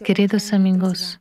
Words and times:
queridos 0.00 0.54
amigos. 0.54 1.20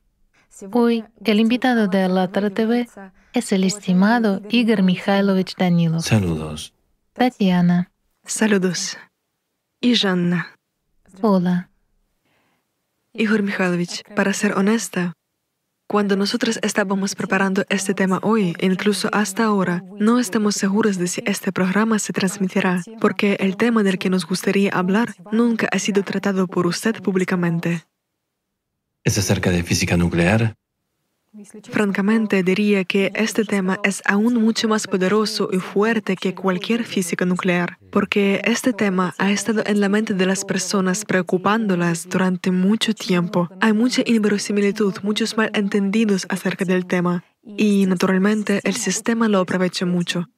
Hoy 0.71 1.04
el 1.25 1.41
invitado 1.41 1.89
de 1.89 2.07
la 2.07 2.32
TV 2.32 2.88
es 3.34 3.52
el 3.52 3.66
estimado 3.66 4.41
Igor 4.50 4.82
Mikhailovich 4.82 5.57
Danilov. 5.57 6.02
Saludos. 6.02 6.73
Tatiana. 7.11 7.91
Saludos. 8.23 8.97
Y 9.82 9.95
Жанна. 9.95 10.55
Hola. 11.20 11.69
Igor 13.11 13.43
Mikhailovich, 13.43 14.04
para 14.15 14.32
ser 14.32 14.54
honesta, 14.54 15.11
cuando 15.86 16.15
nosotros 16.15 16.57
estábamos 16.61 17.14
preparando 17.14 17.65
este 17.68 17.93
tema 17.93 18.21
hoy, 18.24 18.55
e 18.60 18.68
incluso 18.68 19.10
hasta 19.11 19.43
ahora, 19.43 19.83
no 20.00 20.18
estamos 20.18 20.55
seguros 20.55 20.97
de 20.97 21.07
si 21.07 21.21
este 21.25 21.51
programa 21.51 22.00
se 22.00 22.14
transmitirá, 22.14 22.82
porque 23.01 23.36
el 23.42 23.57
tema 23.57 23.83
del 23.83 23.97
que 23.97 24.10
nos 24.10 24.25
gustaría 24.25 24.69
hablar 24.69 25.14
nunca 25.33 25.68
ha 25.74 25.78
sido 25.78 26.04
tratado 26.04 26.47
por 26.47 26.68
usted 26.68 27.04
públicamente. 27.04 27.83
¿Es 29.04 29.17
acerca 29.18 29.50
de 29.50 29.63
física 29.63 29.96
nuclear? 29.96 30.57
Francamente, 31.71 32.42
diría 32.42 32.84
que 32.84 33.12
este 33.14 33.45
tema 33.45 33.78
es 33.84 34.03
aún 34.05 34.34
mucho 34.34 34.67
más 34.67 34.89
poderoso 34.89 35.48
y 35.53 35.58
fuerte 35.58 36.17
que 36.17 36.34
cualquier 36.34 36.84
física 36.84 37.25
nuclear, 37.25 37.78
porque 37.92 38.42
este 38.44 38.72
tema 38.72 39.14
ha 39.17 39.31
estado 39.31 39.62
en 39.64 39.78
la 39.78 39.89
mente 39.89 40.12
de 40.12 40.27
las 40.27 40.44
personas 40.44 41.05
preocupándolas 41.05 42.08
durante 42.08 42.50
mucho 42.50 42.94
tiempo. 42.94 43.48
Hay 43.61 43.72
mucha 43.72 44.02
inverosimilitud, 44.05 44.94
muchos 45.02 45.36
malentendidos 45.36 46.27
acerca 46.28 46.64
del 46.64 46.86
tema. 46.86 47.22
Y 47.42 47.86
naturalmente 47.86 48.60
el 48.64 48.77
sistema 48.77 49.28
lo 49.28 49.41
aprovecha 49.41 49.86
mucho. 49.86 50.28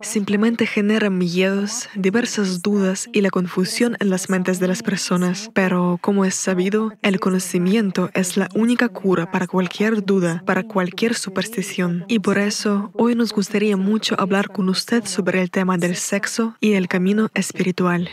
Simplemente 0.00 0.66
genera 0.66 1.10
miedos, 1.10 1.88
diversas 1.96 2.62
dudas 2.62 3.08
y 3.12 3.20
la 3.20 3.30
confusión 3.30 3.96
en 4.00 4.10
las 4.10 4.30
mentes 4.30 4.60
de 4.60 4.68
las 4.68 4.82
personas. 4.82 5.50
Pero 5.54 5.98
como 6.00 6.24
es 6.24 6.34
sabido, 6.34 6.92
el 7.02 7.18
conocimiento 7.20 8.10
es 8.14 8.36
la 8.36 8.48
única 8.54 8.88
cura 8.88 9.30
para 9.30 9.46
cualquier 9.46 10.04
duda, 10.04 10.42
para 10.46 10.62
cualquier 10.62 11.14
superstición. 11.14 12.04
Y 12.08 12.20
por 12.20 12.38
eso 12.38 12.90
hoy 12.94 13.14
nos 13.14 13.32
gustaría 13.32 13.76
mucho 13.76 14.18
hablar 14.18 14.50
con 14.50 14.68
usted 14.68 15.04
sobre 15.04 15.42
el 15.42 15.50
tema 15.50 15.78
del 15.78 15.96
sexo 15.96 16.56
y 16.60 16.74
el 16.74 16.86
camino 16.86 17.28
espiritual. 17.34 18.08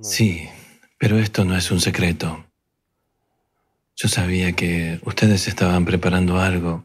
Sí, 0.00 0.48
pero 0.98 1.18
esto 1.18 1.44
no 1.44 1.56
es 1.56 1.70
un 1.70 1.80
secreto. 1.80 2.44
Yo 3.96 4.08
sabía 4.08 4.52
que 4.52 5.00
ustedes 5.04 5.46
estaban 5.46 5.84
preparando 5.84 6.40
algo. 6.40 6.84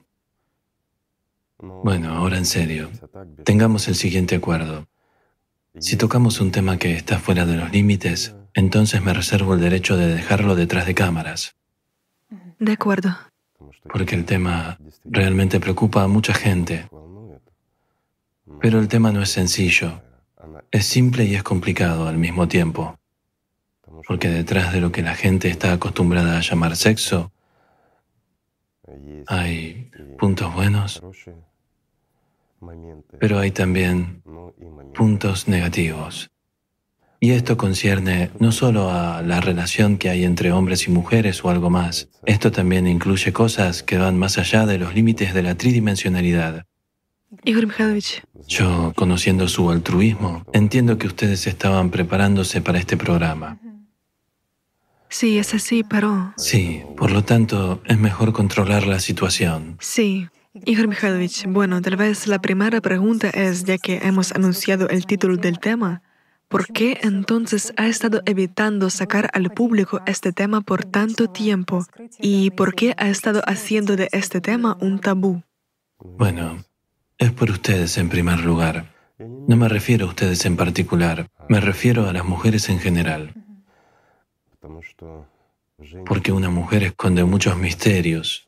Bueno, 1.58 2.14
ahora 2.14 2.38
en 2.38 2.46
serio, 2.46 2.92
tengamos 3.44 3.88
el 3.88 3.96
siguiente 3.96 4.36
acuerdo. 4.36 4.88
Si 5.80 5.98
tocamos 5.98 6.40
un 6.40 6.52
tema 6.52 6.78
que 6.78 6.94
está 6.94 7.18
fuera 7.18 7.46
de 7.46 7.56
los 7.56 7.72
límites, 7.72 8.36
entonces 8.54 9.02
me 9.02 9.14
reservo 9.14 9.56
el 9.56 9.62
derecho 9.62 9.98
de 9.98 10.08
dejarlo 10.08 10.56
detrás 10.56 10.86
de 10.86 10.94
cámaras. 10.94 11.56
De 12.60 12.74
acuerdo. 12.74 13.18
Porque 13.92 14.16
el 14.16 14.26
tema 14.26 14.78
realmente 15.04 15.60
preocupa 15.60 16.04
a 16.04 16.08
mucha 16.08 16.34
gente. 16.34 16.88
Pero 18.62 18.80
el 18.80 18.88
tema 18.88 19.12
no 19.12 19.24
es 19.24 19.30
sencillo. 19.30 20.04
Es 20.70 20.86
simple 20.86 21.26
y 21.26 21.34
es 21.34 21.42
complicado 21.42 22.08
al 22.08 22.18
mismo 22.18 22.48
tiempo 22.48 22.99
porque 24.08 24.30
detrás 24.30 24.74
de 24.74 24.82
lo 24.82 24.92
que 24.92 25.02
la 25.02 25.16
gente 25.16 25.50
está 25.50 25.74
acostumbrada 25.74 26.38
a 26.38 26.42
llamar 26.42 26.76
sexo, 26.76 27.32
hay 29.28 29.92
puntos 30.18 30.54
buenos, 30.54 31.02
pero 33.20 33.40
hay 33.40 33.52
también 33.52 34.24
puntos 34.94 35.48
negativos. 35.48 36.32
Y 37.22 37.32
esto 37.32 37.58
concierne 37.58 38.32
no 38.40 38.54
solo 38.54 38.92
a 38.92 39.22
la 39.22 39.42
relación 39.42 39.98
que 39.98 40.10
hay 40.10 40.24
entre 40.24 40.54
hombres 40.54 40.88
y 40.88 40.92
mujeres 40.92 41.44
o 41.44 41.50
algo 41.50 41.70
más, 41.70 42.08
esto 42.26 42.50
también 42.52 42.88
incluye 42.88 43.34
cosas 43.34 43.84
que 43.84 43.98
van 43.98 44.18
más 44.18 44.38
allá 44.38 44.66
de 44.66 44.78
los 44.78 44.96
límites 44.96 45.34
de 45.34 45.44
la 45.44 45.56
tridimensionalidad. 45.56 46.66
Igor 47.44 47.68
Mikhailovich. 47.68 48.24
Yo, 48.48 48.94
conociendo 48.96 49.48
su 49.48 49.70
altruismo, 49.70 50.46
entiendo 50.54 50.98
que 50.98 51.08
ustedes 51.08 51.46
estaban 51.46 51.92
preparándose 51.92 52.62
para 52.62 52.80
este 52.80 52.96
programa. 52.96 53.60
Sí, 55.10 55.40
es 55.40 55.56
así, 55.56 55.84
pero... 55.84 56.34
Sí, 56.38 56.84
por 56.96 57.12
lo 57.12 57.24
tanto, 57.24 57.82
es 57.86 57.98
mejor 57.98 58.32
controlar 58.32 58.86
la 58.86 59.00
situación. 59.00 59.78
Sí. 59.80 60.28
Igor 60.66 60.88
Mikhailovich, 60.88 61.46
bueno, 61.48 61.82
tal 61.82 61.96
vez 61.96 62.28
la 62.28 62.40
primera 62.40 62.80
pregunta 62.80 63.30
es, 63.30 63.64
ya 63.64 63.78
que 63.78 63.98
hemos 64.04 64.32
anunciado 64.34 64.88
el 64.90 65.06
título 65.06 65.38
del 65.38 65.60
tema, 65.60 66.02
¿por 66.48 66.68
qué 66.68 67.00
entonces 67.02 67.74
ha 67.78 67.88
estado 67.88 68.22
evitando 68.26 68.90
sacar 68.90 69.30
al 69.34 69.50
público 69.52 70.02
este 70.06 70.32
tema 70.32 70.62
por 70.62 70.86
tanto 70.86 71.28
tiempo? 71.28 71.86
¿Y 72.20 72.52
por 72.52 72.76
qué 72.76 72.94
ha 72.98 73.10
estado 73.10 73.42
haciendo 73.48 73.96
de 73.96 74.10
este 74.12 74.42
tema 74.42 74.78
un 74.80 75.00
tabú? 75.00 75.42
Bueno, 75.98 76.66
es 77.18 77.32
por 77.32 77.50
ustedes 77.50 77.98
en 77.98 78.10
primer 78.10 78.44
lugar. 78.44 78.94
No 79.48 79.56
me 79.56 79.68
refiero 79.70 80.06
a 80.06 80.10
ustedes 80.10 80.46
en 80.46 80.56
particular, 80.56 81.28
me 81.48 81.60
refiero 81.60 82.08
a 82.08 82.14
las 82.14 82.26
mujeres 82.26 82.70
en 82.70 82.80
general 82.80 83.34
porque 86.06 86.32
una 86.32 86.50
mujer 86.50 86.84
esconde 86.84 87.24
muchos 87.24 87.58
misterios, 87.58 88.48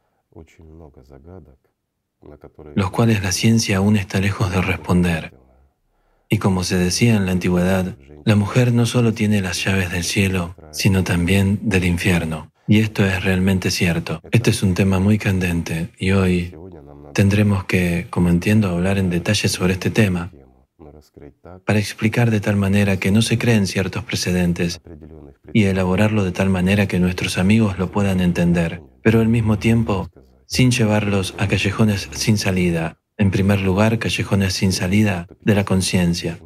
los 2.75 2.91
cuales 2.91 3.23
la 3.23 3.31
ciencia 3.31 3.77
aún 3.77 3.95
está 3.97 4.19
lejos 4.19 4.51
de 4.51 4.61
responder. 4.61 5.33
Y 6.29 6.38
como 6.38 6.63
se 6.63 6.77
decía 6.77 7.16
en 7.16 7.25
la 7.25 7.33
antigüedad, 7.33 7.97
la 8.23 8.35
mujer 8.35 8.73
no 8.73 8.85
solo 8.85 9.13
tiene 9.13 9.41
las 9.41 9.63
llaves 9.63 9.91
del 9.91 10.03
cielo, 10.03 10.55
sino 10.72 11.03
también 11.03 11.59
del 11.63 11.85
infierno. 11.85 12.51
Y 12.67 12.79
esto 12.79 13.05
es 13.05 13.23
realmente 13.23 13.72
cierto. 13.72 14.22
Este 14.31 14.51
es 14.51 14.63
un 14.63 14.73
tema 14.73 14.99
muy 14.99 15.17
candente 15.17 15.89
y 15.97 16.11
hoy 16.11 16.55
tendremos 17.13 17.66
que, 17.66 18.07
como 18.09 18.29
entiendo, 18.29 18.69
hablar 18.69 18.97
en 18.97 19.09
detalle 19.09 19.49
sobre 19.49 19.73
este 19.73 19.89
tema 19.89 20.31
para 21.66 21.79
explicar 21.79 22.31
de 22.31 22.39
tal 22.39 22.55
manera 22.55 22.97
que 22.97 23.11
no 23.11 23.22
se 23.22 23.38
creen 23.38 23.67
ciertos 23.67 24.03
precedentes 24.03 24.79
y 25.53 25.66
elaborarlo 25.66 26.24
de 26.24 26.31
tal 26.31 26.50
manera 26.50 26.88
que 26.88 27.00
nuestros 27.00 27.38
amigos 27.38 27.78
lo 27.78 27.91
puedan 27.91 28.22
entender, 28.22 28.81
pero 29.03 29.19
al 29.19 29.28
mismo 29.28 29.57
tiempo 29.59 30.09
sin 30.46 30.72
llevarlos 30.72 31.34
a 31.38 31.47
callejones 31.47 32.09
sin 32.12 32.38
salida. 32.38 32.97
En 33.18 33.31
primer 33.31 33.62
lugar, 33.62 34.00
callejones 34.00 34.53
sin 34.53 34.74
salida 34.74 35.28
de 35.41 35.56
la 35.56 35.63
conciencia. 35.63 36.40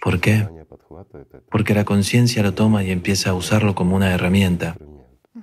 ¿Por 0.00 0.20
qué? 0.20 0.48
Porque 1.50 1.74
la 1.74 1.84
conciencia 1.84 2.42
lo 2.42 2.54
toma 2.54 2.84
y 2.84 2.90
empieza 2.90 3.30
a 3.30 3.34
usarlo 3.34 3.74
como 3.74 3.96
una 3.96 4.14
herramienta, 4.14 4.76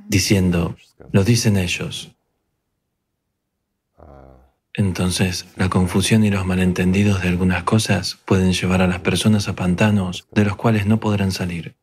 diciendo, 0.07 0.75
lo 1.11 1.23
dicen 1.23 1.57
ellos. 1.57 2.15
Entonces, 4.73 5.47
la 5.55 5.69
confusión 5.69 6.23
y 6.23 6.29
los 6.29 6.45
malentendidos 6.45 7.21
de 7.21 7.29
algunas 7.29 7.63
cosas 7.63 8.19
pueden 8.25 8.53
llevar 8.53 8.81
a 8.81 8.87
las 8.87 8.99
personas 8.99 9.47
a 9.47 9.55
pantanos 9.55 10.27
de 10.31 10.45
los 10.45 10.55
cuales 10.55 10.85
no 10.85 10.99
podrán 10.99 11.31
salir. 11.31 11.75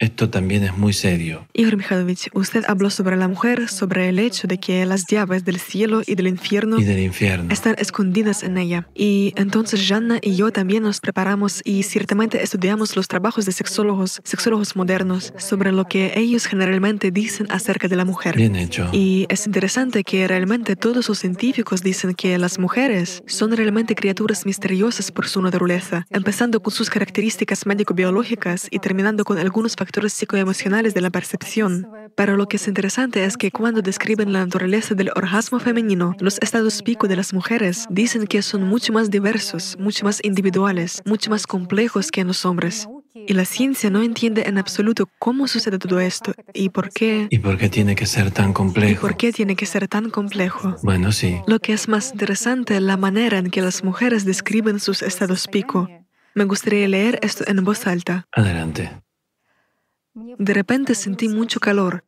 Esto 0.00 0.28
también 0.28 0.64
es 0.64 0.76
muy 0.76 0.92
serio. 0.92 1.46
Igor 1.52 1.76
Mikhailovich, 1.76 2.28
usted 2.32 2.64
habló 2.66 2.90
sobre 2.90 3.16
la 3.16 3.28
mujer, 3.28 3.68
sobre 3.68 4.08
el 4.08 4.18
hecho 4.18 4.48
de 4.48 4.58
que 4.58 4.84
las 4.86 5.06
llaves 5.06 5.44
del 5.44 5.60
cielo 5.60 6.02
y 6.04 6.16
del 6.16 6.26
infierno, 6.26 6.80
y 6.80 6.84
del 6.84 6.98
infierno. 6.98 7.52
están 7.52 7.76
escondidas 7.78 8.42
en 8.42 8.58
ella. 8.58 8.88
Y 8.92 9.32
entonces 9.36 9.86
Janna 9.86 10.18
y 10.20 10.34
yo 10.34 10.50
también 10.50 10.82
nos 10.82 10.98
preparamos 10.98 11.62
y 11.64 11.84
ciertamente 11.84 12.42
estudiamos 12.42 12.96
los 12.96 13.06
trabajos 13.06 13.46
de 13.46 13.52
sexólogos, 13.52 14.20
sexólogos 14.24 14.74
modernos, 14.74 15.32
sobre 15.38 15.70
lo 15.70 15.84
que 15.84 16.12
ellos 16.16 16.46
generalmente 16.46 17.12
dicen 17.12 17.46
acerca 17.50 17.86
de 17.86 17.94
la 17.94 18.04
mujer. 18.04 18.34
Bien 18.34 18.56
hecho. 18.56 18.88
Y 18.92 19.26
es 19.28 19.46
interesante 19.46 20.02
que 20.02 20.26
realmente 20.26 20.74
todos 20.74 21.08
los 21.08 21.20
científicos 21.20 21.84
dicen 21.84 22.14
que 22.14 22.36
las 22.38 22.58
mujeres 22.58 23.22
son 23.28 23.56
realmente 23.56 23.94
criaturas 23.94 24.44
misteriosas 24.44 25.12
por 25.12 25.28
su 25.28 25.40
naturaleza, 25.40 26.04
empezando 26.10 26.60
con 26.60 26.74
sus 26.74 26.90
características 26.90 27.64
médico-biológicas 27.64 28.66
y 28.72 28.80
terminando 28.80 29.24
con 29.24 29.38
algunos 29.38 29.76
factores 29.76 29.83
psicoemocionales 30.12 30.94
de 30.94 31.00
la 31.00 31.10
percepción. 31.10 31.86
Pero 32.16 32.36
lo 32.36 32.46
que 32.46 32.56
es 32.56 32.68
interesante 32.68 33.24
es 33.24 33.36
que 33.36 33.50
cuando 33.50 33.82
describen 33.82 34.32
la 34.32 34.44
naturaleza 34.44 34.94
del 34.94 35.10
orgasmo 35.14 35.58
femenino, 35.58 36.14
los 36.20 36.38
estados 36.40 36.82
pico 36.82 37.08
de 37.08 37.16
las 37.16 37.32
mujeres 37.32 37.86
dicen 37.90 38.26
que 38.26 38.42
son 38.42 38.64
mucho 38.64 38.92
más 38.92 39.10
diversos, 39.10 39.76
mucho 39.78 40.04
más 40.04 40.20
individuales, 40.22 41.02
mucho 41.04 41.30
más 41.30 41.46
complejos 41.46 42.10
que 42.10 42.20
en 42.20 42.28
los 42.28 42.44
hombres. 42.44 42.86
Y 43.14 43.32
la 43.32 43.44
ciencia 43.44 43.90
no 43.90 44.02
entiende 44.02 44.42
en 44.46 44.58
absoluto 44.58 45.08
cómo 45.18 45.46
sucede 45.46 45.78
todo 45.78 46.00
esto 46.00 46.32
y 46.52 46.70
por 46.70 46.90
qué. 46.90 47.28
¿Y 47.30 47.38
por 47.38 47.56
qué 47.56 47.68
tiene 47.68 47.94
que 47.94 48.06
ser 48.06 48.30
tan 48.32 48.52
complejo? 48.52 48.92
¿Y 48.92 48.96
por 48.96 49.16
qué 49.16 49.32
tiene 49.32 49.54
que 49.54 49.66
ser 49.66 49.86
tan 49.86 50.10
complejo? 50.10 50.76
Bueno, 50.82 51.12
sí. 51.12 51.40
Lo 51.46 51.60
que 51.60 51.72
es 51.72 51.88
más 51.88 52.10
interesante 52.10 52.76
es 52.76 52.82
la 52.82 52.96
manera 52.96 53.38
en 53.38 53.50
que 53.50 53.62
las 53.62 53.84
mujeres 53.84 54.24
describen 54.24 54.80
sus 54.80 55.02
estados 55.02 55.46
pico. 55.46 55.88
Me 56.34 56.44
gustaría 56.44 56.88
leer 56.88 57.20
esto 57.22 57.44
en 57.46 57.62
voz 57.64 57.86
alta. 57.86 58.26
Adelante. 58.32 58.90
De 60.14 60.54
repente 60.54 60.94
sentí 60.94 61.28
mucho 61.28 61.60
calor. 61.60 62.04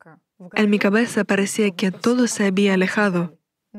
En 0.55 0.71
mi 0.71 0.79
cabeza 0.79 1.25
parecía 1.25 1.71
que 1.71 1.91
todo 1.91 2.27
se 2.27 2.47
había 2.47 2.75
alejado. 2.75 3.37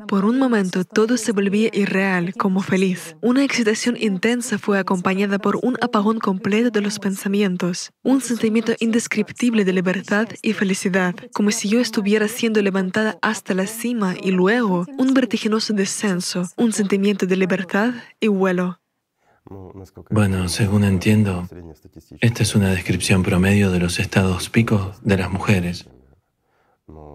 Por 0.07 0.25
un 0.25 0.37
momento 0.37 0.83
todo 0.85 1.17
se 1.17 1.31
volvía 1.31 1.69
irreal, 1.73 2.33
como 2.35 2.61
feliz. 2.61 3.15
Una 3.21 3.43
excitación 3.43 3.97
intensa 3.99 4.59
fue 4.59 4.77
acompañada 4.77 5.39
por 5.39 5.57
un 5.63 5.75
apagón 5.81 6.19
completo 6.19 6.69
de 6.69 6.81
los 6.81 6.99
pensamientos, 6.99 7.91
un 8.03 8.21
sentimiento 8.21 8.73
indescriptible 8.79 9.65
de 9.65 9.73
libertad 9.73 10.27
y 10.41 10.53
felicidad, 10.53 11.15
como 11.33 11.51
si 11.51 11.69
yo 11.69 11.79
estuviera 11.79 12.27
siendo 12.27 12.61
levantada 12.61 13.17
hasta 13.21 13.55
la 13.55 13.65
cima 13.65 14.15
y 14.21 14.31
luego 14.31 14.85
un 14.97 15.13
vertiginoso 15.13 15.73
descenso, 15.73 16.43
un 16.57 16.73
sentimiento 16.73 17.25
de 17.25 17.37
libertad 17.37 17.93
y 18.19 18.27
vuelo. 18.27 18.79
Bueno, 20.09 20.49
según 20.49 20.83
entiendo, 20.83 21.47
esta 22.21 22.43
es 22.43 22.55
una 22.55 22.69
descripción 22.69 23.23
promedio 23.23 23.71
de 23.71 23.79
los 23.79 23.99
estados 23.99 24.49
picos 24.49 25.01
de 25.03 25.17
las 25.17 25.31
mujeres, 25.31 25.87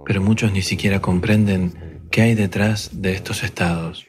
pero 0.06 0.22
muchos 0.22 0.52
ni 0.52 0.62
siquiera 0.62 1.00
comprenden 1.00 1.92
¿Qué 2.12 2.20
hay 2.20 2.34
detrás 2.34 2.90
de 3.00 3.14
estos 3.14 3.42
estados? 3.42 4.06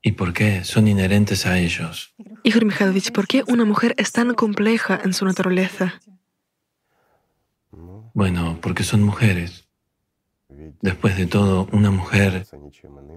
¿Y 0.00 0.12
por 0.12 0.32
qué 0.32 0.62
son 0.62 0.86
inherentes 0.86 1.46
a 1.46 1.58
ellos? 1.58 2.14
Igor 2.44 2.64
Mikhailovich, 2.64 3.10
¿por 3.10 3.26
qué 3.26 3.42
una 3.48 3.64
mujer 3.64 3.92
es 3.98 4.12
tan 4.12 4.32
compleja 4.34 5.00
en 5.02 5.12
su 5.12 5.24
naturaleza? 5.24 6.00
Bueno, 8.14 8.60
porque 8.62 8.84
son 8.84 9.02
mujeres. 9.02 9.65
Después 10.82 11.16
de 11.16 11.26
todo, 11.26 11.68
una 11.72 11.90
mujer 11.90 12.46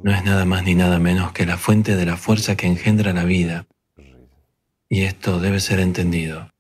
no 0.04 0.13
es 0.13 0.24
nada 0.24 0.46
más 0.46 0.63
ni 0.63 0.75
nada 0.75 1.00
menos 1.00 1.31
que 1.31 1.46
la 1.46 1.57
fuente 1.57 1.96
de 1.96 2.06
la 2.06 2.18
fuerza 2.18 2.56
que 2.56 2.68
engendra 2.68 3.13
la 3.13 3.24
vida. 3.24 3.68
Y 4.88 5.01
esto 5.01 5.40
debe 5.40 5.60
ser 5.60 5.80
entendido. 5.80 6.51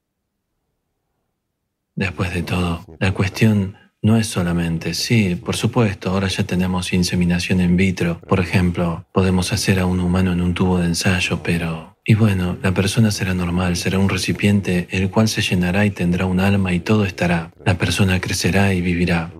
Después 1.95 2.33
de 2.33 2.43
todo, 2.43 2.85
la 2.99 3.11
cuestión 3.13 3.75
no 4.01 4.15
es 4.15 4.27
solamente, 4.27 4.93
sí, 4.93 5.35
por 5.35 5.57
supuesto, 5.57 6.11
ahora 6.11 6.27
ya 6.27 6.45
tenemos 6.45 6.93
inseminación 6.93 7.59
in 7.59 7.75
vitro, 7.75 8.21
por 8.21 8.39
ejemplo, 8.39 9.05
podemos 9.13 9.51
hacer 9.51 9.79
a 9.79 9.85
un 9.85 9.99
humano 9.99 10.31
en 10.31 10.41
un 10.41 10.53
tubo 10.53 10.79
de 10.79 10.85
ensayo, 10.85 11.43
pero... 11.43 11.97
Y 12.05 12.15
bueno, 12.15 12.57
la 12.63 12.73
persona 12.73 13.11
será 13.11 13.33
normal, 13.33 13.75
será 13.75 13.99
un 13.99 14.09
recipiente 14.09 14.87
el 14.89 15.09
cual 15.11 15.27
se 15.27 15.41
llenará 15.41 15.85
y 15.85 15.91
tendrá 15.91 16.25
un 16.25 16.39
alma 16.39 16.73
y 16.73 16.79
todo 16.79 17.05
estará. 17.05 17.51
La 17.65 17.77
persona 17.77 18.19
crecerá 18.19 18.73
y 18.73 18.81
vivirá. 18.81 19.31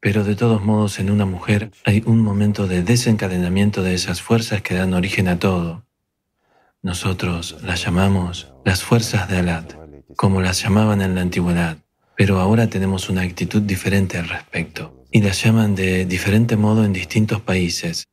Pero 0.00 0.24
de 0.24 0.36
todos 0.36 0.62
modos 0.64 0.98
en 1.00 1.10
una 1.10 1.26
mujer 1.26 1.70
hay 1.84 2.02
un 2.06 2.20
momento 2.20 2.66
de 2.66 2.82
desencadenamiento 2.82 3.82
de 3.82 3.94
esas 3.94 4.22
fuerzas 4.22 4.62
que 4.62 4.74
dan 4.74 4.94
origen 4.94 5.28
a 5.28 5.38
todo. 5.38 5.84
Nosotros 6.82 7.58
las 7.62 7.84
llamamos 7.84 8.52
las 8.64 8.82
fuerzas 8.82 9.28
de 9.28 9.38
Alat, 9.38 9.74
como 10.16 10.40
las 10.40 10.62
llamaban 10.62 11.02
en 11.02 11.14
la 11.14 11.22
antigüedad 11.22 11.78
pero 12.18 12.40
ahora 12.40 12.66
tenemos 12.66 13.08
una 13.08 13.22
actitud 13.22 13.62
diferente 13.62 14.18
al 14.18 14.28
respecto 14.28 15.06
y 15.12 15.22
las 15.22 15.40
llaman 15.40 15.76
de 15.76 16.04
diferente 16.04 16.56
modo 16.56 16.84
en 16.84 16.92
distintos 16.92 17.40
países. 17.40 18.08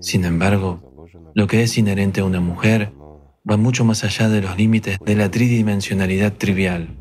Sin 0.00 0.24
embargo, 0.24 1.08
lo 1.34 1.48
que 1.48 1.64
es 1.64 1.76
inherente 1.76 2.20
a 2.20 2.24
una 2.24 2.38
mujer 2.38 2.92
va 3.50 3.56
mucho 3.56 3.84
más 3.84 4.04
allá 4.04 4.28
de 4.28 4.40
los 4.40 4.56
límites 4.56 4.98
de 5.04 5.16
la 5.16 5.32
tridimensionalidad 5.32 6.34
trivial. 6.34 6.96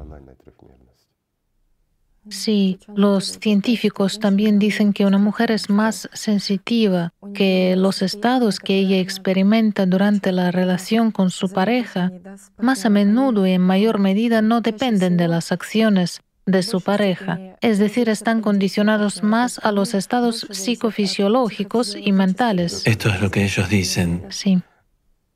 Sí, 2.30 2.80
los 2.96 3.40
científicos 3.40 4.20
también 4.20 4.60
dicen 4.60 4.94
que 4.94 5.06
una 5.06 5.18
mujer 5.18 5.52
es 5.52 5.70
más 5.70 6.10
sensitiva, 6.14 7.14
que 7.34 7.76
los 7.76 8.02
estados 8.02 8.60
que 8.60 8.78
ella 8.78 9.00
experimenta 9.00 9.86
durante 9.86 10.32
la 10.32 10.52
relación 10.52 11.12
con 11.12 11.32
su 11.32 11.50
pareja, 11.50 12.12
más 12.58 12.86
a 12.86 12.90
menudo 12.90 13.48
y 13.48 13.52
en 13.52 13.62
mayor 13.62 14.00
medida 14.00 14.42
no 14.42 14.62
dependen 14.62 15.18
de 15.18 15.28
las 15.28 15.52
acciones 15.52 16.22
de 16.46 16.64
su 16.64 16.82
pareja, 16.82 17.40
es 17.62 17.78
decir, 17.78 18.10
están 18.10 18.42
condicionados 18.42 19.22
más 19.24 19.60
a 19.60 19.72
los 19.72 19.94
estados 19.94 20.48
psicofisiológicos 20.50 21.96
y 21.96 22.12
mentales. 22.12 22.82
Esto 22.86 23.10
es 23.10 23.22
lo 23.22 23.30
que 23.30 23.44
ellos 23.44 23.70
dicen. 23.70 24.24
Sí. 24.30 24.62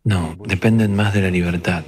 No, 0.03 0.35
dependen 0.45 0.95
más 0.95 1.13
de 1.13 1.21
la 1.21 1.29
libertad. 1.29 1.83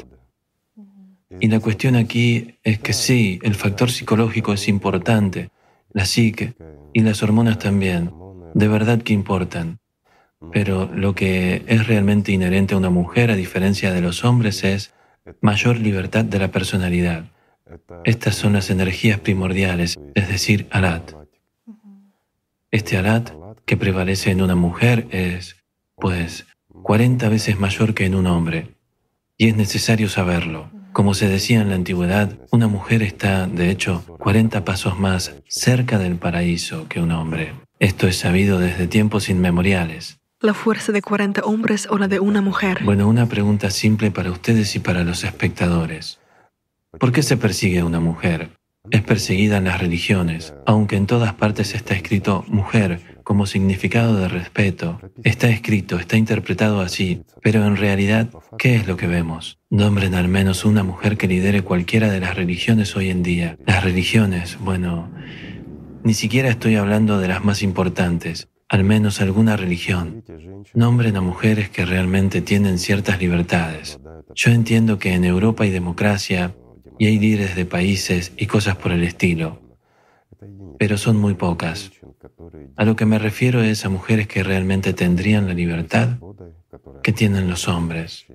Y 1.40 1.48
la 1.48 1.60
cuestión 1.60 1.96
aquí 1.96 2.56
es 2.64 2.80
que 2.80 2.94
sí, 2.94 3.40
el 3.44 3.56
factor 3.56 3.92
psicológico 3.92 4.54
es 4.54 4.68
importante, 4.68 5.50
la 5.92 6.06
psique 6.06 6.54
y 6.94 7.02
las 7.02 7.22
hormonas 7.24 7.60
también, 7.60 8.12
de 8.54 8.68
verdad 8.68 9.02
que 9.02 9.14
importan. 9.14 9.80
Pero 10.52 10.90
lo 10.94 11.14
que 11.16 11.64
es 11.68 11.88
realmente 11.88 12.32
inherente 12.32 12.74
a 12.74 12.78
una 12.78 12.90
mujer, 12.90 13.32
a 13.32 13.36
diferencia 13.36 13.92
de 13.92 14.02
los 14.02 14.24
hombres, 14.24 14.64
es 14.64 14.94
mayor 15.42 15.78
libertad 15.78 16.24
de 16.24 16.40
la 16.40 16.52
personalidad. 16.52 17.26
Estas 18.04 18.36
son 18.36 18.54
las 18.54 18.70
energías 18.70 19.20
primordiales, 19.20 19.98
es 20.14 20.30
decir, 20.30 20.68
alat. 20.72 21.14
Este 22.72 22.98
alat 22.98 23.32
que 23.66 23.78
prevalece 23.78 24.32
en 24.32 24.42
una 24.42 24.56
mujer 24.56 25.08
es, 25.10 25.58
pues, 25.96 26.46
40 26.84 27.30
veces 27.30 27.60
mayor 27.60 27.94
que 27.94 28.06
en 28.06 28.16
un 28.16 28.28
hombre. 28.28 28.76
Y 29.38 29.48
es 29.48 29.56
necesario 29.56 30.08
saberlo. 30.08 30.75
Como 30.96 31.14
se 31.14 31.28
decía 31.28 31.60
en 31.60 31.68
la 31.68 31.76
antigüedad, 31.76 32.40
una 32.52 32.70
mujer 32.70 33.04
está, 33.04 33.48
de 33.48 33.70
hecho, 33.70 34.06
40 34.18 34.64
pasos 34.64 34.98
más 34.98 35.36
cerca 35.46 36.00
del 36.00 36.16
paraíso 36.16 36.88
que 36.88 37.02
un 37.02 37.12
hombre. 37.12 37.54
Esto 37.80 38.08
es 38.08 38.16
sabido 38.16 38.60
desde 38.60 38.88
tiempos 38.88 39.28
inmemoriales. 39.28 40.22
¿La 40.40 40.54
fuerza 40.54 40.94
de 40.94 41.02
40 41.02 41.42
hombres 41.42 41.86
o 41.92 41.98
la 41.98 42.08
de 42.08 42.22
una 42.22 42.40
mujer? 42.40 42.80
Bueno, 42.86 43.10
una 43.10 43.26
pregunta 43.26 43.72
simple 43.72 44.10
para 44.10 44.32
ustedes 44.32 44.74
y 44.78 44.80
para 44.80 45.04
los 45.04 45.26
espectadores. 45.26 46.22
¿Por 46.98 47.12
qué 47.12 47.24
se 47.24 47.36
persigue 47.36 47.80
a 47.80 47.86
una 47.86 48.00
mujer? 48.00 48.52
Es 48.92 49.02
perseguida 49.02 49.58
en 49.58 49.66
las 49.66 49.80
religiones, 49.80 50.54
aunque 50.66 50.96
en 50.96 51.08
todas 51.08 51.34
partes 51.34 51.76
está 51.76 51.94
escrito 51.94 52.44
mujer 52.48 53.16
como 53.24 53.48
significado 53.48 54.16
de 54.16 54.28
respeto. 54.28 55.00
Está 55.24 55.50
escrito, 55.50 55.98
está 55.98 56.16
interpretado 56.16 56.82
así, 56.82 57.24
pero 57.42 57.66
en 57.66 57.76
realidad, 57.76 58.30
¿qué 58.58 58.76
es 58.76 58.88
lo 58.88 58.98
que 58.98 59.08
vemos? 59.08 59.60
Nombren 59.70 60.14
al 60.14 60.28
menos 60.28 60.64
una 60.64 60.84
mujer 60.84 61.18
que 61.18 61.28
lidere 61.28 61.64
cualquiera 61.64 62.12
de 62.12 62.20
las 62.20 62.36
religiones 62.36 62.96
hoy 62.96 63.10
en 63.10 63.24
día. 63.24 63.58
Las 63.66 63.84
religiones, 63.84 64.58
bueno, 64.62 65.10
ni 66.04 66.14
siquiera 66.14 66.50
estoy 66.50 66.76
hablando 66.76 67.20
de 67.20 67.28
las 67.28 67.44
más 67.44 67.64
importantes, 67.64 68.48
al 68.70 68.84
menos 68.84 69.22
alguna 69.22 69.58
religión. 69.58 70.24
Nombren 70.76 71.18
a 71.18 71.22
mujeres 71.22 71.70
que 71.70 71.86
realmente 71.86 72.42
tienen 72.42 72.78
ciertas 72.78 73.20
libertades. 73.20 74.00
Yo 74.36 74.52
entiendo 74.52 75.00
que 75.00 75.14
en 75.14 75.24
Europa 75.24 75.64
hay 75.64 75.72
democracia, 75.72 76.56
y 76.98 77.08
hay 77.08 77.20
líderes 77.20 77.56
de 77.56 77.66
países 77.66 78.34
y 78.38 78.46
cosas 78.46 78.76
por 78.78 78.92
el 78.92 79.04
estilo, 79.04 79.62
pero 80.78 80.98
son 80.98 81.18
muy 81.18 81.34
pocas. 81.34 81.92
A 82.76 82.86
lo 82.86 82.96
que 82.96 83.06
me 83.06 83.20
refiero 83.20 83.62
es 83.62 83.86
a 83.86 83.90
mujeres 83.90 84.28
que 84.28 84.44
realmente 84.44 84.94
tendrían 84.94 85.48
la 85.48 85.54
libertad 85.54 86.18
que 87.04 87.14
tienen 87.14 87.50
los 87.50 87.68
hombres. 87.68 88.26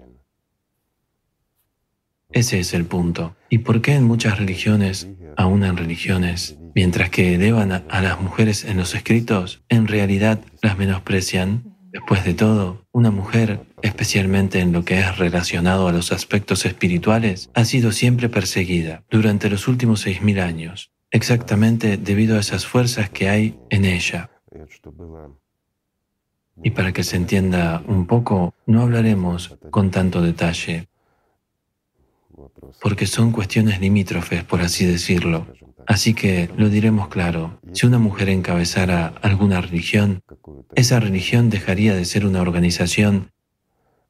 Ese 2.33 2.61
es 2.61 2.75
el 2.75 2.85
punto. 2.85 3.35
¿Y 3.49 3.59
por 3.59 3.83
qué 3.83 3.95
en 3.95 4.05
muchas 4.05 4.39
religiones, 4.39 5.09
aún 5.37 5.65
en 5.65 5.77
religiones, 5.77 6.57
mientras 6.75 7.11
que 7.11 7.35
elevan 7.35 7.73
a, 7.73 8.01
las 8.01 8.21
mujeres 8.21 8.65
en 8.65 8.77
los 8.77 8.95
escritos, 8.95 9.63
en 9.69 9.89
realidad 9.89 10.41
las 10.63 10.79
menosprecian? 10.79 11.70
Después 11.93 12.25
de 12.25 12.35
todo, 12.35 12.87
una 12.93 13.11
mujer, 13.11 13.65
especialmente 13.83 14.61
en 14.61 14.73
lo 14.73 14.85
que 14.85 15.01
es 15.01 15.19
relacionado 15.19 15.89
a 15.89 15.93
los 15.93 16.13
aspectos 16.13 16.65
espirituales, 16.65 17.51
ha 17.53 17.65
sido 17.65 17.91
siempre 17.91 18.29
perseguida 18.29 19.03
durante 19.11 19.51
los 19.51 19.67
últimos 19.67 20.01
seis 20.03 20.23
mil 20.23 20.39
años, 20.39 20.93
exactamente 21.11 21.97
debido 21.97 22.37
a 22.37 22.41
esas 22.41 22.65
fuerzas 22.65 23.11
que 23.11 23.29
hay 23.29 23.59
en 23.71 23.85
ella. 23.85 24.31
Y 26.63 26.71
para 26.71 26.93
que 26.93 27.03
se 27.03 27.17
entienda 27.17 27.83
un 27.89 28.07
poco, 28.07 28.55
no 28.67 28.83
hablaremos 28.83 29.59
con 29.71 29.91
tanto 29.91 30.23
detalle, 30.23 30.89
porque 32.81 33.07
son 33.07 33.33
cuestiones 33.33 33.81
limítrofes, 33.81 34.45
por 34.45 34.61
así 34.61 34.87
decirlo. 34.87 35.49
Así 35.91 36.15
que 36.15 36.49
lo 36.57 36.69
diremos 36.69 37.09
claro, 37.09 37.59
si 37.73 37.85
una 37.85 37.99
mujer 37.99 38.29
encabezara 38.29 39.09
alguna 39.23 39.61
religión, 39.61 40.23
esa 40.77 41.01
religión 41.01 41.51
dejaría 41.51 41.97
de 41.97 42.05
ser 42.05 42.25
una 42.25 42.43
organización 42.43 43.33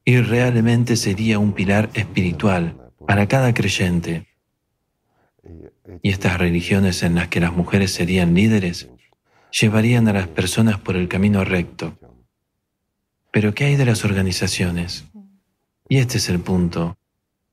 y 0.05 0.21
realmente 0.21 0.95
sería 0.95 1.39
un 1.39 1.53
pilar 1.53 1.89
espiritual 1.95 2.77
para 3.07 3.27
cada 3.27 3.55
creyente. 3.55 4.27
Y 6.03 6.11
estas 6.11 6.37
religiones 6.37 7.01
en 7.01 7.15
las 7.15 7.29
que 7.29 7.39
las 7.39 7.51
mujeres 7.51 7.91
serían 7.91 8.35
líderes 8.35 8.91
llevarían 9.49 10.07
a 10.07 10.13
las 10.13 10.27
personas 10.27 10.77
por 10.77 10.95
el 10.95 11.07
camino 11.07 11.43
recto. 11.43 11.97
Pero 13.31 13.55
¿qué 13.55 13.65
hay 13.65 13.75
de 13.75 13.85
las 13.85 14.05
organizaciones? 14.05 15.05
Y 15.89 15.97
este 15.97 16.19
es 16.19 16.29
el 16.29 16.41
punto 16.41 16.99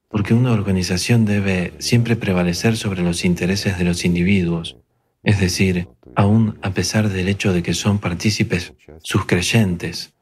porque 0.08 0.34
una 0.34 0.52
organización 0.52 1.24
debe 1.24 1.72
siempre 1.78 2.16
prevalecer 2.16 2.76
sobre 2.76 3.02
los 3.02 3.24
intereses 3.24 3.78
de 3.78 3.84
los 3.84 4.04
individuos, 4.04 4.76
es 5.22 5.40
decir, 5.40 5.88
aún 6.16 6.58
a 6.62 6.70
pesar 6.70 7.08
del 7.08 7.28
hecho 7.28 7.52
de 7.52 7.62
que 7.62 7.74
son 7.74 7.98
partícipes 7.98 8.72
sus 9.02 9.26
creyentes. 9.26 10.14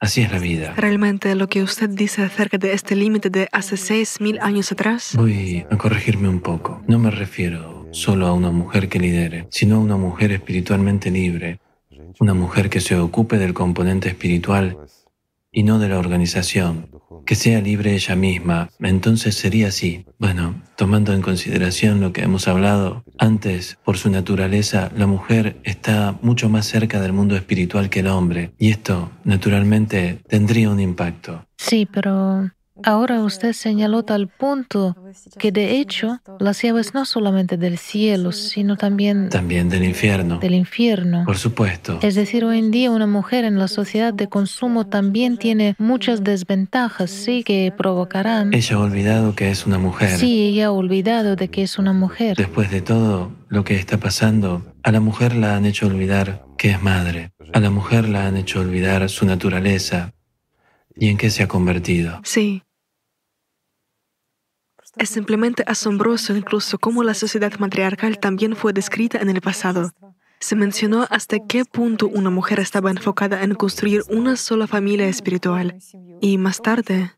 Así 0.00 0.22
es 0.22 0.30
la 0.30 0.38
vida. 0.38 0.74
Realmente 0.76 1.34
lo 1.34 1.48
que 1.48 1.62
usted 1.62 1.88
dice 1.88 2.22
acerca 2.22 2.56
de 2.56 2.72
este 2.72 2.94
límite 2.94 3.30
de 3.30 3.48
hace 3.50 3.76
seis 3.76 4.20
mil 4.20 4.38
años 4.40 4.70
atrás. 4.70 5.12
Voy 5.16 5.66
a 5.70 5.76
corregirme 5.76 6.28
un 6.28 6.40
poco. 6.40 6.82
No 6.86 7.00
me 7.00 7.10
refiero 7.10 7.88
solo 7.90 8.26
a 8.28 8.32
una 8.32 8.50
mujer 8.50 8.88
que 8.88 9.00
lidere, 9.00 9.48
sino 9.50 9.76
a 9.76 9.78
una 9.80 9.96
mujer 9.96 10.30
espiritualmente 10.30 11.10
libre, 11.10 11.58
una 12.20 12.34
mujer 12.34 12.70
que 12.70 12.80
se 12.80 12.96
ocupe 12.96 13.38
del 13.38 13.54
componente 13.54 14.08
espiritual 14.08 14.78
y 15.58 15.64
no 15.64 15.80
de 15.80 15.88
la 15.88 15.98
organización, 15.98 16.88
que 17.26 17.34
sea 17.34 17.60
libre 17.60 17.92
ella 17.92 18.14
misma, 18.14 18.70
entonces 18.78 19.34
sería 19.34 19.66
así. 19.66 20.06
Bueno, 20.16 20.62
tomando 20.76 21.12
en 21.12 21.20
consideración 21.20 22.00
lo 22.00 22.12
que 22.12 22.22
hemos 22.22 22.46
hablado 22.46 23.02
antes, 23.18 23.76
por 23.84 23.98
su 23.98 24.08
naturaleza, 24.08 24.92
la 24.96 25.08
mujer 25.08 25.56
está 25.64 26.16
mucho 26.22 26.48
más 26.48 26.64
cerca 26.66 27.00
del 27.00 27.12
mundo 27.12 27.34
espiritual 27.34 27.90
que 27.90 28.00
el 28.00 28.06
hombre, 28.06 28.52
y 28.56 28.70
esto, 28.70 29.10
naturalmente, 29.24 30.20
tendría 30.28 30.70
un 30.70 30.78
impacto. 30.78 31.44
Sí, 31.56 31.88
pero 31.92 32.52
Ahora 32.84 33.22
usted 33.22 33.52
señaló 33.52 34.02
tal 34.02 34.28
punto 34.28 34.96
que 35.38 35.52
de 35.52 35.78
hecho 35.78 36.20
las 36.38 36.62
llaves 36.62 36.94
no 36.94 37.04
solamente 37.04 37.56
del 37.56 37.78
cielo, 37.78 38.32
sino 38.32 38.76
también, 38.76 39.28
también 39.28 39.68
del 39.68 39.84
infierno. 39.84 40.38
Del 40.38 40.54
infierno. 40.54 41.24
Por 41.24 41.38
supuesto. 41.38 41.98
Es 42.02 42.14
decir, 42.14 42.44
hoy 42.44 42.58
en 42.58 42.70
día 42.70 42.90
una 42.90 43.06
mujer 43.06 43.44
en 43.44 43.58
la 43.58 43.68
sociedad 43.68 44.14
de 44.14 44.28
consumo 44.28 44.86
también 44.86 45.38
tiene 45.38 45.74
muchas 45.78 46.22
desventajas, 46.22 47.10
sí, 47.10 47.42
que 47.42 47.72
provocarán. 47.76 48.54
Ella 48.54 48.76
ha 48.76 48.80
olvidado 48.80 49.34
que 49.34 49.50
es 49.50 49.66
una 49.66 49.78
mujer. 49.78 50.18
Sí, 50.18 50.42
ella 50.48 50.66
ha 50.66 50.72
olvidado 50.72 51.36
de 51.36 51.48
que 51.48 51.62
es 51.62 51.78
una 51.78 51.92
mujer. 51.92 52.36
Después 52.36 52.70
de 52.70 52.80
todo 52.80 53.32
lo 53.48 53.64
que 53.64 53.74
está 53.76 53.98
pasando, 53.98 54.74
a 54.82 54.92
la 54.92 55.00
mujer 55.00 55.34
la 55.34 55.56
han 55.56 55.66
hecho 55.66 55.86
olvidar 55.86 56.44
que 56.56 56.70
es 56.70 56.82
madre. 56.82 57.32
A 57.52 57.60
la 57.60 57.70
mujer 57.70 58.08
la 58.08 58.26
han 58.26 58.36
hecho 58.36 58.60
olvidar 58.60 59.08
su 59.08 59.24
naturaleza, 59.24 60.12
¿Y 60.98 61.08
en 61.08 61.16
qué 61.16 61.30
se 61.30 61.42
ha 61.42 61.48
convertido? 61.48 62.20
Sí. 62.24 62.62
Es 64.98 65.10
simplemente 65.10 65.62
asombroso 65.66 66.36
incluso 66.36 66.78
cómo 66.78 67.04
la 67.04 67.14
sociedad 67.14 67.52
matriarcal 67.58 68.18
también 68.18 68.56
fue 68.56 68.72
descrita 68.72 69.18
en 69.18 69.30
el 69.30 69.40
pasado. 69.40 69.92
Se 70.40 70.56
mencionó 70.56 71.06
hasta 71.10 71.38
qué 71.46 71.64
punto 71.64 72.08
una 72.08 72.30
mujer 72.30 72.60
estaba 72.60 72.90
enfocada 72.90 73.42
en 73.42 73.54
construir 73.54 74.02
una 74.08 74.36
sola 74.36 74.66
familia 74.66 75.08
espiritual. 75.08 75.78
Y 76.20 76.38
más 76.38 76.60
tarde... 76.60 77.12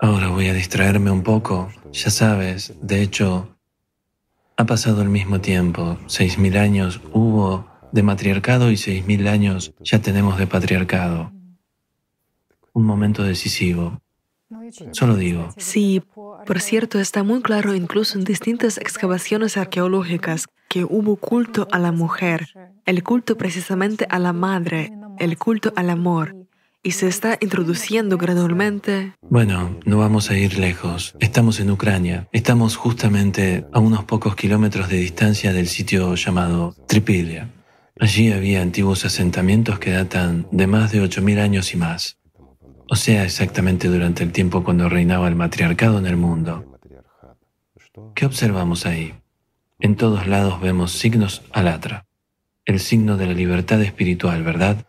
Ahora 0.00 0.28
voy 0.28 0.48
a 0.48 0.54
distraerme 0.54 1.10
un 1.10 1.22
poco. 1.22 1.70
Ya 1.92 2.10
sabes, 2.10 2.74
de 2.82 3.02
hecho, 3.02 3.56
ha 4.56 4.64
pasado 4.64 5.02
el 5.02 5.08
mismo 5.08 5.40
tiempo. 5.40 5.98
Seis 6.06 6.38
mil 6.38 6.56
años 6.56 7.00
hubo 7.12 7.66
de 7.92 8.02
matriarcado 8.02 8.70
y 8.70 8.76
seis 8.76 9.06
mil 9.06 9.26
años 9.28 9.74
ya 9.80 10.00
tenemos 10.00 10.38
de 10.38 10.46
patriarcado. 10.46 11.32
Un 12.72 12.84
momento 12.84 13.22
decisivo. 13.22 14.00
Solo 14.92 15.16
digo. 15.16 15.48
Sí, 15.56 16.02
por 16.14 16.60
cierto, 16.60 17.00
está 17.00 17.22
muy 17.22 17.42
claro 17.42 17.74
incluso 17.74 18.16
en 18.18 18.24
distintas 18.24 18.78
excavaciones 18.78 19.56
arqueológicas 19.56 20.46
que 20.68 20.84
hubo 20.84 21.16
culto 21.16 21.66
a 21.72 21.78
la 21.78 21.92
mujer, 21.92 22.46
el 22.84 23.02
culto 23.02 23.36
precisamente 23.36 24.06
a 24.08 24.18
la 24.18 24.32
madre, 24.32 24.92
el 25.18 25.36
culto 25.36 25.72
al 25.74 25.90
amor, 25.90 26.36
y 26.82 26.92
se 26.92 27.08
está 27.08 27.36
introduciendo 27.40 28.18
gradualmente. 28.18 29.14
Bueno, 29.22 29.80
no 29.84 29.98
vamos 29.98 30.30
a 30.30 30.38
ir 30.38 30.58
lejos. 30.58 31.16
Estamos 31.18 31.58
en 31.58 31.70
Ucrania. 31.72 32.28
Estamos 32.30 32.76
justamente 32.76 33.66
a 33.72 33.80
unos 33.80 34.04
pocos 34.04 34.36
kilómetros 34.36 34.88
de 34.88 34.98
distancia 34.98 35.52
del 35.52 35.66
sitio 35.66 36.14
llamado 36.14 36.76
Tripilia. 36.86 37.50
Allí 37.98 38.30
había 38.30 38.62
antiguos 38.62 39.04
asentamientos 39.04 39.80
que 39.80 39.90
datan 39.90 40.46
de 40.52 40.66
más 40.68 40.92
de 40.92 41.02
8.000 41.02 41.40
años 41.40 41.74
y 41.74 41.76
más 41.76 42.18
o 42.88 42.96
sea, 42.96 43.24
exactamente 43.24 43.88
durante 43.88 44.22
el 44.22 44.32
tiempo 44.32 44.62
cuando 44.62 44.88
reinaba 44.88 45.28
el 45.28 45.34
matriarcado 45.34 45.98
en 45.98 46.06
el 46.06 46.16
mundo. 46.16 46.78
¿Qué 48.14 48.26
observamos 48.26 48.86
ahí? 48.86 49.14
En 49.80 49.96
todos 49.96 50.26
lados 50.26 50.60
vemos 50.60 50.92
signos 50.92 51.42
alatra, 51.52 52.06
el 52.64 52.80
signo 52.80 53.16
de 53.16 53.26
la 53.26 53.32
libertad 53.32 53.82
espiritual, 53.82 54.42
¿verdad? 54.42 54.86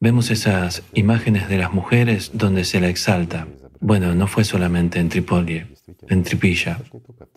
Vemos 0.00 0.30
esas 0.30 0.82
imágenes 0.92 1.48
de 1.48 1.58
las 1.58 1.72
mujeres 1.72 2.32
donde 2.34 2.64
se 2.64 2.80
la 2.80 2.88
exalta. 2.88 3.48
Bueno, 3.80 4.14
no 4.14 4.26
fue 4.26 4.44
solamente 4.44 5.00
en 5.00 5.08
Tripolie, 5.08 5.66
en 6.08 6.22
Tripilla. 6.22 6.80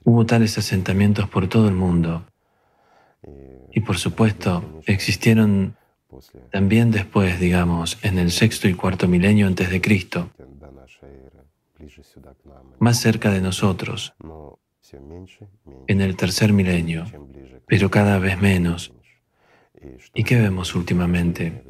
Hubo 0.03 0.25
tales 0.25 0.57
asentamientos 0.57 1.29
por 1.29 1.47
todo 1.47 1.67
el 1.67 1.75
mundo. 1.75 2.25
Y 3.73 3.81
por 3.81 3.97
supuesto, 3.97 4.81
existieron 4.85 5.75
también 6.51 6.91
después, 6.91 7.39
digamos, 7.39 7.97
en 8.01 8.17
el 8.17 8.31
sexto 8.31 8.67
y 8.67 8.73
cuarto 8.73 9.07
milenio 9.07 9.47
antes 9.47 9.69
de 9.69 9.81
Cristo, 9.81 10.29
más 12.79 12.99
cerca 12.99 13.31
de 13.31 13.41
nosotros, 13.41 14.13
en 15.87 16.01
el 16.01 16.15
tercer 16.15 16.53
milenio, 16.53 17.05
pero 17.65 17.91
cada 17.91 18.19
vez 18.19 18.39
menos. 18.39 18.93
¿Y 20.13 20.23
qué 20.23 20.39
vemos 20.39 20.75
últimamente? 20.75 21.63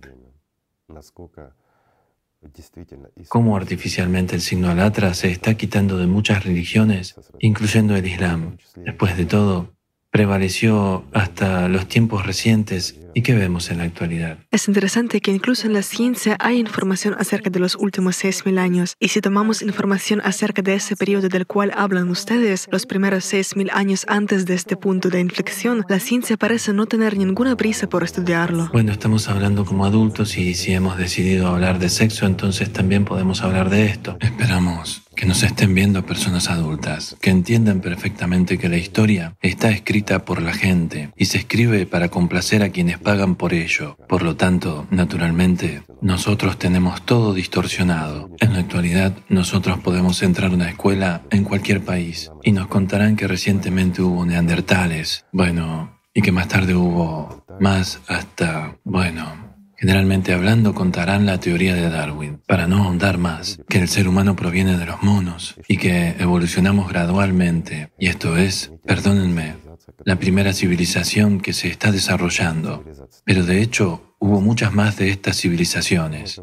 Cómo 3.28 3.58
artificialmente 3.58 4.36
el 4.36 4.42
signo 4.42 4.70
alatra 4.70 5.14
se 5.14 5.32
está 5.32 5.56
quitando 5.56 5.98
de 5.98 6.08
muchas 6.08 6.46
religiones, 6.46 7.16
incluyendo 7.40 7.96
el 7.96 8.06
Islam. 8.06 8.58
Después 8.76 9.18
de 9.18 9.26
todo, 9.26 9.74
prevaleció 10.12 11.06
hasta 11.14 11.68
los 11.68 11.88
tiempos 11.88 12.26
recientes 12.26 12.97
y 13.14 13.22
que 13.22 13.34
vemos 13.34 13.70
en 13.70 13.80
la 13.80 13.86
actualidad. 13.86 14.38
Es 14.52 14.68
interesante 14.68 15.22
que 15.22 15.32
incluso 15.32 15.68
en 15.68 15.74
la 15.74 15.82
ciencia 15.82 16.36
hay 16.40 16.60
información 16.60 17.16
acerca 17.18 17.50
de 17.50 17.60
los 17.60 17.76
últimos 17.76 18.24
6.000 18.24 18.60
años 18.60 18.96
y 19.00 19.10
si 19.10 19.22
tomamos 19.22 19.62
información 19.62 20.22
acerca 20.24 20.62
de 20.62 20.76
ese 20.76 20.96
periodo 20.96 21.30
del 21.30 21.48
cual 21.48 21.72
hablan 21.76 22.10
ustedes, 22.10 22.68
los 22.72 22.86
primeros 22.86 23.32
6.000 23.34 23.70
años 23.74 24.06
antes 24.08 24.46
de 24.46 24.54
este 24.54 24.76
punto 24.76 25.10
de 25.10 25.20
inflexión, 25.20 25.86
la 25.90 26.00
ciencia 26.00 26.38
parece 26.38 26.74
no 26.74 26.86
tener 26.86 27.18
ninguna 27.18 27.56
prisa 27.56 27.88
por 27.90 28.04
estudiarlo. 28.04 28.70
Bueno, 28.72 28.92
estamos 28.92 29.28
hablando 29.30 29.66
como 29.66 29.86
adultos 29.86 30.38
y 30.38 30.54
si 30.54 30.74
hemos 30.74 30.98
decidido 30.98 31.48
hablar 31.48 31.80
de 31.80 31.90
sexo, 31.90 32.26
entonces 32.26 32.72
también 32.72 33.06
podemos 33.06 33.42
hablar 33.42 33.70
de 33.70 33.86
esto. 33.86 34.18
Esperamos 34.20 35.07
que 35.18 35.26
nos 35.26 35.42
estén 35.42 35.74
viendo 35.74 36.06
personas 36.06 36.48
adultas, 36.48 37.18
que 37.20 37.32
entiendan 37.32 37.82
perfectamente 37.82 38.60
que 38.60 38.70
la 38.70 38.78
historia 38.78 39.36
está 39.42 39.72
escrita 39.72 40.24
por 40.24 40.42
la 40.44 40.54
gente 40.54 41.12
y 41.18 41.26
se 41.26 41.40
escribe 41.40 41.88
para 41.88 42.10
complacer 42.10 42.62
a 42.62 42.70
quienes 42.70 43.00
pagan 43.00 43.36
por 43.36 43.54
ello. 43.54 43.98
Por 44.08 44.22
lo 44.22 44.36
tanto, 44.36 44.86
naturalmente, 44.92 45.82
nosotros 46.02 46.60
tenemos 46.60 47.04
todo 47.04 47.34
distorsionado. 47.34 48.30
En 48.40 48.54
la 48.54 48.60
actualidad, 48.60 49.18
nosotros 49.28 49.80
podemos 49.80 50.22
entrar 50.22 50.52
a 50.52 50.54
una 50.54 50.70
escuela 50.70 51.24
en 51.32 51.44
cualquier 51.44 51.84
país 51.84 52.32
y 52.44 52.52
nos 52.52 52.68
contarán 52.68 53.16
que 53.16 53.28
recientemente 53.28 54.04
hubo 54.04 54.24
neandertales, 54.24 55.26
bueno, 55.32 56.00
y 56.14 56.22
que 56.22 56.32
más 56.32 56.48
tarde 56.48 56.76
hubo 56.76 57.44
más 57.60 58.00
hasta, 58.08 58.78
bueno, 58.84 59.47
Generalmente 59.80 60.34
hablando 60.34 60.74
contarán 60.74 61.28
la 61.28 61.40
teoría 61.40 61.76
de 61.76 61.88
Darwin, 61.88 62.42
para 62.48 62.66
no 62.66 62.84
ahondar 62.84 63.20
más, 63.20 63.60
que 63.70 63.78
el 63.78 63.88
ser 63.88 64.08
humano 64.08 64.36
proviene 64.36 64.76
de 64.76 64.88
los 64.88 65.04
monos 65.04 65.56
y 65.68 65.78
que 65.78 66.16
evolucionamos 66.18 66.90
gradualmente. 66.90 67.92
Y 68.00 68.08
esto 68.08 68.38
es, 68.38 68.72
perdónenme, 68.88 69.58
la 70.04 70.16
primera 70.16 70.54
civilización 70.54 71.40
que 71.40 71.54
se 71.54 71.68
está 71.68 71.92
desarrollando. 71.92 72.84
Pero 73.24 73.46
de 73.46 73.62
hecho, 73.62 74.16
hubo 74.18 74.42
muchas 74.42 74.74
más 74.74 74.98
de 74.98 75.12
estas 75.12 75.40
civilizaciones. 75.40 76.42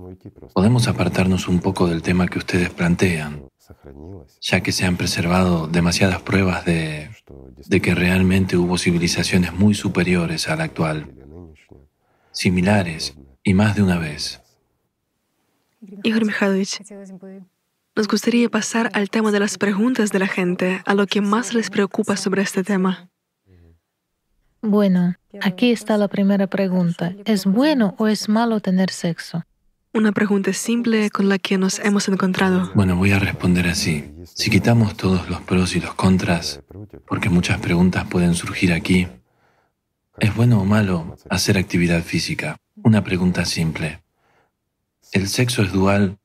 Podemos 0.52 0.86
apartarnos 0.86 1.48
un 1.48 1.58
poco 1.58 1.88
del 1.88 2.02
tema 2.02 2.28
que 2.28 2.38
ustedes 2.38 2.70
plantean, 2.70 3.48
ya 4.40 4.60
que 4.60 4.70
se 4.70 4.86
han 4.86 4.96
preservado 4.96 5.66
demasiadas 5.66 6.22
pruebas 6.22 6.64
de, 6.64 7.10
de 7.66 7.80
que 7.80 7.96
realmente 7.96 8.56
hubo 8.56 8.78
civilizaciones 8.78 9.52
muy 9.52 9.74
superiores 9.74 10.48
a 10.48 10.54
la 10.54 10.64
actual, 10.64 11.12
similares 12.30 13.16
y 13.44 13.54
más 13.54 13.76
de 13.76 13.82
una 13.82 13.98
vez. 13.98 14.40
Igor 16.02 16.24
Mikhailovich, 16.24 16.80
nos 17.94 18.08
gustaría 18.08 18.48
pasar 18.48 18.90
al 18.94 19.10
tema 19.10 19.30
de 19.30 19.38
las 19.38 19.58
preguntas 19.58 20.10
de 20.10 20.18
la 20.18 20.26
gente, 20.26 20.82
a 20.84 20.94
lo 20.94 21.06
que 21.06 21.20
más 21.20 21.54
les 21.54 21.70
preocupa 21.70 22.16
sobre 22.16 22.42
este 22.42 22.64
tema. 22.64 23.10
Bueno, 24.62 25.14
aquí 25.42 25.70
está 25.70 25.98
la 25.98 26.08
primera 26.08 26.46
pregunta. 26.46 27.14
¿Es 27.26 27.44
bueno 27.44 27.94
o 27.98 28.08
es 28.08 28.30
malo 28.30 28.60
tener 28.60 28.90
sexo? 28.90 29.44
Una 29.92 30.10
pregunta 30.10 30.52
simple 30.54 31.10
con 31.10 31.28
la 31.28 31.38
que 31.38 31.58
nos 31.58 31.78
hemos 31.78 32.08
encontrado. 32.08 32.72
Bueno, 32.74 32.96
voy 32.96 33.12
a 33.12 33.18
responder 33.18 33.68
así. 33.68 34.10
Si 34.24 34.50
quitamos 34.50 34.96
todos 34.96 35.28
los 35.28 35.42
pros 35.42 35.76
y 35.76 35.80
los 35.80 35.94
contras, 35.94 36.62
porque 37.06 37.28
muchas 37.28 37.60
preguntas 37.60 38.06
pueden 38.08 38.34
surgir 38.34 38.72
aquí, 38.72 39.06
¿es 40.18 40.34
bueno 40.34 40.60
o 40.60 40.64
malo 40.64 41.14
hacer 41.28 41.58
actividad 41.58 42.02
física? 42.02 42.56
Una 42.82 43.04
pregunta 43.04 43.44
simple. 43.44 44.02
¿El 45.12 45.28
sexo 45.28 45.62
es 45.62 45.72
dual? 45.72 46.18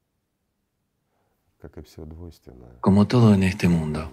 Como 2.81 3.05
todo 3.05 3.35
en 3.35 3.43
este 3.43 3.67
mundo. 3.67 4.11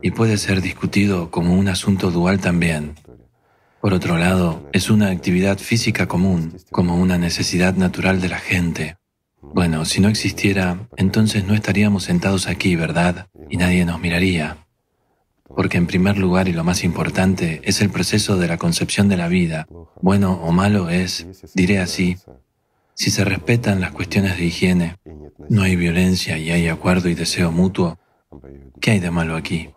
Y 0.00 0.12
puede 0.12 0.38
ser 0.38 0.62
discutido 0.62 1.30
como 1.30 1.54
un 1.54 1.68
asunto 1.68 2.10
dual 2.10 2.40
también. 2.40 2.94
Por 3.80 3.92
otro 3.92 4.16
lado, 4.16 4.68
es 4.72 4.88
una 4.88 5.10
actividad 5.10 5.58
física 5.58 6.08
común, 6.08 6.56
como 6.70 6.96
una 6.96 7.18
necesidad 7.18 7.74
natural 7.74 8.22
de 8.22 8.28
la 8.28 8.38
gente. 8.38 8.96
Bueno, 9.42 9.84
si 9.84 10.00
no 10.00 10.08
existiera, 10.08 10.88
entonces 10.96 11.44
no 11.44 11.54
estaríamos 11.54 12.04
sentados 12.04 12.48
aquí, 12.48 12.74
¿verdad? 12.74 13.28
Y 13.50 13.58
nadie 13.58 13.84
nos 13.84 14.00
miraría. 14.00 14.67
Porque 15.58 15.76
en 15.76 15.88
primer 15.88 16.18
lugar 16.18 16.46
y 16.46 16.52
lo 16.52 16.62
más 16.62 16.84
importante 16.84 17.60
es 17.64 17.80
el 17.80 17.90
proceso 17.90 18.36
de 18.36 18.46
la 18.46 18.58
concepción 18.58 19.08
de 19.08 19.16
la 19.16 19.26
vida. 19.26 19.66
Bueno 20.00 20.34
o 20.34 20.52
malo 20.52 20.88
es, 20.88 21.26
diré 21.52 21.80
así, 21.80 22.16
si 22.94 23.10
se 23.10 23.24
respetan 23.24 23.80
las 23.80 23.90
cuestiones 23.90 24.38
de 24.38 24.44
higiene, 24.44 24.98
no 25.48 25.62
hay 25.62 25.74
violencia 25.74 26.38
y 26.38 26.52
hay 26.52 26.68
acuerdo 26.68 27.08
y 27.08 27.14
deseo 27.14 27.50
mutuo, 27.50 27.98
¿qué 28.80 28.92
hay 28.92 29.00
de 29.00 29.10
malo 29.10 29.34
aquí? 29.34 29.70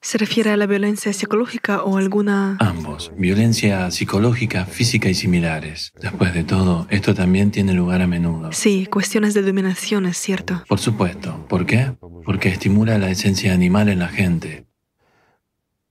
¿Se 0.00 0.16
refiere 0.16 0.52
a 0.52 0.56
la 0.56 0.64
violencia 0.64 1.12
psicológica 1.12 1.82
o 1.82 1.98
alguna...? 1.98 2.56
Ambos, 2.58 3.12
violencia 3.18 3.90
psicológica, 3.90 4.64
física 4.64 5.10
y 5.10 5.14
similares. 5.14 5.92
Después 6.00 6.32
de 6.32 6.44
todo, 6.44 6.86
esto 6.88 7.14
también 7.14 7.50
tiene 7.50 7.74
lugar 7.74 8.00
a 8.00 8.06
menudo. 8.06 8.52
Sí, 8.52 8.86
cuestiones 8.86 9.34
de 9.34 9.42
dominación, 9.42 10.06
es 10.06 10.16
cierto. 10.16 10.64
Por 10.66 10.78
supuesto. 10.78 11.46
¿Por 11.46 11.66
qué? 11.66 11.94
Porque 12.24 12.48
estimula 12.48 12.96
la 12.96 13.10
esencia 13.10 13.52
animal 13.52 13.90
en 13.90 13.98
la 13.98 14.08
gente. 14.08 14.64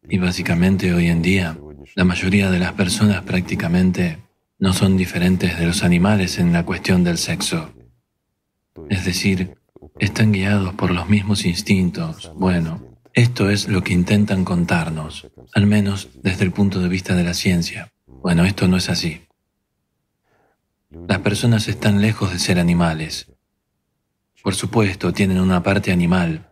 Y 0.10 0.18
básicamente 0.18 0.94
hoy 0.94 1.08
en 1.08 1.22
día, 1.22 1.58
la 1.96 2.04
mayoría 2.04 2.52
de 2.52 2.60
las 2.60 2.74
personas 2.74 3.24
prácticamente 3.24 4.20
no 4.60 4.74
son 4.74 4.98
diferentes 4.98 5.58
de 5.58 5.66
los 5.66 5.84
animales 5.84 6.38
en 6.40 6.54
la 6.54 6.64
cuestión 6.64 7.04
del 7.04 7.18
sexo. 7.18 7.74
Es 8.90 9.06
decir, 9.06 9.56
están 10.00 10.32
guiados 10.32 10.74
por 10.74 10.92
los 10.92 11.10
mismos 11.10 11.46
instintos. 11.46 12.32
Bueno, 12.36 13.00
esto 13.14 13.50
es 13.50 13.68
lo 13.68 13.82
que 13.84 13.94
intentan 13.94 14.44
contarnos, 14.44 15.28
al 15.54 15.68
menos 15.68 16.10
desde 16.22 16.44
el 16.44 16.52
punto 16.52 16.80
de 16.80 16.90
vista 16.90 17.16
de 17.16 17.24
la 17.24 17.34
ciencia. 17.34 17.92
Bueno, 18.06 18.44
esto 18.46 18.68
no 18.68 18.78
es 18.78 18.90
así. 18.90 19.22
Las 21.08 21.20
personas 21.20 21.68
están 21.68 22.02
lejos 22.02 22.32
de 22.32 22.40
ser 22.40 22.60
animales. 22.60 23.32
Por 24.44 24.56
supuesto, 24.56 25.14
tienen 25.14 25.40
una 25.40 25.64
parte 25.64 25.92
animal, 25.92 26.52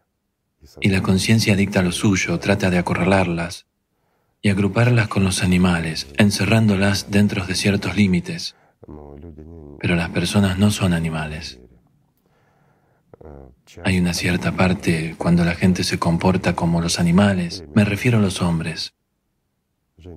y 0.82 0.90
la 0.90 1.02
conciencia 1.02 1.56
dicta 1.56 1.82
lo 1.82 1.92
suyo, 1.92 2.40
trata 2.40 2.70
de 2.70 2.78
acorralarlas 2.78 3.68
y 4.42 4.50
agruparlas 4.50 5.08
con 5.08 5.24
los 5.24 5.44
animales, 5.44 6.08
encerrándolas 6.18 7.12
dentro 7.12 7.46
de 7.46 7.56
ciertos 7.56 7.96
límites. 7.96 8.56
Pero 9.80 9.96
las 9.96 10.10
personas 10.10 10.58
no 10.58 10.72
son 10.72 10.94
animales. 10.94 11.60
Hay 13.84 13.98
una 13.98 14.14
cierta 14.14 14.52
parte 14.52 15.16
cuando 15.18 15.46
la 15.46 15.56
gente 15.56 15.84
se 15.84 15.98
comporta 15.98 16.56
como 16.56 16.82
los 16.82 17.00
animales, 17.00 17.64
me 17.74 17.86
refiero 17.86 18.18
a 18.18 18.22
los 18.22 18.42
hombres. 18.42 18.94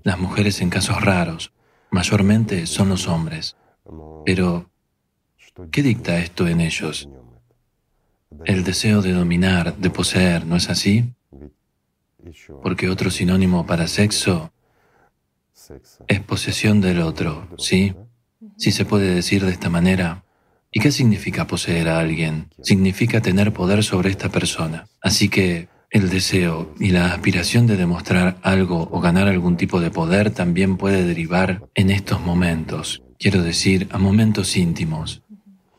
Las 0.02 0.18
mujeres 0.18 0.60
en 0.60 0.70
casos 0.70 1.00
raros, 1.00 1.52
mayormente 1.90 2.66
son 2.66 2.88
los 2.88 3.06
hombres. 3.06 3.56
Pero, 4.24 4.70
¿qué 5.70 5.82
dicta 5.82 6.18
esto 6.18 6.48
en 6.48 6.60
ellos? 6.60 7.08
El 8.44 8.64
deseo 8.64 9.02
de 9.02 9.12
dominar, 9.12 9.76
de 9.76 9.90
poseer, 9.90 10.46
¿no 10.46 10.56
es 10.56 10.68
así? 10.70 11.12
Porque 12.62 12.88
otro 12.88 13.10
sinónimo 13.10 13.66
para 13.66 13.86
sexo 13.86 14.52
es 16.06 16.20
posesión 16.20 16.80
del 16.80 17.00
otro, 17.00 17.48
¿sí? 17.58 17.94
Si 18.56 18.70
se 18.72 18.84
puede 18.84 19.14
decir 19.14 19.44
de 19.44 19.52
esta 19.52 19.70
manera, 19.70 20.22
¿Y 20.76 20.80
qué 20.80 20.92
significa 20.92 21.46
poseer 21.46 21.88
a 21.88 22.00
alguien? 22.00 22.50
Significa 22.60 23.22
tener 23.22 23.54
poder 23.54 23.82
sobre 23.82 24.10
esta 24.10 24.28
persona. 24.28 24.86
Así 25.00 25.30
que 25.30 25.68
el 25.90 26.10
deseo 26.10 26.74
y 26.78 26.90
la 26.90 27.14
aspiración 27.14 27.66
de 27.66 27.78
demostrar 27.78 28.36
algo 28.42 28.86
o 28.92 29.00
ganar 29.00 29.26
algún 29.26 29.56
tipo 29.56 29.80
de 29.80 29.90
poder 29.90 30.32
también 30.32 30.76
puede 30.76 31.02
derivar 31.06 31.62
en 31.74 31.88
estos 31.90 32.20
momentos, 32.20 33.02
quiero 33.18 33.42
decir, 33.42 33.88
a 33.90 33.96
momentos 33.96 34.54
íntimos, 34.54 35.22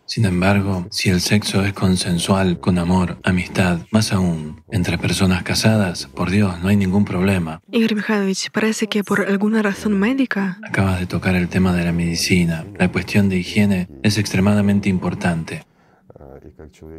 sin 0.07 0.23
embargo, 0.25 0.87
si 0.89 1.09
el 1.09 1.19
sexo 1.19 1.63
es 1.65 1.73
consensual, 1.73 2.59
con 2.59 2.79
amor, 2.79 3.19
amistad, 3.23 3.79
más 3.91 4.13
aún, 4.13 4.63
entre 4.71 4.97
personas 4.97 5.43
casadas, 5.43 6.07
por 6.07 6.29
Dios, 6.29 6.61
no 6.61 6.69
hay 6.69 6.77
ningún 6.77 7.03
problema. 7.03 7.59
Igor 7.69 7.93
Mikhailovich, 7.93 8.49
parece 8.51 8.87
que 8.87 9.03
por 9.03 9.27
alguna 9.27 9.61
razón 9.61 9.99
médica... 9.99 10.59
Acabas 10.63 10.99
de 11.01 11.07
tocar 11.07 11.35
el 11.35 11.49
tema 11.49 11.73
de 11.73 11.83
la 11.83 11.91
medicina. 11.91 12.65
La 12.79 12.89
cuestión 12.89 13.27
de 13.27 13.37
higiene 13.37 13.89
es 14.01 14.17
extremadamente 14.17 14.87
importante. 14.87 15.65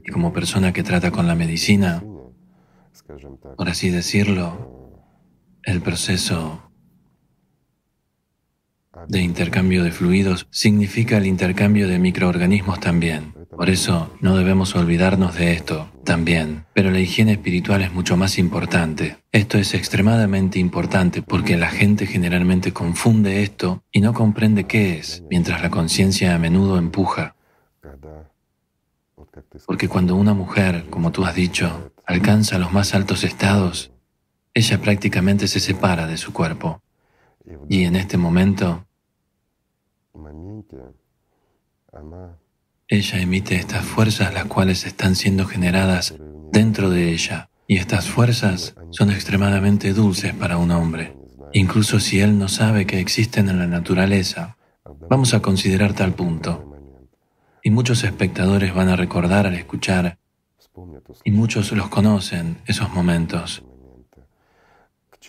Y 0.05 0.13
como 0.13 0.35
persona 0.35 0.75
que 0.75 0.83
trata 0.83 1.11
con 1.11 1.27
la 1.27 1.35
medicina, 1.35 2.03
por 3.57 3.69
así 3.69 3.89
decirlo, 3.89 4.93
el 5.63 5.81
proceso 5.81 6.68
de 9.07 9.21
intercambio 9.21 9.85
de 9.85 9.93
fluidos 9.93 10.47
significa 10.51 11.17
el 11.19 11.27
intercambio 11.27 11.87
de 11.89 11.99
microorganismos 11.99 12.81
también. 12.81 13.35
Por 13.51 13.71
eso 13.71 14.13
no 14.21 14.37
debemos 14.37 14.75
olvidarnos 14.77 15.35
de 15.37 15.53
esto 15.53 15.91
también. 16.05 16.65
Pero 16.75 16.91
la 16.91 17.01
higiene 17.01 17.33
espiritual 17.33 17.83
es 17.83 17.93
mucho 17.93 18.17
más 18.17 18.39
importante. 18.39 19.19
Esto 19.33 19.59
es 19.59 19.75
extremadamente 19.75 20.59
importante 20.59 21.23
porque 21.23 21.57
la 21.57 21.69
gente 21.69 22.07
generalmente 22.07 22.73
confunde 22.73 23.43
esto 23.43 23.83
y 23.93 24.01
no 24.01 24.15
comprende 24.15 24.65
qué 24.65 24.99
es, 24.99 25.23
mientras 25.31 25.63
la 25.63 25.71
conciencia 25.71 26.35
a 26.35 26.39
menudo 26.39 26.79
empuja. 26.79 27.35
Porque 29.67 29.89
cuando 29.89 30.17
una 30.17 30.35
mujer, 30.35 30.87
como 30.91 31.13
tú 31.13 31.25
has 31.25 31.35
dicho, 31.35 31.93
alcanza 32.07 32.59
los 32.59 32.73
más 32.73 32.95
altos 32.95 33.25
estados, 33.25 33.93
ella 34.55 34.81
prácticamente 34.81 35.49
se 35.49 35.61
separa 35.61 36.07
de 36.07 36.17
su 36.17 36.33
cuerpo. 36.33 36.83
Y 37.69 37.85
en 37.85 37.97
este 37.97 38.17
momento 38.17 38.88
ella 42.89 43.21
emite 43.21 43.57
estas 43.57 43.85
fuerzas 43.85 44.33
las 44.33 44.47
cuales 44.47 44.87
están 44.87 45.15
siendo 45.15 45.47
generadas 45.47 46.15
dentro 46.53 46.91
de 46.91 47.13
ella 47.13 47.51
y 47.67 47.77
estas 47.77 48.09
fuerzas 48.09 48.75
son 48.91 49.11
extremadamente 49.11 49.93
dulces 49.93 50.33
para 50.33 50.57
un 50.57 50.71
hombre, 50.71 51.15
incluso 51.53 52.01
si 52.01 52.21
él 52.21 52.39
no 52.39 52.49
sabe 52.49 52.87
que 52.87 52.99
existen 52.99 53.49
en 53.51 53.59
la 53.59 53.67
naturaleza. 53.67 54.57
Vamos 55.11 55.35
a 55.35 55.41
considerar 55.41 55.93
tal 55.93 56.15
punto. 56.15 56.65
Y 57.63 57.71
muchos 57.71 58.05
espectadores 58.05 58.75
van 58.75 58.89
a 58.89 58.97
recordar 58.97 59.47
al 59.47 59.55
escuchar, 59.55 60.19
y 61.25 61.31
muchos 61.31 61.73
los 61.73 61.89
conocen, 61.89 62.59
esos 62.67 62.91
momentos. 62.93 63.63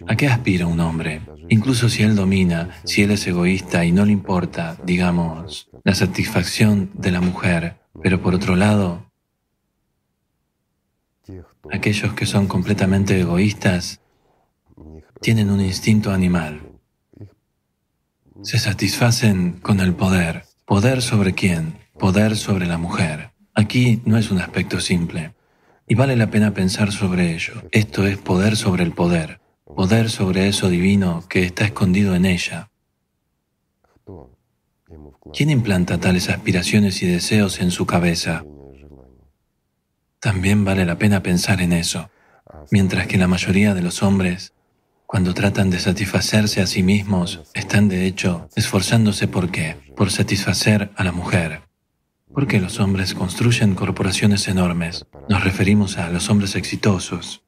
¿A 0.07 0.15
qué 0.15 0.27
aspira 0.27 0.67
un 0.67 0.79
hombre? 0.79 1.21
Incluso 1.49 1.89
si 1.89 2.03
él 2.03 2.15
domina, 2.15 2.69
si 2.85 3.03
él 3.03 3.11
es 3.11 3.25
egoísta 3.27 3.85
y 3.85 3.91
no 3.91 4.05
le 4.05 4.11
importa, 4.11 4.77
digamos, 4.83 5.69
la 5.83 5.95
satisfacción 5.95 6.91
de 6.93 7.11
la 7.11 7.21
mujer, 7.21 7.79
pero 8.01 8.21
por 8.21 8.35
otro 8.35 8.55
lado, 8.55 9.11
aquellos 11.71 12.13
que 12.13 12.25
son 12.25 12.47
completamente 12.47 13.19
egoístas 13.19 14.01
tienen 15.21 15.49
un 15.49 15.61
instinto 15.61 16.11
animal. 16.11 16.61
Se 18.41 18.57
satisfacen 18.57 19.53
con 19.53 19.79
el 19.81 19.93
poder. 19.93 20.45
¿Poder 20.65 21.01
sobre 21.01 21.33
quién? 21.33 21.79
Poder 21.97 22.37
sobre 22.37 22.67
la 22.67 22.77
mujer. 22.77 23.31
Aquí 23.53 24.01
no 24.05 24.17
es 24.17 24.31
un 24.31 24.39
aspecto 24.39 24.79
simple. 24.79 25.33
Y 25.87 25.95
vale 25.95 26.15
la 26.15 26.29
pena 26.29 26.53
pensar 26.53 26.91
sobre 26.91 27.33
ello. 27.33 27.63
Esto 27.71 28.05
es 28.05 28.17
poder 28.17 28.55
sobre 28.55 28.83
el 28.83 28.93
poder 28.93 29.38
poder 29.75 30.09
sobre 30.09 30.47
eso 30.47 30.69
divino 30.69 31.23
que 31.29 31.43
está 31.43 31.65
escondido 31.65 32.15
en 32.15 32.25
ella. 32.25 32.69
¿Quién 35.33 35.51
implanta 35.51 35.99
tales 35.99 36.29
aspiraciones 36.29 37.03
y 37.03 37.07
deseos 37.07 37.59
en 37.59 37.71
su 37.71 37.85
cabeza? 37.85 38.43
También 40.19 40.65
vale 40.65 40.85
la 40.85 40.97
pena 40.97 41.21
pensar 41.21 41.61
en 41.61 41.71
eso, 41.71 42.09
mientras 42.71 43.07
que 43.07 43.17
la 43.17 43.27
mayoría 43.27 43.73
de 43.73 43.81
los 43.81 44.01
hombres, 44.01 44.53
cuando 45.05 45.33
tratan 45.33 45.69
de 45.69 45.79
satisfacerse 45.79 46.61
a 46.61 46.67
sí 46.67 46.83
mismos, 46.83 47.41
están 47.53 47.87
de 47.89 48.05
hecho 48.05 48.49
esforzándose 48.55 49.27
por 49.27 49.51
qué? 49.51 49.77
Por 49.95 50.11
satisfacer 50.11 50.91
a 50.95 51.03
la 51.03 51.11
mujer. 51.11 51.61
Porque 52.33 52.59
los 52.59 52.79
hombres 52.79 53.13
construyen 53.13 53.75
corporaciones 53.75 54.47
enormes. 54.47 55.05
Nos 55.29 55.43
referimos 55.43 55.97
a 55.97 56.09
los 56.09 56.29
hombres 56.29 56.55
exitosos, 56.55 57.43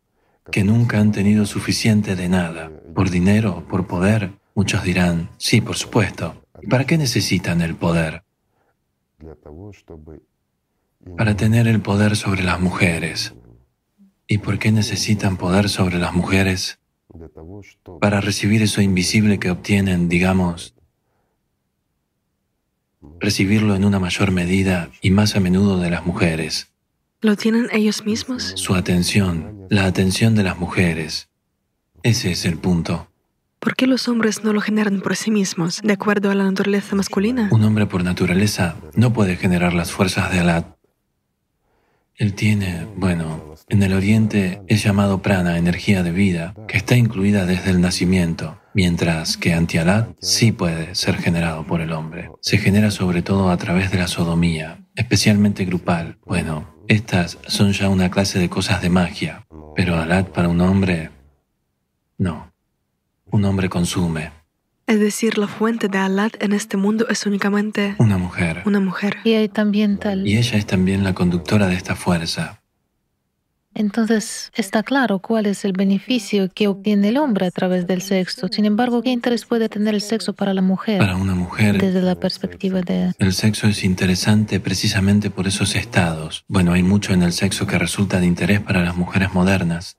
que 0.50 0.64
nunca 0.64 1.00
han 1.00 1.12
tenido 1.12 1.46
suficiente 1.46 2.16
de 2.16 2.30
nada. 2.30 2.72
Por 2.96 3.10
dinero, 3.10 3.66
por 3.70 3.88
poder, 3.88 4.32
muchos 4.56 4.84
dirán, 4.84 5.30
sí, 5.38 5.62
por 5.62 5.76
supuesto. 5.76 6.44
¿Y 6.62 6.68
para 6.68 6.86
qué 6.86 6.98
necesitan 6.98 7.62
el 7.62 7.76
poder? 7.76 8.24
Para 11.18 11.36
tener 11.36 11.68
el 11.68 11.82
poder 11.82 12.16
sobre 12.16 12.44
las 12.44 12.60
mujeres. 12.60 13.34
¿Y 14.28 14.40
por 14.40 14.60
qué 14.60 14.72
necesitan 14.72 15.38
poder 15.38 15.70
sobre 15.70 15.98
las 15.98 16.14
mujeres? 16.14 16.80
Para 18.00 18.22
recibir 18.22 18.62
eso 18.62 18.82
invisible 18.82 19.40
que 19.40 19.52
obtienen, 19.52 20.08
digamos, 20.08 20.76
recibirlo 23.20 23.76
en 23.76 23.86
una 23.86 24.00
mayor 24.00 24.32
medida 24.32 24.90
y 25.02 25.12
más 25.12 25.36
a 25.36 25.40
menudo 25.40 25.80
de 25.80 25.90
las 25.90 26.06
mujeres. 26.06 26.71
¿Lo 27.24 27.36
tienen 27.36 27.68
ellos 27.72 28.04
mismos? 28.04 28.54
Su 28.56 28.74
atención, 28.74 29.68
la 29.70 29.86
atención 29.86 30.34
de 30.34 30.42
las 30.42 30.58
mujeres. 30.58 31.30
Ese 32.02 32.32
es 32.32 32.46
el 32.46 32.58
punto. 32.58 33.12
¿Por 33.60 33.76
qué 33.76 33.86
los 33.86 34.08
hombres 34.08 34.44
no 34.44 34.54
lo 34.54 34.60
generan 34.60 35.02
por 35.02 35.16
sí 35.16 35.30
mismos, 35.30 35.82
de 35.84 35.94
acuerdo 35.94 36.32
a 36.32 36.36
la 36.36 36.46
naturaleza 36.46 36.96
masculina? 36.96 37.48
Un 37.52 37.64
hombre 37.64 37.86
por 37.86 38.04
naturaleza 38.04 38.76
no 38.96 39.14
puede 39.14 39.36
generar 39.36 39.76
las 39.76 39.92
fuerzas 39.92 40.32
de 40.32 40.40
Alá. 40.40 40.78
Él 42.16 42.34
tiene, 42.34 42.88
bueno, 42.98 43.54
en 43.70 43.84
el 43.84 43.94
Oriente 43.94 44.64
es 44.68 44.82
llamado 44.84 45.22
prana, 45.22 45.60
energía 45.60 46.02
de 46.02 46.12
vida, 46.12 46.56
que 46.68 46.78
está 46.78 46.96
incluida 46.96 47.46
desde 47.46 47.70
el 47.70 47.82
nacimiento, 47.82 48.60
mientras 48.74 49.38
que 49.38 49.54
Antialat 49.54 50.10
sí 50.20 50.52
puede 50.52 50.96
ser 50.96 51.18
generado 51.18 51.68
por 51.68 51.82
el 51.82 51.92
hombre. 51.92 52.32
Se 52.42 52.58
genera 52.58 52.90
sobre 52.90 53.22
todo 53.22 53.52
a 53.52 53.58
través 53.58 53.92
de 53.92 54.00
la 54.00 54.08
sodomía, 54.08 54.88
especialmente 54.96 55.66
grupal. 55.66 56.18
Bueno, 56.26 56.81
estas 56.88 57.38
son 57.48 57.74
ya 57.74 57.90
una 57.90 58.10
clase 58.12 58.40
de 58.40 58.50
cosas 58.50 58.82
de 58.82 58.90
magia, 58.90 59.46
pero 59.76 59.98
Alat 59.98 60.30
para 60.30 60.50
un 60.50 60.62
hombre, 60.62 61.10
no. 62.18 62.52
Un 63.32 63.46
hombre 63.46 63.70
consume. 63.70 64.32
Es 64.88 65.00
decir, 65.00 65.38
la 65.38 65.48
fuente 65.48 65.88
de 65.88 65.98
Alat 65.98 66.42
en 66.44 66.52
este 66.54 66.76
mundo 66.76 67.08
es 67.08 67.26
únicamente 67.26 67.96
una 67.98 68.18
mujer. 68.18 68.64
Una 68.66 68.80
mujer. 68.80 69.18
Y 69.24 69.34
hay 69.34 69.48
también 69.48 69.98
tal. 69.98 70.28
Y 70.28 70.38
ella 70.38 70.58
es 70.58 70.66
también 70.66 71.04
la 71.04 71.14
conductora 71.14 71.68
de 71.68 71.76
esta 71.76 71.96
fuerza. 71.96 72.61
Entonces 73.74 74.52
está 74.56 74.84
claro 74.84 75.20
cuál 75.20 75.46
es 75.46 75.64
el 75.64 75.72
beneficio 75.72 76.50
que 76.54 76.68
obtiene 76.68 77.10
el 77.10 77.18
hombre 77.18 77.46
a 77.46 77.52
través 77.52 77.88
del 77.88 78.02
sexo. 78.02 78.48
Sin 78.52 78.66
embargo, 78.66 79.02
¿qué 79.02 79.12
interés 79.12 79.46
puede 79.46 79.70
tener 79.70 79.96
el 79.96 80.02
sexo 80.02 80.34
para 80.34 80.54
la 80.54 80.62
mujer? 80.62 81.00
Para 81.00 81.16
una 81.16 81.36
mujer. 81.36 81.78
Desde 81.78 82.02
la 82.02 82.16
perspectiva 82.16 82.82
de... 82.82 83.14
El 83.18 83.34
sexo 83.34 83.68
es 83.68 83.84
interesante 83.84 84.60
precisamente 84.60 85.30
por 85.30 85.48
esos 85.48 85.76
estados. 85.76 86.44
Bueno, 86.48 86.74
hay 86.74 86.84
mucho 86.84 87.14
en 87.14 87.24
el 87.24 87.32
sexo 87.32 87.66
que 87.66 87.78
resulta 87.78 88.20
de 88.20 88.26
interés 88.26 88.60
para 88.60 88.84
las 88.84 88.96
mujeres 88.96 89.34
modernas. 89.34 89.98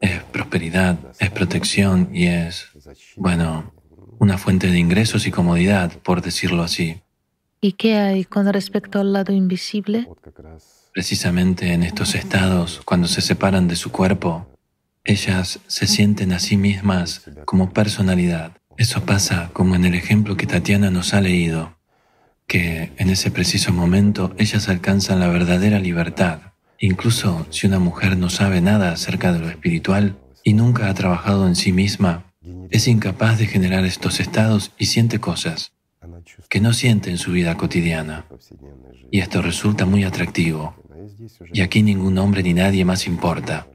Es 0.00 0.22
prosperidad, 0.22 0.96
es 1.18 1.30
protección 1.30 2.10
y 2.12 2.26
es, 2.26 2.68
bueno, 3.16 3.72
una 4.20 4.38
fuente 4.38 4.68
de 4.68 4.78
ingresos 4.78 5.26
y 5.26 5.32
comodidad, 5.32 5.90
por 6.04 6.22
decirlo 6.22 6.62
así. 6.62 7.02
¿Y 7.60 7.72
qué 7.72 7.96
hay 7.96 8.24
con 8.24 8.52
respecto 8.52 9.00
al 9.00 9.12
lado 9.12 9.32
invisible? 9.32 10.08
Precisamente 10.92 11.72
en 11.72 11.82
estos 11.82 12.14
estados, 12.14 12.82
cuando 12.84 13.08
se 13.08 13.22
separan 13.22 13.66
de 13.66 13.76
su 13.76 13.90
cuerpo, 13.90 14.46
ellas 15.04 15.60
se 15.66 15.86
sienten 15.86 16.32
a 16.32 16.38
sí 16.38 16.58
mismas 16.58 17.22
como 17.46 17.72
personalidad. 17.72 18.52
Eso 18.76 19.04
pasa 19.06 19.50
como 19.54 19.74
en 19.74 19.86
el 19.86 19.94
ejemplo 19.94 20.36
que 20.36 20.46
Tatiana 20.46 20.90
nos 20.90 21.14
ha 21.14 21.22
leído, 21.22 21.76
que 22.46 22.92
en 22.98 23.08
ese 23.08 23.30
preciso 23.30 23.72
momento 23.72 24.34
ellas 24.36 24.68
alcanzan 24.68 25.20
la 25.20 25.28
verdadera 25.28 25.78
libertad. 25.78 26.40
Incluso 26.78 27.46
si 27.48 27.66
una 27.66 27.78
mujer 27.78 28.18
no 28.18 28.28
sabe 28.28 28.60
nada 28.60 28.92
acerca 28.92 29.32
de 29.32 29.38
lo 29.38 29.48
espiritual 29.48 30.18
y 30.44 30.52
nunca 30.52 30.90
ha 30.90 30.94
trabajado 30.94 31.48
en 31.48 31.56
sí 31.56 31.72
misma, 31.72 32.34
es 32.70 32.86
incapaz 32.86 33.38
de 33.38 33.46
generar 33.46 33.86
estos 33.86 34.20
estados 34.20 34.72
y 34.76 34.86
siente 34.86 35.20
cosas 35.20 35.72
que 36.48 36.60
no 36.60 36.74
siente 36.74 37.10
en 37.10 37.16
su 37.16 37.32
vida 37.32 37.56
cotidiana. 37.56 38.26
Y 39.10 39.20
esto 39.20 39.40
resulta 39.40 39.86
muy 39.86 40.04
atractivo. 40.04 40.74
Y 41.52 41.60
aquí 41.60 41.82
ningún 41.82 42.18
hombre 42.18 42.42
ni 42.42 42.54
nadie 42.54 42.84
más 42.84 43.06
importa. 43.06 43.66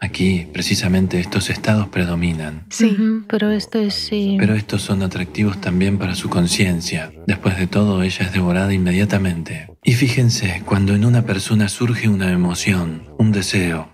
Aquí, 0.00 0.48
precisamente, 0.52 1.20
estos 1.20 1.48
estados 1.48 1.86
predominan. 1.88 2.66
Sí, 2.70 2.96
pero 3.28 3.52
esto 3.52 3.78
es 3.78 3.94
sí. 3.94 4.36
Pero 4.36 4.56
estos 4.56 4.82
son 4.82 5.00
atractivos 5.02 5.60
también 5.60 5.96
para 5.96 6.16
su 6.16 6.28
conciencia. 6.28 7.12
Después 7.28 7.56
de 7.56 7.68
todo, 7.68 8.02
ella 8.02 8.26
es 8.26 8.32
devorada 8.32 8.74
inmediatamente. 8.74 9.68
Y 9.84 9.92
fíjense, 9.92 10.64
cuando 10.66 10.96
en 10.96 11.04
una 11.04 11.22
persona 11.22 11.68
surge 11.68 12.08
una 12.08 12.32
emoción, 12.32 13.14
un 13.16 13.30
deseo, 13.30 13.90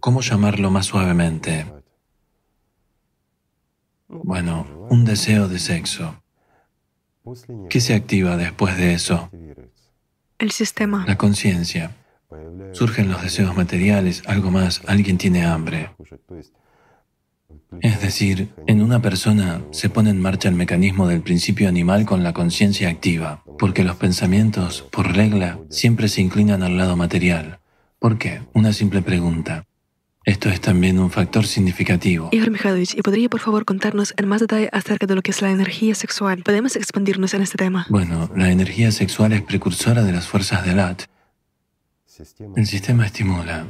¿cómo 0.00 0.22
llamarlo 0.22 0.70
más 0.70 0.86
suavemente? 0.86 1.66
Bueno, 4.08 4.86
un 4.88 5.04
deseo 5.04 5.48
de 5.48 5.58
sexo. 5.58 6.22
¿Qué 7.68 7.80
se 7.80 7.94
activa 7.94 8.38
después 8.38 8.78
de 8.78 8.94
eso? 8.94 9.30
El 10.38 10.50
sistema. 10.50 11.04
La 11.06 11.16
conciencia. 11.16 11.96
Surgen 12.72 13.08
los 13.08 13.22
deseos 13.22 13.56
materiales, 13.56 14.22
algo 14.26 14.50
más, 14.50 14.82
alguien 14.86 15.16
tiene 15.16 15.46
hambre. 15.46 15.90
Es 17.80 18.00
decir, 18.00 18.50
en 18.66 18.82
una 18.82 19.00
persona 19.00 19.62
se 19.70 19.88
pone 19.88 20.10
en 20.10 20.20
marcha 20.20 20.48
el 20.48 20.54
mecanismo 20.54 21.08
del 21.08 21.22
principio 21.22 21.68
animal 21.68 22.04
con 22.04 22.22
la 22.22 22.32
conciencia 22.32 22.88
activa, 22.88 23.42
porque 23.58 23.84
los 23.84 23.96
pensamientos, 23.96 24.82
por 24.92 25.14
regla, 25.14 25.58
siempre 25.70 26.08
se 26.08 26.20
inclinan 26.20 26.62
al 26.62 26.76
lado 26.76 26.96
material. 26.96 27.60
¿Por 27.98 28.18
qué? 28.18 28.42
Una 28.52 28.72
simple 28.72 29.02
pregunta. 29.02 29.66
Esto 30.26 30.48
es 30.48 30.60
también 30.60 30.98
un 30.98 31.12
factor 31.12 31.46
significativo. 31.46 32.30
Igor 32.32 32.50
Mikhailovich, 32.50 32.98
¿y 32.98 33.02
podría 33.02 33.28
por 33.28 33.38
favor 33.38 33.64
contarnos 33.64 34.12
en 34.16 34.26
más 34.26 34.40
detalle 34.40 34.68
acerca 34.72 35.06
de 35.06 35.14
lo 35.14 35.22
que 35.22 35.30
es 35.30 35.40
la 35.40 35.52
energía 35.52 35.94
sexual? 35.94 36.42
¿Podemos 36.42 36.74
expandirnos 36.74 37.32
en 37.34 37.42
este 37.42 37.56
tema? 37.56 37.86
Bueno, 37.90 38.28
la 38.34 38.50
energía 38.50 38.90
sexual 38.90 39.32
es 39.34 39.42
precursora 39.42 40.02
de 40.02 40.10
las 40.10 40.26
fuerzas 40.26 40.66
de 40.66 40.74
Lat. 40.74 41.02
El 42.56 42.66
sistema 42.66 43.06
estimula. 43.06 43.68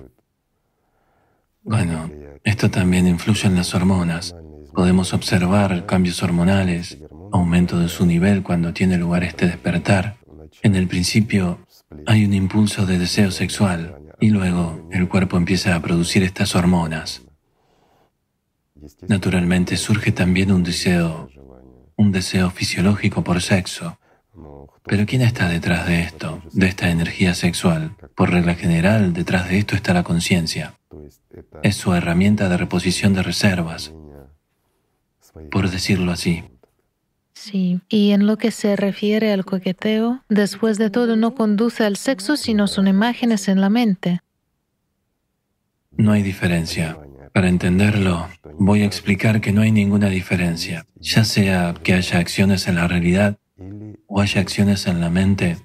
Bueno, 1.62 2.10
esto 2.42 2.70
también 2.70 3.06
influye 3.06 3.46
en 3.48 3.56
las 3.56 3.74
hormonas. 3.74 4.34
Podemos 4.72 5.12
observar 5.12 5.84
cambios 5.84 6.22
hormonales, 6.22 6.96
aumento 7.32 7.78
de 7.78 7.90
su 7.90 8.06
nivel 8.06 8.42
cuando 8.42 8.72
tiene 8.72 8.96
lugar 8.96 9.24
este 9.24 9.46
despertar. 9.46 10.16
En 10.62 10.74
el 10.74 10.88
principio 10.88 11.58
hay 12.06 12.24
un 12.24 12.32
impulso 12.32 12.86
de 12.86 12.98
deseo 12.98 13.30
sexual, 13.30 13.98
y 14.20 14.30
luego 14.30 14.88
el 14.90 15.08
cuerpo 15.08 15.36
empieza 15.36 15.74
a 15.74 15.82
producir 15.82 16.22
estas 16.22 16.54
hormonas. 16.54 17.22
Naturalmente 19.08 19.76
surge 19.76 20.12
también 20.12 20.52
un 20.52 20.62
deseo, 20.62 21.28
un 21.96 22.12
deseo 22.12 22.50
fisiológico 22.50 23.24
por 23.24 23.42
sexo. 23.42 23.98
Pero 24.84 25.04
¿quién 25.04 25.22
está 25.22 25.48
detrás 25.48 25.86
de 25.86 26.02
esto, 26.02 26.42
de 26.52 26.66
esta 26.66 26.90
energía 26.90 27.34
sexual? 27.34 27.96
Por 28.14 28.30
regla 28.30 28.54
general, 28.54 29.12
detrás 29.12 29.48
de 29.48 29.58
esto 29.58 29.74
está 29.74 29.92
la 29.92 30.04
conciencia. 30.04 30.74
Es 31.62 31.76
su 31.76 31.92
herramienta 31.92 32.48
de 32.48 32.56
reposición 32.56 33.12
de 33.12 33.22
reservas, 33.22 33.92
por 35.50 35.68
decirlo 35.70 36.12
así. 36.12 36.44
Sí, 37.36 37.80
y 37.90 38.12
en 38.12 38.26
lo 38.26 38.38
que 38.38 38.50
se 38.50 38.76
refiere 38.76 39.30
al 39.30 39.44
coqueteo, 39.44 40.24
después 40.30 40.78
de 40.78 40.88
todo 40.88 41.16
no 41.16 41.34
conduce 41.34 41.84
al 41.84 41.96
sexo, 41.96 42.38
sino 42.38 42.66
son 42.66 42.88
imágenes 42.88 43.48
en 43.48 43.60
la 43.60 43.68
mente. 43.68 44.20
No 45.92 46.12
hay 46.12 46.22
diferencia. 46.22 46.98
Para 47.34 47.50
entenderlo, 47.50 48.26
voy 48.58 48.80
a 48.80 48.86
explicar 48.86 49.42
que 49.42 49.52
no 49.52 49.60
hay 49.60 49.70
ninguna 49.70 50.08
diferencia, 50.08 50.86
ya 50.98 51.24
sea 51.24 51.74
que 51.82 51.92
haya 51.92 52.18
acciones 52.18 52.68
en 52.68 52.76
la 52.76 52.88
realidad 52.88 53.36
o 54.06 54.22
haya 54.22 54.40
acciones 54.40 54.86
en 54.86 55.02
la 55.02 55.10
mente. 55.10 55.58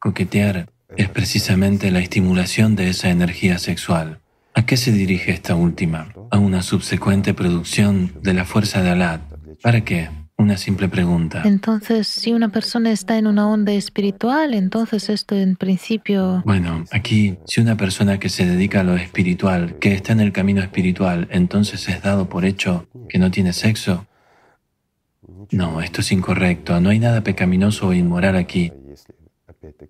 Coquetear 0.00 0.70
es 0.96 1.08
precisamente 1.08 1.92
la 1.92 2.00
estimulación 2.00 2.74
de 2.74 2.90
esa 2.90 3.10
energía 3.10 3.58
sexual. 3.60 4.18
¿A 4.54 4.66
qué 4.66 4.76
se 4.76 4.90
dirige 4.90 5.30
esta 5.30 5.54
última? 5.54 6.08
A 6.32 6.38
una 6.38 6.62
subsecuente 6.62 7.32
producción 7.32 8.12
de 8.22 8.34
la 8.34 8.44
fuerza 8.44 8.82
de 8.82 8.90
Alat. 8.90 9.35
¿Para 9.62 9.82
qué? 9.82 10.08
Una 10.38 10.58
simple 10.58 10.88
pregunta. 10.88 11.42
Entonces, 11.44 12.06
si 12.06 12.32
una 12.32 12.50
persona 12.50 12.92
está 12.92 13.16
en 13.16 13.26
una 13.26 13.48
onda 13.48 13.72
espiritual, 13.72 14.52
entonces 14.52 15.08
esto 15.08 15.34
en 15.34 15.56
principio... 15.56 16.42
Bueno, 16.44 16.84
aquí, 16.92 17.38
si 17.46 17.62
una 17.62 17.76
persona 17.76 18.18
que 18.18 18.28
se 18.28 18.44
dedica 18.44 18.80
a 18.80 18.84
lo 18.84 18.96
espiritual, 18.96 19.78
que 19.78 19.94
está 19.94 20.12
en 20.12 20.20
el 20.20 20.32
camino 20.32 20.60
espiritual, 20.60 21.26
entonces 21.30 21.88
es 21.88 22.02
dado 22.02 22.28
por 22.28 22.44
hecho 22.44 22.86
que 23.08 23.18
no 23.18 23.30
tiene 23.30 23.54
sexo. 23.54 24.06
No, 25.50 25.80
esto 25.80 26.02
es 26.02 26.12
incorrecto. 26.12 26.78
No 26.80 26.90
hay 26.90 26.98
nada 26.98 27.22
pecaminoso 27.22 27.88
o 27.88 27.94
inmoral 27.94 28.36
aquí. 28.36 28.72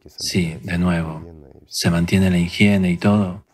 Sí, 0.07 0.57
de 0.63 0.79
nuevo, 0.79 1.25
se 1.67 1.91
mantiene 1.91 2.31
la 2.31 2.39
higiene 2.39 2.93
y 2.93 2.97
todo 2.97 3.47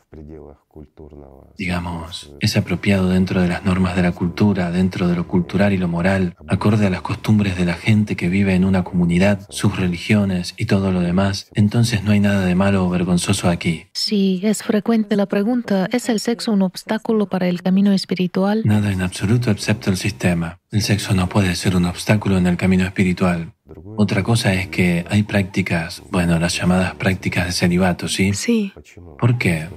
digamos, 1.57 2.33
es 2.41 2.57
apropiado 2.57 3.09
dentro 3.09 3.43
de 3.43 3.49
las 3.49 3.65
normas 3.65 3.97
de 3.97 4.03
la 4.03 4.13
cultura, 4.13 4.71
dentro 4.71 5.09
de 5.09 5.17
lo 5.17 5.29
cultural 5.29 5.73
y 5.73 5.79
lo 5.79 5.89
moral, 5.89 6.37
acorde 6.49 6.87
a 6.87 6.91
las 6.91 7.03
costumbres 7.03 7.57
de 7.57 7.65
la 7.65 7.75
gente 7.75 8.17
que 8.17 8.29
vive 8.29 8.55
en 8.55 8.65
una 8.65 8.85
comunidad, 8.85 9.47
sus 9.51 9.77
religiones 9.77 10.55
y 10.57 10.67
todo 10.67 10.91
lo 10.91 11.01
demás, 11.01 11.49
entonces 11.55 12.03
no 12.03 12.13
hay 12.13 12.21
nada 12.21 12.45
de 12.45 12.55
malo 12.55 12.87
o 12.87 12.91
vergonzoso 12.91 13.49
aquí. 13.49 13.87
Sí, 13.93 14.41
es 14.43 14.63
frecuente 14.63 15.17
la 15.17 15.27
pregunta, 15.27 15.89
¿es 15.93 16.09
el 16.09 16.21
sexo 16.21 16.53
un 16.53 16.63
obstáculo 16.63 17.27
para 17.27 17.49
el 17.49 17.63
camino 17.63 17.93
espiritual? 17.93 18.63
Nada 18.65 18.93
en 18.93 19.03
absoluto 19.03 19.51
excepto 19.51 19.91
el 19.91 19.97
sistema. 19.97 20.59
El 20.71 20.81
sexo 20.81 21.13
no 21.15 21.29
puede 21.29 21.55
ser 21.55 21.77
un 21.77 21.85
obstáculo 21.85 22.39
en 22.39 22.47
el 22.47 22.57
camino 22.57 22.85
espiritual. 22.85 23.53
Otra 23.97 24.23
cosa 24.23 24.55
es 24.55 24.69
que 24.69 25.05
hay 25.09 25.23
prácticas, 25.23 26.03
bueno, 26.11 26.39
las 26.39 26.57
llamadas 26.57 26.95
prácticas 26.95 27.47
de 27.47 27.53
celibato, 27.53 28.09
¿sí? 28.09 28.33
Sí. 28.35 28.73
¿Por 29.19 29.39
qué? 29.39 29.69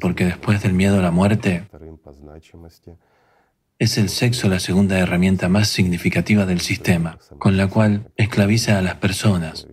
Porque 0.00 0.24
después 0.24 0.62
del 0.62 0.72
miedo 0.72 0.98
a 0.98 1.02
la 1.02 1.10
muerte, 1.10 1.64
es 3.78 3.98
el 3.98 4.08
sexo 4.08 4.48
la 4.48 4.60
segunda 4.60 4.98
herramienta 4.98 5.48
más 5.48 5.68
significativa 5.68 6.46
del 6.46 6.60
sistema, 6.60 7.18
con 7.38 7.56
la 7.56 7.68
cual 7.68 8.10
esclaviza 8.16 8.78
a 8.78 8.82
las 8.82 8.96
personas, 8.96 9.66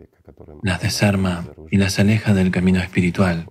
las 0.64 0.82
desarma 0.82 1.46
y 1.70 1.78
las 1.78 2.00
aleja 2.00 2.34
del 2.34 2.52
camino 2.52 2.80
espiritual. 2.80 3.48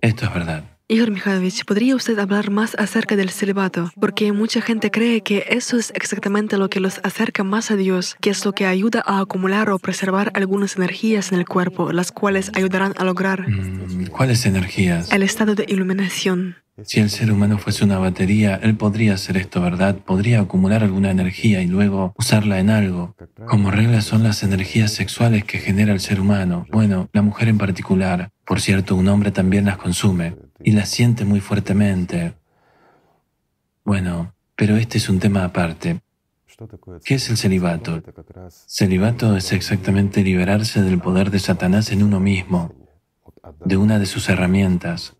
Esto 0.00 0.26
es 0.26 0.34
verdad. 0.34 0.73
Igor 0.86 1.10
Mikhailovich, 1.10 1.64
¿podría 1.64 1.96
usted 1.96 2.18
hablar 2.18 2.50
más 2.50 2.74
acerca 2.78 3.16
del 3.16 3.30
celibato? 3.30 3.90
Porque 3.98 4.32
mucha 4.32 4.60
gente 4.60 4.90
cree 4.90 5.22
que 5.22 5.46
eso 5.48 5.78
es 5.78 5.90
exactamente 5.96 6.58
lo 6.58 6.68
que 6.68 6.78
los 6.78 7.00
acerca 7.02 7.42
más 7.42 7.70
a 7.70 7.76
Dios, 7.76 8.16
que 8.20 8.28
es 8.28 8.44
lo 8.44 8.52
que 8.52 8.66
ayuda 8.66 9.02
a 9.06 9.20
acumular 9.20 9.70
o 9.70 9.78
preservar 9.78 10.30
algunas 10.34 10.76
energías 10.76 11.32
en 11.32 11.38
el 11.38 11.46
cuerpo, 11.46 11.90
las 11.90 12.12
cuales 12.12 12.50
ayudarán 12.54 12.92
a 12.98 13.04
lograr 13.04 13.48
Mm, 13.48 14.08
¿Cuáles 14.08 14.44
energías? 14.44 15.10
el 15.10 15.22
estado 15.22 15.54
de 15.54 15.64
iluminación. 15.66 16.56
Si 16.82 17.00
el 17.00 17.08
ser 17.08 17.32
humano 17.32 17.56
fuese 17.56 17.84
una 17.84 17.98
batería, 17.98 18.56
él 18.62 18.76
podría 18.76 19.14
hacer 19.14 19.38
esto, 19.38 19.62
¿verdad? 19.62 19.96
Podría 19.96 20.40
acumular 20.40 20.82
alguna 20.82 21.10
energía 21.10 21.62
y 21.62 21.66
luego 21.66 22.12
usarla 22.18 22.58
en 22.58 22.68
algo. 22.68 23.14
Como 23.46 23.70
regla 23.70 24.02
son 24.02 24.22
las 24.22 24.42
energías 24.42 24.92
sexuales 24.92 25.44
que 25.44 25.58
genera 25.58 25.92
el 25.94 26.00
ser 26.00 26.20
humano. 26.20 26.66
Bueno, 26.70 27.08
la 27.12 27.22
mujer 27.22 27.48
en 27.48 27.56
particular. 27.58 28.28
Por 28.44 28.60
cierto, 28.60 28.96
un 28.96 29.08
hombre 29.08 29.30
también 29.30 29.64
las 29.66 29.78
consume 29.78 30.34
y 30.64 30.72
las 30.72 30.88
siente 30.88 31.24
muy 31.24 31.40
fuertemente. 31.40 32.34
Bueno, 33.84 34.34
pero 34.56 34.76
este 34.76 34.98
es 34.98 35.08
un 35.08 35.20
tema 35.20 35.44
aparte. 35.44 36.00
¿Qué 37.04 37.14
es 37.14 37.28
el 37.28 37.36
celibato? 37.36 38.02
Celibato 38.66 39.36
es 39.36 39.52
exactamente 39.52 40.22
liberarse 40.22 40.82
del 40.82 41.00
poder 41.00 41.30
de 41.30 41.38
Satanás 41.38 41.92
en 41.92 42.02
uno 42.02 42.18
mismo, 42.18 42.72
de 43.64 43.76
una 43.76 43.98
de 43.98 44.06
sus 44.06 44.28
herramientas. 44.28 45.16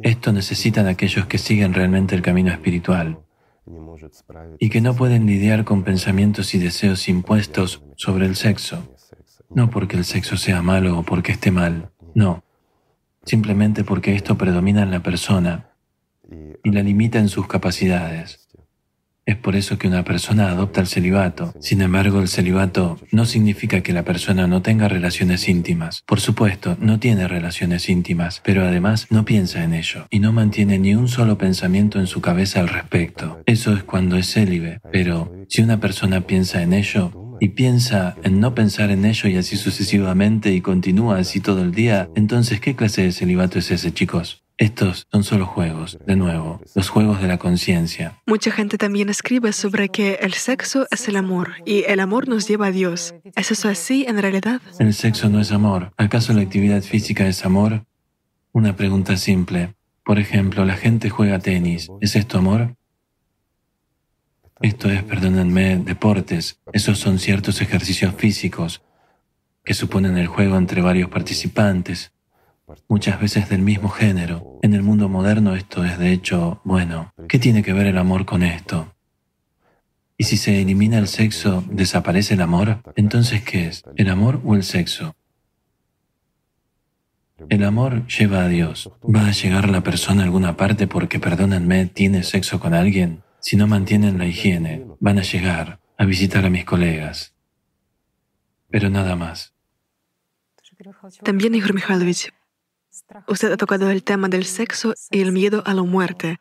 Esto 0.00 0.32
necesitan 0.32 0.86
aquellos 0.86 1.26
que 1.26 1.38
siguen 1.38 1.74
realmente 1.74 2.14
el 2.14 2.22
camino 2.22 2.50
espiritual 2.50 3.20
y 4.58 4.68
que 4.70 4.80
no 4.80 4.94
pueden 4.94 5.26
lidiar 5.26 5.64
con 5.64 5.84
pensamientos 5.84 6.54
y 6.54 6.58
deseos 6.58 7.08
impuestos 7.08 7.82
sobre 7.96 8.26
el 8.26 8.36
sexo. 8.36 8.88
No 9.50 9.70
porque 9.70 9.96
el 9.96 10.04
sexo 10.04 10.36
sea 10.36 10.62
malo 10.62 10.98
o 10.98 11.02
porque 11.02 11.32
esté 11.32 11.50
mal, 11.50 11.92
no. 12.14 12.42
Simplemente 13.24 13.84
porque 13.84 14.14
esto 14.14 14.36
predomina 14.36 14.82
en 14.82 14.90
la 14.90 15.02
persona 15.02 15.70
y 16.62 16.70
la 16.70 16.82
limita 16.82 17.18
en 17.18 17.28
sus 17.28 17.46
capacidades. 17.46 18.44
Es 19.26 19.36
por 19.36 19.56
eso 19.56 19.78
que 19.78 19.88
una 19.88 20.04
persona 20.04 20.50
adopta 20.50 20.82
el 20.82 20.86
celibato. 20.86 21.54
Sin 21.58 21.80
embargo, 21.80 22.20
el 22.20 22.28
celibato 22.28 22.98
no 23.10 23.24
significa 23.24 23.80
que 23.80 23.94
la 23.94 24.02
persona 24.02 24.46
no 24.46 24.60
tenga 24.60 24.86
relaciones 24.86 25.48
íntimas. 25.48 26.02
Por 26.06 26.20
supuesto, 26.20 26.76
no 26.78 27.00
tiene 27.00 27.26
relaciones 27.26 27.88
íntimas, 27.88 28.42
pero 28.44 28.64
además 28.64 29.06
no 29.08 29.24
piensa 29.24 29.64
en 29.64 29.72
ello 29.72 30.06
y 30.10 30.18
no 30.18 30.32
mantiene 30.32 30.78
ni 30.78 30.94
un 30.94 31.08
solo 31.08 31.38
pensamiento 31.38 32.00
en 32.00 32.06
su 32.06 32.20
cabeza 32.20 32.60
al 32.60 32.68
respecto. 32.68 33.40
Eso 33.46 33.72
es 33.72 33.82
cuando 33.82 34.18
es 34.18 34.30
célibe. 34.30 34.80
Pero 34.92 35.32
si 35.48 35.62
una 35.62 35.80
persona 35.80 36.20
piensa 36.22 36.62
en 36.62 36.74
ello 36.74 37.23
y 37.40 37.48
piensa 37.48 38.16
en 38.22 38.40
no 38.40 38.54
pensar 38.54 38.90
en 38.90 39.04
ello 39.04 39.28
y 39.28 39.36
así 39.36 39.56
sucesivamente 39.56 40.52
y 40.52 40.60
continúa 40.60 41.18
así 41.18 41.40
todo 41.40 41.62
el 41.62 41.72
día, 41.72 42.08
entonces 42.14 42.60
¿qué 42.60 42.74
clase 42.76 43.02
de 43.02 43.12
celibato 43.12 43.58
es 43.58 43.70
ese, 43.70 43.92
chicos? 43.92 44.44
Estos 44.56 45.08
son 45.10 45.24
solo 45.24 45.46
juegos, 45.46 45.98
de 46.06 46.14
nuevo, 46.14 46.60
los 46.76 46.88
juegos 46.88 47.20
de 47.20 47.26
la 47.26 47.38
conciencia. 47.38 48.20
Mucha 48.24 48.52
gente 48.52 48.78
también 48.78 49.08
escribe 49.08 49.52
sobre 49.52 49.88
que 49.88 50.14
el 50.20 50.32
sexo 50.34 50.86
es 50.92 51.08
el 51.08 51.16
amor 51.16 51.54
y 51.66 51.82
el 51.88 51.98
amor 51.98 52.28
nos 52.28 52.46
lleva 52.46 52.66
a 52.68 52.70
Dios. 52.70 53.14
¿Es 53.34 53.50
eso 53.50 53.68
así 53.68 54.04
en 54.06 54.22
realidad? 54.22 54.62
El 54.78 54.94
sexo 54.94 55.28
no 55.28 55.40
es 55.40 55.50
amor. 55.50 55.92
¿Acaso 55.96 56.32
la 56.32 56.42
actividad 56.42 56.82
física 56.82 57.26
es 57.26 57.44
amor? 57.44 57.84
Una 58.52 58.76
pregunta 58.76 59.16
simple. 59.16 59.74
Por 60.04 60.20
ejemplo, 60.20 60.64
la 60.64 60.76
gente 60.76 61.10
juega 61.10 61.40
tenis. 61.40 61.88
¿Es 62.00 62.14
esto 62.14 62.38
amor? 62.38 62.76
Esto 64.60 64.88
es, 64.90 65.02
perdónenme, 65.02 65.78
deportes. 65.78 66.60
Esos 66.72 66.98
son 66.98 67.18
ciertos 67.18 67.60
ejercicios 67.60 68.14
físicos 68.14 68.82
que 69.64 69.74
suponen 69.74 70.16
el 70.18 70.26
juego 70.26 70.56
entre 70.56 70.82
varios 70.82 71.08
participantes, 71.08 72.12
muchas 72.88 73.20
veces 73.20 73.48
del 73.48 73.62
mismo 73.62 73.88
género. 73.88 74.58
En 74.62 74.74
el 74.74 74.82
mundo 74.82 75.08
moderno 75.08 75.54
esto 75.54 75.84
es 75.84 75.98
de 75.98 76.12
hecho, 76.12 76.60
bueno, 76.64 77.12
¿qué 77.28 77.38
tiene 77.38 77.62
que 77.62 77.72
ver 77.72 77.86
el 77.86 77.98
amor 77.98 78.24
con 78.26 78.42
esto? 78.42 78.94
Y 80.16 80.24
si 80.24 80.36
se 80.36 80.60
elimina 80.60 80.98
el 80.98 81.08
sexo, 81.08 81.64
¿desaparece 81.68 82.34
el 82.34 82.42
amor? 82.42 82.82
Entonces, 82.94 83.42
¿qué 83.42 83.66
es? 83.66 83.82
¿El 83.96 84.08
amor 84.08 84.40
o 84.44 84.54
el 84.54 84.62
sexo? 84.62 85.16
El 87.48 87.64
amor 87.64 88.06
lleva 88.06 88.44
a 88.44 88.48
Dios. 88.48 88.90
¿Va 89.02 89.26
a 89.26 89.32
llegar 89.32 89.68
la 89.68 89.82
persona 89.82 90.22
a 90.22 90.24
alguna 90.24 90.56
parte 90.56 90.86
porque, 90.86 91.18
perdónenme, 91.18 91.86
tiene 91.86 92.22
sexo 92.22 92.60
con 92.60 92.74
alguien? 92.74 93.22
Si 93.44 93.56
no 93.56 93.66
mantienen 93.66 94.16
la 94.16 94.24
higiene, 94.24 94.86
van 95.00 95.18
a 95.18 95.22
llegar 95.22 95.78
a 95.98 96.06
visitar 96.06 96.46
a 96.46 96.48
mis 96.48 96.64
colegas. 96.64 97.34
Pero 98.70 98.88
nada 98.88 99.16
más. 99.16 99.52
También, 101.22 101.54
Igor 101.54 101.74
Mikhailovich, 101.74 102.32
usted 103.28 103.52
ha 103.52 103.58
tocado 103.58 103.90
el 103.90 104.02
tema 104.02 104.28
del 104.30 104.46
sexo 104.46 104.94
y 105.10 105.20
el 105.20 105.32
miedo 105.32 105.62
a 105.66 105.74
la 105.74 105.82
muerte, 105.82 106.40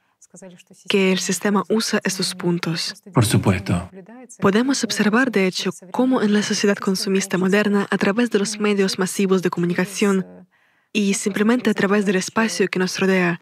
que 0.88 1.12
el 1.12 1.20
sistema 1.20 1.66
usa 1.68 2.00
estos 2.06 2.36
puntos. 2.36 2.96
Por 3.13 3.26
supuesto. 3.26 3.92
Podemos 4.39 4.86
observar, 4.86 5.30
de 5.30 5.46
hecho, 5.46 5.72
cómo 5.92 6.22
en 6.22 6.32
la 6.32 6.42
sociedad 6.42 6.78
consumista 6.78 7.38
moderna, 7.38 7.86
a 7.92 7.98
través 7.98 8.32
de 8.32 8.39
los 8.39 8.60
medios 8.60 8.98
masivos 8.98 9.42
de 9.42 9.50
comunicación 9.50 10.48
y 10.94 11.16
simplemente 11.16 11.70
a 11.70 11.74
través 11.74 12.06
del 12.06 12.16
espacio 12.16 12.70
que 12.70 12.80
nos 12.80 12.98
rodea, 12.98 13.42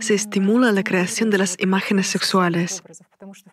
se 0.00 0.14
estimula 0.14 0.72
la 0.72 0.82
creación 0.82 1.30
de 1.30 1.38
las 1.38 1.56
imágenes 1.60 2.06
sexuales. 2.06 2.82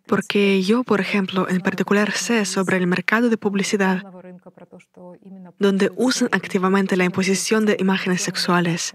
Porque 0.08 0.62
yo, 0.62 0.84
por 0.84 1.00
ejemplo, 1.02 1.48
en 1.50 1.62
particular 1.62 2.12
sé 2.12 2.46
sobre 2.46 2.78
el 2.78 2.88
mercado 2.88 3.30
de 3.30 3.38
publicidad, 3.38 4.04
donde 5.60 5.92
usan 5.96 6.30
activamente 6.32 6.98
la 6.98 7.06
imposición 7.06 7.66
de 7.66 7.78
imágenes 7.80 8.22
sexuales. 8.22 8.94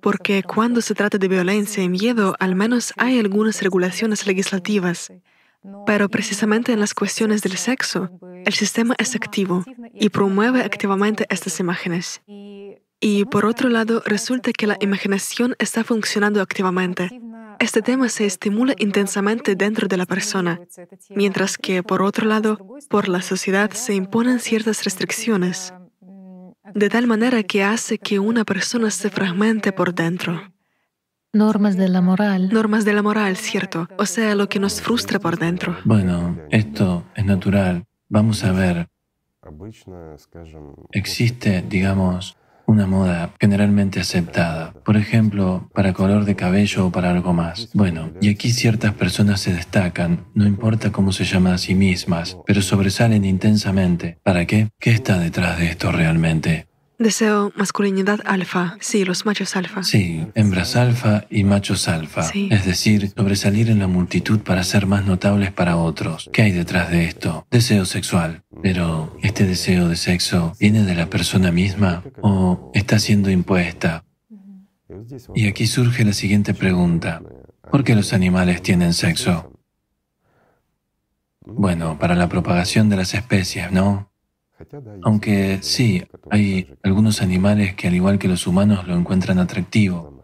Porque 0.00 0.42
cuando 0.42 0.80
se 0.80 0.94
trata 0.94 1.18
de 1.18 1.28
violencia 1.28 1.82
y 1.82 1.88
miedo, 1.88 2.34
al 2.38 2.54
menos 2.54 2.92
hay 2.96 3.18
algunas 3.18 3.62
regulaciones 3.62 4.26
legislativas. 4.26 5.12
Pero 5.86 6.08
precisamente 6.08 6.72
en 6.72 6.80
las 6.80 6.94
cuestiones 6.94 7.42
del 7.42 7.56
sexo, 7.56 8.08
el 8.46 8.54
sistema 8.54 8.94
es 8.98 9.14
activo 9.14 9.64
y 9.92 10.08
promueve 10.08 10.62
activamente 10.62 11.26
estas 11.28 11.60
imágenes. 11.60 12.22
Y 13.00 13.24
por 13.24 13.46
otro 13.46 13.70
lado, 13.70 14.02
resulta 14.04 14.52
que 14.52 14.66
la 14.66 14.76
imaginación 14.80 15.56
está 15.58 15.84
funcionando 15.84 16.42
activamente. 16.42 17.08
Este 17.58 17.82
tema 17.82 18.08
se 18.08 18.26
estimula 18.26 18.74
intensamente 18.78 19.54
dentro 19.54 19.88
de 19.88 19.96
la 19.96 20.06
persona, 20.06 20.60
mientras 21.10 21.56
que, 21.56 21.82
por 21.82 22.02
otro 22.02 22.26
lado, 22.26 22.58
por 22.88 23.08
la 23.08 23.22
sociedad 23.22 23.70
se 23.70 23.94
imponen 23.94 24.38
ciertas 24.38 24.84
restricciones, 24.84 25.72
de 26.74 26.88
tal 26.88 27.06
manera 27.06 27.42
que 27.42 27.62
hace 27.62 27.98
que 27.98 28.18
una 28.18 28.44
persona 28.44 28.90
se 28.90 29.10
fragmente 29.10 29.72
por 29.72 29.94
dentro. 29.94 30.52
Normas 31.32 31.76
de 31.76 31.88
la 31.88 32.00
moral. 32.00 32.48
Normas 32.50 32.84
de 32.84 32.92
la 32.92 33.02
moral, 33.02 33.36
cierto, 33.36 33.88
o 33.98 34.06
sea, 34.06 34.34
lo 34.34 34.48
que 34.48 34.58
nos 34.58 34.80
frustra 34.80 35.18
por 35.18 35.38
dentro. 35.38 35.76
Bueno, 35.84 36.38
esto 36.50 37.04
es 37.14 37.24
natural. 37.24 37.84
Vamos 38.08 38.42
a 38.42 38.52
ver. 38.52 38.88
Existe, 40.92 41.64
digamos, 41.68 42.36
una 42.70 42.86
moda 42.86 43.34
generalmente 43.40 44.00
aceptada, 44.00 44.72
por 44.84 44.96
ejemplo, 44.96 45.68
para 45.74 45.92
color 45.92 46.24
de 46.24 46.36
cabello 46.36 46.86
o 46.86 46.92
para 46.92 47.10
algo 47.10 47.32
más. 47.32 47.68
Bueno, 47.74 48.10
y 48.20 48.28
aquí 48.30 48.50
ciertas 48.52 48.94
personas 48.94 49.40
se 49.40 49.52
destacan, 49.52 50.24
no 50.34 50.46
importa 50.46 50.92
cómo 50.92 51.12
se 51.12 51.24
llaman 51.24 51.54
a 51.54 51.58
sí 51.58 51.74
mismas, 51.74 52.36
pero 52.46 52.62
sobresalen 52.62 53.24
intensamente. 53.24 54.18
¿Para 54.22 54.46
qué? 54.46 54.68
¿Qué 54.78 54.92
está 54.92 55.18
detrás 55.18 55.58
de 55.58 55.66
esto 55.66 55.90
realmente? 55.90 56.69
Deseo 57.00 57.50
masculinidad 57.56 58.20
alfa, 58.26 58.76
sí, 58.78 59.06
los 59.06 59.24
machos 59.24 59.56
alfa. 59.56 59.82
Sí, 59.82 60.26
hembras 60.34 60.76
alfa 60.76 61.24
y 61.30 61.44
machos 61.44 61.88
alfa. 61.88 62.24
Sí. 62.24 62.50
Es 62.52 62.66
decir, 62.66 63.08
sobresalir 63.16 63.70
en 63.70 63.78
la 63.78 63.86
multitud 63.86 64.40
para 64.40 64.62
ser 64.64 64.86
más 64.86 65.06
notables 65.06 65.50
para 65.50 65.78
otros. 65.78 66.28
¿Qué 66.30 66.42
hay 66.42 66.52
detrás 66.52 66.90
de 66.90 67.06
esto? 67.06 67.46
Deseo 67.50 67.86
sexual. 67.86 68.42
Pero, 68.62 69.16
¿este 69.22 69.46
deseo 69.46 69.88
de 69.88 69.96
sexo 69.96 70.52
viene 70.60 70.84
de 70.84 70.94
la 70.94 71.06
persona 71.06 71.50
misma 71.50 72.04
o 72.20 72.70
está 72.74 72.98
siendo 72.98 73.30
impuesta? 73.30 74.04
Y 75.34 75.48
aquí 75.48 75.66
surge 75.66 76.04
la 76.04 76.12
siguiente 76.12 76.52
pregunta. 76.52 77.22
¿Por 77.70 77.82
qué 77.82 77.94
los 77.94 78.12
animales 78.12 78.60
tienen 78.60 78.92
sexo? 78.92 79.50
Bueno, 81.46 81.98
para 81.98 82.14
la 82.14 82.28
propagación 82.28 82.90
de 82.90 82.96
las 82.96 83.14
especies, 83.14 83.72
¿no? 83.72 84.09
Aunque 85.02 85.58
sí, 85.62 86.04
hay 86.30 86.74
algunos 86.82 87.22
animales 87.22 87.74
que 87.74 87.88
al 87.88 87.94
igual 87.94 88.18
que 88.18 88.28
los 88.28 88.46
humanos 88.46 88.86
lo 88.86 88.96
encuentran 88.96 89.38
atractivo. 89.38 90.22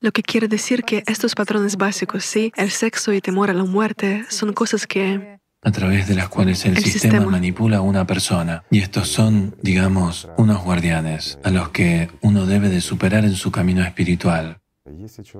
Lo 0.00 0.12
que 0.12 0.22
quiere 0.22 0.48
decir 0.48 0.84
que 0.84 1.02
estos 1.06 1.34
patrones 1.34 1.76
básicos, 1.76 2.24
sí, 2.24 2.52
el 2.56 2.70
sexo 2.70 3.12
y 3.12 3.20
temor 3.20 3.50
a 3.50 3.54
la 3.54 3.64
muerte, 3.64 4.24
son 4.28 4.52
cosas 4.52 4.86
que 4.86 5.38
a 5.64 5.72
través 5.72 6.06
de 6.06 6.14
las 6.14 6.28
cuales 6.28 6.64
el, 6.66 6.76
El 6.76 6.84
sistema, 6.84 7.12
sistema. 7.14 7.30
manipula 7.30 7.78
a 7.78 7.80
una 7.80 8.06
persona. 8.06 8.64
Y 8.70 8.80
estos 8.80 9.08
son, 9.08 9.56
digamos, 9.62 10.28
unos 10.36 10.62
guardianes 10.62 11.38
a 11.42 11.50
los 11.50 11.70
que 11.70 12.10
uno 12.20 12.44
debe 12.44 12.68
de 12.68 12.82
superar 12.82 13.24
en 13.24 13.34
su 13.34 13.50
camino 13.50 13.82
espiritual. 13.82 14.58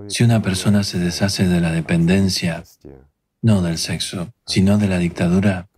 Si 0.08 0.24
una 0.24 0.40
persona 0.40 0.82
se 0.82 0.98
deshace 0.98 1.46
de 1.46 1.60
la 1.60 1.70
dependencia 1.70 2.64
no 3.44 3.60
del 3.60 3.76
sexo, 3.76 4.32
sino 4.46 4.78
de 4.78 4.88
la 4.88 4.96
dictadura, 4.96 5.68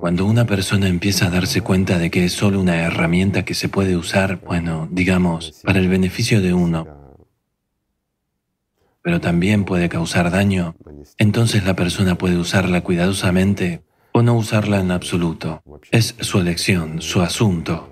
cuando 0.00 0.24
una 0.24 0.46
persona 0.46 0.88
empieza 0.88 1.26
a 1.26 1.30
darse 1.30 1.60
cuenta 1.60 1.98
de 1.98 2.10
que 2.10 2.24
es 2.24 2.32
solo 2.32 2.58
una 2.58 2.78
herramienta 2.78 3.44
que 3.44 3.52
se 3.52 3.68
puede 3.68 3.98
usar, 3.98 4.40
bueno, 4.40 4.88
digamos, 4.90 5.60
para 5.62 5.78
el 5.78 5.88
beneficio 5.88 6.40
de 6.40 6.54
uno, 6.54 6.86
pero 9.02 9.20
también 9.20 9.66
puede 9.66 9.90
causar 9.90 10.30
daño, 10.30 10.74
entonces 11.18 11.66
la 11.66 11.76
persona 11.76 12.16
puede 12.16 12.38
usarla 12.38 12.80
cuidadosamente 12.80 13.82
o 14.12 14.22
no 14.22 14.34
usarla 14.34 14.80
en 14.80 14.90
absoluto. 14.90 15.62
Es 15.90 16.14
su 16.20 16.38
elección, 16.38 17.02
su 17.02 17.20
asunto. 17.20 17.89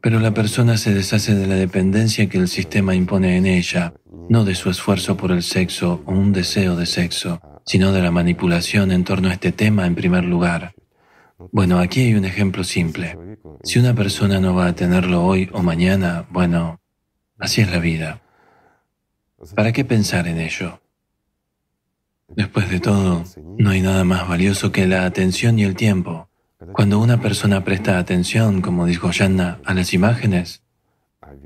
Pero 0.00 0.20
la 0.20 0.32
persona 0.32 0.76
se 0.76 0.94
deshace 0.94 1.34
de 1.34 1.46
la 1.46 1.54
dependencia 1.54 2.28
que 2.28 2.38
el 2.38 2.48
sistema 2.48 2.94
impone 2.94 3.36
en 3.36 3.46
ella, 3.46 3.94
no 4.28 4.44
de 4.44 4.54
su 4.54 4.70
esfuerzo 4.70 5.16
por 5.16 5.32
el 5.32 5.42
sexo 5.42 6.02
o 6.06 6.12
un 6.12 6.32
deseo 6.32 6.76
de 6.76 6.86
sexo, 6.86 7.40
sino 7.64 7.92
de 7.92 8.02
la 8.02 8.10
manipulación 8.10 8.92
en 8.92 9.04
torno 9.04 9.28
a 9.28 9.32
este 9.34 9.52
tema 9.52 9.86
en 9.86 9.94
primer 9.94 10.24
lugar. 10.24 10.74
Bueno, 11.52 11.78
aquí 11.78 12.02
hay 12.02 12.14
un 12.14 12.24
ejemplo 12.24 12.64
simple. 12.64 13.18
Si 13.62 13.78
una 13.78 13.94
persona 13.94 14.40
no 14.40 14.54
va 14.54 14.66
a 14.68 14.74
tenerlo 14.74 15.24
hoy 15.24 15.48
o 15.52 15.62
mañana, 15.62 16.26
bueno, 16.30 16.80
así 17.38 17.60
es 17.60 17.70
la 17.70 17.78
vida. 17.78 18.20
¿Para 19.54 19.72
qué 19.72 19.84
pensar 19.84 20.26
en 20.28 20.38
ello? 20.38 20.80
Después 22.28 22.70
de 22.70 22.80
todo, 22.80 23.24
no 23.58 23.70
hay 23.70 23.80
nada 23.80 24.04
más 24.04 24.28
valioso 24.28 24.72
que 24.72 24.86
la 24.86 25.04
atención 25.04 25.58
y 25.58 25.64
el 25.64 25.76
tiempo. 25.76 26.28
Cuando 26.72 26.98
una 26.98 27.20
persona 27.20 27.64
presta 27.64 27.98
atención, 27.98 28.60
como 28.60 28.86
dijo 28.86 29.10
Yanna, 29.10 29.58
a 29.64 29.74
las 29.74 29.92
imágenes, 29.92 30.62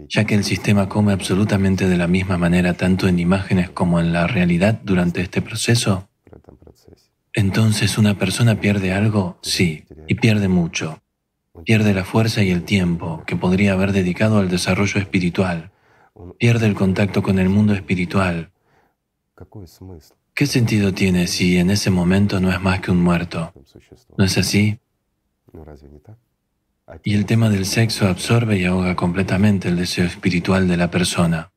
ya 0.08 0.24
que 0.24 0.34
el 0.34 0.44
sistema 0.44 0.88
come 0.88 1.12
absolutamente 1.12 1.88
de 1.88 1.96
la 1.96 2.06
misma 2.06 2.38
manera 2.38 2.74
tanto 2.74 3.08
en 3.08 3.18
imágenes 3.18 3.70
como 3.70 4.00
en 4.00 4.12
la 4.12 4.26
realidad 4.26 4.80
durante 4.82 5.20
este 5.20 5.42
proceso, 5.42 6.08
entonces 7.32 7.98
una 7.98 8.18
persona 8.18 8.60
pierde 8.60 8.92
algo, 8.92 9.38
sí, 9.42 9.84
y 10.06 10.14
pierde 10.14 10.48
mucho. 10.48 11.02
Pierde 11.64 11.92
la 11.92 12.04
fuerza 12.04 12.42
y 12.42 12.50
el 12.50 12.62
tiempo 12.62 13.24
que 13.26 13.36
podría 13.36 13.72
haber 13.72 13.92
dedicado 13.92 14.38
al 14.38 14.48
desarrollo 14.48 15.00
espiritual. 15.00 15.70
Pierde 16.38 16.66
el 16.66 16.74
contacto 16.74 17.22
con 17.22 17.38
el 17.38 17.48
mundo 17.48 17.74
espiritual. 17.74 18.50
¿Qué 20.34 20.46
sentido 20.46 20.94
tiene 20.94 21.26
si 21.26 21.58
en 21.58 21.70
ese 21.70 21.90
momento 21.90 22.40
no 22.40 22.50
es 22.52 22.60
más 22.60 22.80
que 22.80 22.90
un 22.90 23.02
muerto? 23.02 23.52
¿No 24.16 24.24
es 24.24 24.38
así? 24.38 24.78
Y 27.04 27.14
el 27.14 27.26
tema 27.26 27.50
del 27.50 27.66
sexo 27.66 28.08
absorbe 28.08 28.58
y 28.58 28.64
ahoga 28.64 28.96
completamente 28.96 29.68
el 29.68 29.76
deseo 29.76 30.06
espiritual 30.06 30.68
de 30.68 30.76
la 30.76 30.90
persona. 30.90 31.50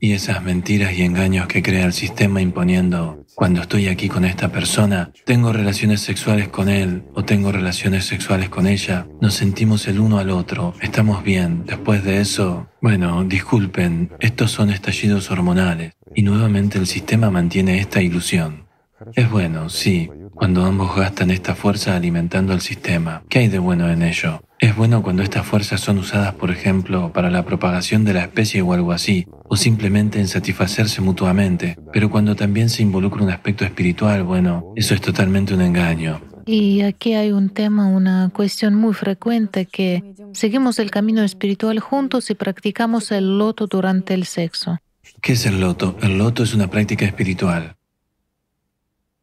Y 0.00 0.12
esas 0.12 0.44
mentiras 0.44 0.92
y 0.92 1.02
engaños 1.02 1.48
que 1.48 1.62
crea 1.62 1.84
el 1.84 1.92
sistema 1.92 2.40
imponiendo, 2.40 3.24
cuando 3.34 3.62
estoy 3.62 3.88
aquí 3.88 4.08
con 4.08 4.24
esta 4.24 4.52
persona, 4.52 5.12
tengo 5.24 5.52
relaciones 5.52 6.00
sexuales 6.02 6.48
con 6.48 6.68
él 6.68 7.02
o 7.14 7.24
tengo 7.24 7.50
relaciones 7.50 8.04
sexuales 8.04 8.48
con 8.48 8.68
ella, 8.68 9.08
nos 9.20 9.34
sentimos 9.34 9.88
el 9.88 9.98
uno 9.98 10.18
al 10.18 10.30
otro, 10.30 10.74
estamos 10.80 11.24
bien, 11.24 11.64
después 11.66 12.04
de 12.04 12.20
eso, 12.20 12.68
bueno, 12.80 13.24
disculpen, 13.24 14.12
estos 14.20 14.52
son 14.52 14.70
estallidos 14.70 15.32
hormonales. 15.32 15.94
Y 16.14 16.22
nuevamente 16.22 16.78
el 16.78 16.86
sistema 16.86 17.30
mantiene 17.30 17.78
esta 17.78 18.00
ilusión. 18.00 18.68
Es 19.14 19.30
bueno, 19.30 19.68
sí, 19.68 20.10
cuando 20.38 20.64
ambos 20.64 20.94
gastan 20.94 21.32
esta 21.32 21.56
fuerza 21.56 21.96
alimentando 21.96 22.52
al 22.52 22.60
sistema. 22.60 23.22
¿Qué 23.28 23.40
hay 23.40 23.48
de 23.48 23.58
bueno 23.58 23.90
en 23.90 24.02
ello? 24.02 24.40
Es 24.60 24.76
bueno 24.76 25.02
cuando 25.02 25.24
estas 25.24 25.44
fuerzas 25.44 25.80
son 25.80 25.98
usadas, 25.98 26.34
por 26.34 26.52
ejemplo, 26.52 27.12
para 27.12 27.28
la 27.28 27.44
propagación 27.44 28.04
de 28.04 28.14
la 28.14 28.22
especie 28.22 28.62
o 28.62 28.72
algo 28.72 28.92
así, 28.92 29.26
o 29.48 29.56
simplemente 29.56 30.20
en 30.20 30.28
satisfacerse 30.28 31.00
mutuamente, 31.00 31.76
pero 31.92 32.08
cuando 32.08 32.36
también 32.36 32.70
se 32.70 32.82
involucra 32.82 33.22
un 33.22 33.30
aspecto 33.30 33.64
espiritual, 33.64 34.22
bueno, 34.22 34.72
eso 34.76 34.94
es 34.94 35.00
totalmente 35.00 35.54
un 35.54 35.60
engaño. 35.60 36.20
Y 36.46 36.82
aquí 36.82 37.14
hay 37.14 37.32
un 37.32 37.50
tema, 37.50 37.88
una 37.88 38.30
cuestión 38.32 38.74
muy 38.74 38.94
frecuente 38.94 39.66
que 39.66 40.14
seguimos 40.32 40.78
el 40.78 40.90
camino 40.90 41.22
espiritual 41.22 41.80
juntos 41.80 42.30
y 42.30 42.34
practicamos 42.34 43.10
el 43.10 43.38
loto 43.38 43.66
durante 43.66 44.14
el 44.14 44.24
sexo. 44.24 44.78
¿Qué 45.20 45.32
es 45.32 45.46
el 45.46 45.60
loto? 45.60 45.96
El 46.00 46.16
loto 46.16 46.44
es 46.44 46.54
una 46.54 46.70
práctica 46.70 47.04
espiritual. 47.04 47.77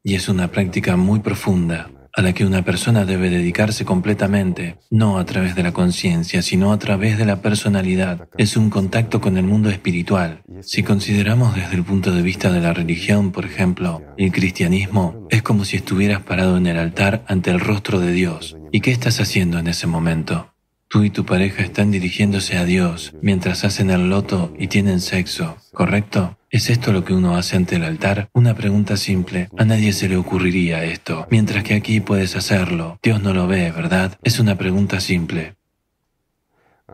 Y 0.08 0.13
es 0.13 0.30
una 0.30 0.52
práctica 0.52 0.98
muy 0.98 1.20
profunda 1.22 1.89
a 2.13 2.22
la 2.22 2.32
que 2.32 2.46
una 2.46 2.63
persona 2.63 3.06
debe 3.06 3.32
dedicarse 3.32 3.86
completamente, 3.86 4.78
no 4.91 5.18
a 5.18 5.26
través 5.26 5.56
de 5.56 5.63
la 5.63 5.74
conciencia, 5.74 6.44
sino 6.44 6.72
a 6.72 6.78
través 6.78 7.18
de 7.18 7.26
la 7.26 7.41
personalidad. 7.41 8.30
Es 8.38 8.56
un 8.56 8.70
contacto 8.70 9.20
con 9.20 9.36
el 9.36 9.46
mundo 9.46 9.72
espiritual. 9.72 10.44
Si 10.62 10.84
consideramos 10.84 11.56
desde 11.56 11.74
el 11.76 11.84
punto 11.84 12.12
de 12.12 12.22
vista 12.22 12.52
de 12.52 12.62
la 12.62 12.72
religión, 12.72 13.32
por 13.32 13.46
ejemplo, 13.46 14.04
el 14.15 14.32
cristianismo, 14.32 15.28
es 15.32 15.41
como 15.41 15.65
si 15.65 15.78
estuvieras 15.78 16.22
parado 16.22 16.56
en 16.58 16.68
el 16.68 16.78
altar 16.78 17.26
ante 17.28 17.50
el 17.50 17.60
rostro 17.60 18.00
de 18.00 18.12
Dios. 18.12 18.56
¿Y 18.72 18.82
qué 18.82 18.91
estás 18.91 19.20
haciendo 19.20 19.58
en 19.58 19.65
ese 19.65 19.88
momento? 19.88 20.54
Tú 20.88 21.04
y 21.04 21.10
tu 21.10 21.26
pareja 21.26 21.63
están 21.63 21.89
dirigiéndose 21.89 22.58
a 22.58 22.63
Dios 22.63 23.15
mientras 23.24 23.65
hacen 23.65 23.89
el 23.89 24.08
loto 24.08 24.54
y 24.60 24.68
tienen 24.68 25.02
sexo, 25.02 25.58
¿correcto? 25.74 26.38
¿Es 26.56 26.70
esto 26.70 26.94
lo 26.94 27.04
que 27.04 27.13
uno 27.13 27.36
hace 27.36 27.58
ante 27.58 27.76
el 27.76 27.84
altar? 27.84 28.30
Una 28.32 28.56
pregunta 28.56 28.96
simple. 28.96 29.50
A 29.58 29.65
nadie 29.65 29.91
se 29.91 30.08
le 30.08 30.15
ocurriría 30.15 30.86
esto, 30.86 31.28
mientras 31.30 31.65
que 31.65 31.74
aquí 31.74 32.00
puedes 32.00 32.38
hacerlo. 32.38 32.98
Dios 33.04 33.22
no 33.22 33.34
lo 33.34 33.46
ve, 33.46 33.74
¿verdad? 33.74 34.18
Es 34.24 34.39
una 34.39 34.58
pregunta 34.58 35.02
simple. 35.02 35.58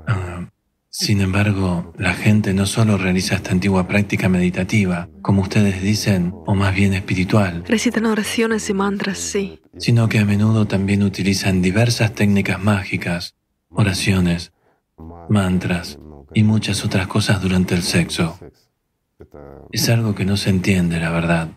Ah, 0.08 0.50
sin 0.90 1.22
embargo, 1.22 1.94
la 2.00 2.16
gente 2.16 2.56
no 2.56 2.66
solo 2.66 2.98
realiza 2.98 3.36
esta 3.36 3.52
antigua 3.52 3.88
práctica 3.88 4.30
meditativa, 4.30 5.10
como 5.22 5.44
ustedes 5.44 5.80
dicen, 5.84 6.34
o 6.48 6.56
más 6.56 6.74
bien 6.74 6.96
espiritual. 6.96 7.64
Recitan 7.68 8.08
oraciones 8.08 8.68
y 8.68 8.74
mantras, 8.74 9.20
sí. 9.20 9.62
Sino 9.78 10.10
que 10.10 10.18
a 10.18 10.26
menudo 10.26 10.66
también 10.66 11.04
utilizan 11.04 11.62
diversas 11.62 12.16
técnicas 12.16 12.60
mágicas, 12.64 13.36
oraciones, 13.70 14.54
mantras 15.30 16.00
y 16.34 16.42
muchas 16.42 16.84
otras 16.84 17.06
cosas 17.06 17.44
durante 17.44 17.76
el 17.76 17.84
sexo. 17.84 18.40
Es 19.72 19.90
algo 19.90 20.16
que 20.16 20.26
no 20.26 20.38
se 20.38 20.50
entiende, 20.50 21.00
la 21.00 21.12
verdad. 21.12 21.50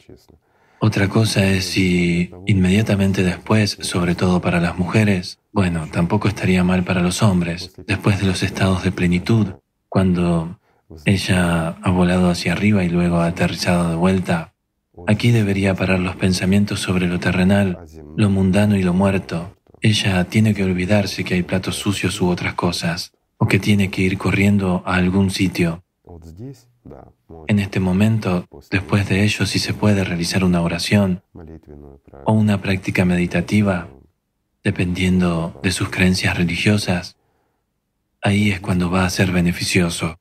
Otra 0.80 1.08
cosa 1.08 1.46
es 1.46 1.64
si 1.64 2.30
inmediatamente 2.46 3.22
después, 3.22 3.78
sobre 3.80 4.14
todo 4.14 4.40
para 4.40 4.60
las 4.60 4.76
mujeres, 4.76 5.38
bueno, 5.52 5.88
tampoco 5.90 6.28
estaría 6.28 6.62
mal 6.62 6.84
para 6.84 7.00
los 7.00 7.22
hombres, 7.22 7.72
después 7.86 8.20
de 8.20 8.26
los 8.26 8.42
estados 8.42 8.82
de 8.84 8.92
plenitud, 8.92 9.54
cuando 9.88 10.58
ella 11.04 11.68
ha 11.68 11.90
volado 11.90 12.28
hacia 12.28 12.52
arriba 12.52 12.84
y 12.84 12.88
luego 12.88 13.16
ha 13.16 13.28
aterrizado 13.28 13.88
de 13.88 13.96
vuelta, 13.96 14.52
aquí 15.06 15.30
debería 15.30 15.74
parar 15.74 16.00
los 16.00 16.16
pensamientos 16.16 16.80
sobre 16.80 17.06
lo 17.06 17.18
terrenal, 17.18 17.78
lo 18.16 18.28
mundano 18.28 18.76
y 18.76 18.82
lo 18.82 18.92
muerto. 18.92 19.56
Ella 19.80 20.24
tiene 20.24 20.54
que 20.54 20.64
olvidarse 20.64 21.24
que 21.24 21.34
hay 21.34 21.42
platos 21.42 21.76
sucios 21.76 22.20
u 22.20 22.28
otras 22.28 22.54
cosas, 22.54 23.12
o 23.38 23.46
que 23.46 23.58
tiene 23.58 23.90
que 23.90 24.02
ir 24.02 24.18
corriendo 24.18 24.82
a 24.84 24.96
algún 24.96 25.30
sitio. 25.30 25.82
En 27.46 27.58
este 27.58 27.80
momento, 27.80 28.46
después 28.70 29.08
de 29.08 29.24
ello, 29.24 29.46
si 29.46 29.58
se 29.58 29.74
puede 29.74 30.04
realizar 30.04 30.44
una 30.44 30.62
oración 30.62 31.22
o 32.24 32.32
una 32.32 32.60
práctica 32.60 33.04
meditativa, 33.04 33.88
dependiendo 34.62 35.58
de 35.62 35.70
sus 35.70 35.90
creencias 35.90 36.36
religiosas, 36.36 37.16
ahí 38.22 38.50
es 38.50 38.60
cuando 38.60 38.90
va 38.90 39.04
a 39.04 39.10
ser 39.10 39.30
beneficioso. 39.30 40.18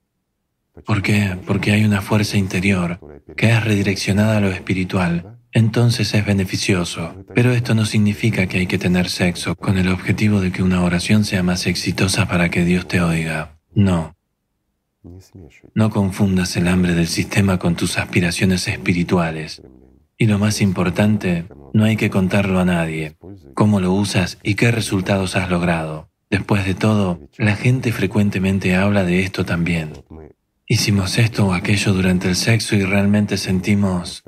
¿Por 0.85 1.01
qué? 1.01 1.37
Porque 1.45 1.71
hay 1.71 1.85
una 1.85 2.01
fuerza 2.01 2.37
interior 2.37 2.99
que 3.37 3.51
es 3.51 3.63
redireccionada 3.63 4.37
a 4.37 4.41
lo 4.41 4.49
espiritual. 4.49 5.39
Entonces 5.51 6.13
es 6.15 6.25
beneficioso. 6.25 7.25
Pero 7.35 7.51
esto 7.51 7.75
no 7.75 7.85
significa 7.85 8.47
que 8.47 8.57
hay 8.57 8.67
que 8.67 8.79
tener 8.79 9.09
sexo 9.09 9.55
con 9.55 9.77
el 9.77 9.87
objetivo 9.87 10.41
de 10.41 10.51
que 10.51 10.63
una 10.63 10.83
oración 10.83 11.25
sea 11.25 11.43
más 11.43 11.67
exitosa 11.67 12.27
para 12.27 12.49
que 12.49 12.65
Dios 12.65 12.87
te 12.87 13.01
oiga. 13.01 13.59
No. 13.75 14.15
No 15.73 15.89
confundas 15.89 16.55
el 16.55 16.67
hambre 16.67 16.93
del 16.93 17.07
sistema 17.07 17.59
con 17.59 17.75
tus 17.75 17.97
aspiraciones 17.97 18.67
espirituales. 18.67 19.61
Y 20.17 20.27
lo 20.27 20.39
más 20.39 20.61
importante, 20.61 21.45
no 21.73 21.83
hay 21.83 21.97
que 21.97 22.09
contarlo 22.09 22.59
a 22.59 22.65
nadie, 22.65 23.17
cómo 23.53 23.79
lo 23.79 23.93
usas 23.93 24.37
y 24.43 24.55
qué 24.55 24.71
resultados 24.71 25.35
has 25.35 25.49
logrado. 25.49 26.09
Después 26.29 26.65
de 26.65 26.73
todo, 26.73 27.19
la 27.37 27.55
gente 27.55 27.91
frecuentemente 27.91 28.75
habla 28.75 29.03
de 29.03 29.21
esto 29.21 29.45
también. 29.45 29.93
Hicimos 30.65 31.17
esto 31.17 31.47
o 31.47 31.53
aquello 31.53 31.93
durante 31.93 32.29
el 32.29 32.35
sexo 32.35 32.75
y 32.75 32.83
realmente 32.83 33.37
sentimos... 33.37 34.23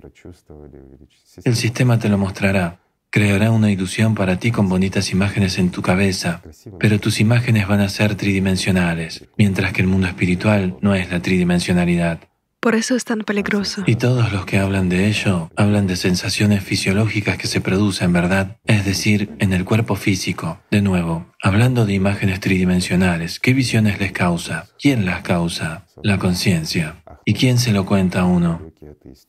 El 1.43 1.55
sistema 1.55 1.99
te 1.99 2.09
lo 2.09 2.17
mostrará 2.17 2.84
creará 3.15 3.49
una 3.49 3.71
ilusión 3.71 4.13
para 4.13 4.39
ti 4.39 4.51
con 4.51 4.67
bonitas 4.67 5.13
imágenes 5.13 5.57
en 5.57 5.71
tu 5.71 5.81
cabeza, 5.81 6.41
pero 6.81 6.99
tus 6.99 7.21
imágenes 7.21 7.65
van 7.65 7.79
a 7.79 7.87
ser 7.87 8.15
tridimensionales, 8.15 9.23
mientras 9.37 9.71
que 9.71 9.81
el 9.81 9.87
mundo 9.87 10.07
espiritual 10.07 10.75
no 10.81 10.93
es 10.95 11.09
la 11.09 11.21
tridimensionalidad. 11.21 12.19
Por 12.59 12.75
eso 12.75 12.93
es 12.93 13.05
tan 13.05 13.19
peligroso. 13.19 13.83
Y 13.87 13.95
todos 13.95 14.33
los 14.33 14.45
que 14.45 14.59
hablan 14.59 14.89
de 14.89 15.07
ello 15.07 15.49
hablan 15.55 15.87
de 15.87 15.95
sensaciones 15.95 16.61
fisiológicas 16.61 17.37
que 17.37 17.47
se 17.47 17.61
producen, 17.61 18.11
¿verdad? 18.11 18.57
Es 18.65 18.83
decir, 18.83 19.29
en 19.39 19.53
el 19.53 19.63
cuerpo 19.63 19.95
físico. 19.95 20.59
De 20.69 20.81
nuevo, 20.81 21.27
hablando 21.41 21.85
de 21.85 21.93
imágenes 21.93 22.41
tridimensionales, 22.41 23.39
¿qué 23.39 23.53
visiones 23.53 23.97
les 23.97 24.11
causa? 24.11 24.67
¿Quién 24.77 25.05
las 25.05 25.21
causa? 25.21 25.85
La 26.03 26.19
conciencia. 26.19 26.97
¿Y 27.23 27.33
quién 27.33 27.59
se 27.59 27.71
lo 27.71 27.85
cuenta 27.85 28.21
a 28.21 28.25
uno? 28.25 28.73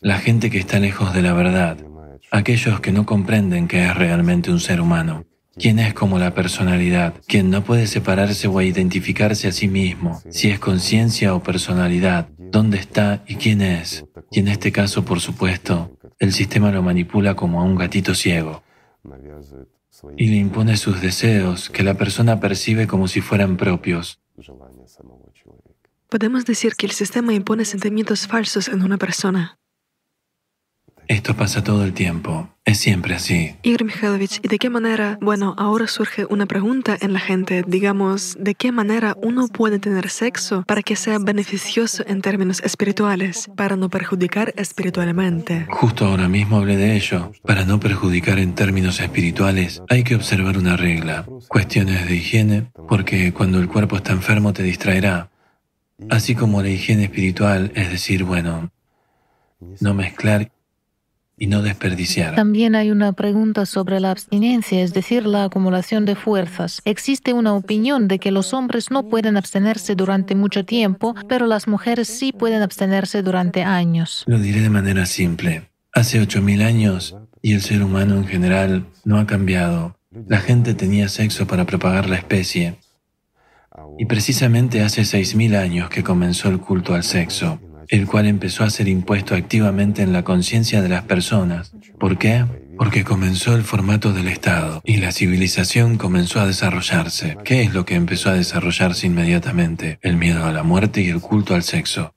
La 0.00 0.18
gente 0.18 0.50
que 0.50 0.58
está 0.58 0.80
lejos 0.80 1.14
de 1.14 1.22
la 1.22 1.34
verdad, 1.34 1.78
aquellos 2.36 2.80
que 2.80 2.92
no 2.92 3.06
comprenden 3.06 3.66
que 3.66 3.84
es 3.84 3.94
realmente 3.96 4.50
un 4.50 4.60
ser 4.60 4.80
humano, 4.80 5.24
quién 5.54 5.78
es 5.78 5.94
como 5.94 6.18
la 6.18 6.34
personalidad, 6.34 7.14
quien 7.26 7.50
no 7.50 7.64
puede 7.64 7.86
separarse 7.86 8.46
o 8.46 8.60
identificarse 8.60 9.48
a 9.48 9.52
sí 9.52 9.68
mismo, 9.68 10.20
si 10.28 10.50
es 10.50 10.58
conciencia 10.58 11.34
o 11.34 11.42
personalidad, 11.42 12.28
dónde 12.38 12.78
está 12.78 13.24
y 13.26 13.36
quién 13.36 13.62
es. 13.62 14.04
Y 14.30 14.40
en 14.40 14.48
este 14.48 14.70
caso, 14.70 15.04
por 15.04 15.20
supuesto, 15.20 15.96
el 16.18 16.32
sistema 16.32 16.70
lo 16.70 16.82
manipula 16.82 17.34
como 17.34 17.60
a 17.60 17.64
un 17.64 17.76
gatito 17.76 18.14
ciego 18.14 18.62
y 20.16 20.28
le 20.28 20.36
impone 20.36 20.76
sus 20.76 21.00
deseos 21.00 21.70
que 21.70 21.82
la 21.82 21.94
persona 21.94 22.38
percibe 22.38 22.86
como 22.86 23.08
si 23.08 23.20
fueran 23.20 23.56
propios. 23.56 24.20
Podemos 26.08 26.44
decir 26.44 26.74
que 26.76 26.86
el 26.86 26.92
sistema 26.92 27.32
impone 27.32 27.64
sentimientos 27.64 28.26
falsos 28.26 28.68
en 28.68 28.82
una 28.82 28.98
persona. 28.98 29.58
Esto 31.08 31.36
pasa 31.36 31.62
todo 31.62 31.84
el 31.84 31.92
tiempo. 31.92 32.48
Es 32.64 32.78
siempre 32.78 33.14
así. 33.14 33.54
Igor 33.62 33.84
Mikhailovich, 33.84 34.40
¿y 34.42 34.48
de 34.48 34.58
qué 34.58 34.70
manera? 34.70 35.18
Bueno, 35.20 35.54
ahora 35.56 35.86
surge 35.86 36.26
una 36.28 36.46
pregunta 36.46 36.98
en 37.00 37.12
la 37.12 37.20
gente, 37.20 37.62
digamos, 37.64 38.36
¿de 38.40 38.56
qué 38.56 38.72
manera 38.72 39.16
uno 39.22 39.46
puede 39.46 39.78
tener 39.78 40.10
sexo 40.10 40.64
para 40.66 40.82
que 40.82 40.96
sea 40.96 41.18
beneficioso 41.20 42.02
en 42.08 42.22
términos 42.22 42.60
espirituales, 42.64 43.48
para 43.54 43.76
no 43.76 43.88
perjudicar 43.88 44.52
espiritualmente? 44.56 45.66
Justo 45.70 46.06
ahora 46.06 46.28
mismo 46.28 46.56
hablé 46.56 46.76
de 46.76 46.96
ello. 46.96 47.30
Para 47.44 47.64
no 47.64 47.78
perjudicar 47.78 48.40
en 48.40 48.56
términos 48.56 48.98
espirituales, 48.98 49.82
hay 49.88 50.02
que 50.02 50.16
observar 50.16 50.58
una 50.58 50.76
regla. 50.76 51.24
Cuestiones 51.46 52.08
de 52.08 52.16
higiene, 52.16 52.66
porque 52.88 53.32
cuando 53.32 53.60
el 53.60 53.68
cuerpo 53.68 53.96
está 53.96 54.10
enfermo 54.10 54.52
te 54.52 54.64
distraerá. 54.64 55.30
Así 56.10 56.34
como 56.34 56.62
la 56.62 56.68
higiene 56.68 57.04
espiritual, 57.04 57.70
es 57.76 57.90
decir, 57.90 58.24
bueno, 58.24 58.72
no 59.80 59.94
mezclar 59.94 60.50
y 61.38 61.46
no 61.48 61.62
desperdiciar. 61.62 62.34
También 62.34 62.74
hay 62.74 62.90
una 62.90 63.12
pregunta 63.12 63.66
sobre 63.66 64.00
la 64.00 64.10
abstinencia, 64.10 64.82
es 64.82 64.94
decir, 64.94 65.26
la 65.26 65.44
acumulación 65.44 66.04
de 66.06 66.14
fuerzas. 66.14 66.80
Existe 66.84 67.34
una 67.34 67.52
opinión 67.54 68.08
de 68.08 68.18
que 68.18 68.30
los 68.30 68.54
hombres 68.54 68.90
no 68.90 69.08
pueden 69.08 69.36
abstenerse 69.36 69.94
durante 69.94 70.34
mucho 70.34 70.64
tiempo, 70.64 71.14
pero 71.28 71.46
las 71.46 71.68
mujeres 71.68 72.08
sí 72.08 72.32
pueden 72.32 72.62
abstenerse 72.62 73.22
durante 73.22 73.62
años. 73.62 74.24
Lo 74.26 74.38
diré 74.38 74.62
de 74.62 74.70
manera 74.70 75.04
simple. 75.04 75.68
Hace 75.92 76.20
8.000 76.20 76.62
años, 76.62 77.16
y 77.42 77.52
el 77.52 77.60
ser 77.60 77.82
humano 77.82 78.16
en 78.16 78.26
general 78.26 78.86
no 79.04 79.18
ha 79.18 79.26
cambiado, 79.26 79.98
la 80.26 80.38
gente 80.38 80.74
tenía 80.74 81.08
sexo 81.08 81.46
para 81.46 81.66
propagar 81.66 82.08
la 82.08 82.16
especie. 82.16 82.76
Y 83.98 84.06
precisamente 84.06 84.82
hace 84.82 85.02
6.000 85.02 85.56
años 85.56 85.90
que 85.90 86.02
comenzó 86.02 86.48
el 86.48 86.60
culto 86.60 86.94
al 86.94 87.02
sexo 87.02 87.60
el 87.88 88.06
cual 88.06 88.26
empezó 88.26 88.64
a 88.64 88.70
ser 88.70 88.88
impuesto 88.88 89.34
activamente 89.34 90.02
en 90.02 90.12
la 90.12 90.24
conciencia 90.24 90.82
de 90.82 90.88
las 90.88 91.04
personas. 91.04 91.72
¿Por 91.98 92.18
qué? 92.18 92.44
Porque 92.76 93.04
comenzó 93.04 93.54
el 93.54 93.62
formato 93.62 94.12
del 94.12 94.28
Estado 94.28 94.82
y 94.84 94.98
la 94.98 95.12
civilización 95.12 95.96
comenzó 95.96 96.40
a 96.40 96.46
desarrollarse. 96.46 97.38
¿Qué 97.44 97.62
es 97.62 97.72
lo 97.72 97.86
que 97.86 97.94
empezó 97.94 98.30
a 98.30 98.34
desarrollarse 98.34 99.06
inmediatamente? 99.06 99.98
El 100.02 100.16
miedo 100.16 100.44
a 100.44 100.52
la 100.52 100.62
muerte 100.62 101.00
y 101.00 101.08
el 101.08 101.20
culto 101.20 101.54
al 101.54 101.62
sexo. 101.62 102.14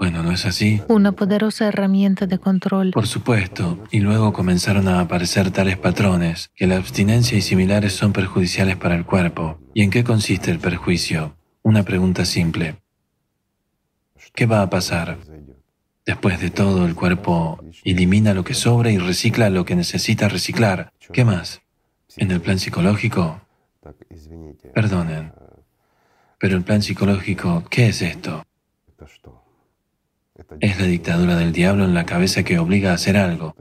Bueno, 0.00 0.22
¿no 0.22 0.32
es 0.32 0.46
así? 0.46 0.80
Una 0.88 1.12
poderosa 1.12 1.68
herramienta 1.68 2.26
de 2.26 2.38
control. 2.38 2.92
Por 2.92 3.06
supuesto, 3.06 3.84
y 3.90 4.00
luego 4.00 4.32
comenzaron 4.32 4.88
a 4.88 4.98
aparecer 4.98 5.50
tales 5.50 5.76
patrones, 5.76 6.50
que 6.56 6.66
la 6.66 6.76
abstinencia 6.76 7.36
y 7.36 7.42
similares 7.42 7.92
son 7.92 8.14
perjudiciales 8.14 8.76
para 8.76 8.94
el 8.94 9.04
cuerpo. 9.04 9.60
¿Y 9.74 9.82
en 9.82 9.90
qué 9.90 10.02
consiste 10.02 10.50
el 10.50 10.58
perjuicio? 10.58 11.36
Una 11.62 11.82
pregunta 11.82 12.24
simple. 12.24 12.76
¿Qué 14.34 14.46
va 14.46 14.62
a 14.62 14.70
pasar? 14.70 15.18
Después 16.06 16.40
de 16.40 16.50
todo, 16.50 16.86
el 16.86 16.94
cuerpo 16.94 17.62
elimina 17.84 18.34
lo 18.34 18.44
que 18.44 18.54
sobra 18.54 18.90
y 18.90 18.98
recicla 18.98 19.50
lo 19.50 19.64
que 19.64 19.76
necesita 19.76 20.28
reciclar. 20.28 20.92
¿Qué 21.12 21.24
más? 21.24 21.60
En 22.16 22.30
el 22.30 22.40
plan 22.40 22.58
psicológico, 22.58 23.40
perdonen, 24.74 25.32
pero 26.38 26.56
el 26.56 26.64
plan 26.64 26.82
psicológico, 26.82 27.64
¿qué 27.70 27.88
es 27.88 28.02
esto? 28.02 28.44
Es 30.58 30.80
la 30.80 30.86
dictadura 30.86 31.36
del 31.36 31.52
diablo 31.52 31.84
en 31.84 31.94
la 31.94 32.06
cabeza 32.06 32.42
que 32.42 32.58
obliga 32.58 32.90
a 32.90 32.94
hacer 32.94 33.16
algo. 33.16 33.54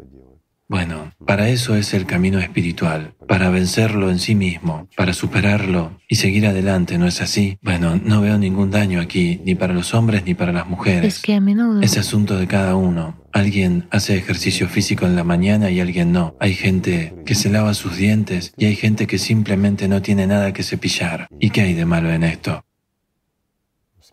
Bueno, 0.70 1.12
para 1.26 1.50
eso 1.50 1.76
es 1.76 1.96
el 1.96 2.06
camino 2.06 2.38
espiritual, 2.38 3.16
para 3.28 3.50
vencerlo 3.50 4.12
en 4.12 4.20
sí 4.20 4.36
mismo, 4.36 4.88
para 4.96 5.14
superarlo 5.14 6.00
y 6.08 6.18
seguir 6.18 6.46
adelante, 6.46 7.00
¿no 7.00 7.08
es 7.08 7.22
así? 7.22 7.58
Bueno, 7.64 8.00
no 8.04 8.22
veo 8.22 8.38
ningún 8.38 8.70
daño 8.70 9.02
aquí, 9.02 9.42
ni 9.44 9.56
para 9.56 9.74
los 9.74 9.96
hombres 9.96 10.26
ni 10.26 10.36
para 10.36 10.52
las 10.52 10.68
mujeres. 10.68 11.16
Es 11.16 11.24
que 11.24 11.34
a 11.34 11.42
menudo... 11.42 11.82
Es 11.82 11.98
asunto 11.98 12.38
de 12.38 12.46
cada 12.46 12.76
uno. 12.76 13.18
Alguien 13.34 13.88
hace 13.90 14.16
ejercicio 14.16 14.68
físico 14.68 15.08
en 15.08 15.16
la 15.16 15.24
mañana 15.24 15.72
y 15.72 15.80
alguien 15.80 16.12
no. 16.12 16.36
Hay 16.40 16.54
gente 16.54 17.16
que 17.26 17.34
se 17.34 17.50
lava 17.50 17.74
sus 17.74 17.98
dientes 17.98 18.54
y 18.56 18.66
hay 18.66 18.76
gente 18.76 19.08
que 19.08 19.18
simplemente 19.18 19.88
no 19.88 20.04
tiene 20.04 20.28
nada 20.28 20.54
que 20.54 20.62
cepillar. 20.62 21.28
¿Y 21.40 21.50
qué 21.50 21.62
hay 21.62 21.74
de 21.74 21.86
malo 21.86 22.12
en 22.12 22.24
esto? 22.24 22.64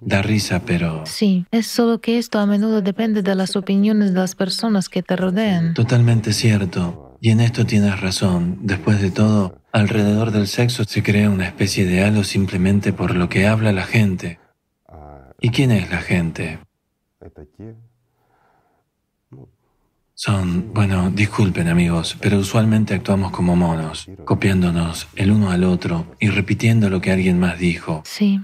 Da 0.00 0.20
risa, 0.20 0.62
pero... 0.66 1.04
Sí, 1.06 1.46
es 1.50 1.66
solo 1.66 2.00
que 2.00 2.18
esto 2.18 2.38
a 2.38 2.46
menudo 2.46 2.82
depende 2.82 3.22
de 3.22 3.34
las 3.34 3.56
opiniones 3.56 4.12
de 4.12 4.20
las 4.20 4.34
personas 4.34 4.88
que 4.88 5.02
te 5.02 5.16
rodean. 5.16 5.74
Totalmente 5.74 6.32
cierto. 6.32 7.16
Y 7.20 7.30
en 7.30 7.40
esto 7.40 7.64
tienes 7.64 8.00
razón. 8.00 8.58
Después 8.62 9.00
de 9.00 9.10
todo, 9.10 9.58
alrededor 9.72 10.32
del 10.32 10.48
sexo 10.48 10.84
se 10.84 11.02
crea 11.02 11.30
una 11.30 11.46
especie 11.46 11.86
de 11.86 12.04
halo 12.04 12.24
simplemente 12.24 12.92
por 12.92 13.16
lo 13.16 13.28
que 13.28 13.46
habla 13.46 13.72
la 13.72 13.84
gente. 13.84 14.38
¿Y 15.40 15.50
quién 15.50 15.70
es 15.70 15.90
la 15.90 15.98
gente? 15.98 16.58
Son, 20.14 20.72
bueno, 20.72 21.10
disculpen 21.10 21.68
amigos, 21.68 22.16
pero 22.20 22.38
usualmente 22.38 22.94
actuamos 22.94 23.32
como 23.32 23.54
monos, 23.54 24.08
copiándonos 24.24 25.08
el 25.14 25.30
uno 25.30 25.50
al 25.50 25.64
otro 25.64 26.14
y 26.18 26.28
repitiendo 26.28 26.88
lo 26.88 27.00
que 27.00 27.12
alguien 27.12 27.38
más 27.38 27.58
dijo. 27.58 28.02
Sí 28.06 28.40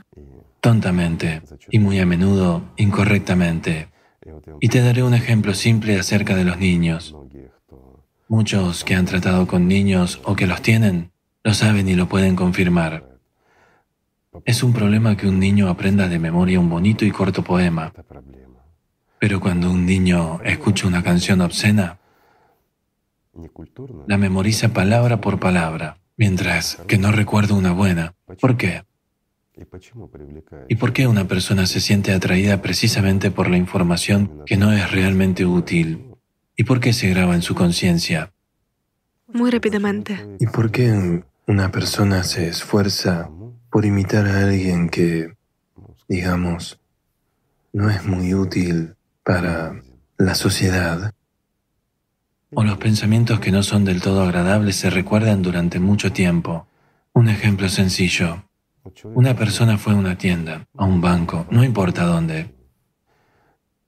tontamente 0.62 1.42
y 1.70 1.80
muy 1.80 1.98
a 1.98 2.06
menudo 2.06 2.62
incorrectamente. 2.76 3.88
Y 4.60 4.68
te 4.68 4.80
daré 4.80 5.02
un 5.02 5.12
ejemplo 5.12 5.52
simple 5.52 5.98
acerca 5.98 6.34
de 6.36 6.44
los 6.44 6.56
niños. 6.58 7.14
Muchos 8.28 8.84
que 8.84 8.94
han 8.94 9.04
tratado 9.04 9.46
con 9.46 9.68
niños 9.68 10.20
o 10.24 10.34
que 10.36 10.46
los 10.46 10.62
tienen 10.62 11.10
lo 11.44 11.52
saben 11.52 11.88
y 11.88 11.94
lo 11.94 12.08
pueden 12.08 12.36
confirmar. 12.36 13.18
Es 14.44 14.62
un 14.62 14.72
problema 14.72 15.16
que 15.16 15.26
un 15.26 15.40
niño 15.40 15.68
aprenda 15.68 16.08
de 16.08 16.20
memoria 16.20 16.60
un 16.60 16.70
bonito 16.70 17.04
y 17.04 17.10
corto 17.10 17.42
poema. 17.42 17.92
Pero 19.18 19.40
cuando 19.40 19.70
un 19.70 19.84
niño 19.84 20.40
escucha 20.44 20.86
una 20.86 21.02
canción 21.02 21.40
obscena, 21.40 21.98
la 24.06 24.16
memoriza 24.16 24.72
palabra 24.72 25.20
por 25.20 25.40
palabra, 25.40 25.98
mientras 26.16 26.76
que 26.86 26.98
no 26.98 27.10
recuerda 27.10 27.54
una 27.54 27.72
buena. 27.72 28.14
¿Por 28.40 28.56
qué? 28.56 28.84
¿Y 30.68 30.76
por 30.76 30.92
qué 30.92 31.06
una 31.06 31.28
persona 31.28 31.66
se 31.66 31.80
siente 31.80 32.12
atraída 32.12 32.62
precisamente 32.62 33.30
por 33.30 33.50
la 33.50 33.58
información 33.58 34.44
que 34.46 34.56
no 34.56 34.72
es 34.72 34.90
realmente 34.90 35.44
útil? 35.44 36.06
¿Y 36.56 36.64
por 36.64 36.80
qué 36.80 36.92
se 36.92 37.10
graba 37.10 37.34
en 37.34 37.42
su 37.42 37.54
conciencia? 37.54 38.32
Muy 39.26 39.50
rápidamente. 39.50 40.18
¿Y 40.38 40.46
por 40.46 40.70
qué 40.70 41.22
una 41.46 41.70
persona 41.70 42.22
se 42.22 42.48
esfuerza 42.48 43.30
por 43.70 43.84
imitar 43.84 44.26
a 44.26 44.44
alguien 44.44 44.88
que, 44.88 45.34
digamos, 46.08 46.80
no 47.72 47.90
es 47.90 48.04
muy 48.04 48.34
útil 48.34 48.94
para 49.22 49.82
la 50.18 50.34
sociedad? 50.34 51.14
O 52.54 52.64
los 52.64 52.78
pensamientos 52.78 53.40
que 53.40 53.50
no 53.50 53.62
son 53.62 53.84
del 53.84 54.02
todo 54.02 54.22
agradables 54.22 54.76
se 54.76 54.90
recuerdan 54.90 55.42
durante 55.42 55.78
mucho 55.78 56.12
tiempo. 56.12 56.66
Un 57.14 57.28
ejemplo 57.28 57.68
sencillo. 57.68 58.44
Una 59.04 59.36
persona 59.36 59.78
fue 59.78 59.92
a 59.92 59.96
una 59.96 60.18
tienda, 60.18 60.66
a 60.76 60.84
un 60.84 61.00
banco, 61.00 61.46
no 61.50 61.62
importa 61.62 62.04
dónde, 62.04 62.52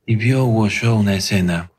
y 0.07 0.17
vio 0.17 0.45
o 0.45 0.63
oyó 0.63 0.95
una 0.95 1.15
escena. 1.15 1.71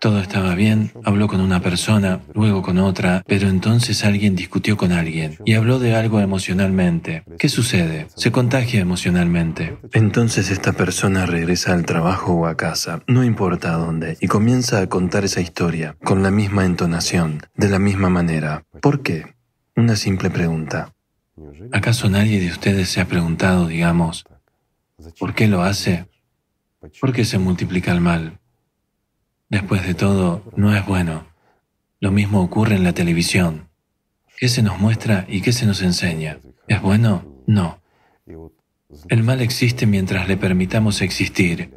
Todo 0.00 0.20
estaba 0.20 0.54
bien, 0.54 0.92
habló 1.04 1.26
con 1.26 1.40
una 1.40 1.60
persona, 1.60 2.20
luego 2.32 2.62
con 2.62 2.78
otra, 2.78 3.22
pero 3.26 3.48
entonces 3.48 4.04
alguien 4.04 4.36
discutió 4.36 4.76
con 4.76 4.92
alguien 4.92 5.36
y 5.44 5.54
habló 5.54 5.80
de 5.80 5.96
algo 5.96 6.20
emocionalmente. 6.20 7.24
¿Qué 7.36 7.48
sucede? 7.48 8.06
Se 8.14 8.30
contagia 8.30 8.80
emocionalmente. 8.80 9.76
Entonces 9.92 10.50
esta 10.50 10.72
persona 10.72 11.26
regresa 11.26 11.72
al 11.72 11.84
trabajo 11.84 12.32
o 12.32 12.46
a 12.46 12.56
casa, 12.56 13.02
no 13.08 13.24
importa 13.24 13.72
dónde, 13.72 14.16
y 14.20 14.28
comienza 14.28 14.80
a 14.80 14.88
contar 14.88 15.24
esa 15.24 15.40
historia, 15.40 15.96
con 16.04 16.22
la 16.22 16.30
misma 16.30 16.64
entonación, 16.64 17.42
de 17.56 17.68
la 17.68 17.80
misma 17.80 18.08
manera. 18.08 18.64
¿Por 18.80 19.02
qué? 19.02 19.34
Una 19.74 19.96
simple 19.96 20.30
pregunta. 20.30 20.94
¿Acaso 21.72 22.08
nadie 22.08 22.40
de 22.40 22.50
ustedes 22.50 22.88
se 22.88 23.00
ha 23.00 23.06
preguntado, 23.06 23.66
digamos, 23.66 24.24
por 25.18 25.34
qué 25.34 25.46
lo 25.46 25.62
hace? 25.62 26.06
¿Por 27.00 27.12
qué 27.12 27.24
se 27.24 27.38
multiplica 27.38 27.92
el 27.92 28.00
mal? 28.00 28.38
Después 29.48 29.86
de 29.86 29.94
todo, 29.94 30.44
no 30.56 30.74
es 30.76 30.84
bueno. 30.86 31.26
Lo 32.00 32.12
mismo 32.12 32.42
ocurre 32.42 32.76
en 32.76 32.84
la 32.84 32.92
televisión. 32.92 33.68
¿Qué 34.38 34.48
se 34.48 34.62
nos 34.62 34.78
muestra 34.78 35.26
y 35.28 35.40
qué 35.40 35.52
se 35.52 35.66
nos 35.66 35.82
enseña? 35.82 36.38
¿Es 36.68 36.80
bueno? 36.80 37.42
No. 37.46 37.80
El 39.08 39.22
mal 39.22 39.40
existe 39.40 39.86
mientras 39.86 40.28
le 40.28 40.36
permitamos 40.36 41.02
existir. 41.02 41.74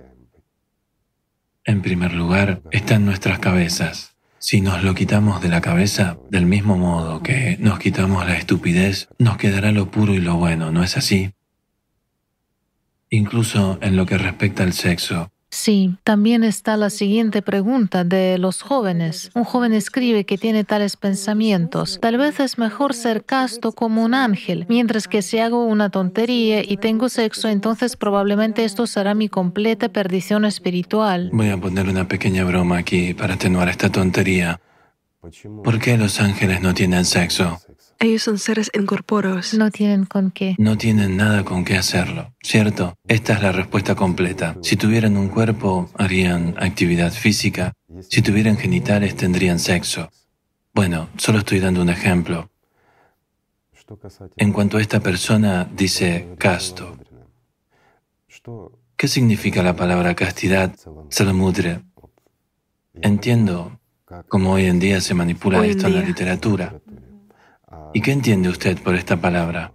En 1.63 1.81
primer 1.81 2.13
lugar, 2.13 2.61
está 2.71 2.95
en 2.95 3.05
nuestras 3.05 3.39
cabezas. 3.39 4.10
Si 4.43 4.59
nos 4.59 4.83
lo 4.83 4.95
quitamos 4.95 5.39
de 5.39 5.49
la 5.49 5.61
cabeza, 5.61 6.17
del 6.31 6.47
mismo 6.47 6.75
modo 6.75 7.21
que 7.21 7.57
nos 7.59 7.77
quitamos 7.77 8.25
la 8.25 8.35
estupidez, 8.35 9.07
nos 9.19 9.37
quedará 9.37 9.71
lo 9.71 9.91
puro 9.91 10.15
y 10.15 10.19
lo 10.19 10.35
bueno, 10.35 10.71
¿no 10.71 10.83
es 10.83 10.97
así? 10.97 11.35
Incluso 13.11 13.77
en 13.83 13.95
lo 13.95 14.07
que 14.07 14.17
respecta 14.17 14.63
al 14.63 14.73
sexo, 14.73 15.31
Sí, 15.53 15.97
también 16.05 16.45
está 16.45 16.77
la 16.77 16.89
siguiente 16.89 17.41
pregunta 17.41 18.05
de 18.05 18.37
los 18.37 18.61
jóvenes. 18.61 19.31
Un 19.35 19.43
joven 19.43 19.73
escribe 19.73 20.23
que 20.23 20.37
tiene 20.37 20.63
tales 20.63 20.95
pensamientos. 20.95 21.99
Tal 22.01 22.17
vez 22.17 22.39
es 22.39 22.57
mejor 22.57 22.93
ser 22.93 23.25
casto 23.25 23.73
como 23.73 24.03
un 24.03 24.13
ángel, 24.13 24.65
mientras 24.69 25.09
que 25.09 25.21
si 25.21 25.39
hago 25.39 25.65
una 25.65 25.89
tontería 25.89 26.63
y 26.63 26.77
tengo 26.77 27.09
sexo, 27.09 27.49
entonces 27.49 27.97
probablemente 27.97 28.63
esto 28.63 28.87
será 28.87 29.13
mi 29.13 29.27
completa 29.27 29.89
perdición 29.89 30.45
espiritual. 30.45 31.29
Voy 31.33 31.49
a 31.49 31.57
poner 31.57 31.89
una 31.89 32.07
pequeña 32.07 32.45
broma 32.45 32.77
aquí 32.77 33.13
para 33.13 33.33
atenuar 33.33 33.67
esta 33.67 33.89
tontería. 33.89 34.59
¿Por 35.63 35.79
qué 35.79 35.97
los 35.97 36.19
ángeles 36.19 36.61
no 36.61 36.73
tienen 36.73 37.05
sexo? 37.05 37.59
Ellos 37.99 38.23
son 38.23 38.39
seres 38.39 38.71
incorpóreos. 38.73 39.53
No 39.53 39.69
tienen 39.69 40.05
con 40.05 40.31
qué. 40.31 40.55
No 40.57 40.77
tienen 40.77 41.15
nada 41.15 41.43
con 41.43 41.63
qué 41.63 41.77
hacerlo, 41.77 42.33
¿cierto? 42.41 42.95
Esta 43.07 43.33
es 43.33 43.43
la 43.43 43.51
respuesta 43.51 43.93
completa. 43.93 44.55
Si 44.63 44.75
tuvieran 44.75 45.17
un 45.17 45.29
cuerpo, 45.29 45.91
harían 45.95 46.55
actividad 46.57 47.11
física. 47.11 47.73
Si 48.09 48.23
tuvieran 48.23 48.57
genitales, 48.57 49.15
tendrían 49.15 49.59
sexo. 49.59 50.09
Bueno, 50.73 51.09
solo 51.17 51.39
estoy 51.39 51.59
dando 51.59 51.83
un 51.83 51.89
ejemplo. 51.89 52.49
En 54.37 54.51
cuanto 54.53 54.77
a 54.77 54.81
esta 54.81 55.01
persona, 55.01 55.69
dice 55.71 56.29
casto. 56.39 56.97
¿Qué 58.97 59.07
significa 59.07 59.61
la 59.61 59.75
palabra 59.75 60.15
castidad, 60.15 60.75
salamudre? 61.09 61.81
Entiendo 62.95 63.80
cómo 64.27 64.53
hoy 64.53 64.65
en 64.65 64.79
día 64.79 65.01
se 65.01 65.13
manipula 65.13 65.59
Hoy 65.59 65.69
esto 65.69 65.87
en 65.87 65.95
la 65.95 66.01
literatura. 66.01 66.75
¿Y 67.93 68.01
qué 68.01 68.11
entiende 68.11 68.49
usted 68.49 68.77
por 68.81 68.95
esta 68.95 69.19
palabra? 69.19 69.73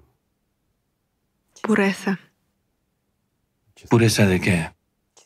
Pureza. 1.63 2.19
¿Pureza 3.89 4.27
de 4.27 4.41
qué? 4.41 4.71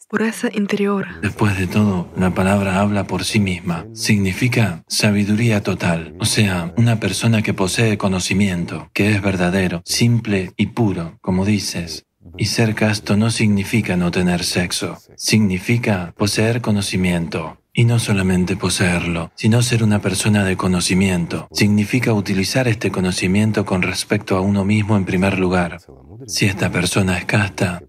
Pureza 0.08 0.48
interior. 0.52 1.06
Después 1.20 1.56
de 1.56 1.68
todo, 1.68 2.10
la 2.16 2.34
palabra 2.34 2.80
habla 2.80 3.06
por 3.06 3.24
sí 3.24 3.38
misma. 3.38 3.86
Significa 3.94 4.82
sabiduría 4.88 5.62
total, 5.62 6.16
o 6.18 6.24
sea, 6.24 6.74
una 6.76 6.98
persona 6.98 7.42
que 7.42 7.54
posee 7.54 7.96
conocimiento, 7.96 8.90
que 8.92 9.12
es 9.12 9.22
verdadero, 9.22 9.82
simple 9.84 10.52
y 10.56 10.66
puro, 10.66 11.16
como 11.20 11.44
dices. 11.44 12.06
Y 12.36 12.46
ser 12.46 12.74
casto 12.74 13.16
no 13.16 13.30
significa 13.30 13.96
no 13.96 14.10
tener 14.10 14.42
sexo, 14.42 14.98
significa 15.16 16.12
poseer 16.16 16.60
conocimiento. 16.60 17.59
Y 17.72 17.84
no 17.84 17.98
solamente 17.98 18.56
poseerlo, 18.56 19.30
sino 19.36 19.62
ser 19.62 19.84
una 19.84 20.00
persona 20.00 20.44
de 20.44 20.56
conocimiento. 20.56 21.48
Significa 21.52 22.12
utilizar 22.12 22.66
este 22.66 22.90
conocimiento 22.90 23.64
con 23.64 23.82
respecto 23.82 24.36
a 24.36 24.40
uno 24.40 24.64
mismo 24.64 24.96
en 24.96 25.04
primer 25.04 25.38
lugar. 25.38 25.78
Si 26.26 26.46
esta 26.46 26.70
persona 26.70 27.16
es 27.16 27.24
casta, 27.24 27.82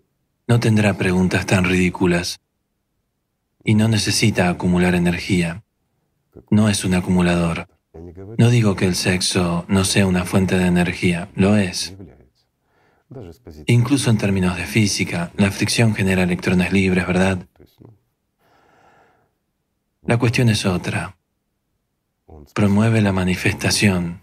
no 0.48 0.60
tendrá 0.60 0.98
preguntas 0.98 1.46
tan 1.46 1.66
ridículas 1.66 2.40
y 3.64 3.76
no 3.76 3.88
necesita 3.88 4.50
acumular 4.50 4.96
energía. 4.96 5.64
No 6.50 6.70
es 6.70 6.86
un 6.86 6.94
acumulador. 6.94 7.68
No 8.38 8.50
digo 8.50 8.76
que 8.76 8.86
el 8.86 8.96
sexo 8.96 9.66
no 9.68 9.84
sea 9.84 10.08
una 10.08 10.26
fuente 10.26 10.58
de 10.58 10.68
energía, 10.68 11.30
lo 11.36 11.58
es. 11.58 11.96
Incluso 13.66 14.10
en 14.10 14.18
términos 14.18 14.56
de 14.56 14.66
física, 14.66 15.32
la 15.36 15.52
fricción 15.52 15.94
genera 15.94 16.24
electrones 16.24 16.72
libres, 16.72 17.06
¿verdad? 17.06 17.46
La 20.04 20.18
cuestión 20.18 20.50
es 20.50 20.66
otra. 20.66 21.16
Promueve 22.54 23.02
la 23.02 23.14
manifestación 23.14 24.22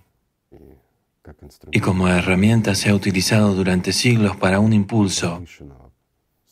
y 1.71 1.81
como 1.81 2.09
herramienta 2.09 2.75
se 2.75 2.91
ha 2.91 2.95
utilizado 2.95 3.55
durante 3.55 3.93
siglos 3.93 4.37
para 4.37 4.61
un 4.61 4.73
impulso, 4.73 5.45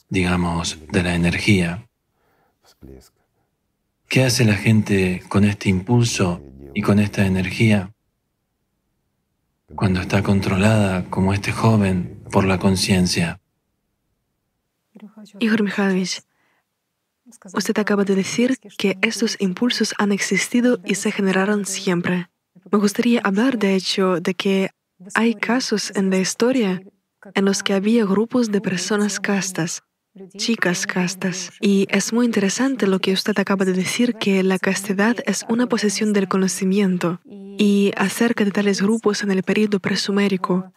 digamos, 0.09 0.79
de 0.93 1.03
la 1.03 1.15
energía. 1.15 1.89
¿Qué 4.09 4.25
hace 4.25 4.45
la 4.45 4.55
gente 4.55 5.23
con 5.29 5.45
este 5.45 5.69
impulso 5.69 6.41
y 6.75 6.83
con 6.83 6.99
esta 6.99 7.27
energía? 7.27 7.93
Cuando 9.75 10.01
está 10.01 10.23
controlada, 10.23 11.05
como 11.11 11.33
este 11.33 11.51
joven, 11.51 12.23
por 12.31 12.45
la 12.45 12.59
conciencia. 12.59 13.41
Igor 15.41 15.63
usted 17.55 17.79
acaba 17.79 18.05
de 18.05 18.15
decir 18.15 18.59
que 18.79 18.99
estos 19.03 19.37
impulsos 19.41 19.95
han 19.99 20.13
existido 20.13 20.81
y 20.85 20.95
se 20.95 21.13
generaron 21.13 21.67
siempre. 21.67 22.29
Me 22.71 22.79
gustaría 22.79 23.21
hablar, 23.21 23.59
de 23.59 23.75
hecho, 23.75 24.21
de 24.21 24.35
que 24.35 24.71
hay 25.15 25.35
casos 25.35 25.93
en 25.95 26.11
la 26.11 26.19
historia 26.19 26.83
en 27.35 27.45
los 27.45 27.63
que 27.63 27.75
había 27.75 28.05
grupos 28.05 28.51
de 28.51 28.61
personas 28.61 29.21
castas, 29.21 29.83
chicas 30.37 30.87
castas. 30.87 31.53
Y 31.61 31.87
es 31.91 32.13
muy 32.13 32.27
interesante 32.27 32.87
lo 32.87 33.01
que 33.01 33.13
usted 33.13 33.39
acaba 33.39 33.65
de 33.65 33.73
decir, 33.73 34.15
que 34.15 34.43
la 34.43 34.59
castidad 34.59 35.17
es 35.27 35.45
una 35.49 35.67
posesión 35.67 36.13
del 36.13 36.29
conocimiento. 36.29 37.21
Y 37.59 37.93
acerca 37.97 38.45
de 38.45 38.51
tales 38.51 38.83
grupos 38.83 39.23
en 39.23 39.31
el 39.31 39.43
periodo 39.43 39.81
presumérico, 39.81 40.73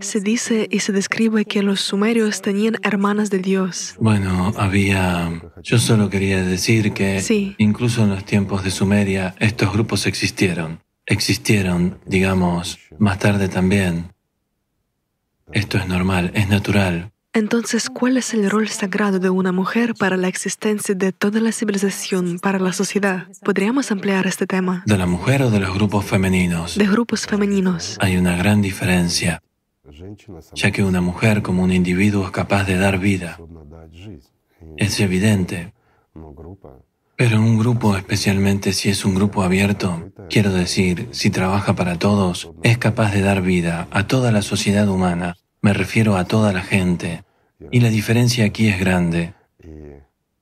se 0.00 0.20
dice 0.20 0.66
y 0.70 0.80
se 0.80 0.92
describe 0.92 1.44
que 1.44 1.62
los 1.62 1.80
sumerios 1.80 2.40
tenían 2.40 2.76
hermanas 2.82 3.30
de 3.30 3.38
Dios. 3.38 3.94
Bueno, 3.98 4.52
había... 4.56 5.30
Yo 5.62 5.78
solo 5.78 6.08
quería 6.08 6.42
decir 6.42 6.92
que 6.92 7.20
Sí. 7.20 7.54
incluso 7.58 8.02
en 8.02 8.10
los 8.10 8.24
tiempos 8.24 8.64
de 8.64 8.70
Sumeria 8.70 9.34
estos 9.38 9.72
grupos 9.72 10.06
existieron. 10.06 10.80
Existieron, 11.06 11.98
digamos, 12.06 12.78
más 12.98 13.18
tarde 13.18 13.48
también. 13.48 14.12
Esto 15.52 15.76
es 15.78 15.86
normal, 15.86 16.30
es 16.34 16.48
natural. 16.48 17.10
Entonces, 17.32 17.90
¿cuál 17.90 18.16
es 18.16 18.34
el 18.34 18.50
rol 18.50 18.68
sagrado 18.68 19.18
de 19.20 19.30
una 19.30 19.52
mujer 19.52 19.94
para 19.94 20.16
la 20.16 20.26
existencia 20.26 20.94
de 20.96 21.12
toda 21.12 21.40
la 21.40 21.52
civilización, 21.52 22.38
para 22.40 22.58
la 22.58 22.72
sociedad? 22.72 23.28
¿Podríamos 23.44 23.92
ampliar 23.92 24.26
este 24.26 24.46
tema? 24.48 24.82
¿De 24.86 24.98
la 24.98 25.06
mujer 25.06 25.42
o 25.42 25.50
de 25.50 25.60
los 25.60 25.72
grupos 25.74 26.04
femeninos? 26.04 26.76
De 26.76 26.86
grupos 26.88 27.26
femeninos. 27.26 27.96
Hay 28.00 28.16
una 28.16 28.36
gran 28.36 28.62
diferencia, 28.62 29.42
ya 30.54 30.70
que 30.70 30.82
una 30.82 31.00
mujer 31.00 31.42
como 31.42 31.62
un 31.62 31.72
individuo 31.72 32.24
es 32.24 32.30
capaz 32.30 32.64
de 32.64 32.76
dar 32.76 32.98
vida. 32.98 33.38
Es 34.76 35.00
evidente. 35.00 35.72
Pero 37.16 37.38
un 37.38 37.58
grupo, 37.58 37.96
especialmente 37.96 38.72
si 38.72 38.88
es 38.88 39.04
un 39.04 39.14
grupo 39.14 39.42
abierto, 39.42 40.10
quiero 40.30 40.52
decir, 40.52 41.08
si 41.12 41.30
trabaja 41.30 41.74
para 41.74 41.98
todos, 41.98 42.50
es 42.62 42.78
capaz 42.78 43.12
de 43.12 43.20
dar 43.20 43.42
vida 43.42 43.88
a 43.90 44.06
toda 44.06 44.32
la 44.32 44.42
sociedad 44.42 44.88
humana. 44.88 45.36
Me 45.60 45.74
refiero 45.74 46.16
a 46.16 46.24
toda 46.24 46.52
la 46.52 46.62
gente. 46.62 47.24
Y 47.70 47.80
la 47.80 47.90
diferencia 47.90 48.46
aquí 48.46 48.68
es 48.68 48.80
grande. 48.80 49.34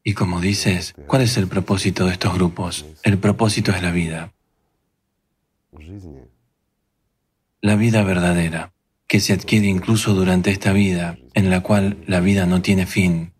Y 0.04 0.14
como 0.14 0.40
dices, 0.40 0.94
¿cuál 1.06 1.22
es 1.22 1.36
el 1.36 1.48
propósito 1.48 2.06
de 2.06 2.12
estos 2.12 2.32
grupos? 2.34 2.86
El 3.02 3.18
propósito 3.18 3.72
es 3.72 3.82
la 3.82 3.90
vida. 3.90 4.32
La 7.60 7.74
vida 7.74 8.04
verdadera, 8.04 8.72
que 9.08 9.20
se 9.20 9.32
adquiere 9.32 9.66
incluso 9.66 10.14
durante 10.14 10.50
esta 10.50 10.72
vida, 10.72 11.18
en 11.34 11.50
la 11.50 11.62
cual 11.62 11.96
la 12.06 12.20
vida 12.20 12.46
no 12.46 12.62
tiene 12.62 12.86
fin. 12.86 13.32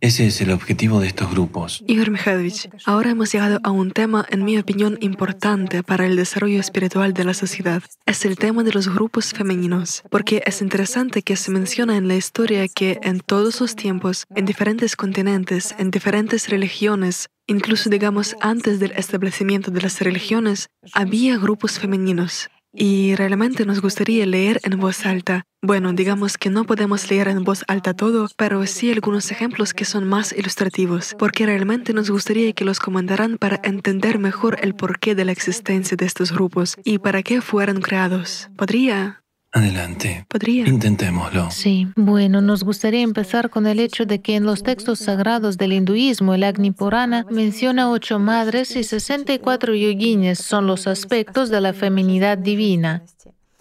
Ese 0.00 0.28
es 0.28 0.40
el 0.40 0.52
objetivo 0.52 1.00
de 1.00 1.08
estos 1.08 1.28
grupos. 1.32 1.82
Igor 1.88 2.12
Mikhailovich, 2.12 2.70
ahora 2.84 3.10
hemos 3.10 3.32
llegado 3.32 3.58
a 3.64 3.72
un 3.72 3.90
tema, 3.90 4.24
en 4.30 4.44
mi 4.44 4.56
opinión, 4.56 4.96
importante 5.00 5.82
para 5.82 6.06
el 6.06 6.14
desarrollo 6.14 6.60
espiritual 6.60 7.14
de 7.14 7.24
la 7.24 7.34
sociedad. 7.34 7.82
Es 8.06 8.24
el 8.24 8.36
tema 8.36 8.62
de 8.62 8.70
los 8.70 8.88
grupos 8.88 9.32
femeninos, 9.32 10.04
porque 10.08 10.40
es 10.46 10.62
interesante 10.62 11.22
que 11.22 11.34
se 11.34 11.50
menciona 11.50 11.96
en 11.96 12.06
la 12.06 12.14
historia 12.14 12.68
que 12.68 13.00
en 13.02 13.18
todos 13.18 13.60
los 13.60 13.74
tiempos, 13.74 14.26
en 14.36 14.44
diferentes 14.44 14.94
continentes, 14.94 15.74
en 15.78 15.90
diferentes 15.90 16.48
religiones, 16.48 17.28
incluso 17.48 17.90
digamos 17.90 18.36
antes 18.40 18.78
del 18.78 18.92
establecimiento 18.92 19.72
de 19.72 19.80
las 19.80 20.00
religiones, 20.00 20.68
había 20.92 21.38
grupos 21.38 21.80
femeninos. 21.80 22.50
Y 22.72 23.14
realmente 23.14 23.64
nos 23.64 23.80
gustaría 23.80 24.26
leer 24.26 24.60
en 24.62 24.78
voz 24.78 25.06
alta. 25.06 25.44
Bueno, 25.62 25.92
digamos 25.92 26.38
que 26.38 26.50
no 26.50 26.64
podemos 26.64 27.10
leer 27.10 27.28
en 27.28 27.42
voz 27.42 27.64
alta 27.66 27.94
todo, 27.94 28.28
pero 28.36 28.64
sí 28.66 28.92
algunos 28.92 29.30
ejemplos 29.30 29.74
que 29.74 29.84
son 29.84 30.06
más 30.08 30.32
ilustrativos, 30.32 31.16
porque 31.18 31.46
realmente 31.46 31.92
nos 31.92 32.10
gustaría 32.10 32.52
que 32.52 32.64
los 32.64 32.78
comentaran 32.78 33.38
para 33.38 33.60
entender 33.64 34.18
mejor 34.18 34.58
el 34.62 34.74
porqué 34.74 35.14
de 35.14 35.24
la 35.24 35.32
existencia 35.32 35.96
de 35.96 36.06
estos 36.06 36.32
grupos 36.32 36.76
y 36.84 36.98
para 36.98 37.22
qué 37.22 37.40
fueron 37.40 37.80
creados. 37.80 38.48
¿Podría? 38.56 39.22
Adelante. 39.52 40.26
¿Podría? 40.28 40.68
Intentémoslo. 40.68 41.50
Sí, 41.50 41.88
bueno, 41.96 42.42
nos 42.42 42.64
gustaría 42.64 43.00
empezar 43.00 43.48
con 43.48 43.66
el 43.66 43.80
hecho 43.80 44.04
de 44.04 44.20
que 44.20 44.36
en 44.36 44.44
los 44.44 44.62
textos 44.62 44.98
sagrados 44.98 45.56
del 45.56 45.72
hinduismo, 45.72 46.34
el 46.34 46.44
Agni 46.44 46.70
Purana 46.70 47.24
menciona 47.30 47.90
ocho 47.90 48.18
madres 48.18 48.76
y 48.76 48.84
64 48.84 49.74
yoginis 49.74 50.38
son 50.38 50.66
los 50.66 50.86
aspectos 50.86 51.48
de 51.48 51.62
la 51.62 51.72
feminidad 51.72 52.36
divina. 52.36 53.02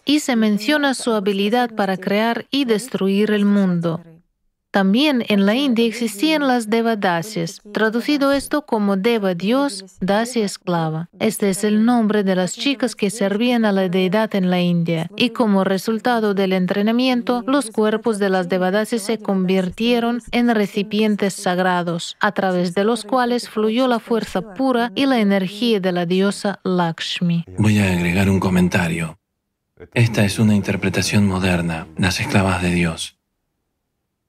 Y 0.04 0.20
se 0.20 0.36
menciona 0.36 0.94
su 0.94 1.14
habilidad 1.14 1.74
para 1.74 1.98
crear 1.98 2.46
y 2.52 2.66
destruir 2.66 3.32
el 3.32 3.46
mundo. 3.46 4.02
También 4.78 5.25
en 5.28 5.47
la 5.47 5.55
India 5.55 5.88
existían 5.88 6.47
las 6.47 6.69
devadasis, 6.69 7.63
traducido 7.73 8.32
esto 8.32 8.67
como 8.67 8.95
deva 8.95 9.34
dios, 9.34 9.84
dasia 10.01 10.45
esclava. 10.45 11.09
Este 11.19 11.49
es 11.49 11.63
el 11.63 11.84
nombre 11.84 12.23
de 12.23 12.36
las 12.36 12.53
chicas 12.53 12.93
que 12.93 13.09
servían 13.09 13.65
a 13.65 13.71
la 13.71 13.89
deidad 13.89 14.36
en 14.36 14.51
la 14.51 14.61
India. 14.61 15.09
Y 15.17 15.32
como 15.32 15.63
resultado 15.63 16.36
del 16.36 16.53
entrenamiento, 16.53 17.43
los 17.47 17.71
cuerpos 17.71 18.19
de 18.19 18.30
las 18.30 18.49
devadasis 18.49 19.01
se 19.01 19.17
convirtieron 19.17 20.21
en 20.32 20.53
recipientes 20.53 21.34
sagrados, 21.34 22.15
a 22.19 22.34
través 22.34 22.75
de 22.75 22.84
los 22.84 23.03
cuales 23.03 23.49
fluyó 23.49 23.88
la 23.88 23.97
fuerza 23.97 24.53
pura 24.53 24.91
y 24.93 25.07
la 25.07 25.19
energía 25.19 25.80
de 25.80 25.91
la 25.91 26.05
diosa 26.05 26.59
Lakshmi. 26.63 27.45
Voy 27.57 27.80
a 27.80 27.93
agregar 27.93 28.30
un 28.30 28.39
comentario. 28.39 29.17
Esta 29.95 30.23
es 30.23 30.38
una 30.38 30.53
interpretación 30.53 31.25
moderna, 31.25 31.88
las 31.97 32.19
esclavas 32.19 32.61
de 32.61 32.69
Dios. 32.69 33.16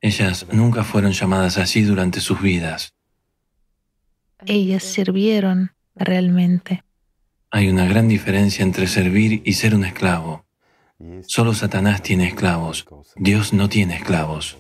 Ellas 0.01 0.47
nunca 0.53 0.85
fueron 0.85 1.13
llamadas 1.13 1.59
así 1.59 1.83
durante 1.83 2.21
sus 2.21 2.41
vidas. 2.41 2.95
Ellas 4.47 4.85
sirvieron 4.85 5.73
realmente. 5.97 6.85
Hay 7.51 7.69
una 7.69 7.87
gran 7.87 8.09
diferencia 8.09 8.63
entre 8.63 8.87
servir 8.87 9.43
y 9.45 9.55
ser 9.55 9.75
un 9.75 9.85
esclavo. 9.85 10.45
Solo 11.27 11.55
Satanás 11.55 12.03
tiene 12.03 12.27
esclavos, 12.27 12.87
Dios 13.17 13.53
no 13.53 13.69
tiene 13.69 13.97
esclavos. 13.97 14.59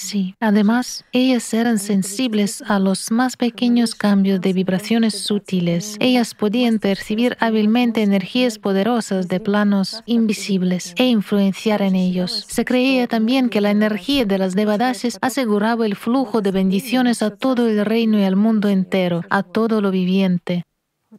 Sí, 0.00 0.34
además, 0.40 1.04
ellas 1.12 1.52
eran 1.52 1.78
sensibles 1.78 2.62
a 2.66 2.78
los 2.78 3.10
más 3.10 3.36
pequeños 3.36 3.94
cambios 3.94 4.40
de 4.40 4.54
vibraciones 4.54 5.20
sutiles. 5.20 5.96
Ellas 6.00 6.34
podían 6.34 6.78
percibir 6.78 7.36
hábilmente 7.38 8.00
energías 8.00 8.58
poderosas 8.58 9.28
de 9.28 9.40
planos 9.40 10.02
invisibles 10.06 10.94
e 10.96 11.04
influenciar 11.04 11.82
en 11.82 11.96
ellos. 11.96 12.46
Se 12.48 12.64
creía 12.64 13.08
también 13.08 13.50
que 13.50 13.60
la 13.60 13.72
energía 13.72 14.24
de 14.24 14.38
las 14.38 14.54
devadasis 14.54 15.18
aseguraba 15.20 15.84
el 15.84 15.96
flujo 15.96 16.40
de 16.40 16.50
bendiciones 16.50 17.20
a 17.20 17.36
todo 17.36 17.68
el 17.68 17.84
reino 17.84 18.18
y 18.18 18.24
al 18.24 18.36
mundo 18.36 18.70
entero, 18.70 19.22
a 19.28 19.42
todo 19.42 19.82
lo 19.82 19.90
viviente. 19.90 20.64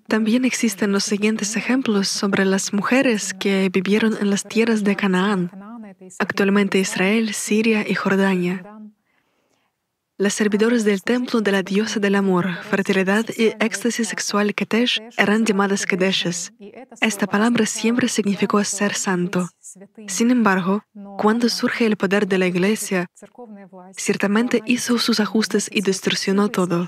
También 0.08 0.44
existen 0.44 0.92
los 0.92 1.04
siguientes 1.04 1.56
ejemplos 1.56 2.08
sobre 2.08 2.46
las 2.46 2.74
mujeres 2.74 3.36
que 3.36 3.70
vivieron 3.72 4.18
en 4.20 4.32
las 4.32 4.44
tierras 4.44 4.84
de 4.84 4.96
Canaán 4.96 5.52
actualmente 6.20 6.80
Israel, 6.80 7.34
Siria 7.34 7.88
y 7.88 7.96
Jordania. 7.96 8.64
Las 10.18 10.36
servidoras 10.36 10.84
del 10.84 11.02
templo 11.02 11.42
de 11.42 11.52
la 11.52 11.64
diosa 11.64 12.00
del 12.00 12.14
amor, 12.14 12.46
fertilidad 12.70 13.26
y 13.36 13.56
éxtasis 13.60 14.08
sexual 14.08 14.54
Ketesh 14.54 15.02
eran 15.18 15.46
llamadas 15.46 15.88
Kedeshes. 15.88 16.54
Esta 17.02 17.26
palabra 17.26 17.66
siempre 17.66 18.08
significó 18.08 18.64
ser 18.64 18.94
santo. 18.94 19.50
Sin 20.08 20.30
embargo, 20.30 20.84
cuando 21.18 21.50
surge 21.50 21.88
el 21.88 21.98
poder 21.98 22.28
de 22.28 22.38
la 22.38 22.46
Iglesia, 22.46 23.08
ciertamente 23.98 24.62
hizo 24.68 25.00
sus 25.00 25.20
ajustes 25.20 25.70
y 25.72 25.82
distorsionó 25.82 26.50
todo. 26.50 26.88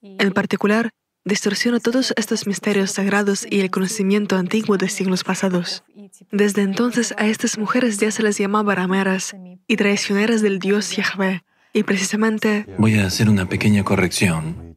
En 0.00 0.32
particular, 0.32 0.90
distorsiona 1.24 1.80
todos 1.80 2.12
estos 2.16 2.46
misterios 2.46 2.92
sagrados 2.92 3.46
y 3.48 3.60
el 3.60 3.70
conocimiento 3.70 4.36
antiguo 4.36 4.76
de 4.76 4.88
siglos 4.88 5.24
pasados. 5.24 5.84
Desde 6.30 6.62
entonces 6.62 7.14
a 7.18 7.26
estas 7.26 7.58
mujeres 7.58 7.98
ya 7.98 8.10
se 8.10 8.22
les 8.22 8.38
llamaba 8.38 8.74
rameras 8.74 9.34
y 9.66 9.76
traicioneras 9.76 10.42
del 10.42 10.58
dios 10.58 10.96
Yahvé. 10.96 11.44
Y 11.72 11.84
precisamente... 11.84 12.66
Voy 12.78 12.98
a 12.98 13.06
hacer 13.06 13.28
una 13.28 13.48
pequeña 13.48 13.84
corrección. 13.84 14.76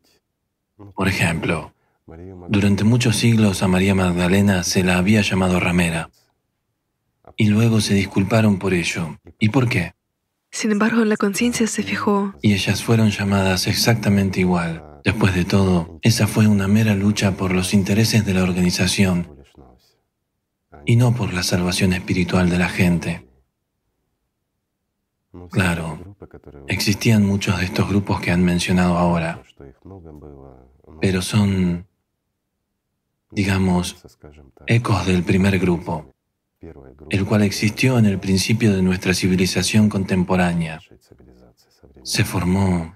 Por 0.95 1.07
ejemplo, 1.07 1.73
durante 2.49 2.83
muchos 2.83 3.15
siglos 3.15 3.63
a 3.63 3.67
María 3.67 3.95
Magdalena 3.95 4.63
se 4.63 4.83
la 4.83 4.97
había 4.97 5.21
llamado 5.21 5.59
ramera. 5.59 6.11
Y 7.35 7.47
luego 7.47 7.81
se 7.81 7.95
disculparon 7.95 8.59
por 8.59 8.73
ello. 8.73 9.17
¿Y 9.39 9.49
por 9.49 9.67
qué? 9.69 9.93
Sin 10.51 10.71
embargo, 10.71 11.03
la 11.03 11.17
conciencia 11.17 11.65
se 11.65 11.81
fijó. 11.81 12.35
Y 12.43 12.53
ellas 12.53 12.83
fueron 12.83 13.09
llamadas 13.09 13.65
exactamente 13.65 14.41
igual. 14.41 14.92
Después 15.03 15.35
de 15.35 15.43
todo, 15.43 15.99
esa 16.01 16.27
fue 16.27 16.47
una 16.47 16.67
mera 16.67 16.95
lucha 16.95 17.33
por 17.33 17.51
los 17.51 17.73
intereses 17.73 18.25
de 18.25 18.33
la 18.33 18.43
organización 18.43 19.27
y 20.85 20.95
no 20.95 21.13
por 21.13 21.33
la 21.33 21.43
salvación 21.43 21.91
espiritual 21.93 22.49
de 22.49 22.57
la 22.57 22.69
gente. 22.69 23.27
Claro, 25.51 26.15
existían 26.67 27.25
muchos 27.25 27.57
de 27.57 27.65
estos 27.65 27.89
grupos 27.89 28.21
que 28.21 28.31
han 28.31 28.45
mencionado 28.45 28.97
ahora, 28.97 29.43
pero 31.01 31.21
son, 31.21 31.85
digamos, 33.29 33.97
ecos 34.67 35.05
del 35.05 35.23
primer 35.23 35.59
grupo, 35.59 36.13
el 37.09 37.25
cual 37.25 37.41
existió 37.41 37.97
en 37.97 38.05
el 38.05 38.19
principio 38.19 38.73
de 38.73 38.81
nuestra 38.81 39.13
civilización 39.13 39.89
contemporánea. 39.89 40.79
Se 42.03 42.23
formó 42.23 42.95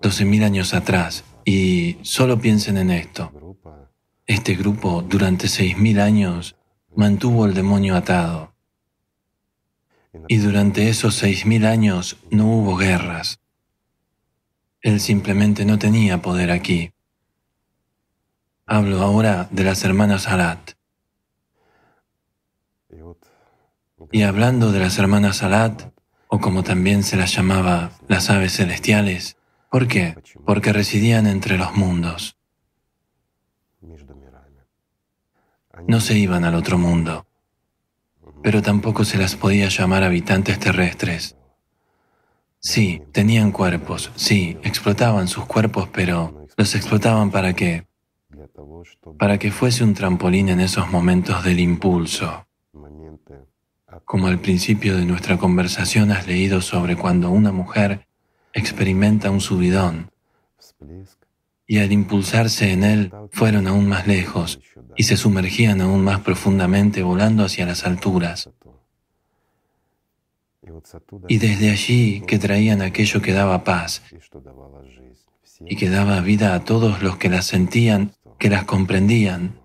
12.000 0.00 0.44
años 0.44 0.74
atrás 0.74 1.24
y 1.44 1.98
solo 2.02 2.40
piensen 2.40 2.78
en 2.78 2.90
esto. 2.90 3.32
Este 4.26 4.54
grupo 4.54 5.02
durante 5.02 5.48
seis 5.48 5.76
mil 5.76 6.00
años 6.00 6.56
mantuvo 6.94 7.46
el 7.46 7.54
demonio 7.54 7.96
atado. 7.96 8.54
Y 10.28 10.38
durante 10.38 10.88
esos 10.88 11.14
seis 11.14 11.44
mil 11.44 11.66
años 11.66 12.16
no 12.30 12.46
hubo 12.46 12.76
guerras. 12.76 13.40
Él 14.80 15.00
simplemente 15.00 15.64
no 15.64 15.78
tenía 15.78 16.22
poder 16.22 16.50
aquí. 16.50 16.92
Hablo 18.66 19.02
ahora 19.02 19.48
de 19.50 19.64
las 19.64 19.84
hermanas 19.84 20.28
Alat. 20.28 20.72
Y 24.12 24.22
hablando 24.22 24.72
de 24.72 24.78
las 24.78 24.98
hermanas 24.98 25.42
Alat, 25.42 25.92
o 26.28 26.40
como 26.40 26.62
también 26.62 27.02
se 27.02 27.16
las 27.16 27.34
llamaba 27.34 27.92
las 28.08 28.30
aves 28.30 28.56
celestiales, 28.56 29.36
¿Por 29.74 29.88
qué? 29.88 30.14
Porque 30.46 30.72
residían 30.72 31.26
entre 31.26 31.58
los 31.58 31.74
mundos. 31.74 32.38
No 35.88 35.98
se 35.98 36.16
iban 36.16 36.44
al 36.44 36.54
otro 36.54 36.78
mundo, 36.78 37.26
pero 38.40 38.62
tampoco 38.62 39.04
se 39.04 39.18
las 39.18 39.34
podía 39.34 39.68
llamar 39.70 40.04
habitantes 40.04 40.60
terrestres. 40.60 41.36
Sí, 42.60 43.02
tenían 43.10 43.50
cuerpos, 43.50 44.12
sí, 44.14 44.56
explotaban 44.62 45.26
sus 45.26 45.44
cuerpos, 45.46 45.88
pero 45.92 46.46
los 46.56 46.74
explotaban 46.76 47.32
para 47.32 47.52
qué? 47.54 47.84
Para 49.18 49.38
que 49.40 49.50
fuese 49.50 49.82
un 49.82 49.94
trampolín 49.94 50.50
en 50.50 50.60
esos 50.60 50.88
momentos 50.88 51.42
del 51.42 51.58
impulso. 51.58 52.46
Como 54.04 54.28
al 54.28 54.38
principio 54.38 54.96
de 54.96 55.04
nuestra 55.04 55.36
conversación 55.36 56.12
has 56.12 56.28
leído 56.28 56.60
sobre 56.60 56.94
cuando 56.94 57.30
una 57.30 57.50
mujer 57.50 58.06
experimenta 58.54 59.30
un 59.30 59.40
subidón 59.40 60.10
y 61.66 61.78
al 61.78 61.92
impulsarse 61.92 62.72
en 62.72 62.84
él 62.84 63.12
fueron 63.32 63.66
aún 63.66 63.88
más 63.88 64.06
lejos 64.06 64.60
y 64.96 65.04
se 65.04 65.16
sumergían 65.16 65.80
aún 65.80 66.04
más 66.04 66.20
profundamente 66.20 67.02
volando 67.02 67.44
hacia 67.44 67.66
las 67.66 67.84
alturas. 67.84 68.50
Y 71.28 71.38
desde 71.38 71.70
allí 71.70 72.22
que 72.26 72.38
traían 72.38 72.80
aquello 72.82 73.20
que 73.20 73.32
daba 73.32 73.64
paz 73.64 74.02
y 75.66 75.76
que 75.76 75.90
daba 75.90 76.20
vida 76.20 76.54
a 76.54 76.64
todos 76.64 77.02
los 77.02 77.16
que 77.16 77.28
las 77.28 77.46
sentían, 77.46 78.12
que 78.38 78.50
las 78.50 78.64
comprendían. 78.64 79.58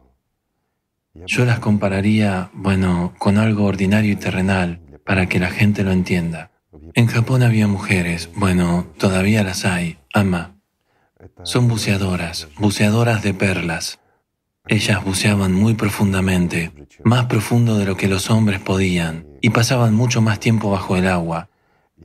Yo 1.25 1.45
las 1.45 1.59
compararía, 1.59 2.49
bueno, 2.53 3.13
con 3.17 3.37
algo 3.37 3.65
ordinario 3.65 4.13
y 4.13 4.15
terrenal 4.15 4.81
para 5.05 5.27
que 5.27 5.39
la 5.39 5.49
gente 5.49 5.83
lo 5.83 5.91
entienda. 5.91 6.51
En 6.93 7.07
Japón 7.07 7.43
había 7.43 7.67
mujeres, 7.67 8.29
bueno, 8.35 8.87
todavía 8.97 9.43
las 9.43 9.65
hay, 9.65 9.97
ama. 10.13 10.55
Son 11.43 11.67
buceadoras, 11.67 12.47
buceadoras 12.57 13.23
de 13.23 13.33
perlas. 13.33 13.99
Ellas 14.67 15.03
buceaban 15.03 15.53
muy 15.53 15.73
profundamente, 15.73 16.71
más 17.03 17.25
profundo 17.25 17.77
de 17.77 17.85
lo 17.85 17.97
que 17.97 18.07
los 18.07 18.29
hombres 18.29 18.59
podían, 18.59 19.27
y 19.41 19.49
pasaban 19.49 19.93
mucho 19.93 20.21
más 20.21 20.39
tiempo 20.39 20.69
bajo 20.71 20.95
el 20.95 21.07
agua. 21.07 21.49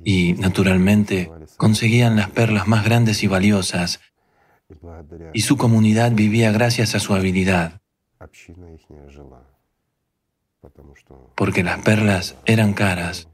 Y, 0.04 0.34
naturalmente, 0.34 1.30
conseguían 1.56 2.16
las 2.16 2.30
perlas 2.30 2.66
más 2.66 2.84
grandes 2.84 3.22
y 3.22 3.26
valiosas, 3.26 4.00
y 5.32 5.42
su 5.42 5.56
comunidad 5.56 6.12
vivía 6.12 6.52
gracias 6.52 6.94
a 6.94 7.00
su 7.00 7.14
habilidad, 7.14 7.80
porque 11.34 11.62
las 11.62 11.80
perlas 11.82 12.36
eran 12.46 12.72
caras 12.72 13.28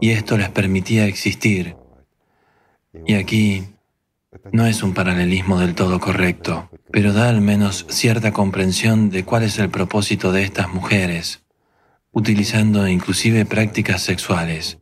y 0.00 0.10
esto 0.10 0.36
les 0.36 0.48
permitía 0.50 1.06
existir. 1.06 1.76
Y 3.06 3.14
aquí 3.14 3.64
no 4.52 4.66
es 4.66 4.82
un 4.82 4.94
paralelismo 4.94 5.58
del 5.58 5.74
todo 5.74 6.00
correcto, 6.00 6.70
pero 6.90 7.12
da 7.12 7.28
al 7.28 7.40
menos 7.40 7.86
cierta 7.88 8.32
comprensión 8.32 9.10
de 9.10 9.24
cuál 9.24 9.42
es 9.42 9.58
el 9.58 9.70
propósito 9.70 10.32
de 10.32 10.42
estas 10.42 10.72
mujeres, 10.72 11.42
utilizando 12.12 12.86
inclusive 12.88 13.44
prácticas 13.46 14.02
sexuales. 14.02 14.78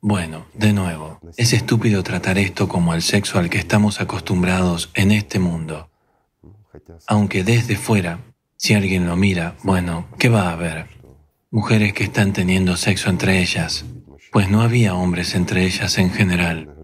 Bueno, 0.00 0.46
de 0.54 0.72
nuevo, 0.72 1.20
es 1.36 1.52
estúpido 1.52 2.02
tratar 2.02 2.38
esto 2.38 2.68
como 2.68 2.94
el 2.94 3.02
sexo 3.02 3.38
al 3.38 3.50
que 3.50 3.58
estamos 3.58 4.00
acostumbrados 4.00 4.90
en 4.94 5.10
este 5.10 5.38
mundo. 5.38 5.90
Aunque 7.06 7.44
desde 7.44 7.76
fuera, 7.76 8.20
si 8.56 8.74
alguien 8.74 9.06
lo 9.06 9.16
mira, 9.16 9.56
bueno, 9.62 10.06
¿qué 10.18 10.28
va 10.28 10.48
a 10.48 10.52
haber? 10.52 10.86
Mujeres 11.50 11.92
que 11.92 12.04
están 12.04 12.32
teniendo 12.32 12.76
sexo 12.76 13.10
entre 13.10 13.40
ellas, 13.40 13.84
pues 14.32 14.48
no 14.48 14.62
había 14.62 14.94
hombres 14.94 15.34
entre 15.34 15.64
ellas 15.64 15.98
en 15.98 16.10
general. 16.10 16.74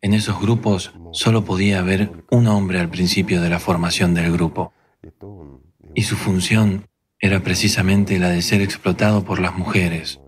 En 0.00 0.14
esos 0.14 0.40
grupos 0.40 0.92
solo 1.12 1.44
podía 1.44 1.80
haber 1.80 2.24
un 2.30 2.46
hombre 2.46 2.78
al 2.78 2.88
principio 2.88 3.42
de 3.42 3.50
la 3.50 3.58
formación 3.58 4.14
del 4.14 4.32
grupo, 4.32 4.72
y 5.94 6.02
su 6.02 6.16
función 6.16 6.86
era 7.18 7.40
precisamente 7.40 8.18
la 8.18 8.28
de 8.28 8.42
ser 8.42 8.60
explotado 8.60 9.24
por 9.24 9.40
las 9.40 9.56
mujeres. 9.56 10.20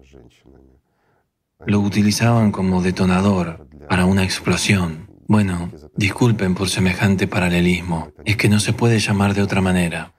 Lo 1.66 1.80
utilizaban 1.80 2.50
como 2.50 2.82
detonador 2.82 3.68
para 3.88 4.06
una 4.06 4.24
explosión. 4.24 5.08
Bueno, 5.28 5.70
disculpen 5.94 6.54
por 6.54 6.68
semejante 6.68 7.28
paralelismo, 7.28 8.12
es 8.24 8.36
que 8.36 8.48
no 8.48 8.58
se 8.58 8.72
puede 8.72 8.98
llamar 8.98 9.34
de 9.34 9.42
otra 9.42 9.60
manera. 9.60 10.14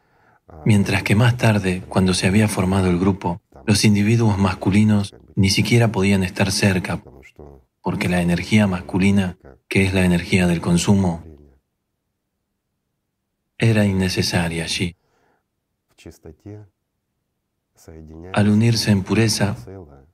Mientras 0.66 1.03
que 1.03 1.16
más 1.16 1.36
tarde, 1.38 1.84
cuando 1.89 2.14
se 2.14 2.28
había 2.28 2.47
formado 2.47 2.89
el 2.89 2.99
grupo, 2.99 3.41
los 3.72 3.86
individuos 3.86 4.38
masculinos 4.38 5.16
ni 5.34 5.50
siquiera 5.50 5.94
podían 5.94 6.26
estar 6.26 6.52
cerca, 6.52 7.02
porque 7.82 8.10
la 8.10 8.22
energía 8.22 8.68
masculina, 8.68 9.38
que 9.70 9.86
es 9.86 9.94
la 9.94 10.04
energía 10.04 10.46
del 10.46 10.60
consumo, 10.60 11.24
era 13.58 13.86
innecesaria 13.86 14.66
allí. 14.66 14.98
Al 18.34 18.50
unirse 18.50 18.92
en 18.92 19.04
pureza, 19.04 19.56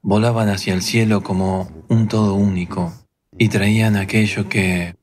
volaban 0.04 0.50
hacia 0.50 0.76
el 0.76 0.84
cielo 0.84 1.24
como 1.24 1.84
un 1.90 2.08
todo 2.08 2.36
único 2.36 2.94
y 3.40 3.50
traían 3.50 3.96
aquello 3.96 4.48
que, 4.48 4.96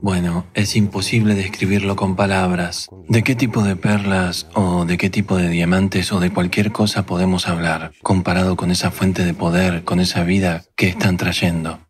bueno, 0.00 0.46
es 0.54 0.76
imposible 0.76 1.34
describirlo 1.34 1.96
con 1.96 2.16
palabras. 2.16 2.88
¿De 3.08 3.22
qué 3.22 3.34
tipo 3.34 3.62
de 3.62 3.76
perlas 3.76 4.46
o 4.54 4.84
de 4.84 4.96
qué 4.96 5.10
tipo 5.10 5.36
de 5.36 5.48
diamantes 5.48 6.12
o 6.12 6.20
de 6.20 6.30
cualquier 6.30 6.72
cosa 6.72 7.04
podemos 7.04 7.48
hablar 7.48 7.92
comparado 8.02 8.56
con 8.56 8.70
esa 8.70 8.90
fuente 8.90 9.24
de 9.24 9.34
poder, 9.34 9.84
con 9.84 10.00
esa 10.00 10.22
vida 10.24 10.62
que 10.76 10.88
están 10.88 11.16
trayendo? 11.16 11.80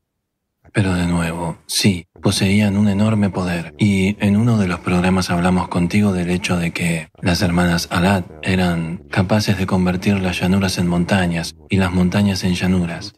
Pero 0.72 0.94
de 0.94 1.06
nuevo, 1.06 1.58
sí, 1.66 2.06
poseían 2.22 2.76
un 2.76 2.88
enorme 2.88 3.30
poder. 3.30 3.74
Y 3.78 4.16
en 4.24 4.36
uno 4.36 4.58
de 4.58 4.68
los 4.68 4.80
programas 4.80 5.30
hablamos 5.30 5.68
contigo 5.68 6.12
del 6.12 6.30
hecho 6.30 6.56
de 6.56 6.72
que 6.72 7.08
las 7.20 7.42
hermanas 7.42 7.88
Alad 7.90 8.24
eran 8.42 8.98
capaces 9.10 9.58
de 9.58 9.66
convertir 9.66 10.20
las 10.20 10.40
llanuras 10.40 10.78
en 10.78 10.86
montañas 10.86 11.56
y 11.68 11.76
las 11.76 11.92
montañas 11.92 12.44
en 12.44 12.54
llanuras. 12.54 13.14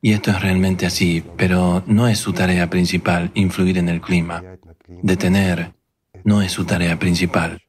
Y 0.00 0.12
esto 0.12 0.30
es 0.30 0.40
realmente 0.40 0.86
así, 0.86 1.24
pero 1.36 1.82
no 1.86 2.06
es 2.08 2.18
su 2.18 2.32
tarea 2.32 2.70
principal 2.70 3.30
influir 3.34 3.78
en 3.78 3.88
el 3.88 4.00
clima. 4.00 4.42
Detener 5.02 5.74
no 6.24 6.42
es 6.42 6.52
su 6.52 6.64
tarea 6.64 6.98
principal. 6.98 7.60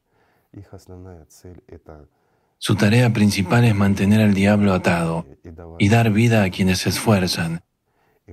Su 2.58 2.76
tarea 2.76 3.12
principal 3.12 3.64
es 3.64 3.74
mantener 3.74 4.20
al 4.20 4.34
diablo 4.34 4.72
atado 4.74 5.26
y 5.78 5.88
dar 5.88 6.10
vida 6.10 6.44
a 6.44 6.50
quienes 6.50 6.78
se 6.80 6.90
esfuerzan 6.90 7.62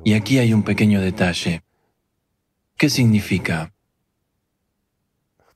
y 0.03 0.13
aquí 0.13 0.39
hay 0.39 0.53
un 0.53 0.63
pequeño 0.63 1.01
detalle. 1.01 1.63
¿Qué 2.77 2.89
significa? 2.89 3.73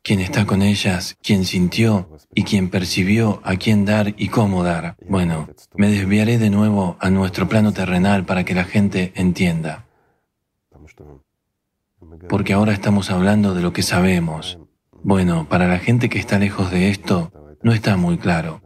Quien 0.03 0.19
está 0.19 0.45
con 0.45 0.61
ellas, 0.61 1.15
quien 1.21 1.45
sintió 1.45 2.09
y 2.33 2.43
quien 2.43 2.69
percibió 2.69 3.39
a 3.43 3.55
quién 3.55 3.85
dar 3.85 4.15
y 4.17 4.29
cómo 4.29 4.63
dar. 4.63 4.95
Bueno, 5.07 5.47
me 5.75 5.89
desviaré 5.89 6.37
de 6.37 6.49
nuevo 6.49 6.97
a 6.99 7.09
nuestro 7.09 7.47
plano 7.47 7.71
terrenal 7.71 8.25
para 8.25 8.43
que 8.43 8.55
la 8.55 8.63
gente 8.63 9.13
entienda. 9.15 9.85
Porque 12.27 12.53
ahora 12.53 12.73
estamos 12.73 13.11
hablando 13.11 13.53
de 13.53 13.61
lo 13.61 13.73
que 13.73 13.83
sabemos. 13.83 14.57
Bueno, 15.03 15.47
para 15.47 15.67
la 15.67 15.79
gente 15.79 16.09
que 16.09 16.19
está 16.19 16.39
lejos 16.39 16.71
de 16.71 16.89
esto, 16.89 17.31
no 17.61 17.73
está 17.73 17.95
muy 17.97 18.17
claro. 18.17 18.61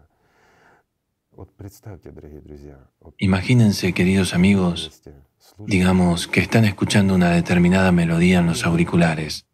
Imagínense, 3.18 3.94
queridos 3.94 4.34
amigos, 4.34 5.02
Digamos 5.60 6.28
que 6.28 6.42
están 6.42 6.66
escuchando 6.66 7.16
una 7.16 7.30
determinada 7.30 7.92
melodía 7.92 8.40
en 8.40 8.48
los 8.48 8.66
auriculares, 8.66 9.46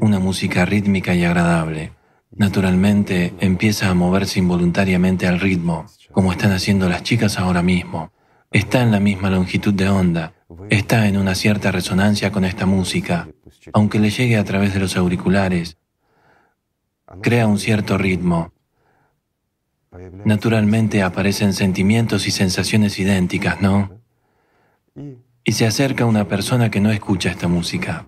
una 0.00 0.18
música 0.18 0.64
rítmica 0.64 1.14
y 1.14 1.24
agradable. 1.24 1.92
Naturalmente 2.30 3.34
empieza 3.40 3.90
a 3.90 3.94
moverse 3.94 4.38
involuntariamente 4.38 5.26
al 5.26 5.40
ritmo, 5.40 5.86
como 6.12 6.32
están 6.32 6.52
haciendo 6.52 6.88
las 6.88 7.02
chicas 7.02 7.38
ahora 7.38 7.62
mismo. 7.62 8.12
Está 8.50 8.82
en 8.82 8.90
la 8.90 9.00
misma 9.00 9.30
longitud 9.30 9.74
de 9.74 9.88
onda, 9.88 10.32
está 10.70 11.06
en 11.06 11.16
una 11.16 11.34
cierta 11.34 11.70
resonancia 11.70 12.32
con 12.32 12.44
esta 12.44 12.66
música, 12.66 13.28
aunque 13.72 13.98
le 13.98 14.10
llegue 14.10 14.36
a 14.36 14.44
través 14.44 14.74
de 14.74 14.80
los 14.80 14.96
auriculares. 14.96 15.76
Crea 17.22 17.46
un 17.46 17.58
cierto 17.58 17.98
ritmo. 17.98 18.52
Naturalmente 20.24 21.02
aparecen 21.02 21.52
sentimientos 21.52 22.26
y 22.26 22.30
sensaciones 22.30 22.98
idénticas, 22.98 23.60
¿no? 23.60 24.00
y 25.44 25.52
se 25.52 25.66
acerca 25.66 26.04
una 26.04 26.28
persona 26.28 26.70
que 26.70 26.80
no 26.80 26.90
escucha 26.90 27.30
esta 27.30 27.48
música, 27.48 28.06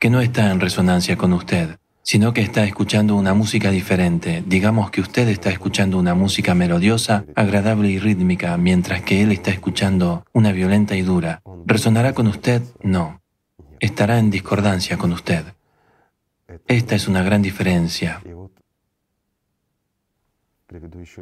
que 0.00 0.08
no 0.08 0.22
está 0.22 0.50
en 0.50 0.60
resonancia 0.60 1.18
con 1.18 1.34
usted, 1.34 1.78
sino 2.02 2.32
que 2.32 2.40
está 2.40 2.64
escuchando 2.64 3.14
una 3.16 3.34
música 3.34 3.70
diferente. 3.70 4.42
Digamos 4.46 4.90
que 4.90 5.02
usted 5.02 5.28
está 5.28 5.50
escuchando 5.50 5.98
una 5.98 6.14
música 6.14 6.54
melodiosa, 6.54 7.26
agradable 7.36 7.90
y 7.90 7.98
rítmica, 7.98 8.56
mientras 8.56 9.02
que 9.02 9.22
él 9.22 9.30
está 9.30 9.50
escuchando 9.50 10.24
una 10.32 10.52
violenta 10.52 10.96
y 10.96 11.02
dura. 11.02 11.42
¿Resonará 11.66 12.14
con 12.14 12.28
usted? 12.28 12.62
No. 12.82 13.20
Estará 13.78 14.18
en 14.18 14.30
discordancia 14.30 14.96
con 14.96 15.12
usted. 15.12 15.44
Esta 16.66 16.94
es 16.94 17.06
una 17.06 17.22
gran 17.22 17.42
diferencia. 17.42 18.22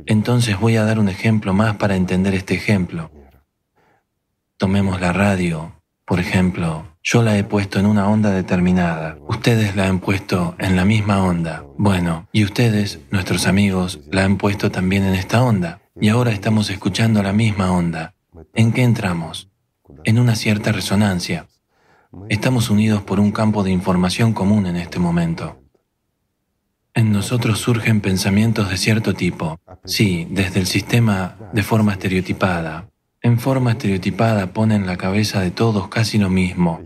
Entonces 0.07 0.59
voy 0.59 0.77
a 0.77 0.85
dar 0.85 1.01
un 1.01 1.09
ejemplo 1.09 1.53
más 1.53 1.77
para 1.79 1.97
entender 1.97 2.35
este 2.35 2.55
ejemplo. 2.55 3.11
Tomemos 4.57 5.01
la 5.01 5.13
radio, 5.13 5.73
por 6.05 6.21
ejemplo, 6.21 6.87
yo 7.11 7.23
la 7.23 7.39
he 7.39 7.43
puesto 7.43 7.79
en 7.79 7.87
una 7.87 8.07
onda 8.07 8.33
determinada, 8.33 9.17
ustedes 9.29 9.75
la 9.75 9.87
han 9.87 9.99
puesto 9.99 10.55
en 10.59 10.77
la 10.77 10.85
misma 10.85 11.25
onda, 11.25 11.65
bueno, 11.79 12.29
y 12.33 12.45
ustedes, 12.45 13.01
nuestros 13.11 13.47
amigos, 13.47 14.01
la 14.13 14.25
han 14.25 14.37
puesto 14.37 14.71
también 14.71 15.05
en 15.05 15.15
esta 15.15 15.43
onda, 15.43 15.81
y 15.99 16.11
ahora 16.11 16.33
estamos 16.33 16.69
escuchando 16.69 17.23
la 17.23 17.33
misma 17.33 17.73
onda. 17.73 18.15
¿En 18.53 18.73
qué 18.73 18.83
entramos? 18.83 19.49
En 20.05 20.19
una 20.19 20.37
cierta 20.37 20.71
resonancia. 20.71 21.47
Estamos 22.29 22.69
unidos 22.69 23.01
por 23.05 23.21
un 23.21 23.33
campo 23.33 23.63
de 23.63 23.71
información 23.71 24.35
común 24.35 24.67
en 24.67 24.77
este 24.77 24.99
momento. 24.99 25.63
En 26.93 27.11
nosotros 27.11 27.59
surgen 27.59 28.03
pensamientos 28.03 28.69
de 28.69 28.77
cierto 28.77 29.15
tipo, 29.15 29.59
sí, 29.87 30.29
desde 30.31 30.61
el 30.61 30.67
sistema 30.67 31.39
de 31.55 31.63
forma 31.63 31.93
estereotipada, 31.93 32.91
en 33.29 33.39
forma 33.39 33.73
estereotipada 33.73 34.53
pone 34.53 34.75
en 34.75 34.87
la 34.87 34.97
cabeza 34.97 35.41
de 35.41 35.51
todos 35.51 35.89
casi 35.89 36.19
lo 36.19 36.31
mismo 36.31 36.81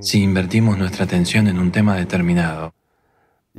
si 0.00 0.22
invertimos 0.22 0.78
nuestra 0.78 1.04
atención 1.04 1.48
en 1.48 1.58
un 1.58 1.70
tema 1.72 1.96
determinado. 1.96 2.74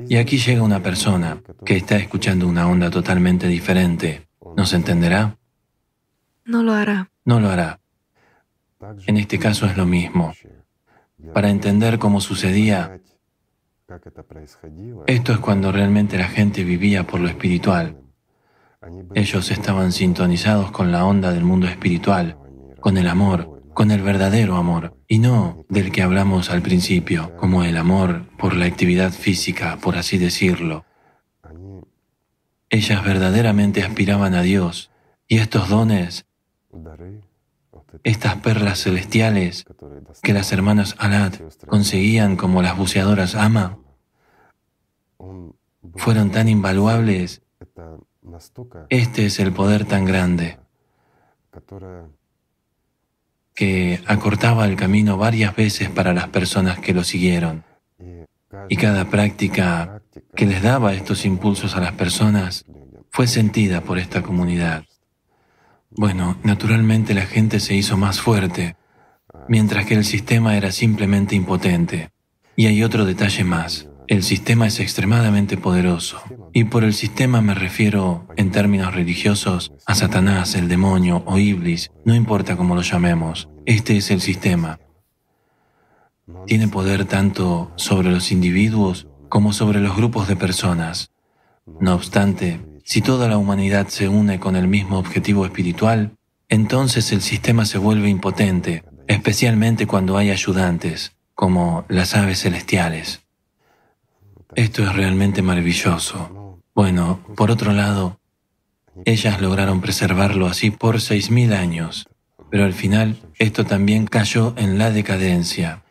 Y 0.08 0.16
aquí 0.16 0.38
llega 0.38 0.64
una 0.64 0.82
persona 0.82 1.42
que 1.66 1.76
está 1.76 1.98
escuchando 1.98 2.48
una 2.48 2.68
onda 2.68 2.90
totalmente 2.90 3.48
diferente. 3.48 4.28
¿Nos 4.56 4.74
entenderá? 4.74 5.38
No 6.46 6.64
lo 6.64 6.74
hará. 6.74 7.12
No 7.26 7.40
lo 7.40 7.50
hará. 7.50 7.80
En 9.06 9.18
este 9.18 9.38
caso 9.38 9.66
es 9.66 9.76
lo 9.76 9.86
mismo. 9.86 10.34
Para 11.34 11.50
entender 11.50 12.00
cómo 12.00 12.22
sucedía, 12.22 13.00
esto 15.08 15.34
es 15.34 15.40
cuando 15.40 15.72
realmente 15.72 16.18
la 16.18 16.28
gente 16.28 16.64
vivía 16.64 17.06
por 17.06 17.20
lo 17.20 17.28
espiritual, 17.28 17.98
ellos 19.14 19.52
estaban 19.52 19.92
sintonizados 19.92 20.72
con 20.72 20.92
la 20.92 21.06
onda 21.06 21.34
del 21.34 21.44
mundo 21.44 21.68
espiritual, 21.68 22.38
con 22.80 22.98
el 22.98 23.08
amor, 23.08 23.62
con 23.74 23.92
el 23.92 24.02
verdadero 24.02 24.56
amor, 24.56 24.96
y 25.08 25.20
no 25.20 25.66
del 25.70 25.92
que 25.92 26.02
hablamos 26.02 26.50
al 26.50 26.62
principio, 26.62 27.36
como 27.38 27.64
el 27.64 27.78
amor 27.78 28.26
por 28.38 28.56
la 28.56 28.66
actividad 28.66 29.12
física, 29.12 29.78
por 29.82 29.98
así 29.98 30.18
decirlo. 30.18 30.86
Ellas 32.70 33.04
verdaderamente 33.04 33.84
aspiraban 33.84 34.34
a 34.34 34.44
Dios, 34.44 34.92
y 35.28 35.40
estos 35.40 35.70
dones, 35.70 36.26
estas 38.04 38.36
perlas 38.38 38.84
celestiales 38.84 39.66
que 40.22 40.34
las 40.34 40.52
hermanas 40.52 40.96
Alad 41.00 41.34
conseguían 41.68 42.38
como 42.38 42.62
las 42.62 42.78
buceadoras 42.78 43.36
Ama, 43.36 43.78
fueron 45.96 46.32
tan 46.32 46.48
invaluables 46.48 47.42
este 48.90 49.26
es 49.26 49.40
el 49.40 49.54
poder 49.54 49.86
tan 49.86 50.06
grande 50.06 50.58
que 53.60 54.02
acortaba 54.06 54.66
el 54.66 54.78
camino 54.78 55.18
varias 55.18 55.54
veces 55.56 55.90
para 55.90 56.14
las 56.14 56.30
personas 56.30 56.80
que 56.80 56.94
lo 56.94 57.04
siguieron. 57.04 57.66
Y 58.70 58.78
cada 58.78 59.10
práctica 59.10 60.02
que 60.36 60.46
les 60.46 60.62
daba 60.62 60.94
estos 60.94 61.26
impulsos 61.26 61.76
a 61.76 61.82
las 61.82 61.92
personas 61.92 62.66
fue 63.12 63.28
sentida 63.28 63.82
por 63.82 64.00
esta 64.00 64.22
comunidad. 64.24 64.86
Bueno, 65.92 66.38
naturalmente 66.44 67.14
la 67.14 67.26
gente 67.26 67.60
se 67.60 67.76
hizo 67.76 67.98
más 67.98 68.22
fuerte, 68.22 68.78
mientras 69.50 69.86
que 69.86 69.96
el 69.96 70.06
sistema 70.06 70.56
era 70.56 70.72
simplemente 70.72 71.36
impotente. 71.36 72.12
Y 72.56 72.68
hay 72.68 72.84
otro 72.84 73.06
detalle 73.06 73.44
más. 73.44 73.90
El 74.10 74.24
sistema 74.24 74.66
es 74.66 74.80
extremadamente 74.80 75.56
poderoso. 75.56 76.20
Y 76.52 76.64
por 76.64 76.84
el 76.84 76.96
sistema 76.96 77.42
me 77.42 77.54
refiero, 77.54 78.26
en 78.38 78.50
términos 78.50 78.96
religiosos, 78.96 79.72
a 79.86 79.94
Satanás, 79.94 80.56
el 80.56 80.68
demonio 80.68 81.22
o 81.28 81.38
Iblis, 81.38 81.92
no 82.06 82.16
importa 82.16 82.58
cómo 82.58 82.74
lo 82.74 82.82
llamemos. 82.82 83.50
Este 83.68 83.98
es 83.98 84.10
el 84.10 84.20
sistema. 84.20 84.80
Tiene 86.48 86.68
poder 86.70 87.06
tanto 87.06 87.72
sobre 87.76 88.10
los 88.10 88.32
individuos 88.32 89.08
como 89.30 89.54
sobre 89.54 89.80
los 89.80 89.96
grupos 89.96 90.28
de 90.28 90.36
personas. 90.36 91.12
No 91.80 91.94
obstante, 91.94 92.62
si 92.84 93.04
toda 93.04 93.28
la 93.28 93.38
humanidad 93.38 93.90
se 93.90 94.10
une 94.10 94.40
con 94.40 94.56
el 94.56 94.68
mismo 94.68 94.98
objetivo 94.98 95.46
espiritual, 95.46 96.18
entonces 96.48 97.12
el 97.12 97.22
sistema 97.22 97.64
se 97.64 97.78
vuelve 97.78 98.10
impotente, 98.10 98.84
especialmente 99.08 99.86
cuando 99.86 100.18
hay 100.18 100.32
ayudantes, 100.32 101.16
como 101.36 101.86
las 101.90 102.16
aves 102.16 102.42
celestiales. 102.42 103.29
Esto 104.60 104.84
es 104.84 104.94
realmente 104.94 105.42
maravilloso. 105.42 106.60
Bueno, 106.76 107.22
por 107.38 107.50
otro 107.50 107.72
lado, 107.72 108.20
ellas 109.06 109.40
lograron 109.40 109.80
preservarlo 109.80 110.48
así 110.48 110.70
por 110.70 111.00
seis 111.00 111.32
mil 111.32 111.54
años, 111.54 112.10
pero 112.52 112.66
al 112.66 112.74
final 112.74 113.16
esto 113.38 113.66
también 113.66 114.06
cayó 114.06 114.54
en 114.58 114.78
la 114.78 114.92
decadencia. 114.92 115.84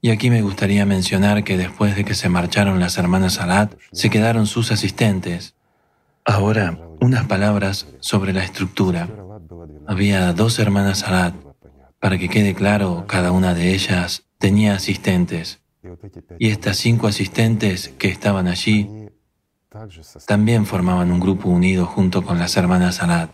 Y 0.00 0.10
aquí 0.10 0.28
me 0.28 0.42
gustaría 0.42 0.84
mencionar 0.84 1.44
que 1.44 1.56
después 1.56 1.94
de 1.94 2.04
que 2.04 2.14
se 2.14 2.28
marcharon 2.28 2.80
las 2.80 2.98
hermanas 2.98 3.34
Salat, 3.34 3.72
se 3.92 4.10
quedaron 4.10 4.48
sus 4.48 4.72
asistentes. 4.72 5.54
Ahora, 6.24 6.80
unas 7.00 7.26
palabras 7.26 7.86
sobre 8.00 8.32
la 8.32 8.42
estructura. 8.42 9.08
Había 9.86 10.32
dos 10.32 10.58
hermanas 10.58 10.98
Salat. 10.98 11.32
Para 12.00 12.18
que 12.18 12.28
quede 12.28 12.56
claro, 12.56 13.04
cada 13.06 13.30
una 13.30 13.54
de 13.54 13.72
ellas 13.72 14.24
tenía 14.38 14.74
asistentes. 14.74 15.60
Y 16.38 16.48
estas 16.48 16.76
cinco 16.76 17.06
asistentes 17.06 17.88
que 17.98 18.08
estaban 18.08 18.48
allí 18.48 18.88
también 20.26 20.66
formaban 20.66 21.12
un 21.12 21.20
grupo 21.20 21.48
unido 21.48 21.86
junto 21.86 22.24
con 22.24 22.38
las 22.38 22.56
hermanas 22.56 22.96
Salat. 22.96 23.30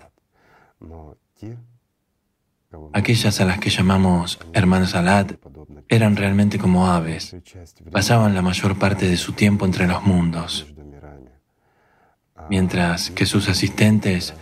Aquellas 2.92 3.40
a 3.40 3.44
las 3.44 3.58
que 3.58 3.70
llamamos 3.70 4.38
hermanas 4.52 4.90
Salat 4.90 5.34
eran 5.88 6.16
realmente 6.16 6.58
como 6.58 6.86
aves. 6.86 7.36
Pasaban 7.90 8.34
la 8.34 8.42
mayor 8.42 8.78
parte 8.78 9.08
de 9.08 9.16
su 9.16 9.32
tiempo 9.32 9.66
entre 9.66 9.86
los 9.86 10.02
mundos, 10.04 10.66
mientras 12.48 13.10
que 13.10 13.26
sus 13.26 13.48
asistentes 13.48 14.34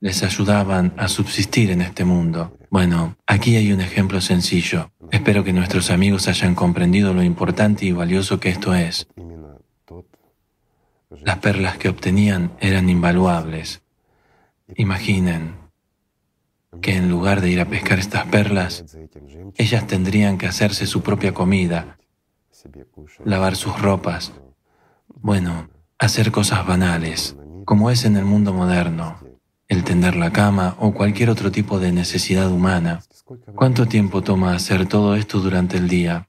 les 0.00 0.22
ayudaban 0.22 0.92
a 0.98 1.08
subsistir 1.08 1.70
en 1.70 1.80
este 1.80 2.04
mundo. 2.04 2.58
Bueno, 2.74 3.16
aquí 3.28 3.54
hay 3.54 3.72
un 3.72 3.80
ejemplo 3.80 4.20
sencillo. 4.20 4.90
Espero 5.12 5.44
que 5.44 5.52
nuestros 5.52 5.92
amigos 5.92 6.26
hayan 6.26 6.56
comprendido 6.56 7.14
lo 7.14 7.22
importante 7.22 7.86
y 7.86 7.92
valioso 7.92 8.40
que 8.40 8.48
esto 8.48 8.74
es. 8.74 9.06
Las 11.22 11.38
perlas 11.38 11.78
que 11.78 11.88
obtenían 11.88 12.50
eran 12.58 12.90
invaluables. 12.90 13.82
Imaginen, 14.74 15.54
que 16.82 16.96
en 16.96 17.08
lugar 17.08 17.42
de 17.42 17.50
ir 17.50 17.60
a 17.60 17.68
pescar 17.68 18.00
estas 18.00 18.26
perlas, 18.26 18.84
ellas 19.54 19.86
tendrían 19.86 20.36
que 20.36 20.48
hacerse 20.48 20.86
su 20.86 21.00
propia 21.00 21.32
comida, 21.32 21.98
lavar 23.24 23.54
sus 23.54 23.80
ropas, 23.80 24.32
bueno, 25.14 25.68
hacer 26.00 26.32
cosas 26.32 26.66
banales, 26.66 27.36
como 27.66 27.92
es 27.92 28.04
en 28.04 28.16
el 28.16 28.24
mundo 28.24 28.52
moderno, 28.52 29.20
el 29.68 29.84
tender 29.84 30.16
la 30.16 30.32
cama 30.32 30.76
o 30.78 30.92
cualquier 30.92 31.30
otro 31.30 31.50
tipo 31.50 31.78
de 31.78 31.92
necesidad 31.92 32.50
humana. 32.50 33.00
¿Cuánto 33.54 33.86
tiempo 33.86 34.22
toma 34.22 34.54
hacer 34.54 34.86
todo 34.86 35.16
esto 35.16 35.40
durante 35.40 35.76
el 35.76 35.88
día? 35.88 36.28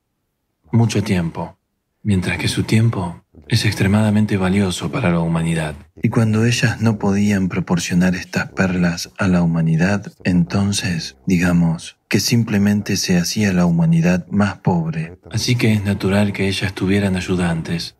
Mucho 0.71 1.03
tiempo, 1.03 1.57
mientras 2.03 2.37
que 2.37 2.47
su 2.47 2.63
tiempo 2.63 3.21
es 3.47 3.65
extremadamente 3.65 4.37
valioso 4.37 4.91
para 4.91 5.11
la 5.11 5.19
humanidad. 5.19 5.75
Y 6.01 6.09
cuando 6.09 6.45
ellas 6.45 6.81
no 6.81 6.97
podían 6.97 7.49
proporcionar 7.49 8.15
estas 8.15 8.51
perlas 8.51 9.11
a 9.17 9.27
la 9.27 9.41
humanidad, 9.41 10.11
entonces, 10.23 11.17
digamos, 11.27 11.97
que 12.07 12.19
simplemente 12.19 12.97
se 12.97 13.17
hacía 13.17 13.53
la 13.53 13.65
humanidad 13.65 14.25
más 14.29 14.57
pobre. 14.59 15.17
Así 15.31 15.55
que 15.55 15.73
es 15.73 15.83
natural 15.83 16.33
que 16.33 16.47
ellas 16.47 16.73
tuvieran 16.73 17.15
ayudantes, 17.15 17.95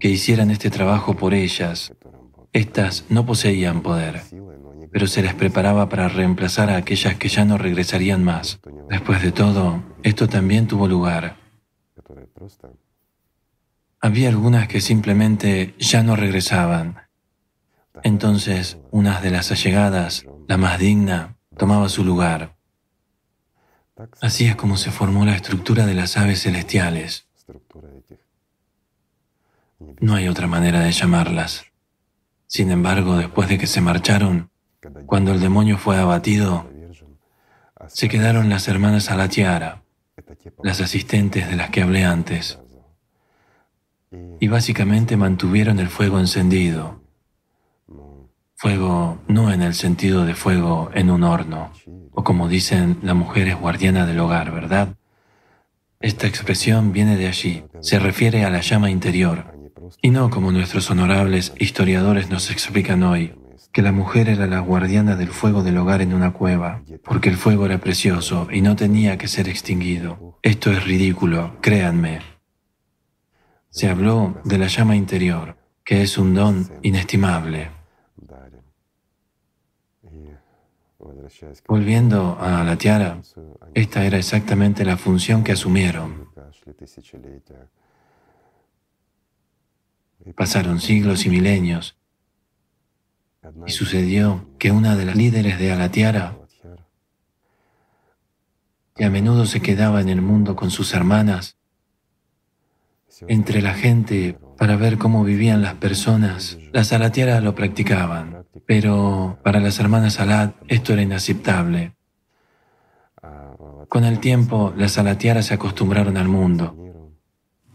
que 0.00 0.08
hicieran 0.08 0.50
este 0.50 0.70
trabajo 0.70 1.16
por 1.16 1.34
ellas. 1.34 1.92
Estas 2.56 3.04
no 3.10 3.26
poseían 3.26 3.82
poder, 3.82 4.22
pero 4.90 5.06
se 5.06 5.20
les 5.20 5.34
preparaba 5.34 5.90
para 5.90 6.08
reemplazar 6.08 6.70
a 6.70 6.78
aquellas 6.78 7.16
que 7.16 7.28
ya 7.28 7.44
no 7.44 7.58
regresarían 7.58 8.24
más. 8.24 8.60
Después 8.88 9.20
de 9.20 9.30
todo, 9.30 9.82
esto 10.02 10.26
también 10.26 10.66
tuvo 10.66 10.88
lugar. 10.88 11.36
Había 14.00 14.30
algunas 14.30 14.68
que 14.68 14.80
simplemente 14.80 15.74
ya 15.78 16.02
no 16.02 16.16
regresaban. 16.16 16.96
Entonces, 18.02 18.78
una 18.90 19.20
de 19.20 19.32
las 19.32 19.52
allegadas, 19.52 20.24
la 20.48 20.56
más 20.56 20.78
digna, 20.78 21.36
tomaba 21.58 21.90
su 21.90 22.04
lugar. 22.04 22.56
Así 24.22 24.46
es 24.46 24.56
como 24.56 24.78
se 24.78 24.90
formó 24.90 25.26
la 25.26 25.36
estructura 25.36 25.84
de 25.84 25.92
las 25.92 26.16
aves 26.16 26.44
celestiales. 26.44 27.28
No 30.00 30.14
hay 30.14 30.28
otra 30.28 30.46
manera 30.46 30.80
de 30.80 30.92
llamarlas. 30.92 31.66
Sin 32.46 32.70
embargo, 32.70 33.16
después 33.16 33.48
de 33.48 33.58
que 33.58 33.66
se 33.66 33.80
marcharon, 33.80 34.50
cuando 35.06 35.32
el 35.32 35.40
demonio 35.40 35.78
fue 35.78 35.96
abatido, 35.98 36.68
se 37.88 38.08
quedaron 38.08 38.48
las 38.48 38.68
hermanas 38.68 39.10
Alatiara, 39.10 39.82
las 40.62 40.80
asistentes 40.80 41.48
de 41.48 41.56
las 41.56 41.70
que 41.70 41.82
hablé 41.82 42.04
antes 42.04 42.58
y 44.40 44.48
básicamente 44.48 45.16
mantuvieron 45.16 45.78
el 45.78 45.88
fuego 45.88 46.18
encendido. 46.18 47.00
Fuego 48.54 49.18
no 49.28 49.52
en 49.52 49.62
el 49.62 49.74
sentido 49.74 50.24
de 50.24 50.34
fuego 50.34 50.90
en 50.94 51.10
un 51.10 51.24
horno, 51.24 51.72
o 52.12 52.24
como 52.24 52.48
dicen 52.48 52.98
la 53.02 53.14
mujer 53.14 53.48
es 53.48 53.58
guardiana 53.58 54.06
del 54.06 54.20
hogar, 54.20 54.52
¿verdad? 54.52 54.96
Esta 56.00 56.26
expresión 56.26 56.92
viene 56.92 57.16
de 57.16 57.26
allí, 57.26 57.64
se 57.80 57.98
refiere 57.98 58.44
a 58.44 58.50
la 58.50 58.60
llama 58.60 58.90
interior, 58.90 59.55
y 60.02 60.10
no 60.10 60.30
como 60.30 60.52
nuestros 60.52 60.90
honorables 60.90 61.52
historiadores 61.58 62.30
nos 62.30 62.50
explican 62.50 63.02
hoy, 63.02 63.34
que 63.72 63.82
la 63.82 63.92
mujer 63.92 64.28
era 64.28 64.46
la 64.46 64.60
guardiana 64.60 65.16
del 65.16 65.28
fuego 65.28 65.62
del 65.62 65.78
hogar 65.78 66.00
en 66.00 66.14
una 66.14 66.32
cueva, 66.32 66.82
porque 67.04 67.28
el 67.28 67.36
fuego 67.36 67.66
era 67.66 67.78
precioso 67.78 68.48
y 68.50 68.62
no 68.62 68.76
tenía 68.76 69.18
que 69.18 69.28
ser 69.28 69.48
extinguido. 69.48 70.38
Esto 70.42 70.70
es 70.70 70.84
ridículo, 70.84 71.58
créanme, 71.60 72.20
se 73.76 73.90
habló 73.90 74.40
de 74.42 74.56
la 74.56 74.68
llama 74.68 74.96
interior, 74.96 75.54
que 75.84 76.00
es 76.00 76.16
un 76.16 76.32
don 76.32 76.66
inestimable. 76.82 77.70
Volviendo 81.68 82.38
a 82.40 82.64
la 82.64 82.78
tiara, 82.78 83.20
esta 83.74 84.06
era 84.06 84.16
exactamente 84.16 84.82
la 84.82 84.96
función 84.96 85.44
que 85.44 85.52
asumieron. 85.52 86.30
Pasaron 90.34 90.80
siglos 90.80 91.24
y 91.26 91.30
milenios 91.30 91.96
y 93.66 93.70
sucedió 93.70 94.46
que 94.58 94.72
una 94.72 94.96
de 94.96 95.04
las 95.04 95.16
líderes 95.16 95.58
de 95.58 95.72
Alatiara, 95.72 96.36
que 98.94 99.04
a 99.04 99.10
menudo 99.10 99.46
se 99.46 99.60
quedaba 99.60 100.00
en 100.00 100.08
el 100.08 100.22
mundo 100.22 100.56
con 100.56 100.70
sus 100.70 100.94
hermanas, 100.94 101.56
entre 103.28 103.62
la 103.62 103.74
gente 103.74 104.38
para 104.58 104.76
ver 104.76 104.98
cómo 104.98 105.24
vivían 105.24 105.62
las 105.62 105.74
personas. 105.74 106.58
Las 106.72 106.88
salatiaras 106.88 107.42
lo 107.42 107.54
practicaban, 107.54 108.46
pero 108.66 109.38
para 109.42 109.60
las 109.60 109.78
hermanas 109.78 110.14
Salat 110.14 110.54
esto 110.68 110.92
era 110.92 111.02
inaceptable. 111.02 111.94
Con 113.88 114.04
el 114.04 114.18
tiempo, 114.18 114.74
las 114.76 114.92
salatiaras 114.92 115.46
se 115.46 115.54
acostumbraron 115.54 116.16
al 116.16 116.28
mundo, 116.28 117.12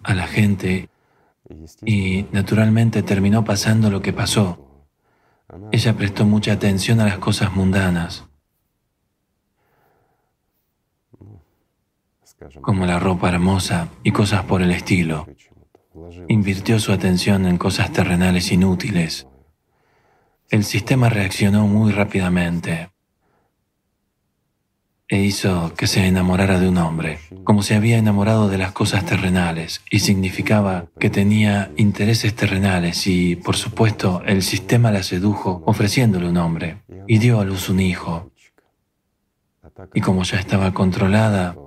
a 0.04 0.14
la 0.14 0.28
gente, 0.28 0.90
y 1.86 2.26
naturalmente 2.32 3.04
terminó 3.04 3.44
pasando 3.44 3.90
lo 3.90 4.02
que 4.02 4.14
pasó. 4.14 4.88
Ella 5.72 5.96
prestó 5.96 6.26
mucha 6.26 6.54
atención 6.54 7.00
a 7.00 7.06
las 7.06 7.18
cosas 7.18 7.56
mundanas. 7.56 8.26
como 12.62 12.86
la 12.86 13.00
ropa 13.00 13.30
hermosa 13.30 13.90
y 14.04 14.12
cosas 14.12 14.44
por 14.44 14.62
el 14.62 14.72
estilo. 14.72 15.28
Invirtió 16.28 16.80
su 16.80 16.92
atención 16.92 17.46
en 17.46 17.58
cosas 17.58 17.92
terrenales 17.92 18.52
inútiles. 18.52 19.28
El 20.50 20.64
sistema 20.64 21.10
reaccionó 21.10 21.68
muy 21.68 21.92
rápidamente 21.92 22.91
e 25.12 25.18
hizo 25.18 25.74
que 25.76 25.88
se 25.88 26.08
enamorara 26.08 26.58
de 26.58 26.70
un 26.70 26.78
hombre, 26.78 27.20
como 27.44 27.64
se 27.64 27.76
había 27.76 27.98
enamorado 27.98 28.48
de 28.48 28.58
las 28.58 28.72
cosas 28.72 29.06
terrenales, 29.06 29.82
y 29.92 30.00
significaba 30.00 30.86
que 30.98 31.10
tenía 31.10 31.70
intereses 31.76 32.34
terrenales 32.34 33.06
y, 33.08 33.36
por 33.36 33.58
supuesto, 33.58 34.24
el 34.26 34.42
sistema 34.42 34.90
la 34.90 35.04
sedujo 35.04 35.64
ofreciéndole 35.66 36.30
un 36.30 36.38
hombre, 36.38 36.78
y 37.10 37.18
dio 37.18 37.42
a 37.42 37.44
luz 37.44 37.68
un 37.68 37.82
hijo. 37.82 38.32
Y 39.94 40.00
como 40.00 40.24
ya 40.24 40.40
estaba 40.40 40.74
controlada, 40.74 41.58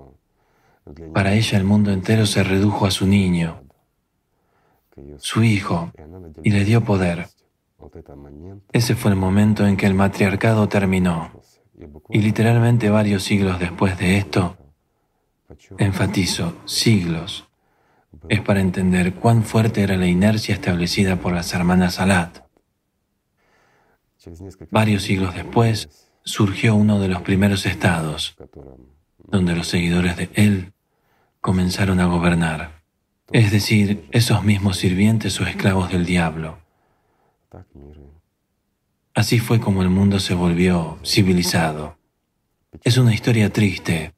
Para 1.15 1.33
ella 1.33 1.57
el 1.57 1.65
mundo 1.65 1.91
entero 1.93 2.27
se 2.27 2.45
redujo 2.45 2.85
a 2.85 2.91
su 2.91 3.07
niño, 3.07 3.63
su 5.17 5.43
hijo, 5.43 5.91
y 6.43 6.51
le 6.51 6.65
dio 6.65 6.85
poder. 6.85 7.29
Ese 8.71 8.95
fue 8.95 9.11
el 9.11 9.17
momento 9.17 9.67
en 9.67 9.79
que 9.79 9.87
el 9.87 9.95
matriarcado 9.95 10.69
terminó. 10.69 11.31
Y 12.11 12.21
literalmente 12.21 12.91
varios 12.91 13.25
siglos 13.25 13.59
después 13.59 13.99
de 13.99 14.17
esto, 14.17 14.57
enfatizo, 15.79 16.57
siglos, 16.65 17.49
es 18.29 18.41
para 18.41 18.61
entender 18.61 19.15
cuán 19.15 19.43
fuerte 19.43 19.83
era 19.83 19.97
la 19.97 20.07
inercia 20.07 20.55
establecida 20.55 21.17
por 21.17 21.33
las 21.33 21.53
hermanas 21.53 22.01
Alat. 22.01 22.45
Varios 24.71 25.03
siglos 25.03 25.35
después, 25.35 26.09
surgió 26.25 26.75
uno 26.75 26.99
de 27.01 27.09
los 27.09 27.23
primeros 27.23 27.67
estados, 27.67 28.37
donde 29.19 29.55
los 29.55 29.69
seguidores 29.69 30.17
de 30.17 30.31
él 30.35 30.73
comenzaron 31.41 32.01
a 32.01 32.07
gobernar, 32.07 32.83
es 33.31 33.51
decir, 33.51 34.09
esos 34.13 34.43
mismos 34.45 34.79
sirvientes 34.79 35.39
o 35.41 35.47
esclavos 35.47 35.91
del 35.91 36.07
diablo. 36.07 36.59
Así 39.15 39.39
fue 39.39 39.61
como 39.61 39.83
el 39.83 39.91
mundo 39.91 40.19
se 40.21 40.35
volvió 40.35 40.99
civilizado. 41.05 41.97
Es 42.83 42.99
una 42.99 43.15
historia 43.15 43.53
triste. 43.53 44.13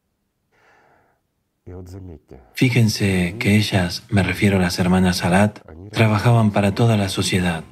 Fíjense 2.54 3.36
que 3.38 3.56
ellas, 3.56 4.04
me 4.08 4.22
refiero 4.22 4.56
a 4.56 4.60
las 4.60 4.78
hermanas 4.78 5.24
Alat, 5.24 5.60
trabajaban 5.90 6.50
para 6.50 6.74
toda 6.74 6.96
la 6.96 7.08
sociedad 7.08 7.64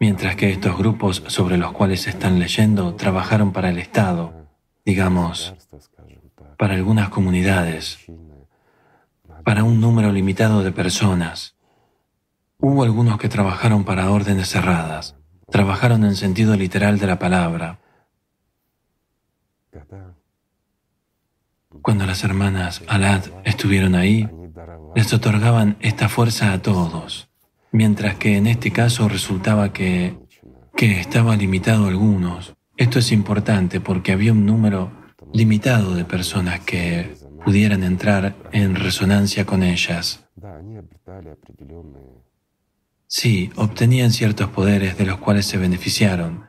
mientras 0.00 0.34
que 0.34 0.50
estos 0.50 0.76
grupos 0.78 1.22
sobre 1.26 1.58
los 1.58 1.72
cuales 1.72 2.06
están 2.06 2.38
leyendo 2.38 2.94
trabajaron 2.94 3.52
para 3.52 3.68
el 3.68 3.78
Estado, 3.78 4.32
digamos, 4.84 5.54
para 6.58 6.74
algunas 6.74 7.10
comunidades, 7.10 7.98
para 9.44 9.62
un 9.62 9.78
número 9.80 10.10
limitado 10.10 10.64
de 10.64 10.72
personas. 10.72 11.54
Hubo 12.58 12.82
algunos 12.82 13.18
que 13.18 13.28
trabajaron 13.28 13.84
para 13.84 14.10
órdenes 14.10 14.48
cerradas, 14.48 15.16
trabajaron 15.50 16.04
en 16.04 16.16
sentido 16.16 16.56
literal 16.56 16.98
de 16.98 17.06
la 17.06 17.18
palabra. 17.18 17.78
Cuando 21.82 22.06
las 22.06 22.24
hermanas 22.24 22.82
Alad 22.88 23.24
estuvieron 23.44 23.94
ahí, 23.94 24.28
les 24.94 25.12
otorgaban 25.12 25.76
esta 25.80 26.08
fuerza 26.08 26.52
a 26.52 26.60
todos 26.60 27.30
mientras 27.72 28.16
que 28.16 28.36
en 28.36 28.46
este 28.46 28.70
caso 28.70 29.08
resultaba 29.08 29.72
que, 29.72 30.16
que 30.76 31.00
estaba 31.00 31.36
limitado 31.36 31.86
a 31.86 31.88
algunos. 31.88 32.54
Esto 32.76 32.98
es 32.98 33.12
importante 33.12 33.80
porque 33.80 34.12
había 34.12 34.32
un 34.32 34.46
número 34.46 34.90
limitado 35.32 35.94
de 35.94 36.04
personas 36.04 36.60
que 36.60 37.14
pudieran 37.44 37.84
entrar 37.84 38.36
en 38.52 38.74
resonancia 38.74 39.44
con 39.44 39.62
ellas. 39.62 40.24
Sí, 43.12 43.50
obtenían 43.56 44.12
ciertos 44.12 44.50
poderes 44.50 44.96
de 44.96 45.04
los 45.04 45.18
cuales 45.18 45.44
se 45.44 45.58
beneficiaron. 45.58 46.48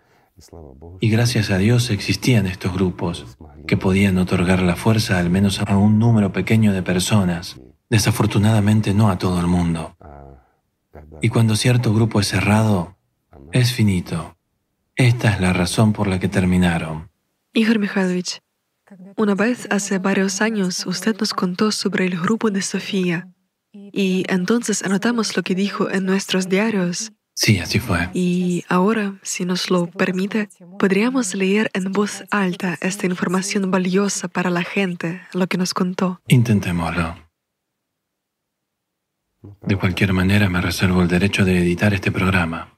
Y 1.00 1.10
gracias 1.10 1.50
a 1.50 1.58
Dios 1.58 1.90
existían 1.90 2.46
estos 2.46 2.72
grupos 2.74 3.26
que 3.66 3.78
podían 3.78 4.20
otorgar 4.20 4.62
la 4.62 4.76
fuerza 4.76 5.18
al 5.18 5.32
menos 5.32 5.60
a 5.60 5.76
un 5.76 5.98
número 5.98 6.32
pequeño 6.32 6.72
de 6.72 6.84
personas. 6.84 7.60
Desafortunadamente 7.90 8.94
no 8.94 9.10
a 9.10 9.18
todo 9.18 9.40
el 9.40 9.48
mundo. 9.48 9.98
Y 11.20 11.30
cuando 11.30 11.56
cierto 11.56 11.96
grupo 11.96 12.20
es 12.20 12.28
cerrado, 12.28 12.96
es 13.52 13.74
finito. 13.74 14.38
Esta 14.96 15.34
es 15.34 15.42
la 15.42 15.54
razón 15.54 15.94
por 15.94 16.06
la 16.06 16.20
que 16.20 16.28
terminaron. 16.28 17.10
Igor 17.54 17.80
Mikhailovich, 17.80 18.40
una 19.18 19.34
vez 19.34 19.68
hace 19.72 19.98
varios 19.98 20.42
años 20.42 20.86
usted 20.86 21.16
nos 21.20 21.34
contó 21.34 21.72
sobre 21.72 22.06
el 22.06 22.20
grupo 22.20 22.52
de 22.52 22.62
Sofía 22.62 23.32
y 23.74 24.26
entonces 24.28 24.84
anotamos 24.84 25.36
lo 25.38 25.44
que 25.44 25.56
dijo 25.56 25.90
en 25.90 26.06
nuestros 26.06 26.50
diarios. 26.50 27.12
Sí, 27.34 27.60
así 27.60 27.80
fue. 27.80 28.10
Y 28.14 28.64
ahora, 28.68 29.16
si 29.24 29.46
nos 29.46 29.72
lo 29.72 29.88
permite, 29.88 30.50
podríamos 30.78 31.34
leer 31.34 31.72
en 31.74 31.92
voz 31.92 32.24
alta 32.30 32.78
esta 32.82 33.08
información 33.08 33.72
valiosa 33.72 34.28
para 34.28 34.50
la 34.50 34.64
gente, 34.64 35.22
lo 35.34 35.48
que 35.48 35.58
nos 35.58 35.74
contó. 35.74 36.22
Intentémoslo. 36.28 37.16
De 39.62 39.76
cualquier 39.76 40.14
manera, 40.14 40.50
me 40.50 40.62
reservo 40.62 41.02
el 41.02 41.08
derecho 41.08 41.46
de 41.46 41.58
editar 41.58 41.94
este 41.94 42.12
programa. 42.12 42.78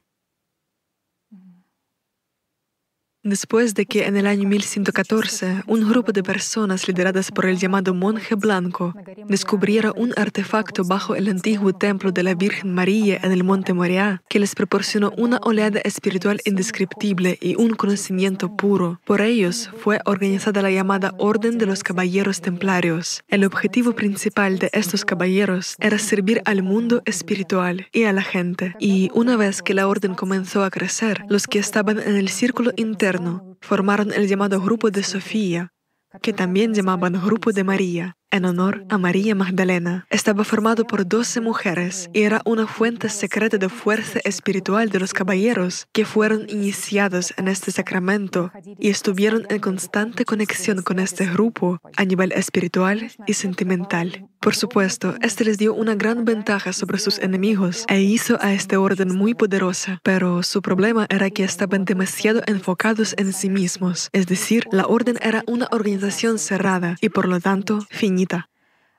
Después 3.25 3.73
de 3.73 3.85
que 3.85 4.05
en 4.05 4.17
el 4.17 4.27
año 4.27 4.49
1114 4.49 5.63
un 5.67 5.87
grupo 5.87 6.11
de 6.11 6.21
personas 6.23 6.89
lideradas 6.89 7.31
por 7.31 7.45
el 7.45 7.57
llamado 7.57 7.93
monje 7.93 8.35
blanco 8.35 8.93
descubriera 9.29 9.93
un 9.95 10.13
artefacto 10.17 10.83
bajo 10.83 11.15
el 11.15 11.29
antiguo 11.29 11.71
templo 11.71 12.11
de 12.11 12.21
la 12.21 12.35
Virgen 12.35 12.73
María 12.73 13.21
en 13.23 13.31
el 13.31 13.45
monte 13.45 13.73
Moria 13.73 14.21
que 14.27 14.39
les 14.39 14.55
proporcionó 14.55 15.13
una 15.15 15.37
oleada 15.37 15.79
espiritual 15.85 16.41
indescriptible 16.43 17.37
y 17.39 17.55
un 17.55 17.69
conocimiento 17.75 18.57
puro, 18.57 18.99
por 19.05 19.21
ellos 19.21 19.69
fue 19.81 20.01
organizada 20.03 20.61
la 20.61 20.71
llamada 20.71 21.13
Orden 21.17 21.57
de 21.57 21.65
los 21.65 21.81
Caballeros 21.81 22.41
Templarios. 22.41 23.23
El 23.29 23.45
objetivo 23.45 23.93
principal 23.93 24.59
de 24.59 24.69
estos 24.73 25.05
caballeros 25.05 25.77
era 25.79 25.97
servir 25.97 26.41
al 26.43 26.61
mundo 26.61 27.01
espiritual 27.05 27.87
y 27.93 28.03
a 28.03 28.11
la 28.11 28.21
gente. 28.21 28.75
Y 28.79 29.09
una 29.13 29.37
vez 29.37 29.61
que 29.61 29.73
la 29.73 29.87
orden 29.87 30.13
comenzó 30.13 30.65
a 30.65 30.69
crecer, 30.69 31.23
los 31.29 31.47
que 31.47 31.59
estaban 31.59 31.99
en 31.99 32.17
el 32.17 32.27
círculo 32.27 32.73
interno 32.75 33.12
formaron 33.61 34.11
el 34.13 34.27
llamado 34.27 34.59
Grupo 34.61 34.91
de 34.91 35.03
Sofía, 35.03 35.73
que 36.21 36.33
también 36.33 36.73
llamaban 36.73 37.13
Grupo 37.13 37.51
de 37.51 37.63
María, 37.63 38.17
en 38.33 38.45
honor 38.45 38.83
a 38.89 38.97
María 38.97 39.35
Magdalena. 39.35 40.07
Estaba 40.09 40.43
formado 40.43 40.85
por 40.85 41.07
doce 41.07 41.39
mujeres 41.39 42.09
y 42.13 42.23
era 42.23 42.41
una 42.45 42.65
fuente 42.65 43.07
secreta 43.09 43.57
de 43.57 43.69
fuerza 43.69 44.19
espiritual 44.23 44.89
de 44.89 44.99
los 44.99 45.13
caballeros 45.13 45.87
que 45.93 46.03
fueron 46.03 46.49
iniciados 46.49 47.33
en 47.37 47.47
este 47.47 47.71
sacramento 47.71 48.51
y 48.79 48.89
estuvieron 48.89 49.45
en 49.49 49.59
constante 49.59 50.25
conexión 50.25 50.81
con 50.81 50.99
este 50.99 51.27
grupo 51.27 51.79
a 51.95 52.05
nivel 52.05 52.31
espiritual 52.31 53.11
y 53.27 53.33
sentimental. 53.33 54.27
Por 54.39 54.55
supuesto, 54.55 55.15
este 55.21 55.45
les 55.45 55.57
dio 55.57 55.73
una 55.73 55.95
gran 55.95 56.25
ventaja 56.25 56.73
sobre 56.73 56.97
sus 56.97 57.17
enemigos 57.19 57.85
e 57.87 58.01
hizo 58.01 58.37
a 58.41 58.53
este 58.53 58.75
orden 58.75 59.15
muy 59.15 59.35
poderosa, 59.35 60.01
pero 60.03 60.43
su 60.43 60.61
problema 60.61 61.05
era 61.09 61.29
que 61.29 61.45
estaban 61.45 61.85
demasiado 61.85 62.41
enfocados 62.45 63.15
en 63.17 63.31
sí 63.31 63.49
mismos, 63.49 64.09
es 64.11 64.27
decir, 64.27 64.65
la 64.71 64.85
orden 64.85 65.17
era 65.21 65.43
una 65.47 65.69
organización 65.71 66.39
cerrada 66.39 66.97
y 66.99 67.07
por 67.07 67.29
lo 67.29 67.39
tanto 67.39 67.85
finita 67.89 68.22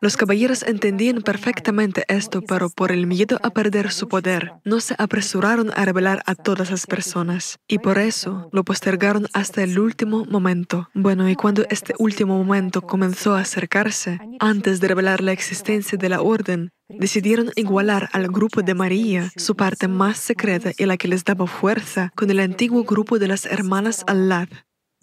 los 0.05 0.19
caballeros 0.19 0.63
entendían 0.65 1.23
perfectamente 1.23 2.05
esto, 2.09 2.43
pero 2.43 2.69
por 2.69 2.93
el 2.93 3.07
miedo 3.07 3.39
a 3.43 3.49
perder 3.49 3.91
su 3.91 4.07
poder, 4.07 4.53
no 4.63 4.81
se 4.81 4.95
apresuraron 4.99 5.71
a 5.75 5.87
revelar 5.87 6.23
a 6.27 6.35
todas 6.35 6.71
las 6.71 6.87
personas, 6.87 7.59
y 7.67 7.79
por 7.79 7.97
eso 7.97 8.51
lo 8.53 8.65
postergaron 8.65 9.29
hasta 9.33 9.63
el 9.63 9.79
último 9.79 10.27
momento. 10.27 10.91
Bueno, 10.93 11.27
y 11.31 11.37
cuando 11.37 11.65
este 11.71 11.95
último 11.99 12.37
momento 12.37 12.83
comenzó 12.83 13.35
a 13.35 13.41
acercarse, 13.41 14.21
antes 14.41 14.81
de 14.81 14.89
revelar 14.89 15.23
la 15.23 15.33
existencia 15.33 15.97
de 15.97 16.11
la 16.11 16.21
orden, 16.21 16.71
decidieron 16.91 17.51
igualar 17.57 18.11
al 18.13 18.29
grupo 18.29 18.61
de 18.61 18.75
María, 18.75 19.33
su 19.37 19.57
parte 19.57 19.89
más 19.89 20.19
secreta 20.19 20.73
y 20.77 20.85
la 20.85 20.99
que 20.99 21.09
les 21.09 21.25
daba 21.25 21.47
fuerza, 21.47 22.13
con 22.15 22.31
el 22.31 22.41
antiguo 22.41 22.85
grupo 22.85 23.19
de 23.19 23.29
las 23.29 23.47
hermanas 23.47 24.05
Alad, 24.07 24.49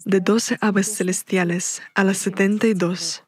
de 0.04 0.20
doce 0.20 0.58
aves 0.60 0.94
celestiales 0.96 1.82
a 1.96 2.04
las 2.04 2.18
setenta 2.18 2.68
y 2.68 2.74
dos. 2.74 3.24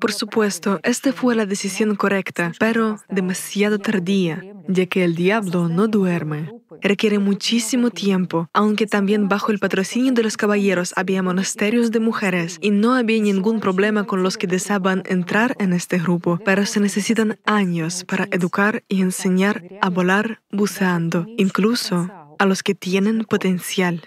Por 0.00 0.12
supuesto, 0.12 0.80
esta 0.82 1.12
fue 1.12 1.34
la 1.34 1.44
decisión 1.44 1.96
correcta, 1.96 2.52
pero 2.58 2.98
demasiado 3.10 3.78
tardía, 3.78 4.42
ya 4.68 4.86
que 4.86 5.04
el 5.04 5.14
diablo 5.14 5.68
no 5.68 5.86
duerme. 5.86 6.50
Requiere 6.80 7.18
muchísimo 7.18 7.90
tiempo, 7.90 8.48
aunque 8.52 8.86
también 8.86 9.28
bajo 9.28 9.52
el 9.52 9.58
patrocinio 9.58 10.12
de 10.12 10.22
los 10.22 10.36
caballeros 10.36 10.94
había 10.96 11.22
monasterios 11.22 11.90
de 11.90 12.00
mujeres 12.00 12.58
y 12.62 12.70
no 12.70 12.94
había 12.94 13.22
ningún 13.22 13.60
problema 13.60 14.04
con 14.04 14.22
los 14.22 14.38
que 14.38 14.46
deseaban 14.46 15.02
entrar 15.06 15.56
en 15.58 15.72
este 15.72 15.98
grupo, 15.98 16.38
pero 16.44 16.64
se 16.64 16.80
necesitan 16.80 17.38
años 17.44 18.04
para 18.04 18.26
educar 18.30 18.82
y 18.88 19.02
enseñar 19.02 19.62
a 19.82 19.90
volar 19.90 20.40
buceando, 20.50 21.26
incluso 21.36 22.10
a 22.38 22.46
los 22.46 22.62
que 22.62 22.74
tienen 22.74 23.24
potencial. 23.24 24.02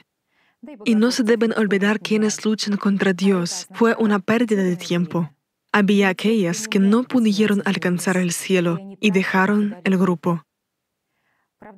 Y 0.86 0.96
no 0.96 1.12
se 1.12 1.24
deben 1.24 1.54
olvidar 1.58 2.00
quienes 2.00 2.44
luchan 2.46 2.78
contra 2.78 3.14
Dios. 3.14 3.68
Fue 3.74 3.96
una 4.00 4.20
pérdida 4.20 4.64
de 4.64 4.76
tiempo. 4.76 5.32
Había 5.72 6.10
aquellas 6.10 6.68
que 6.68 6.80
no 6.80 7.04
pudieron 7.04 7.62
alcanzar 7.66 8.18
el 8.18 8.32
cielo 8.32 8.80
y 9.00 9.12
dejaron 9.12 9.78
el 9.84 9.98
grupo. 9.98 10.44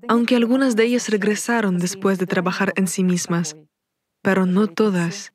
Aunque 0.08 0.36
algunas 0.36 0.76
de 0.76 0.86
ellas 0.86 1.10
regresaron 1.10 1.78
después 1.78 2.20
de 2.20 2.26
trabajar 2.26 2.74
en 2.76 2.88
sí 2.88 3.04
mismas, 3.04 3.56
pero 4.22 4.46
no 4.46 4.68
todas 4.68 5.34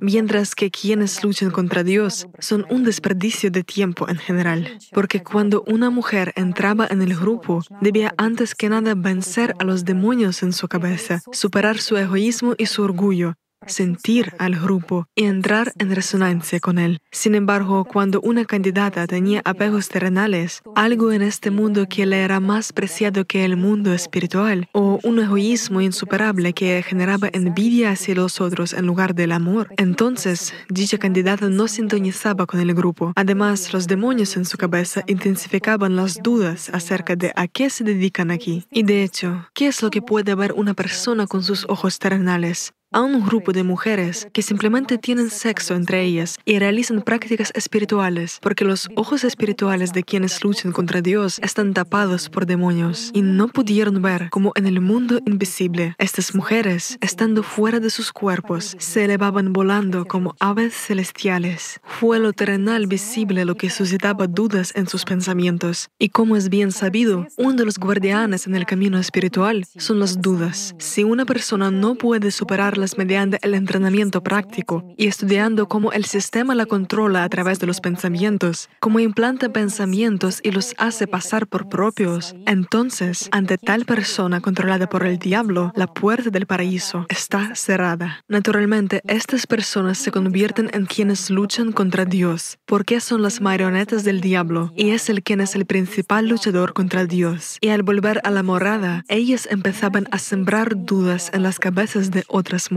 mientras 0.00 0.54
que 0.54 0.70
quienes 0.70 1.22
luchan 1.22 1.50
contra 1.50 1.82
Dios 1.82 2.26
son 2.38 2.66
un 2.70 2.84
desperdicio 2.84 3.50
de 3.50 3.64
tiempo 3.64 4.08
en 4.08 4.16
general, 4.16 4.78
porque 4.92 5.22
cuando 5.22 5.62
una 5.66 5.90
mujer 5.90 6.32
entraba 6.36 6.86
en 6.90 7.02
el 7.02 7.14
grupo, 7.14 7.62
debía 7.80 8.14
antes 8.16 8.54
que 8.54 8.68
nada 8.68 8.94
vencer 8.94 9.54
a 9.58 9.64
los 9.64 9.84
demonios 9.84 10.42
en 10.42 10.52
su 10.52 10.68
cabeza, 10.68 11.22
superar 11.32 11.78
su 11.78 11.96
egoísmo 11.96 12.54
y 12.58 12.66
su 12.66 12.82
orgullo, 12.82 13.34
sentir 13.66 14.32
al 14.38 14.56
grupo 14.56 15.06
y 15.14 15.24
entrar 15.24 15.72
en 15.78 15.94
resonancia 15.94 16.60
con 16.60 16.78
él. 16.78 17.00
Sin 17.10 17.34
embargo, 17.34 17.84
cuando 17.84 18.20
una 18.20 18.44
candidata 18.44 19.06
tenía 19.06 19.42
apegos 19.44 19.88
terrenales, 19.88 20.62
algo 20.74 21.12
en 21.12 21.22
este 21.22 21.50
mundo 21.50 21.86
que 21.88 22.06
le 22.06 22.22
era 22.22 22.40
más 22.40 22.72
preciado 22.72 23.24
que 23.24 23.44
el 23.44 23.56
mundo 23.56 23.92
espiritual, 23.92 24.68
o 24.72 24.98
un 25.02 25.20
egoísmo 25.20 25.80
insuperable 25.80 26.52
que 26.52 26.82
generaba 26.82 27.28
envidia 27.32 27.90
hacia 27.90 28.14
los 28.14 28.40
otros 28.40 28.72
en 28.72 28.86
lugar 28.86 29.14
del 29.14 29.32
amor, 29.32 29.68
entonces 29.76 30.54
dicha 30.68 30.98
candidata 30.98 31.48
no 31.48 31.68
sintonizaba 31.68 32.46
con 32.46 32.60
el 32.60 32.74
grupo. 32.74 33.12
Además, 33.16 33.72
los 33.72 33.86
demonios 33.86 34.36
en 34.36 34.44
su 34.44 34.58
cabeza 34.58 35.02
intensificaban 35.06 35.96
las 35.96 36.22
dudas 36.22 36.70
acerca 36.72 37.16
de 37.16 37.32
a 37.36 37.48
qué 37.48 37.70
se 37.70 37.84
dedican 37.84 38.30
aquí. 38.30 38.66
Y 38.70 38.82
de 38.82 39.02
hecho, 39.02 39.48
¿qué 39.54 39.68
es 39.68 39.82
lo 39.82 39.90
que 39.90 40.02
puede 40.02 40.34
ver 40.34 40.52
una 40.52 40.74
persona 40.74 41.26
con 41.26 41.42
sus 41.42 41.66
ojos 41.68 41.98
terrenales? 41.98 42.72
A 42.92 43.00
un 43.00 43.24
grupo 43.24 43.52
de 43.52 43.62
mujeres 43.62 44.28
que 44.32 44.42
simplemente 44.42 44.98
tienen 44.98 45.30
sexo 45.30 45.74
entre 45.74 46.02
ellas 46.02 46.38
y 46.44 46.58
realizan 46.58 47.02
prácticas 47.02 47.52
espirituales, 47.54 48.38
porque 48.42 48.64
los 48.64 48.88
ojos 48.96 49.24
espirituales 49.24 49.92
de 49.92 50.02
quienes 50.02 50.42
luchan 50.44 50.72
contra 50.72 51.00
Dios 51.00 51.38
están 51.40 51.74
tapados 51.74 52.28
por 52.28 52.46
demonios 52.46 53.10
y 53.14 53.22
no 53.22 53.48
pudieron 53.48 54.02
ver 54.02 54.30
como 54.30 54.52
en 54.54 54.66
el 54.66 54.80
mundo 54.80 55.20
invisible 55.26 55.94
estas 55.98 56.34
mujeres, 56.34 56.98
estando 57.00 57.42
fuera 57.42 57.80
de 57.80 57.90
sus 57.90 58.12
cuerpos, 58.12 58.76
se 58.78 59.04
elevaban 59.04 59.52
volando 59.52 60.06
como 60.06 60.34
aves 60.40 60.74
celestiales. 60.74 61.80
Fue 61.84 62.18
lo 62.18 62.32
terrenal 62.32 62.86
visible 62.86 63.44
lo 63.44 63.56
que 63.56 63.70
suscitaba 63.70 64.26
dudas 64.26 64.72
en 64.74 64.86
sus 64.86 65.04
pensamientos. 65.04 65.88
Y 65.98 66.08
como 66.08 66.36
es 66.36 66.48
bien 66.48 66.72
sabido, 66.72 67.26
uno 67.36 67.54
de 67.54 67.64
los 67.64 67.78
guardianes 67.78 68.46
en 68.46 68.54
el 68.54 68.66
camino 68.66 68.98
espiritual 68.98 69.64
son 69.76 70.00
las 70.00 70.20
dudas. 70.20 70.74
Si 70.78 71.04
una 71.04 71.24
persona 71.24 71.70
no 71.70 71.94
puede 71.94 72.30
superar 72.30 72.78
mediante 72.98 73.38
el 73.42 73.54
entrenamiento 73.54 74.22
práctico 74.22 74.84
y 74.96 75.06
estudiando 75.06 75.68
cómo 75.68 75.92
el 75.92 76.04
sistema 76.04 76.54
la 76.54 76.66
controla 76.66 77.24
a 77.24 77.28
través 77.28 77.58
de 77.60 77.66
los 77.66 77.80
pensamientos, 77.80 78.68
cómo 78.80 79.00
implanta 79.00 79.52
pensamientos 79.52 80.40
y 80.42 80.50
los 80.50 80.74
hace 80.78 81.06
pasar 81.06 81.46
por 81.46 81.68
propios. 81.68 82.34
Entonces, 82.46 83.28
ante 83.32 83.58
tal 83.58 83.84
persona 83.84 84.40
controlada 84.40 84.88
por 84.88 85.06
el 85.06 85.18
diablo, 85.18 85.72
la 85.76 85.86
puerta 85.86 86.30
del 86.30 86.46
paraíso 86.46 87.06
está 87.08 87.54
cerrada. 87.54 88.24
Naturalmente, 88.28 89.00
estas 89.06 89.46
personas 89.46 89.98
se 89.98 90.10
convierten 90.10 90.70
en 90.72 90.86
quienes 90.86 91.30
luchan 91.30 91.72
contra 91.72 92.04
Dios, 92.04 92.58
porque 92.66 93.00
son 93.00 93.22
las 93.22 93.40
marionetas 93.40 94.04
del 94.04 94.20
diablo 94.20 94.72
y 94.76 94.90
es 94.90 95.08
el 95.08 95.22
quien 95.22 95.40
es 95.40 95.54
el 95.54 95.66
principal 95.66 96.28
luchador 96.28 96.72
contra 96.72 97.06
Dios. 97.06 97.58
Y 97.60 97.68
al 97.68 97.82
volver 97.82 98.20
a 98.24 98.30
la 98.30 98.42
morada, 98.42 99.04
ellas 99.08 99.46
empezaban 99.50 100.08
a 100.10 100.18
sembrar 100.18 100.84
dudas 100.84 101.30
en 101.32 101.42
las 101.42 101.58
cabezas 101.58 102.10
de 102.10 102.24
otras 102.28 102.71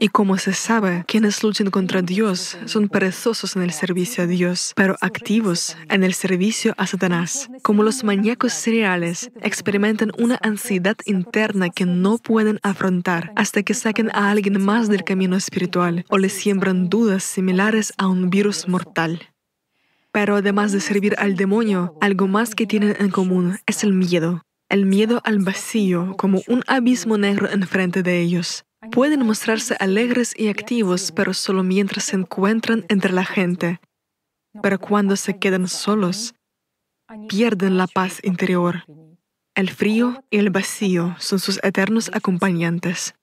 Y 0.00 0.08
como 0.08 0.38
se 0.38 0.52
sabe, 0.52 1.04
quienes 1.06 1.42
luchan 1.42 1.70
contra 1.70 2.02
Dios 2.02 2.58
son 2.66 2.88
perezosos 2.88 3.56
en 3.56 3.62
el 3.62 3.72
servicio 3.72 4.24
a 4.24 4.26
Dios, 4.26 4.72
pero 4.76 4.96
activos 5.00 5.76
en 5.88 6.04
el 6.04 6.14
servicio 6.14 6.74
a 6.76 6.86
Satanás. 6.86 7.48
Como 7.62 7.82
los 7.82 8.04
maníacos 8.04 8.52
seriales, 8.52 9.30
experimentan 9.40 10.12
una 10.18 10.38
ansiedad 10.42 10.96
interna 11.06 11.70
que 11.70 11.86
no 11.86 12.18
pueden 12.18 12.58
afrontar 12.62 13.32
hasta 13.36 13.62
que 13.62 13.74
saquen 13.74 14.10
a 14.12 14.30
alguien 14.30 14.62
más 14.62 14.88
del 14.88 15.04
camino 15.04 15.36
espiritual 15.36 16.04
o 16.08 16.18
le 16.18 16.28
siembran 16.28 16.88
dudas 16.88 17.24
similares 17.24 17.92
a 17.96 18.06
un 18.06 18.30
virus 18.30 18.68
mortal. 18.68 19.32
Pero 20.12 20.36
además 20.36 20.72
de 20.72 20.80
servir 20.80 21.14
al 21.18 21.36
demonio, 21.36 21.96
algo 22.00 22.28
más 22.28 22.54
que 22.54 22.66
tienen 22.66 22.94
en 22.98 23.10
común 23.10 23.58
es 23.66 23.82
el 23.82 23.94
miedo. 23.94 24.42
El 24.68 24.86
miedo 24.86 25.20
al 25.24 25.38
vacío 25.38 26.14
como 26.16 26.42
un 26.48 26.62
abismo 26.66 27.18
negro 27.18 27.48
enfrente 27.50 28.02
de 28.02 28.20
ellos. 28.20 28.64
Pueden 28.90 29.24
mostrarse 29.24 29.76
alegres 29.78 30.34
y 30.36 30.48
activos, 30.48 31.12
pero 31.12 31.34
solo 31.34 31.62
mientras 31.62 32.06
se 32.06 32.16
encuentran 32.16 32.84
entre 32.88 33.12
la 33.12 33.24
gente. 33.24 33.80
Pero 34.62 34.78
cuando 34.78 35.16
se 35.16 35.38
quedan 35.38 35.68
solos, 35.68 36.34
pierden 37.28 37.76
la 37.76 37.86
paz 37.86 38.20
interior. 38.22 38.84
El 39.54 39.70
frío 39.70 40.24
y 40.30 40.38
el 40.38 40.50
vacío 40.50 41.14
son 41.18 41.38
sus 41.38 41.62
eternos 41.62 42.10
acompañantes 42.12 43.14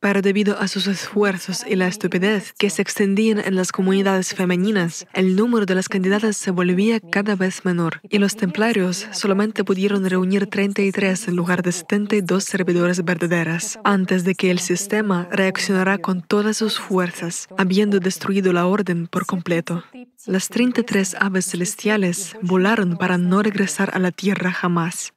pero 0.00 0.22
debido 0.22 0.58
a 0.58 0.66
sus 0.66 0.86
esfuerzos 0.86 1.64
y 1.66 1.76
la 1.76 1.86
estupidez 1.86 2.52
que 2.58 2.70
se 2.70 2.82
extendían 2.82 3.38
en 3.38 3.54
las 3.54 3.70
comunidades 3.70 4.34
femeninas, 4.34 5.06
el 5.12 5.36
número 5.36 5.66
de 5.66 5.74
las 5.74 5.88
candidatas 5.88 6.36
se 6.36 6.50
volvía 6.50 7.00
cada 7.00 7.36
vez 7.36 7.64
menor 7.64 8.00
y 8.08 8.18
los 8.18 8.36
templarios 8.36 9.06
solamente 9.12 9.62
pudieron 9.62 10.08
reunir 10.08 10.46
33 10.46 11.28
en 11.28 11.36
lugar 11.36 11.62
de 11.62 11.72
72 11.72 12.44
servidores 12.44 13.04
verdaderas, 13.04 13.78
antes 13.84 14.24
de 14.24 14.34
que 14.34 14.50
el 14.50 14.58
sistema 14.58 15.28
reaccionara 15.30 15.98
con 15.98 16.22
todas 16.22 16.56
sus 16.56 16.78
fuerzas, 16.78 17.48
habiendo 17.58 18.00
destruido 18.00 18.52
la 18.52 18.66
orden 18.66 19.06
por 19.06 19.26
completo. 19.26 19.84
Las 20.26 20.48
33 20.48 21.16
aves 21.18 21.46
celestiales 21.46 22.36
volaron 22.42 22.96
para 22.96 23.18
no 23.18 23.42
regresar 23.42 23.90
a 23.94 23.98
la 23.98 24.10
tierra 24.10 24.50
jamás. 24.52 25.12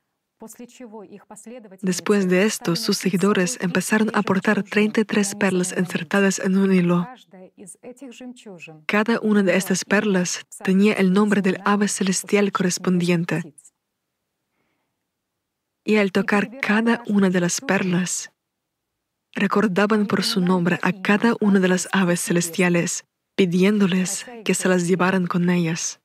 Después 1.81 2.27
de 2.27 2.43
esto, 2.43 2.75
sus 2.75 2.97
seguidores 2.97 3.57
empezaron 3.61 4.09
a 4.13 4.21
portar 4.21 4.63
33 4.63 5.35
perlas 5.35 5.73
insertadas 5.77 6.39
en 6.39 6.57
un 6.57 6.73
hilo. 6.73 7.07
Cada 8.85 9.19
una 9.21 9.43
de 9.43 9.55
estas 9.55 9.85
perlas 9.85 10.45
tenía 10.63 10.93
el 10.93 11.13
nombre 11.13 11.41
del 11.41 11.59
ave 11.65 11.87
celestial 11.87 12.51
correspondiente. 12.51 13.53
Y 15.85 15.97
al 15.97 16.11
tocar 16.11 16.59
cada 16.61 17.03
una 17.07 17.29
de 17.29 17.39
las 17.41 17.59
perlas, 17.59 18.31
recordaban 19.33 20.05
por 20.05 20.23
su 20.23 20.41
nombre 20.41 20.79
a 20.81 20.91
cada 20.93 21.35
una 21.39 21.59
de 21.59 21.67
las 21.67 21.89
aves 21.91 22.21
celestiales, 22.21 23.03
pidiéndoles 23.35 24.25
que 24.45 24.53
se 24.53 24.69
las 24.69 24.87
llevaran 24.87 25.27
con 25.27 25.49
ellas. 25.49 26.02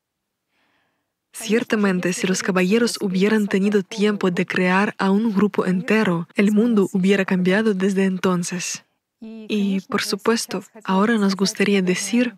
Ciertamente, 1.41 2.13
si 2.13 2.27
los 2.27 2.43
caballeros 2.43 2.99
hubieran 3.01 3.47
tenido 3.47 3.83
tiempo 3.83 4.31
de 4.31 4.45
crear 4.45 4.95
a 4.99 5.11
un 5.11 5.33
grupo 5.33 5.67
entero, 5.67 6.29
el 6.35 6.51
mundo 6.51 6.89
hubiera 6.93 7.25
cambiado 7.25 7.75
desde 7.75 8.05
entonces. 8.05 8.85
Y, 9.21 9.81
por 9.83 10.03
supuesto, 10.03 10.65
ahora 10.85 11.17
nos 11.17 11.37
gustaría 11.37 11.81
decir, 11.81 12.37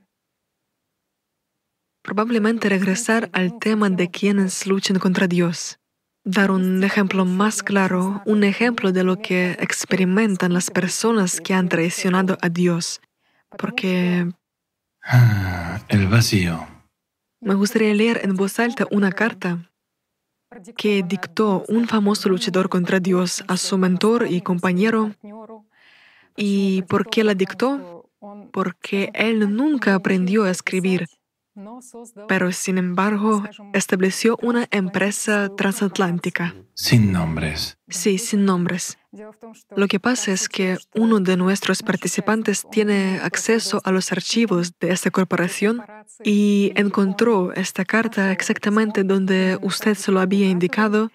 probablemente 2.03 2.69
regresar 2.69 3.31
al 3.33 3.59
tema 3.59 3.89
de 3.89 4.11
quienes 4.11 4.67
luchan 4.67 4.99
contra 4.99 5.27
Dios. 5.27 5.79
Dar 6.23 6.51
un 6.51 6.85
ejemplo 6.85 7.25
más 7.25 7.63
claro, 7.63 8.23
un 8.27 8.45
ejemplo 8.45 8.93
de 8.93 9.05
lo 9.05 9.17
que 9.17 9.53
experimentan 9.61 10.53
las 10.53 10.71
personas 10.71 11.41
que 11.41 11.55
han 11.55 11.71
traicionado 11.71 12.37
a 12.43 12.51
Dios. 12.51 13.01
Porque... 13.57 14.31
Ah, 15.03 15.81
el 15.89 16.07
vacío. 16.07 16.80
Me 17.43 17.55
gustaría 17.55 17.95
leer 17.95 18.21
en 18.23 18.37
voz 18.37 18.59
alta 18.59 18.87
una 18.91 19.13
carta 19.13 19.71
que 20.77 21.03
dictó 21.03 21.65
un 21.69 21.89
famoso 21.89 22.29
luchador 22.29 22.69
contra 22.69 23.01
Dios 23.01 23.45
a 23.49 23.57
su 23.57 23.79
mentor 23.79 24.27
y 24.29 24.43
compañero. 24.43 25.15
¿Y 26.37 26.83
por 26.83 27.09
qué 27.09 27.25
la 27.25 27.35
dictó? 27.35 28.11
Porque 28.53 29.11
él 29.15 29.57
nunca 29.57 29.95
aprendió 29.95 30.45
a 30.45 30.51
escribir 30.51 31.07
pero 32.29 32.53
sin 32.53 32.79
embargo 32.79 33.45
estableció 33.73 34.39
una 34.43 34.67
empresa 34.71 35.51
transatlántica. 35.57 36.55
Sin 36.75 37.13
nombres. 37.13 37.79
Sí, 37.89 38.19
sin 38.19 38.45
nombres. 38.45 38.99
Lo 39.77 39.89
que 39.89 39.99
pasa 39.99 40.31
es 40.31 40.49
que 40.49 40.79
uno 40.95 41.19
de 41.19 41.37
nuestros 41.37 41.83
participantes 41.83 42.65
tiene 42.71 43.19
acceso 43.21 43.81
a 43.85 43.91
los 43.91 44.13
archivos 44.13 44.79
de 44.79 44.93
esta 44.93 45.11
corporación 45.11 45.83
y 46.23 46.73
encontró 46.77 47.53
esta 47.53 47.85
carta 47.85 48.31
exactamente 48.31 49.03
donde 49.03 49.59
usted 49.63 49.95
se 49.95 50.13
lo 50.13 50.21
había 50.21 50.49
indicado 50.49 51.11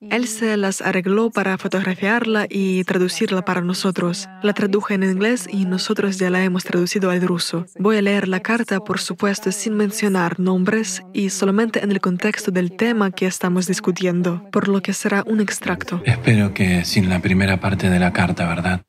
él 0.00 0.28
se 0.28 0.56
las 0.56 0.82
arregló 0.82 1.30
para 1.30 1.56
fotografiarla 1.56 2.46
y 2.50 2.84
traducirla 2.84 3.42
para 3.42 3.62
nosotros. 3.62 4.28
La 4.42 4.52
traduje 4.52 4.94
en 4.94 5.02
inglés 5.02 5.46
y 5.50 5.64
nosotros 5.64 6.18
ya 6.18 6.28
la 6.28 6.44
hemos 6.44 6.64
traducido 6.64 7.10
al 7.10 7.22
ruso. 7.22 7.64
Voy 7.78 7.96
a 7.96 8.02
leer 8.02 8.28
la 8.28 8.40
carta, 8.40 8.80
por 8.80 9.00
supuesto, 9.00 9.50
sin 9.52 9.74
mencionar 9.74 10.38
nombres 10.38 11.02
y 11.14 11.30
solamente 11.30 11.82
en 11.82 11.92
el 11.92 12.00
contexto 12.00 12.50
del 12.50 12.76
tema 12.76 13.10
que 13.10 13.26
estamos 13.26 13.66
discutiendo, 13.66 14.42
por 14.50 14.68
lo 14.68 14.82
que 14.82 14.92
será 14.92 15.22
un 15.26 15.40
extracto. 15.40 16.02
Espero 16.04 16.52
que 16.52 16.84
sin 16.84 17.08
la 17.08 17.20
primera 17.20 17.58
parte 17.58 17.88
de 17.88 17.98
la 17.98 18.12
carta, 18.12 18.46
¿verdad? 18.46 18.82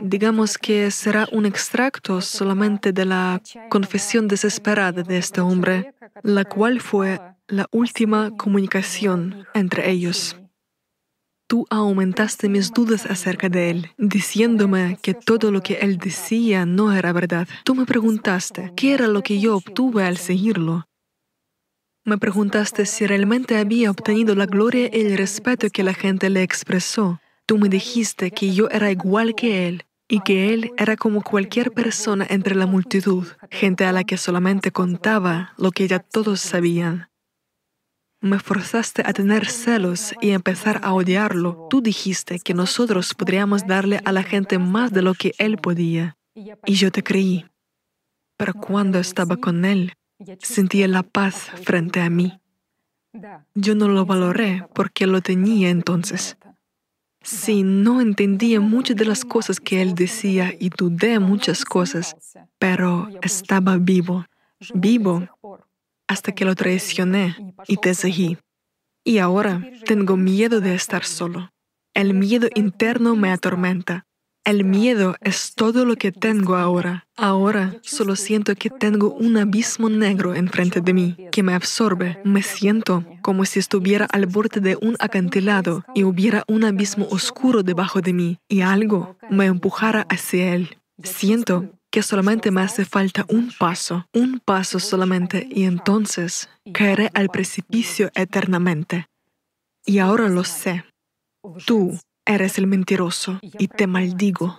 Digamos 0.00 0.58
que 0.58 0.90
será 0.90 1.28
un 1.32 1.44
extracto 1.44 2.20
solamente 2.20 2.92
de 2.92 3.04
la 3.04 3.42
confesión 3.68 4.28
desesperada 4.28 5.02
de 5.02 5.18
este 5.18 5.40
hombre, 5.40 5.92
la 6.22 6.44
cual 6.44 6.80
fue 6.80 7.18
la 7.48 7.66
última 7.70 8.30
comunicación 8.36 9.46
entre 9.54 9.90
ellos. 9.90 10.36
Tú 11.46 11.66
aumentaste 11.68 12.48
mis 12.48 12.72
dudas 12.72 13.04
acerca 13.04 13.48
de 13.50 13.70
él, 13.70 13.90
diciéndome 13.98 14.98
que 15.02 15.12
todo 15.12 15.50
lo 15.50 15.62
que 15.62 15.74
él 15.74 15.98
decía 15.98 16.64
no 16.64 16.92
era 16.92 17.12
verdad. 17.12 17.46
Tú 17.64 17.74
me 17.74 17.84
preguntaste 17.84 18.72
qué 18.74 18.94
era 18.94 19.06
lo 19.06 19.22
que 19.22 19.38
yo 19.38 19.56
obtuve 19.56 20.04
al 20.04 20.16
seguirlo. 20.16 20.86
Me 22.04 22.16
preguntaste 22.16 22.86
si 22.86 23.06
realmente 23.06 23.58
había 23.58 23.90
obtenido 23.90 24.34
la 24.34 24.46
gloria 24.46 24.88
y 24.92 25.02
el 25.02 25.18
respeto 25.18 25.68
que 25.68 25.82
la 25.82 25.94
gente 25.94 26.30
le 26.30 26.42
expresó. 26.42 27.20
Tú 27.46 27.58
me 27.58 27.68
dijiste 27.68 28.30
que 28.30 28.54
yo 28.54 28.70
era 28.70 28.90
igual 28.90 29.34
que 29.34 29.68
él 29.68 29.84
y 30.08 30.20
que 30.20 30.54
él 30.54 30.72
era 30.78 30.96
como 30.96 31.22
cualquier 31.22 31.70
persona 31.70 32.26
entre 32.28 32.54
la 32.54 32.66
multitud, 32.66 33.26
gente 33.50 33.84
a 33.84 33.92
la 33.92 34.04
que 34.04 34.16
solamente 34.16 34.72
contaba 34.72 35.52
lo 35.58 35.70
que 35.70 35.86
ya 35.86 35.98
todos 35.98 36.40
sabían. 36.40 37.11
Me 38.22 38.38
forzaste 38.38 39.02
a 39.04 39.12
tener 39.12 39.46
celos 39.46 40.14
y 40.20 40.30
empezar 40.30 40.80
a 40.84 40.94
odiarlo. 40.94 41.66
Tú 41.68 41.82
dijiste 41.82 42.38
que 42.38 42.54
nosotros 42.54 43.14
podríamos 43.14 43.66
darle 43.66 44.00
a 44.04 44.12
la 44.12 44.22
gente 44.22 44.58
más 44.58 44.92
de 44.92 45.02
lo 45.02 45.14
que 45.14 45.34
él 45.38 45.58
podía. 45.58 46.16
Y 46.64 46.74
yo 46.74 46.92
te 46.92 47.02
creí. 47.02 47.44
Pero 48.36 48.54
cuando 48.54 49.00
estaba 49.00 49.36
con 49.36 49.64
él, 49.64 49.94
sentía 50.38 50.86
la 50.86 51.02
paz 51.02 51.50
frente 51.64 52.00
a 52.00 52.10
mí. 52.10 52.40
Yo 53.56 53.74
no 53.74 53.88
lo 53.88 54.06
valoré 54.06 54.66
porque 54.72 55.08
lo 55.08 55.20
tenía 55.20 55.70
entonces. 55.70 56.36
Sí, 57.22 57.64
no 57.64 58.00
entendía 58.00 58.60
muchas 58.60 58.96
de 58.96 59.04
las 59.04 59.24
cosas 59.24 59.58
que 59.58 59.82
él 59.82 59.94
decía 59.94 60.54
y 60.58 60.70
dudé 60.70 61.18
muchas 61.18 61.64
cosas, 61.64 62.16
pero 62.58 63.08
estaba 63.20 63.76
vivo, 63.78 64.26
vivo, 64.74 65.28
hasta 66.12 66.32
que 66.32 66.44
lo 66.44 66.54
traicioné 66.54 67.34
y 67.66 67.78
te 67.78 67.94
seguí. 67.94 68.36
Y 69.04 69.18
ahora 69.18 69.62
tengo 69.84 70.16
miedo 70.16 70.60
de 70.60 70.74
estar 70.74 71.04
solo. 71.04 71.50
El 71.94 72.14
miedo 72.14 72.48
interno 72.54 73.16
me 73.16 73.30
atormenta. 73.30 74.04
El 74.44 74.64
miedo 74.64 75.14
es 75.20 75.54
todo 75.54 75.84
lo 75.84 75.96
que 75.96 76.12
tengo 76.12 76.56
ahora. 76.56 77.06
Ahora 77.16 77.76
solo 77.82 78.16
siento 78.16 78.54
que 78.56 78.70
tengo 78.70 79.12
un 79.12 79.36
abismo 79.36 79.88
negro 79.88 80.34
enfrente 80.34 80.80
de 80.80 80.92
mí 80.92 81.16
que 81.30 81.42
me 81.42 81.54
absorbe. 81.54 82.18
Me 82.24 82.42
siento 82.42 83.04
como 83.22 83.44
si 83.44 83.58
estuviera 83.58 84.06
al 84.06 84.26
borde 84.26 84.60
de 84.60 84.76
un 84.80 84.96
acantilado 84.98 85.84
y 85.94 86.04
hubiera 86.04 86.44
un 86.46 86.64
abismo 86.64 87.06
oscuro 87.10 87.62
debajo 87.62 88.00
de 88.00 88.12
mí 88.12 88.38
y 88.48 88.60
algo 88.60 89.16
me 89.30 89.46
empujara 89.46 90.06
hacia 90.10 90.54
él. 90.54 90.76
Siento 91.02 91.70
que 91.92 92.02
solamente 92.02 92.50
me 92.50 92.62
hace 92.62 92.84
falta 92.84 93.24
un 93.28 93.52
paso, 93.56 94.06
un 94.12 94.40
paso 94.40 94.80
solamente 94.80 95.46
y 95.48 95.62
entonces 95.64 96.48
caeré 96.72 97.10
al 97.14 97.28
precipicio 97.28 98.10
eternamente. 98.14 99.06
Y 99.86 99.98
ahora 99.98 100.28
lo 100.28 100.42
sé. 100.42 100.84
Tú 101.66 101.98
Eres 102.24 102.58
el 102.58 102.66
mentiroso 102.68 103.40
y 103.42 103.66
te 103.66 103.86
maldigo. 103.86 104.56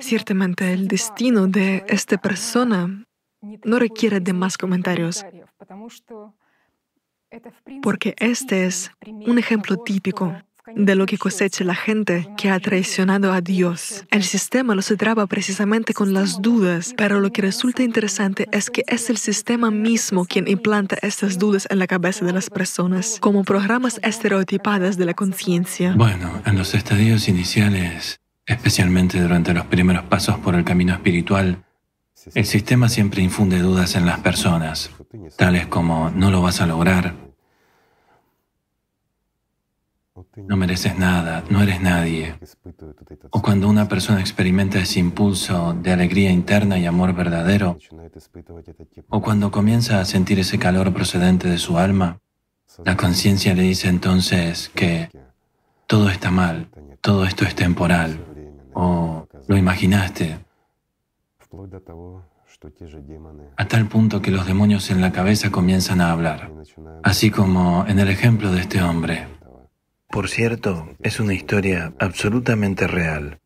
Ciertamente 0.00 0.72
el 0.72 0.86
destino 0.86 1.48
de 1.48 1.84
esta 1.88 2.18
persona 2.18 3.04
no 3.64 3.78
requiere 3.78 4.20
de 4.20 4.32
más 4.32 4.56
comentarios, 4.56 5.24
porque 7.82 8.14
este 8.18 8.66
es 8.66 8.92
un 9.02 9.38
ejemplo 9.38 9.76
típico 9.78 10.36
de 10.74 10.94
lo 10.94 11.06
que 11.06 11.18
cosecha 11.18 11.64
la 11.64 11.74
gente 11.74 12.28
que 12.36 12.50
ha 12.50 12.58
traicionado 12.60 13.32
a 13.32 13.40
Dios. 13.40 14.04
El 14.10 14.22
sistema 14.22 14.74
lo 14.74 14.82
se 14.82 14.96
traba 14.96 15.26
precisamente 15.26 15.94
con 15.94 16.12
las 16.12 16.42
dudas, 16.42 16.94
pero 16.96 17.20
lo 17.20 17.32
que 17.32 17.42
resulta 17.42 17.82
interesante 17.82 18.48
es 18.52 18.70
que 18.70 18.84
es 18.86 19.10
el 19.10 19.16
sistema 19.16 19.70
mismo 19.70 20.24
quien 20.24 20.48
implanta 20.48 20.96
estas 21.02 21.38
dudas 21.38 21.66
en 21.70 21.78
la 21.78 21.86
cabeza 21.86 22.24
de 22.24 22.32
las 22.32 22.50
personas, 22.50 23.18
como 23.20 23.44
programas 23.44 24.00
estereotipadas 24.02 24.96
de 24.96 25.04
la 25.04 25.14
conciencia. 25.14 25.94
Bueno, 25.96 26.42
en 26.44 26.56
los 26.56 26.74
estadios 26.74 27.28
iniciales, 27.28 28.20
especialmente 28.46 29.20
durante 29.20 29.54
los 29.54 29.66
primeros 29.66 30.04
pasos 30.04 30.38
por 30.38 30.54
el 30.54 30.64
camino 30.64 30.92
espiritual, 30.92 31.64
el 32.34 32.44
sistema 32.44 32.88
siempre 32.88 33.22
infunde 33.22 33.60
dudas 33.60 33.94
en 33.94 34.04
las 34.04 34.18
personas, 34.18 34.90
tales 35.36 35.66
como 35.68 36.10
no 36.10 36.30
lo 36.30 36.42
vas 36.42 36.60
a 36.60 36.66
lograr, 36.66 37.25
no 40.36 40.56
mereces 40.56 40.98
nada, 40.98 41.44
no 41.50 41.62
eres 41.62 41.80
nadie. 41.80 42.38
O 43.30 43.42
cuando 43.42 43.68
una 43.68 43.88
persona 43.88 44.20
experimenta 44.20 44.78
ese 44.78 45.00
impulso 45.00 45.74
de 45.74 45.92
alegría 45.92 46.30
interna 46.30 46.78
y 46.78 46.86
amor 46.86 47.14
verdadero, 47.14 47.78
o 49.08 49.20
cuando 49.20 49.50
comienza 49.50 50.00
a 50.00 50.04
sentir 50.04 50.38
ese 50.38 50.58
calor 50.58 50.92
procedente 50.92 51.48
de 51.48 51.58
su 51.58 51.78
alma, 51.78 52.20
la 52.84 52.96
conciencia 52.96 53.54
le 53.54 53.62
dice 53.62 53.88
entonces 53.88 54.70
que 54.74 55.10
todo 55.86 56.10
está 56.10 56.30
mal, 56.30 56.68
todo 57.00 57.24
esto 57.24 57.44
es 57.44 57.54
temporal, 57.54 58.20
o 58.74 59.26
lo 59.48 59.56
imaginaste, 59.56 60.38
a 63.56 63.68
tal 63.68 63.86
punto 63.88 64.20
que 64.20 64.30
los 64.30 64.46
demonios 64.46 64.90
en 64.90 65.00
la 65.00 65.12
cabeza 65.12 65.50
comienzan 65.50 66.00
a 66.00 66.10
hablar, 66.10 66.50
así 67.02 67.30
como 67.30 67.84
en 67.86 67.98
el 67.98 68.08
ejemplo 68.08 68.50
de 68.52 68.60
este 68.60 68.82
hombre. 68.82 69.35
Por 70.08 70.28
cierto, 70.28 70.88
es 71.02 71.20
una 71.20 71.34
historia 71.34 71.94
absolutamente 71.98 72.86
real. 72.86 73.40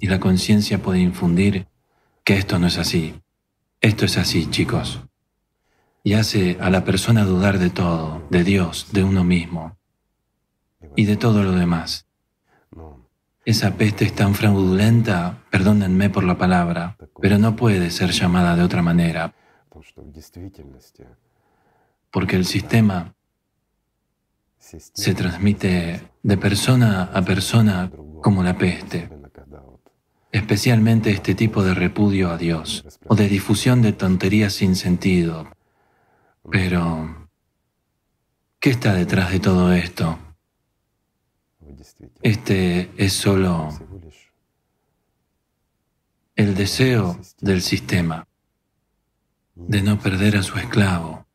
Y 0.00 0.08
la 0.08 0.20
conciencia 0.20 0.82
puede 0.82 1.00
infundir 1.00 1.66
que 2.24 2.34
esto 2.34 2.58
no 2.58 2.66
es 2.66 2.78
así. 2.78 3.14
Esto 3.80 4.04
es 4.04 4.18
así, 4.18 4.46
chicos. 4.50 5.00
Y 6.02 6.14
hace 6.14 6.58
a 6.60 6.70
la 6.70 6.84
persona 6.84 7.24
dudar 7.24 7.58
de 7.58 7.70
todo, 7.70 8.26
de 8.30 8.44
Dios, 8.44 8.88
de 8.92 9.04
uno 9.04 9.24
mismo 9.24 9.76
y 10.96 11.04
de 11.04 11.16
todo 11.16 11.42
lo 11.42 11.52
demás. 11.52 12.06
Esa 13.44 13.76
peste 13.76 14.04
es 14.04 14.14
tan 14.14 14.34
fraudulenta, 14.34 15.38
perdónenme 15.50 16.10
por 16.10 16.24
la 16.24 16.36
palabra, 16.36 16.96
pero 17.20 17.38
no 17.38 17.56
puede 17.56 17.90
ser 17.90 18.10
llamada 18.10 18.54
de 18.54 18.62
otra 18.62 18.82
manera, 18.82 19.34
porque 22.10 22.36
el 22.36 22.44
sistema 22.44 23.14
se 24.60 25.14
transmite 25.14 26.12
de 26.22 26.36
persona 26.36 27.04
a 27.04 27.22
persona 27.22 27.90
como 28.22 28.42
la 28.42 28.56
peste, 28.56 29.08
especialmente 30.30 31.10
este 31.10 31.34
tipo 31.34 31.64
de 31.64 31.74
repudio 31.74 32.30
a 32.30 32.36
Dios 32.36 32.84
o 33.06 33.14
de 33.14 33.28
difusión 33.28 33.80
de 33.80 33.94
tonterías 33.94 34.52
sin 34.52 34.76
sentido. 34.76 35.48
Pero, 36.50 37.28
¿qué 38.60 38.70
está 38.70 38.94
detrás 38.94 39.32
de 39.32 39.40
todo 39.40 39.72
esto? 39.72 40.18
Este 42.22 42.90
es 42.96 43.14
solo 43.14 43.70
el 46.36 46.54
deseo 46.54 47.18
del 47.40 47.62
sistema 47.62 48.28
de 49.54 49.82
no 49.82 49.98
perder 49.98 50.36
a 50.36 50.42
su 50.42 50.58
esclavo, 50.58 51.26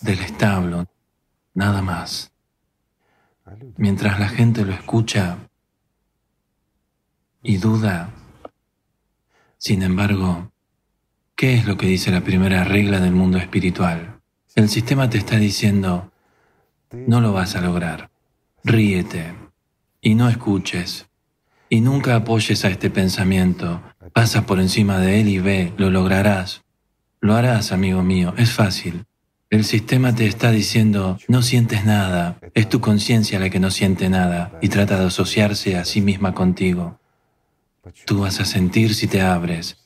del 0.00 0.20
establo, 0.20 0.86
nada 1.54 1.82
más. 1.82 2.32
Mientras 3.76 4.18
la 4.18 4.28
gente 4.28 4.64
lo 4.64 4.72
escucha 4.72 5.38
y 7.42 7.56
duda, 7.56 8.10
sin 9.58 9.82
embargo, 9.82 10.50
¿qué 11.36 11.54
es 11.54 11.66
lo 11.66 11.76
que 11.76 11.86
dice 11.86 12.10
la 12.10 12.22
primera 12.22 12.64
regla 12.64 13.00
del 13.00 13.12
mundo 13.12 13.38
espiritual? 13.38 14.20
El 14.54 14.68
sistema 14.68 15.10
te 15.10 15.18
está 15.18 15.36
diciendo, 15.36 16.10
no 16.92 17.20
lo 17.20 17.32
vas 17.32 17.56
a 17.56 17.60
lograr, 17.60 18.10
ríete 18.64 19.34
y 20.00 20.14
no 20.14 20.28
escuches 20.28 21.06
y 21.68 21.80
nunca 21.80 22.16
apoyes 22.16 22.64
a 22.66 22.68
este 22.68 22.90
pensamiento, 22.90 23.80
pasa 24.12 24.44
por 24.44 24.60
encima 24.60 24.98
de 24.98 25.20
él 25.20 25.28
y 25.28 25.38
ve, 25.38 25.72
lo 25.78 25.90
lograrás. 25.90 26.62
Lo 27.20 27.34
harás, 27.34 27.72
amigo 27.72 28.02
mío, 28.02 28.34
es 28.36 28.52
fácil. 28.52 29.06
El 29.52 29.66
sistema 29.66 30.14
te 30.14 30.24
está 30.24 30.50
diciendo, 30.50 31.18
no 31.28 31.42
sientes 31.42 31.84
nada, 31.84 32.38
es 32.54 32.70
tu 32.70 32.80
conciencia 32.80 33.38
la 33.38 33.50
que 33.50 33.60
no 33.60 33.70
siente 33.70 34.08
nada 34.08 34.58
y 34.62 34.70
trata 34.70 34.98
de 34.98 35.04
asociarse 35.04 35.76
a 35.76 35.84
sí 35.84 36.00
misma 36.00 36.32
contigo. 36.32 36.98
Tú 38.06 38.20
vas 38.20 38.40
a 38.40 38.46
sentir 38.46 38.94
si 38.94 39.08
te 39.08 39.20
abres, 39.20 39.76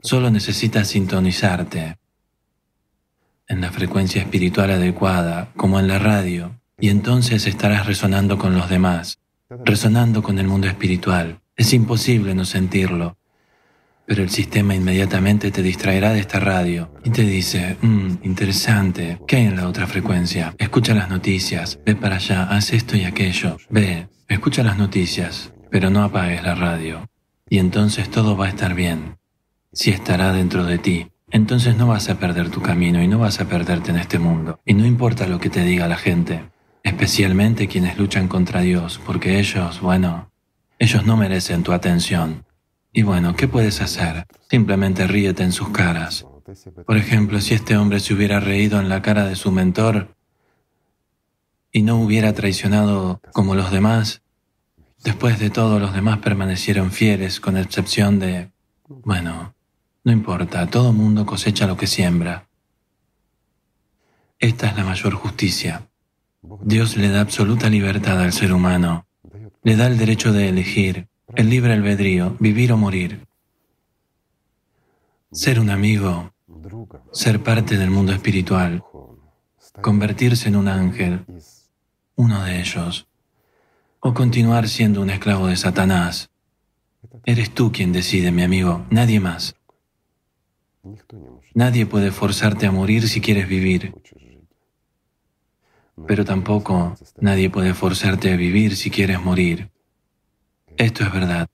solo 0.00 0.30
necesitas 0.30 0.86
sintonizarte 0.86 1.98
en 3.48 3.60
la 3.60 3.72
frecuencia 3.72 4.22
espiritual 4.22 4.70
adecuada, 4.70 5.50
como 5.56 5.80
en 5.80 5.88
la 5.88 5.98
radio, 5.98 6.60
y 6.78 6.88
entonces 6.88 7.48
estarás 7.48 7.86
resonando 7.86 8.38
con 8.38 8.54
los 8.54 8.70
demás, 8.70 9.18
resonando 9.64 10.22
con 10.22 10.38
el 10.38 10.46
mundo 10.46 10.68
espiritual. 10.68 11.40
Es 11.56 11.72
imposible 11.72 12.36
no 12.36 12.44
sentirlo, 12.44 13.16
pero 14.08 14.22
el 14.22 14.30
sistema 14.30 14.74
inmediatamente 14.74 15.50
te 15.50 15.62
distraerá 15.62 16.14
de 16.14 16.20
esta 16.20 16.40
radio 16.40 16.90
y 17.04 17.10
te 17.10 17.24
dice, 17.24 17.76
mmm, 17.82 18.12
interesante, 18.22 19.20
¿qué 19.28 19.36
hay 19.36 19.44
en 19.44 19.56
la 19.56 19.68
otra 19.68 19.86
frecuencia? 19.86 20.54
Escucha 20.56 20.94
las 20.94 21.10
noticias, 21.10 21.78
ve 21.84 21.94
para 21.94 22.16
allá, 22.16 22.44
haz 22.44 22.72
esto 22.72 22.96
y 22.96 23.04
aquello, 23.04 23.58
ve, 23.68 24.08
escucha 24.26 24.62
las 24.62 24.78
noticias, 24.78 25.52
pero 25.70 25.90
no 25.90 26.02
apagues 26.02 26.42
la 26.42 26.54
radio. 26.54 27.06
Y 27.50 27.58
entonces 27.58 28.10
todo 28.10 28.34
va 28.34 28.46
a 28.46 28.48
estar 28.48 28.74
bien, 28.74 29.18
si 29.74 29.90
estará 29.90 30.32
dentro 30.32 30.64
de 30.64 30.78
ti. 30.78 31.08
Entonces 31.30 31.76
no 31.76 31.86
vas 31.86 32.08
a 32.08 32.18
perder 32.18 32.48
tu 32.48 32.62
camino 32.62 33.02
y 33.02 33.08
no 33.08 33.18
vas 33.18 33.40
a 33.40 33.46
perderte 33.46 33.90
en 33.90 33.98
este 33.98 34.18
mundo. 34.18 34.58
Y 34.64 34.72
no 34.72 34.86
importa 34.86 35.26
lo 35.26 35.38
que 35.38 35.50
te 35.50 35.62
diga 35.62 35.86
la 35.86 35.98
gente, 35.98 36.48
especialmente 36.82 37.68
quienes 37.68 37.98
luchan 37.98 38.26
contra 38.26 38.62
Dios, 38.62 38.98
porque 39.04 39.38
ellos, 39.38 39.82
bueno, 39.82 40.30
ellos 40.78 41.04
no 41.04 41.18
merecen 41.18 41.62
tu 41.62 41.72
atención. 41.72 42.47
Y 42.98 43.02
bueno, 43.02 43.36
¿qué 43.36 43.46
puedes 43.46 43.80
hacer? 43.80 44.26
Simplemente 44.50 45.06
ríete 45.06 45.44
en 45.44 45.52
sus 45.52 45.68
caras. 45.68 46.26
Por 46.84 46.96
ejemplo, 46.96 47.40
si 47.40 47.54
este 47.54 47.76
hombre 47.76 48.00
se 48.00 48.12
hubiera 48.12 48.40
reído 48.40 48.80
en 48.80 48.88
la 48.88 49.02
cara 49.02 49.24
de 49.24 49.36
su 49.36 49.52
mentor 49.52 50.16
y 51.70 51.82
no 51.82 52.02
hubiera 52.02 52.32
traicionado 52.32 53.20
como 53.32 53.54
los 53.54 53.70
demás, 53.70 54.22
después 55.04 55.38
de 55.38 55.48
todo 55.48 55.78
los 55.78 55.94
demás 55.94 56.18
permanecieron 56.18 56.90
fieles 56.90 57.38
con 57.38 57.56
excepción 57.56 58.18
de, 58.18 58.50
bueno, 58.88 59.54
no 60.02 60.10
importa, 60.10 60.66
todo 60.66 60.92
mundo 60.92 61.24
cosecha 61.24 61.68
lo 61.68 61.76
que 61.76 61.86
siembra. 61.86 62.48
Esta 64.40 64.66
es 64.66 64.76
la 64.76 64.82
mayor 64.82 65.14
justicia. 65.14 65.88
Dios 66.62 66.96
le 66.96 67.10
da 67.10 67.20
absoluta 67.20 67.70
libertad 67.70 68.20
al 68.20 68.32
ser 68.32 68.52
humano, 68.52 69.06
le 69.62 69.76
da 69.76 69.86
el 69.86 69.98
derecho 69.98 70.32
de 70.32 70.48
elegir, 70.48 71.07
el 71.38 71.50
libre 71.50 71.72
albedrío, 71.72 72.36
vivir 72.40 72.72
o 72.72 72.76
morir. 72.76 73.24
Ser 75.30 75.60
un 75.60 75.70
amigo, 75.70 76.32
ser 77.12 77.44
parte 77.44 77.78
del 77.78 77.90
mundo 77.90 78.12
espiritual, 78.12 78.82
convertirse 79.80 80.48
en 80.48 80.56
un 80.56 80.66
ángel, 80.66 81.24
uno 82.16 82.42
de 82.42 82.58
ellos, 82.58 83.06
o 84.00 84.14
continuar 84.14 84.66
siendo 84.66 85.00
un 85.00 85.10
esclavo 85.10 85.46
de 85.46 85.54
Satanás. 85.54 86.28
Eres 87.24 87.54
tú 87.54 87.70
quien 87.70 87.92
decide, 87.92 88.32
mi 88.32 88.42
amigo, 88.42 88.84
nadie 88.90 89.20
más. 89.20 89.54
Nadie 91.54 91.86
puede 91.86 92.10
forzarte 92.10 92.66
a 92.66 92.72
morir 92.72 93.08
si 93.08 93.20
quieres 93.20 93.46
vivir, 93.48 93.94
pero 96.04 96.24
tampoco 96.24 96.96
nadie 97.20 97.48
puede 97.48 97.74
forzarte 97.74 98.32
a 98.32 98.36
vivir 98.36 98.74
si 98.74 98.90
quieres 98.90 99.22
morir. 99.22 99.70
Esto 100.78 101.04
es 101.04 101.12
verdad. 101.12 101.48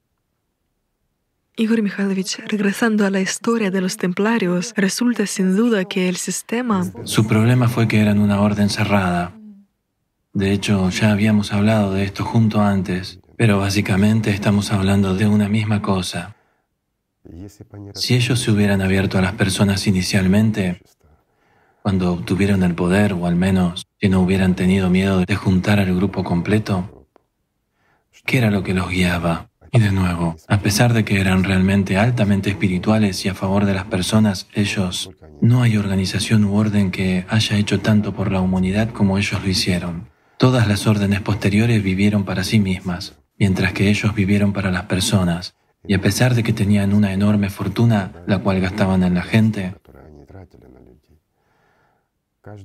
Igor 1.57 1.83
Mikhailovich, 1.83 2.41
regresando 2.47 3.07
a 3.07 3.11
la 3.11 3.21
historia 3.21 3.71
de 3.71 3.81
los 3.81 3.97
templarios, 3.97 4.75
resulta 4.77 5.27
sin 5.27 5.57
duda 5.57 5.85
que 5.85 6.09
el 6.09 6.17
sistema... 6.17 6.85
Su 7.05 7.27
problema 7.27 7.69
fue 7.69 7.89
que 7.89 8.01
eran 8.01 8.19
una 8.19 8.41
orden 8.41 8.69
cerrada. 8.69 9.33
De 10.33 10.53
hecho, 10.53 10.91
ya 10.91 11.13
habíamos 11.13 11.53
hablado 11.53 11.95
de 11.95 12.05
esto 12.05 12.25
junto 12.25 12.61
antes, 12.61 13.21
pero 13.37 13.59
básicamente 13.59 14.31
estamos 14.31 14.73
hablando 14.73 15.15
de 15.15 15.27
una 15.27 15.49
misma 15.49 15.81
cosa. 15.81 16.35
Si 17.95 18.15
ellos 18.15 18.41
se 18.41 18.51
hubieran 18.51 18.83
abierto 18.83 19.17
a 19.17 19.23
las 19.23 19.33
personas 19.33 19.87
inicialmente, 19.87 20.83
cuando 21.83 22.13
obtuvieron 22.13 22.63
el 22.63 22.75
poder, 22.75 23.15
o 23.15 23.27
al 23.27 23.37
menos 23.37 23.87
si 24.01 24.09
no 24.09 24.21
hubieran 24.21 24.55
tenido 24.55 24.91
miedo 24.91 25.25
de 25.25 25.37
juntar 25.37 25.79
al 25.79 25.95
grupo 25.95 26.25
completo, 26.25 27.04
¿qué 28.25 28.39
era 28.39 28.51
lo 28.51 28.63
que 28.63 28.75
los 28.75 28.89
guiaba? 28.91 29.51
Y 29.73 29.81
de 29.81 29.91
nuevo, 29.91 30.37
a 30.47 30.61
pesar 30.61 30.93
de 30.93 31.05
que 31.05 31.21
eran 31.21 31.43
realmente 31.43 31.97
altamente 31.97 32.51
espirituales 32.51 33.25
y 33.25 33.29
a 33.29 33.35
favor 33.35 33.65
de 33.65 33.75
las 33.75 33.87
personas, 33.87 34.47
ellos, 34.55 35.11
no 35.41 35.63
hay 35.63 35.77
organización 35.77 36.45
u 36.45 36.55
orden 36.57 36.93
que 36.93 37.27
haya 37.29 37.57
hecho 37.57 37.81
tanto 37.81 38.15
por 38.15 38.31
la 38.31 38.41
humanidad 38.41 38.91
como 38.91 39.19
ellos 39.19 39.43
lo 39.43 39.49
hicieron. 39.49 40.09
Todas 40.39 40.69
las 40.69 40.87
órdenes 40.87 41.21
posteriores 41.23 41.83
vivieron 41.83 42.25
para 42.25 42.45
sí 42.45 42.61
mismas, 42.61 43.19
mientras 43.37 43.73
que 43.73 43.91
ellos 43.91 44.15
vivieron 44.15 44.53
para 44.53 44.71
las 44.71 44.85
personas. 44.85 45.57
Y 45.87 45.95
a 45.95 46.01
pesar 46.01 46.35
de 46.35 46.45
que 46.45 46.53
tenían 46.53 46.95
una 46.95 47.13
enorme 47.13 47.51
fortuna, 47.51 48.13
la 48.27 48.39
cual 48.39 48.61
gastaban 48.61 49.03
en 49.03 49.15
la 49.15 49.23
gente, 49.23 49.75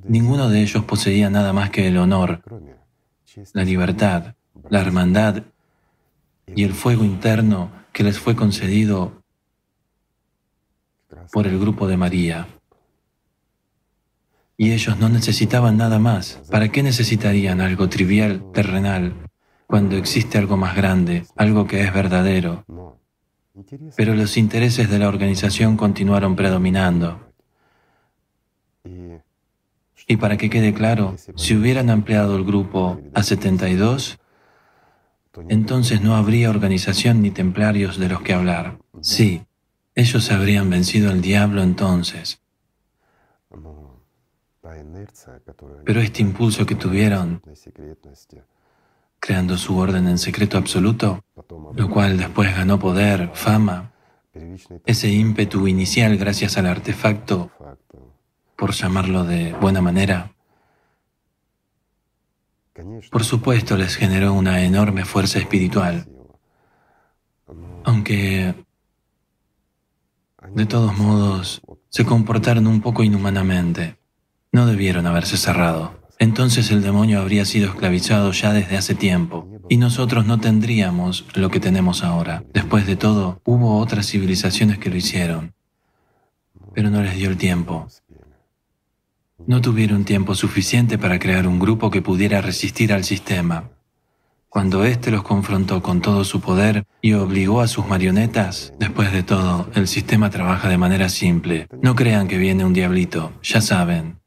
ninguno 0.03 0.49
de 0.49 0.61
ellos 0.61 0.84
poseía 0.84 1.31
nada 1.31 1.53
más 1.53 1.72
que 1.72 1.88
el 1.88 1.98
honor, 1.98 2.44
la 3.53 3.64
libertad, 3.64 4.36
la 4.69 4.81
hermandad 4.81 5.44
y 6.48 6.64
el 6.64 6.73
fuego 6.73 7.03
interno 7.03 7.72
que 7.94 8.03
les 8.03 8.19
fue 8.19 8.36
concedido 8.36 9.23
por 11.31 11.48
el 11.48 11.60
grupo 11.60 11.88
de 11.88 11.98
María. 11.98 12.48
Y 14.57 14.72
ellos 14.72 14.98
no 14.98 15.10
necesitaban 15.10 15.77
nada 15.77 15.99
más. 15.99 16.41
¿Para 16.52 16.69
qué 16.69 16.84
necesitarían 16.84 17.61
algo 17.61 17.88
trivial, 17.88 18.44
terrenal, 18.52 19.14
cuando 19.68 19.95
existe 19.95 20.38
algo 20.38 20.57
más 20.57 20.76
grande, 20.76 21.26
algo 21.38 21.65
que 21.65 21.81
es 21.81 21.94
verdadero? 21.94 22.65
Pero 23.95 24.15
los 24.15 24.38
intereses 24.38 24.90
de 24.90 24.99
la 24.99 25.07
organización 25.07 25.77
continuaron 25.77 26.36
predominando. 26.36 27.31
Y 30.07 30.18
para 30.18 30.38
que 30.38 30.49
quede 30.49 30.73
claro, 30.73 31.15
si 31.36 31.56
hubieran 31.56 31.90
ampliado 31.90 32.36
el 32.36 32.44
grupo 32.44 32.99
a 33.14 33.22
72, 33.23 34.19
entonces 35.47 36.01
no 36.01 36.15
habría 36.15 36.49
organización 36.49 37.22
ni 37.22 37.31
templarios 37.31 37.97
de 37.97 38.10
los 38.10 38.22
que 38.22 38.34
hablar. 38.34 38.80
Sí, 39.01 39.43
ellos 39.95 40.31
habrían 40.31 40.69
vencido 40.69 41.11
al 41.11 41.22
diablo 41.22 41.61
entonces. 41.61 42.41
Pero 45.85 46.01
este 46.01 46.22
impulso 46.22 46.65
que 46.65 46.76
tuvieron, 46.76 47.41
creando 49.19 49.57
su 49.57 49.77
orden 49.77 50.07
en 50.07 50.18
secreto 50.18 50.57
absoluto, 50.57 51.23
lo 51.73 51.89
cual 51.89 52.18
después 52.18 52.56
ganó 52.56 52.80
poder, 52.80 53.31
fama, 53.34 53.91
ese 54.85 55.10
ímpetu 55.10 55.68
inicial 55.68 56.18
gracias 56.18 56.57
al 56.57 56.68
artefacto, 56.68 57.51
por 58.56 58.72
llamarlo 58.72 59.23
de 59.23 59.53
buena 59.53 59.81
manera, 59.81 60.34
por 63.11 63.23
supuesto 63.23 63.77
les 63.77 63.95
generó 63.95 64.34
una 64.34 64.64
enorme 64.64 65.06
fuerza 65.06 65.39
espiritual, 65.39 66.07
aunque 67.84 68.56
de 70.53 70.65
todos 70.65 70.97
modos 70.97 71.61
se 71.89 72.06
comportaron 72.06 72.68
un 72.68 72.81
poco 72.81 73.03
inhumanamente. 73.03 73.97
No 74.51 74.65
debieron 74.65 75.06
haberse 75.06 75.38
cerrado. 75.38 75.99
Entonces 76.18 76.69
el 76.72 76.81
demonio 76.81 77.22
habría 77.22 77.45
sido 77.45 77.69
esclavizado 77.69 78.31
ya 78.34 78.51
desde 78.51 78.77
hace 78.77 78.93
tiempo 78.93 79.47
y 79.69 79.77
nosotros 79.77 80.26
no 80.26 80.39
tendríamos 80.39 81.26
lo 81.34 81.49
que 81.49 81.60
tenemos 81.60 82.03
ahora. 82.03 82.43
Después 82.53 82.85
de 82.85 82.97
todo, 82.97 83.41
hubo 83.45 83.77
otras 83.77 84.07
civilizaciones 84.07 84.80
que 84.80 84.89
lo 84.89 84.97
hicieron, 84.97 85.53
pero 86.73 86.89
no 86.89 87.01
les 87.01 87.15
dio 87.15 87.30
el 87.30 87.38
tiempo. 87.38 87.88
No 89.48 89.61
tuvieron 89.61 90.06
tiempo 90.06 90.36
suficiente 90.36 90.98
para 90.98 91.20
crear 91.20 91.48
un 91.48 91.60
grupo 91.60 91.90
que 91.90 92.02
pudiera 92.02 92.41
resistir 92.41 92.94
al 92.94 93.03
sistema. 93.03 93.70
Cuando 94.49 94.84
éste 94.84 95.11
los 95.11 95.24
confrontó 95.24 95.82
con 95.82 96.02
todo 96.02 96.24
su 96.24 96.41
poder 96.41 96.86
y 97.02 97.14
obligó 97.14 97.61
a 97.61 97.68
sus 97.68 97.88
marionetas, 97.88 98.74
después 98.80 99.11
de 99.11 99.24
todo, 99.24 99.70
el 99.76 99.88
sistema 99.88 100.30
trabaja 100.30 100.70
de 100.70 100.78
manera 100.78 101.07
simple. 101.10 101.68
No 101.82 101.95
crean 101.95 102.28
que 102.28 102.38
viene 102.38 102.66
un 102.66 102.74
diablito, 102.74 103.32
ya 103.44 103.61
saben, 103.61 104.20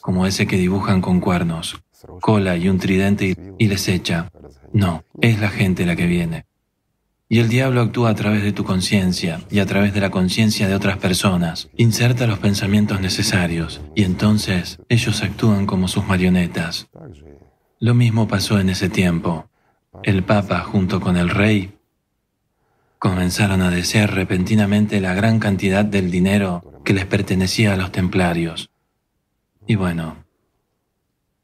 como 0.00 0.26
ese 0.26 0.46
que 0.46 0.56
dibujan 0.56 1.00
con 1.00 1.20
cuernos, 1.20 1.82
cola 2.20 2.56
y 2.56 2.68
un 2.68 2.78
tridente 2.78 3.36
y 3.58 3.66
les 3.68 3.88
echa. 3.88 4.30
No, 4.72 5.04
es 5.20 5.40
la 5.40 5.48
gente 5.48 5.86
la 5.86 5.94
que 5.94 6.06
viene. 6.06 6.46
Y 7.28 7.38
el 7.38 7.48
diablo 7.48 7.80
actúa 7.80 8.10
a 8.10 8.14
través 8.14 8.42
de 8.42 8.52
tu 8.52 8.64
conciencia 8.64 9.40
y 9.50 9.58
a 9.58 9.66
través 9.66 9.94
de 9.94 10.00
la 10.00 10.10
conciencia 10.10 10.68
de 10.68 10.74
otras 10.74 10.98
personas. 10.98 11.68
Inserta 11.76 12.26
los 12.26 12.38
pensamientos 12.38 13.00
necesarios 13.00 13.80
y 13.94 14.04
entonces 14.04 14.78
ellos 14.88 15.22
actúan 15.22 15.66
como 15.66 15.88
sus 15.88 16.06
marionetas. 16.06 16.88
Lo 17.80 17.94
mismo 17.94 18.28
pasó 18.28 18.60
en 18.60 18.68
ese 18.68 18.88
tiempo. 18.88 19.48
El 20.02 20.22
Papa 20.22 20.60
junto 20.60 21.00
con 21.00 21.16
el 21.16 21.30
rey 21.30 21.74
comenzaron 22.98 23.60
a 23.60 23.70
desear 23.70 24.14
repentinamente 24.14 25.00
la 25.00 25.14
gran 25.14 25.38
cantidad 25.38 25.84
del 25.84 26.10
dinero 26.10 26.80
que 26.84 26.94
les 26.94 27.06
pertenecía 27.06 27.74
a 27.74 27.76
los 27.76 27.92
templarios. 27.92 28.70
Y 29.66 29.74
bueno, 29.74 30.24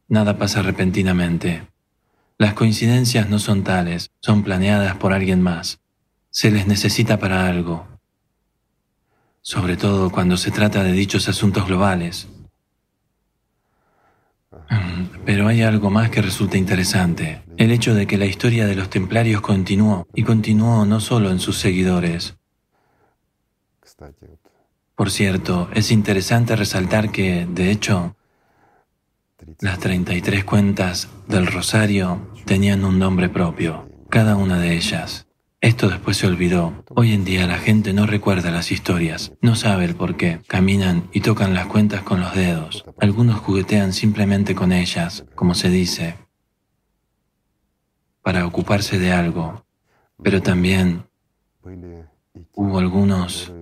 nada 0.09 0.39
pasa 0.39 0.63
repentinamente. 0.63 1.69
Las 2.41 2.55
coincidencias 2.55 3.29
no 3.29 3.39
son 3.39 3.65
tales, 3.65 4.13
son 4.21 4.43
planeadas 4.43 4.97
por 4.97 5.13
alguien 5.13 5.43
más. 5.43 5.79
Se 6.31 6.51
les 6.51 6.67
necesita 6.67 7.19
para 7.19 7.47
algo, 7.47 7.87
sobre 9.43 9.77
todo 9.77 10.11
cuando 10.11 10.39
se 10.39 10.51
trata 10.51 10.83
de 10.83 10.93
dichos 10.93 11.29
asuntos 11.29 11.67
globales. 11.67 12.29
Mm, 14.71 15.23
pero 15.27 15.49
hay 15.49 15.61
algo 15.61 15.91
más 15.91 16.09
que 16.09 16.23
resulta 16.23 16.57
interesante, 16.57 17.43
el 17.59 17.73
hecho 17.73 17.95
de 17.95 18.07
que 18.07 18.17
la 18.17 18.25
historia 18.25 18.67
de 18.67 18.75
los 18.75 18.89
templarios 18.89 19.43
continuó, 19.43 20.09
y 20.15 20.23
continuó 20.23 20.87
no 20.87 21.01
solo 21.01 21.31
en 21.31 21.41
sus 21.41 21.59
seguidores. 21.59 22.39
Por 24.95 25.11
cierto, 25.11 25.69
es 25.75 25.91
interesante 25.91 26.57
resaltar 26.57 27.13
que, 27.13 27.47
de 27.47 27.71
hecho, 27.71 28.17
las 29.59 29.79
33 29.81 30.45
cuentas 30.45 31.09
del 31.27 31.47
rosario 31.47 32.21
tenían 32.45 32.85
un 32.85 32.99
nombre 32.99 33.29
propio, 33.29 33.89
cada 34.09 34.37
una 34.37 34.59
de 34.59 34.77
ellas. 34.77 35.27
Esto 35.61 35.89
después 35.89 36.17
se 36.17 36.27
olvidó. 36.27 36.85
Hoy 36.89 37.13
en 37.13 37.25
día 37.25 37.47
la 37.47 37.59
gente 37.59 37.93
no 37.93 38.07
recuerda 38.07 38.51
las 38.51 38.71
historias, 38.73 39.33
no 39.43 39.57
sabe 39.57 39.85
el 39.85 39.95
por 39.95 40.17
qué. 40.17 40.41
Caminan 40.47 41.09
y 41.13 41.21
tocan 41.21 41.53
las 41.53 41.67
cuentas 41.67 42.03
con 42.03 42.21
los 42.21 42.35
dedos. 42.35 42.85
Algunos 42.99 43.41
juguetean 43.41 43.93
simplemente 43.93 44.55
con 44.55 44.73
ellas, 44.73 45.25
como 45.35 45.55
se 45.55 45.69
dice, 45.69 46.17
para 48.23 48.47
ocuparse 48.47 48.99
de 48.99 49.13
algo. 49.13 49.65
Pero 50.23 50.41
también 50.41 51.05
hubo 52.55 52.79
algunos 52.79 53.53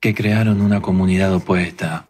que 0.00 0.14
crearon 0.14 0.60
una 0.60 0.82
comunidad 0.82 1.34
opuesta 1.34 2.08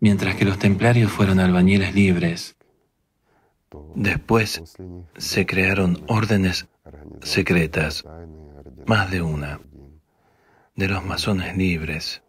mientras 0.00 0.34
que 0.36 0.44
los 0.44 0.58
templarios 0.58 1.10
fueron 1.10 1.40
albañiles 1.40 1.94
libres. 1.94 2.56
Después 3.94 4.62
se 5.16 5.46
crearon 5.46 6.04
órdenes 6.08 6.68
secretas, 7.22 8.04
más 8.86 9.10
de 9.10 9.22
una, 9.22 9.60
de 10.76 10.88
los 10.88 11.04
masones 11.04 11.56
libres. 11.56 12.22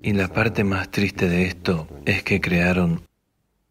Y 0.00 0.12
la 0.12 0.28
parte 0.28 0.62
más 0.62 0.90
triste 0.90 1.28
de 1.28 1.46
esto 1.46 1.88
es 2.04 2.22
que 2.22 2.40
crearon 2.40 3.08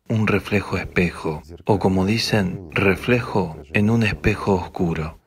un 0.09 0.27
reflejo 0.27 0.77
espejo, 0.77 1.41
o 1.65 1.79
como 1.79 2.05
dicen, 2.05 2.69
reflejo 2.71 3.61
en 3.73 3.89
un 3.89 4.03
espejo 4.03 4.53
oscuro, 4.53 5.19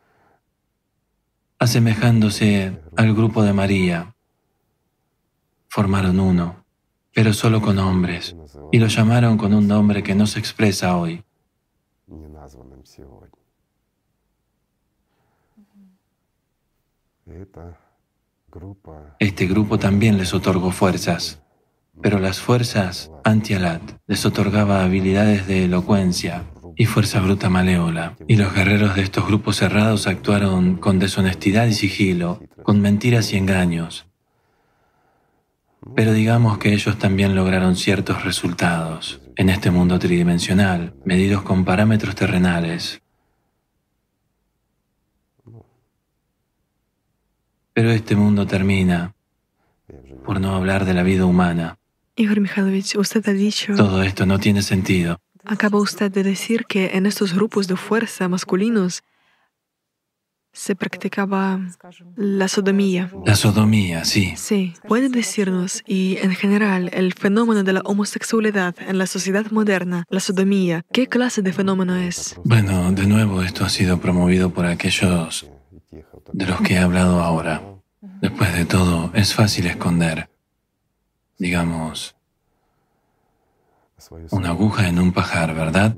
asemejándose 1.58 2.78
al 2.96 3.14
grupo 3.14 3.42
de 3.42 3.52
María. 3.52 4.14
Formaron 5.68 6.18
uno, 6.20 6.59
pero 7.14 7.32
solo 7.32 7.60
con 7.60 7.78
hombres, 7.78 8.36
y 8.72 8.78
lo 8.78 8.86
llamaron 8.86 9.36
con 9.36 9.54
un 9.54 9.66
nombre 9.66 10.02
que 10.02 10.14
no 10.14 10.26
se 10.26 10.38
expresa 10.38 10.96
hoy. 10.96 11.24
Este 19.18 19.46
grupo 19.46 19.78
también 19.78 20.18
les 20.18 20.34
otorgó 20.34 20.72
fuerzas, 20.72 21.42
pero 22.02 22.18
las 22.18 22.40
fuerzas 22.40 23.10
anti-Alat 23.24 23.82
les 24.06 24.24
otorgaba 24.26 24.82
habilidades 24.82 25.46
de 25.46 25.64
elocuencia 25.64 26.44
y 26.76 26.86
fuerza 26.86 27.20
bruta 27.20 27.50
maléola, 27.50 28.16
y 28.26 28.36
los 28.36 28.54
guerreros 28.54 28.94
de 28.94 29.02
estos 29.02 29.26
grupos 29.26 29.56
cerrados 29.56 30.06
actuaron 30.06 30.76
con 30.76 30.98
deshonestidad 30.98 31.66
y 31.66 31.74
sigilo, 31.74 32.40
con 32.62 32.80
mentiras 32.80 33.32
y 33.32 33.36
engaños. 33.36 34.09
Pero 35.94 36.12
digamos 36.12 36.59
que 36.59 36.73
ellos 36.73 36.98
también 36.98 37.35
lograron 37.35 37.74
ciertos 37.77 38.24
resultados 38.24 39.20
en 39.36 39.48
este 39.48 39.70
mundo 39.70 39.98
tridimensional, 39.98 40.94
medidos 41.05 41.43
con 41.43 41.65
parámetros 41.65 42.15
terrenales. 42.15 43.01
Pero 47.73 47.90
este 47.93 48.15
mundo 48.16 48.47
termina, 48.47 49.15
por 50.24 50.40
no 50.40 50.55
hablar 50.55 50.85
de 50.85 50.93
la 50.93 51.02
vida 51.02 51.24
humana. 51.24 51.78
Igor 52.16 52.40
Mikhailovich, 52.40 52.97
usted 52.97 53.27
ha 53.28 53.32
dicho... 53.32 53.74
Todo 53.74 54.02
esto 54.02 54.27
no 54.27 54.39
tiene 54.39 54.61
sentido. 54.62 55.19
Acaba 55.44 55.78
usted 55.78 56.12
de 56.12 56.23
decir 56.23 56.66
que 56.66 56.90
en 56.93 57.07
estos 57.07 57.32
grupos 57.32 57.66
de 57.66 57.77
fuerza 57.77 58.28
masculinos 58.28 59.02
se 60.52 60.74
practicaba 60.74 61.60
la 62.16 62.48
sodomía. 62.48 63.10
La 63.24 63.35
sodomía, 63.35 64.05
sí. 64.05 64.35
Sí. 64.36 64.74
¿Puede 64.89 65.09
decirnos, 65.09 65.82
y 65.86 66.18
en 66.18 66.35
general, 66.35 66.90
el 66.93 67.14
fenómeno 67.14 67.62
de 67.62 67.72
la 67.72 67.81
homosexualidad 67.85 68.74
en 68.81 68.98
la 68.98 69.06
sociedad 69.06 69.51
moderna, 69.51 70.05
la 70.09 70.20
sodomía, 70.20 70.85
qué 70.93 71.06
clase 71.06 71.43
de 71.43 71.52
fenómeno 71.52 71.97
es? 71.97 72.36
Bueno, 72.44 72.93
de 72.93 73.06
nuevo, 73.06 73.43
esto 73.43 73.64
ha 73.64 73.68
sido 73.68 74.01
promovido 74.01 74.51
por 74.51 74.66
aquellos 74.66 75.48
de 76.32 76.47
los 76.47 76.60
que 76.60 76.74
he 76.74 76.78
hablado 76.78 77.20
ahora. 77.20 77.62
Después 78.20 78.52
de 78.55 78.64
todo, 78.64 79.10
es 79.14 79.35
fácil 79.35 79.66
esconder 79.66 80.31
digamos, 81.40 82.14
una 84.31 84.51
aguja 84.51 84.89
en 84.89 84.98
un 84.98 85.12
pajar, 85.12 85.55
¿verdad? 85.55 85.97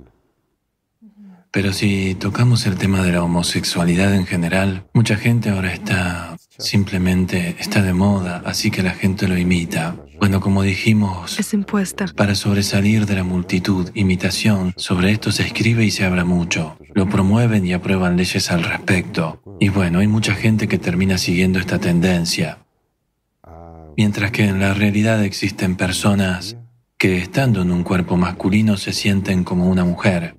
Pero 1.53 1.73
si 1.73 2.15
tocamos 2.15 2.66
el 2.66 2.77
tema 2.77 3.03
de 3.03 3.12
la 3.12 3.23
homosexualidad 3.23 4.15
en 4.15 4.27
general, 4.27 4.87
mucha 4.95 5.16
gente 5.16 5.51
ahora 5.51 5.73
está 5.73 6.37
simplemente 6.59 7.57
está 7.59 7.83
de 7.83 7.93
moda, 7.93 8.43
así 8.45 8.70
que 8.70 8.83
la 8.83 8.93
gente 8.93 9.29
lo 9.29 9.37
imita. 9.37 9.97
Bueno, 10.19 10.41
como 10.41 10.62
dijimos, 10.62 11.39
es 11.39 11.53
impuesta. 11.53 12.07
Para 12.16 12.35
sobresalir 12.35 13.07
de 13.07 13.16
la 13.16 13.24
multitud, 13.24 13.91
imitación, 13.95 14.73
sobre 14.77 15.11
esto 15.11 15.33
se 15.33 15.43
escribe 15.43 15.85
y 15.85 15.91
se 15.91 16.05
habla 16.05 16.24
mucho. 16.24 16.79
Lo 16.95 17.09
promueven 17.09 17.66
y 17.66 17.73
aprueban 17.73 18.16
leyes 18.16 18.51
al 18.51 18.62
respecto. 18.62 19.43
Y 19.61 19.69
bueno, 19.69 19.99
hay 19.99 20.07
mucha 20.07 20.35
gente 20.35 20.69
que 20.69 20.79
termina 20.79 21.19
siguiendo 21.19 21.59
esta 21.59 21.79
tendencia 21.79 22.59
mientras 23.97 24.31
que 24.31 24.45
en 24.45 24.61
la 24.61 24.74
realidad 24.74 25.23
existen 25.24 25.77
personas 25.77 26.57
que 26.99 27.19
estando 27.19 27.62
en 27.62 27.73
un 27.73 27.83
cuerpo 27.83 28.16
masculino 28.16 28.77
se 28.77 28.93
sienten 28.93 29.45
como 29.45 29.69
una 29.69 29.85
mujer, 29.85 30.37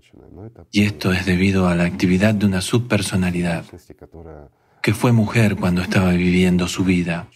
y 0.71 0.83
esto 0.83 1.11
es 1.13 1.25
debido 1.25 1.67
a 1.67 1.75
la 1.75 1.85
actividad 1.85 2.33
de 2.33 2.45
una 2.45 2.61
subpersonalidad, 2.61 3.65
que 4.81 4.93
fue 4.93 5.11
mujer 5.11 5.55
cuando 5.55 5.81
estaba 5.81 6.11
viviendo 6.11 6.67
su 6.67 6.83
vida. 6.83 7.27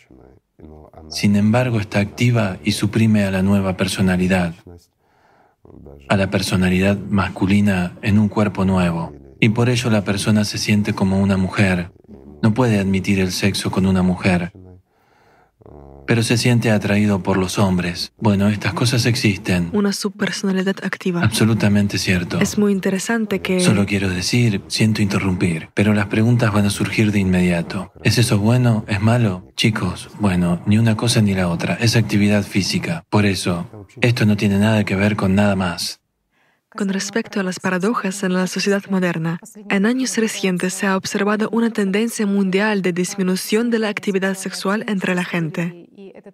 Sin 1.10 1.36
embargo, 1.36 1.80
está 1.80 2.00
activa 2.00 2.58
y 2.64 2.72
suprime 2.72 3.24
a 3.24 3.32
la 3.32 3.42
nueva 3.42 3.78
personalidad, 3.78 4.54
a 6.10 6.18
la 6.18 6.30
personalidad 6.30 6.98
masculina 6.98 7.98
en 8.02 8.20
un 8.20 8.30
cuerpo 8.30 8.66
nuevo, 8.66 9.14
y 9.40 9.50
por 9.50 9.70
ello 9.70 9.90
la 9.90 10.04
persona 10.04 10.44
se 10.44 10.58
siente 10.58 10.94
como 10.94 11.20
una 11.20 11.38
mujer, 11.38 11.92
no 12.42 12.54
puede 12.54 12.80
admitir 12.80 13.20
el 13.20 13.32
sexo 13.32 13.72
con 13.72 13.86
una 13.86 14.04
mujer, 14.04 14.52
pero 16.08 16.24
se 16.24 16.38
siente 16.38 16.72
atraído 16.72 17.22
por 17.22 17.38
los 17.38 17.60
hombres. 17.60 18.14
Bueno, 18.18 18.48
estas 18.48 18.74
cosas 18.74 19.06
existen. 19.06 19.70
Una 19.74 19.94
subpersonalidad 19.94 20.78
activa. 20.84 21.22
Absolutamente 21.22 21.98
cierto. 21.98 22.40
Es 22.40 22.58
muy 22.58 22.72
interesante 22.72 23.40
que... 23.42 23.60
Solo 23.60 23.86
quiero 23.86 24.10
decir, 24.10 24.62
siento 24.68 25.02
interrumpir, 25.02 25.70
pero 25.74 25.94
las 25.94 26.08
preguntas 26.08 26.52
van 26.54 26.66
a 26.66 26.70
surgir 26.70 27.12
de 27.12 27.20
inmediato. 27.20 27.92
¿Es 28.04 28.18
eso 28.18 28.40
bueno? 28.40 28.86
¿Es 28.88 29.02
malo? 29.02 29.52
Chicos, 29.56 30.10
bueno, 30.20 30.62
ni 30.66 30.78
una 30.78 30.96
cosa 30.96 31.22
ni 31.22 31.34
la 31.34 31.50
otra. 31.50 31.76
Es 31.76 31.96
actividad 31.96 32.44
física. 32.44 33.04
Por 33.10 33.26
eso, 33.26 33.86
esto 34.02 34.26
no 34.26 34.38
tiene 34.38 34.58
nada 34.58 34.84
que 34.86 34.96
ver 34.96 35.16
con 35.16 35.36
nada 35.36 35.56
más. 35.56 36.00
Con 36.78 36.90
respecto 36.90 37.40
a 37.40 37.44
las 37.44 37.60
paradojas 37.60 38.22
en 38.22 38.34
la 38.34 38.46
sociedad 38.46 38.84
moderna, 38.92 39.40
en 39.70 39.86
años 39.88 40.16
recientes 40.18 40.74
se 40.74 40.86
ha 40.86 40.96
observado 40.96 41.50
una 41.52 41.72
tendencia 41.72 42.28
mundial 42.28 42.84
de 42.84 42.94
disminución 42.94 43.72
de 43.72 43.80
la 43.80 43.90
actividad 43.90 44.36
sexual 44.36 44.86
entre 44.88 45.16
la 45.16 45.24
gente. 45.24 45.87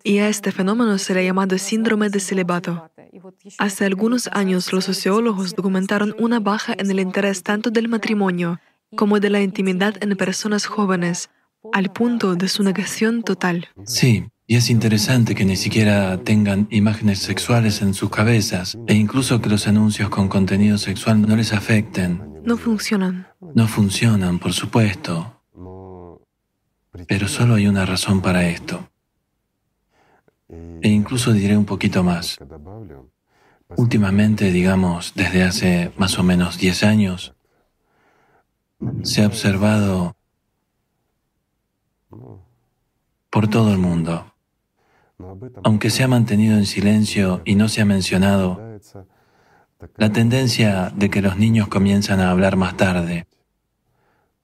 Y 0.03 0.17
a 0.19 0.27
este 0.27 0.51
fenómeno 0.51 0.97
se 0.97 1.13
le 1.13 1.21
ha 1.21 1.23
llamado 1.23 1.57
síndrome 1.57 2.09
de 2.09 2.19
celibato. 2.19 2.91
Hace 3.57 3.85
algunos 3.85 4.27
años 4.33 4.73
los 4.73 4.83
sociólogos 4.83 5.55
documentaron 5.55 6.13
una 6.19 6.41
baja 6.41 6.73
en 6.77 6.91
el 6.91 6.99
interés 6.99 7.43
tanto 7.43 7.71
del 7.71 7.87
matrimonio 7.87 8.59
como 8.95 9.19
de 9.19 9.29
la 9.29 9.41
intimidad 9.41 9.95
en 10.01 10.15
personas 10.17 10.65
jóvenes, 10.65 11.29
al 11.71 11.91
punto 11.91 12.35
de 12.35 12.49
su 12.49 12.61
negación 12.61 13.23
total. 13.23 13.69
Sí, 13.85 14.25
y 14.45 14.55
es 14.57 14.69
interesante 14.69 15.33
que 15.33 15.45
ni 15.45 15.55
siquiera 15.55 16.17
tengan 16.17 16.67
imágenes 16.69 17.19
sexuales 17.19 17.81
en 17.81 17.93
sus 17.93 18.09
cabezas 18.09 18.77
e 18.87 18.93
incluso 18.93 19.41
que 19.41 19.49
los 19.49 19.65
anuncios 19.67 20.09
con 20.09 20.27
contenido 20.27 20.77
sexual 20.77 21.21
no 21.21 21.35
les 21.35 21.53
afecten. 21.53 22.21
No 22.43 22.57
funcionan. 22.57 23.27
No 23.55 23.67
funcionan, 23.67 24.39
por 24.39 24.51
supuesto. 24.51 25.41
Pero 27.07 27.27
solo 27.27 27.55
hay 27.55 27.67
una 27.67 27.85
razón 27.85 28.21
para 28.21 28.47
esto. 28.49 28.89
E 30.81 30.89
incluso 30.89 31.33
diré 31.33 31.55
un 31.57 31.65
poquito 31.65 32.03
más. 32.03 32.37
Últimamente, 33.75 34.51
digamos, 34.51 35.13
desde 35.15 35.43
hace 35.43 35.91
más 35.97 36.19
o 36.19 36.23
menos 36.23 36.57
10 36.57 36.83
años, 36.83 37.33
se 39.03 39.23
ha 39.23 39.27
observado 39.27 40.15
por 43.29 43.47
todo 43.47 43.71
el 43.71 43.79
mundo. 43.79 44.33
Aunque 45.63 45.89
se 45.89 46.03
ha 46.03 46.07
mantenido 46.07 46.57
en 46.57 46.65
silencio 46.65 47.41
y 47.45 47.55
no 47.55 47.69
se 47.69 47.81
ha 47.81 47.85
mencionado, 47.85 48.61
la 49.97 50.11
tendencia 50.11 50.91
de 50.95 51.09
que 51.09 51.21
los 51.21 51.37
niños 51.37 51.67
comienzan 51.67 52.19
a 52.19 52.29
hablar 52.29 52.57
más 52.57 52.77
tarde, 52.77 53.27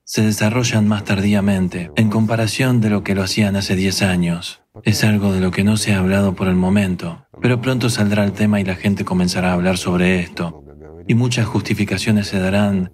se 0.09 0.23
desarrollan 0.23 0.87
más 0.87 1.03
tardíamente 1.03 1.91
en 1.95 2.09
comparación 2.09 2.81
de 2.81 2.89
lo 2.89 3.03
que 3.03 3.13
lo 3.13 3.21
hacían 3.21 3.55
hace 3.55 3.75
10 3.75 4.01
años. 4.01 4.63
Es 4.83 5.03
algo 5.03 5.31
de 5.31 5.39
lo 5.39 5.51
que 5.51 5.63
no 5.63 5.77
se 5.77 5.93
ha 5.93 5.99
hablado 5.99 6.33
por 6.33 6.47
el 6.47 6.55
momento, 6.55 7.27
pero 7.39 7.61
pronto 7.61 7.91
saldrá 7.91 8.23
el 8.23 8.31
tema 8.31 8.59
y 8.59 8.63
la 8.63 8.75
gente 8.75 9.05
comenzará 9.05 9.51
a 9.51 9.53
hablar 9.53 9.77
sobre 9.77 10.19
esto. 10.19 10.63
Y 11.07 11.13
muchas 11.13 11.45
justificaciones 11.45 12.25
se 12.25 12.39
darán 12.39 12.91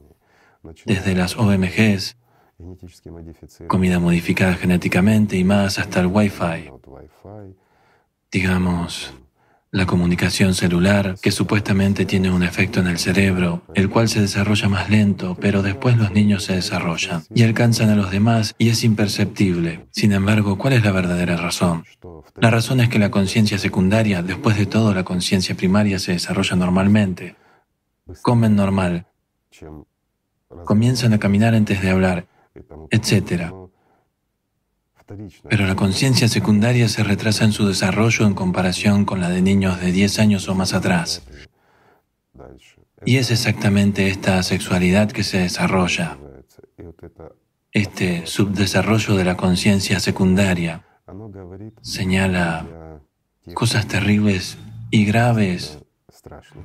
desde 0.85 1.15
las 1.15 1.37
OMGs, 1.37 2.17
comida 3.67 3.97
modificada 3.99 4.55
genéticamente 4.55 5.37
y 5.37 5.45
más 5.45 5.79
hasta 5.79 6.01
el 6.01 6.07
Wi-Fi. 6.07 6.69
Digamos, 8.29 9.13
la 9.75 9.85
comunicación 9.85 10.53
celular, 10.53 11.17
que 11.21 11.31
supuestamente 11.31 12.05
tiene 12.05 12.31
un 12.31 12.43
efecto 12.43 12.79
en 12.79 12.87
el 12.87 12.97
cerebro, 12.97 13.61
el 13.73 13.89
cual 13.89 14.07
se 14.07 14.21
desarrolla 14.21 14.69
más 14.69 14.89
lento, 14.89 15.35
pero 15.41 15.61
después 15.61 15.97
los 15.97 16.11
niños 16.11 16.45
se 16.45 16.55
desarrollan 16.55 17.23
y 17.35 17.43
alcanzan 17.43 17.89
a 17.89 17.95
los 17.95 18.09
demás 18.09 18.55
y 18.57 18.69
es 18.69 18.85
imperceptible. 18.85 19.85
Sin 19.91 20.13
embargo, 20.13 20.57
¿cuál 20.57 20.73
es 20.73 20.85
la 20.85 20.93
verdadera 20.93 21.35
razón? 21.35 21.83
La 22.37 22.51
razón 22.51 22.79
es 22.79 22.87
que 22.87 22.99
la 22.99 23.11
conciencia 23.11 23.57
secundaria, 23.57 24.23
después 24.23 24.57
de 24.57 24.65
todo 24.65 24.93
la 24.93 25.03
conciencia 25.03 25.55
primaria 25.55 25.99
se 25.99 26.13
desarrolla 26.13 26.55
normalmente. 26.55 27.35
Comen 28.21 28.55
normal. 28.55 29.07
Comienzan 30.63 31.11
a 31.11 31.19
caminar 31.19 31.53
antes 31.53 31.81
de 31.81 31.89
hablar, 31.89 32.27
etc. 32.91 33.51
Pero 35.49 35.67
la 35.67 35.75
conciencia 35.75 36.27
secundaria 36.27 36.89
se 36.89 37.03
retrasa 37.03 37.45
en 37.45 37.51
su 37.51 37.67
desarrollo 37.67 38.25
en 38.25 38.33
comparación 38.33 39.05
con 39.05 39.19
la 39.19 39.29
de 39.29 39.41
niños 39.41 39.79
de 39.79 39.91
10 39.91 40.19
años 40.19 40.49
o 40.49 40.55
más 40.55 40.73
atrás. 40.73 41.23
Y 43.05 43.17
es 43.17 43.29
exactamente 43.29 44.07
esta 44.07 44.41
sexualidad 44.41 45.11
que 45.11 45.23
se 45.23 45.37
desarrolla, 45.37 46.17
este 47.71 48.25
subdesarrollo 48.25 49.15
de 49.15 49.25
la 49.25 49.37
conciencia 49.37 49.99
secundaria 49.99 50.85
señala 51.81 53.01
cosas 53.53 53.87
terribles 53.87 54.57
y 54.91 55.05
graves 55.05 55.79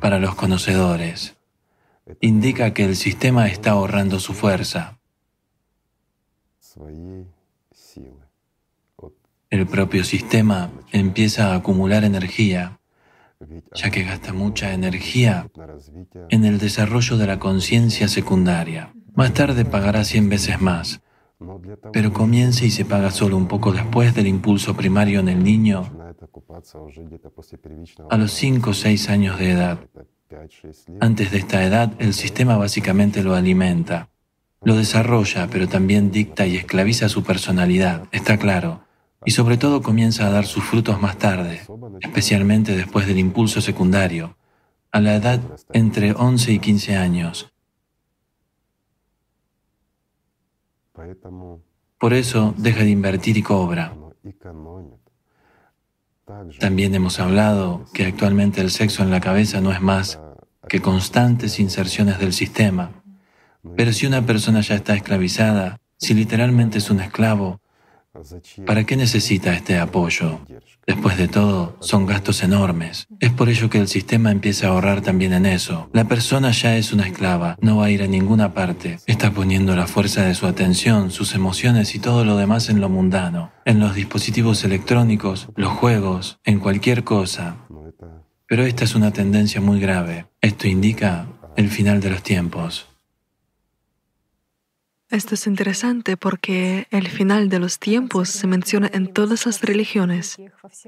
para 0.01 0.19
los 0.19 0.35
conocedores. 0.35 1.37
Indica 2.21 2.73
que 2.73 2.85
el 2.85 2.97
sistema 2.97 3.49
está 3.49 3.73
ahorrando 3.73 4.19
su 4.19 4.33
fuerza. 4.33 4.99
El 9.51 9.67
propio 9.67 10.05
sistema 10.05 10.71
empieza 10.93 11.49
a 11.49 11.57
acumular 11.57 12.05
energía, 12.05 12.79
ya 13.75 13.91
que 13.91 14.05
gasta 14.05 14.33
mucha 14.33 14.73
energía 14.73 15.51
en 16.29 16.45
el 16.45 16.59
desarrollo 16.59 17.17
de 17.17 17.27
la 17.27 17.41
conciencia 17.41 18.07
secundaria. 18.07 18.95
Más 19.17 19.35
tarde 19.35 19.65
pagará 19.65 20.05
100 20.05 20.29
veces 20.29 20.61
más, 20.61 21.01
pero 21.93 22.13
comienza 22.13 22.65
y 22.65 22.71
se 22.71 22.85
paga 22.85 23.11
solo 23.11 23.37
un 23.37 23.49
poco 23.49 23.73
después 23.73 24.15
del 24.15 24.29
impulso 24.29 24.77
primario 24.77 25.19
en 25.19 25.29
el 25.29 25.43
niño 25.43 25.91
a 28.09 28.17
los 28.17 28.31
5 28.31 28.71
o 28.71 28.75
6 28.75 29.09
años 29.09 29.37
de 29.37 29.51
edad. 29.51 29.81
Antes 31.01 31.33
de 31.33 31.39
esta 31.39 31.65
edad, 31.65 31.93
el 31.99 32.15
sistema 32.15 32.57
básicamente 32.57 33.25
lo 33.25 33.35
alimenta, 33.35 34.11
lo 34.63 34.77
desarrolla, 34.77 35.49
pero 35.49 35.67
también 35.67 36.13
dicta 36.13 36.47
y 36.47 36.57
esclaviza 36.57 37.09
su 37.09 37.25
personalidad, 37.25 38.05
está 38.13 38.39
claro, 38.39 38.85
y 39.25 39.33
sobre 39.33 39.57
todo 39.57 39.83
comienza 39.83 40.27
a 40.27 40.31
dar 40.31 40.47
sus 40.47 40.65
frutos 40.65 41.01
más 41.01 41.19
tarde, 41.19 41.61
especialmente 42.01 42.77
después 42.77 43.07
del 43.07 43.19
impulso 43.19 43.61
secundario, 43.61 44.37
a 44.93 45.01
la 45.01 45.15
edad 45.15 45.41
entre 45.73 46.13
11 46.13 46.53
y 46.53 46.59
15 46.59 46.97
años. 46.97 47.53
Por 51.99 52.15
eso 52.15 52.55
deja 52.57 52.83
de 52.83 52.91
invertir 52.91 53.37
y 53.37 53.43
cobra. 53.43 53.95
También 56.59 56.95
hemos 56.95 57.21
hablado 57.21 57.85
que 57.93 58.07
actualmente 58.07 58.61
el 58.61 58.71
sexo 58.71 59.03
en 59.03 59.11
la 59.11 59.21
cabeza 59.21 59.61
no 59.61 59.73
es 59.73 59.81
más 59.81 60.21
que 60.69 60.81
constantes 60.81 61.59
inserciones 61.59 62.19
del 62.19 62.33
sistema. 62.33 63.03
Pero 63.77 63.93
si 63.93 64.07
una 64.07 64.25
persona 64.25 64.61
ya 64.61 64.77
está 64.77 64.95
esclavizada, 64.95 65.81
si 65.97 66.15
literalmente 66.15 66.79
es 66.79 66.91
un 66.91 67.01
esclavo, 67.01 67.60
¿para 68.67 68.85
qué 68.85 68.97
necesita 68.97 69.55
este 69.55 69.79
apoyo? 69.79 70.41
Después 70.87 71.17
de 71.17 71.29
todo, 71.29 71.77
son 71.81 72.07
gastos 72.07 72.43
enormes. 72.43 73.07
Es 73.21 73.31
por 73.31 73.49
ello 73.49 73.71
que 73.71 73.79
el 73.79 73.89
sistema 73.89 74.33
empieza 74.33 74.67
a 74.67 74.71
ahorrar 74.71 75.01
también 75.03 75.33
en 75.33 75.47
eso. 75.47 75.89
La 75.93 76.05
persona 76.05 76.51
ya 76.51 76.77
es 76.77 76.93
una 76.93 77.07
esclava, 77.07 77.57
no 77.61 77.77
va 77.77 77.87
a 77.87 77.91
ir 77.91 78.03
a 78.03 78.07
ninguna 78.07 78.55
parte. 78.55 78.99
Está 79.07 79.31
poniendo 79.31 79.77
la 79.77 79.87
fuerza 79.87 80.25
de 80.25 80.35
su 80.35 80.47
atención, 80.47 81.11
sus 81.11 81.35
emociones 81.35 81.95
y 81.95 81.99
todo 81.99 82.25
lo 82.25 82.37
demás 82.37 82.69
en 82.69 82.81
lo 82.81 82.89
mundano, 82.89 83.53
en 83.65 83.79
los 83.79 83.95
dispositivos 83.95 84.65
electrónicos, 84.65 85.49
los 85.55 85.73
juegos, 85.73 86.41
en 86.45 86.59
cualquier 86.59 87.05
cosa. 87.05 87.57
Pero 88.47 88.65
esta 88.65 88.85
es 88.85 88.97
una 88.97 89.13
tendencia 89.13 89.61
muy 89.61 89.79
grave. 89.79 90.27
Esto 90.41 90.67
indica 90.67 91.29
el 91.57 91.69
final 91.69 92.01
de 92.01 92.11
los 92.11 92.23
tiempos. 92.23 92.90
Esto 95.11 95.35
es 95.35 95.49
interesante 95.49 96.17
porque 96.17 96.87
el 96.93 97.09
final 97.09 97.49
de 97.49 97.59
los 97.59 97.81
tiempos 97.81 98.29
se 98.29 98.47
menciona 98.47 98.89
en 98.93 99.09
todas 99.13 99.45
las 99.45 99.61
religiones. 99.61 100.39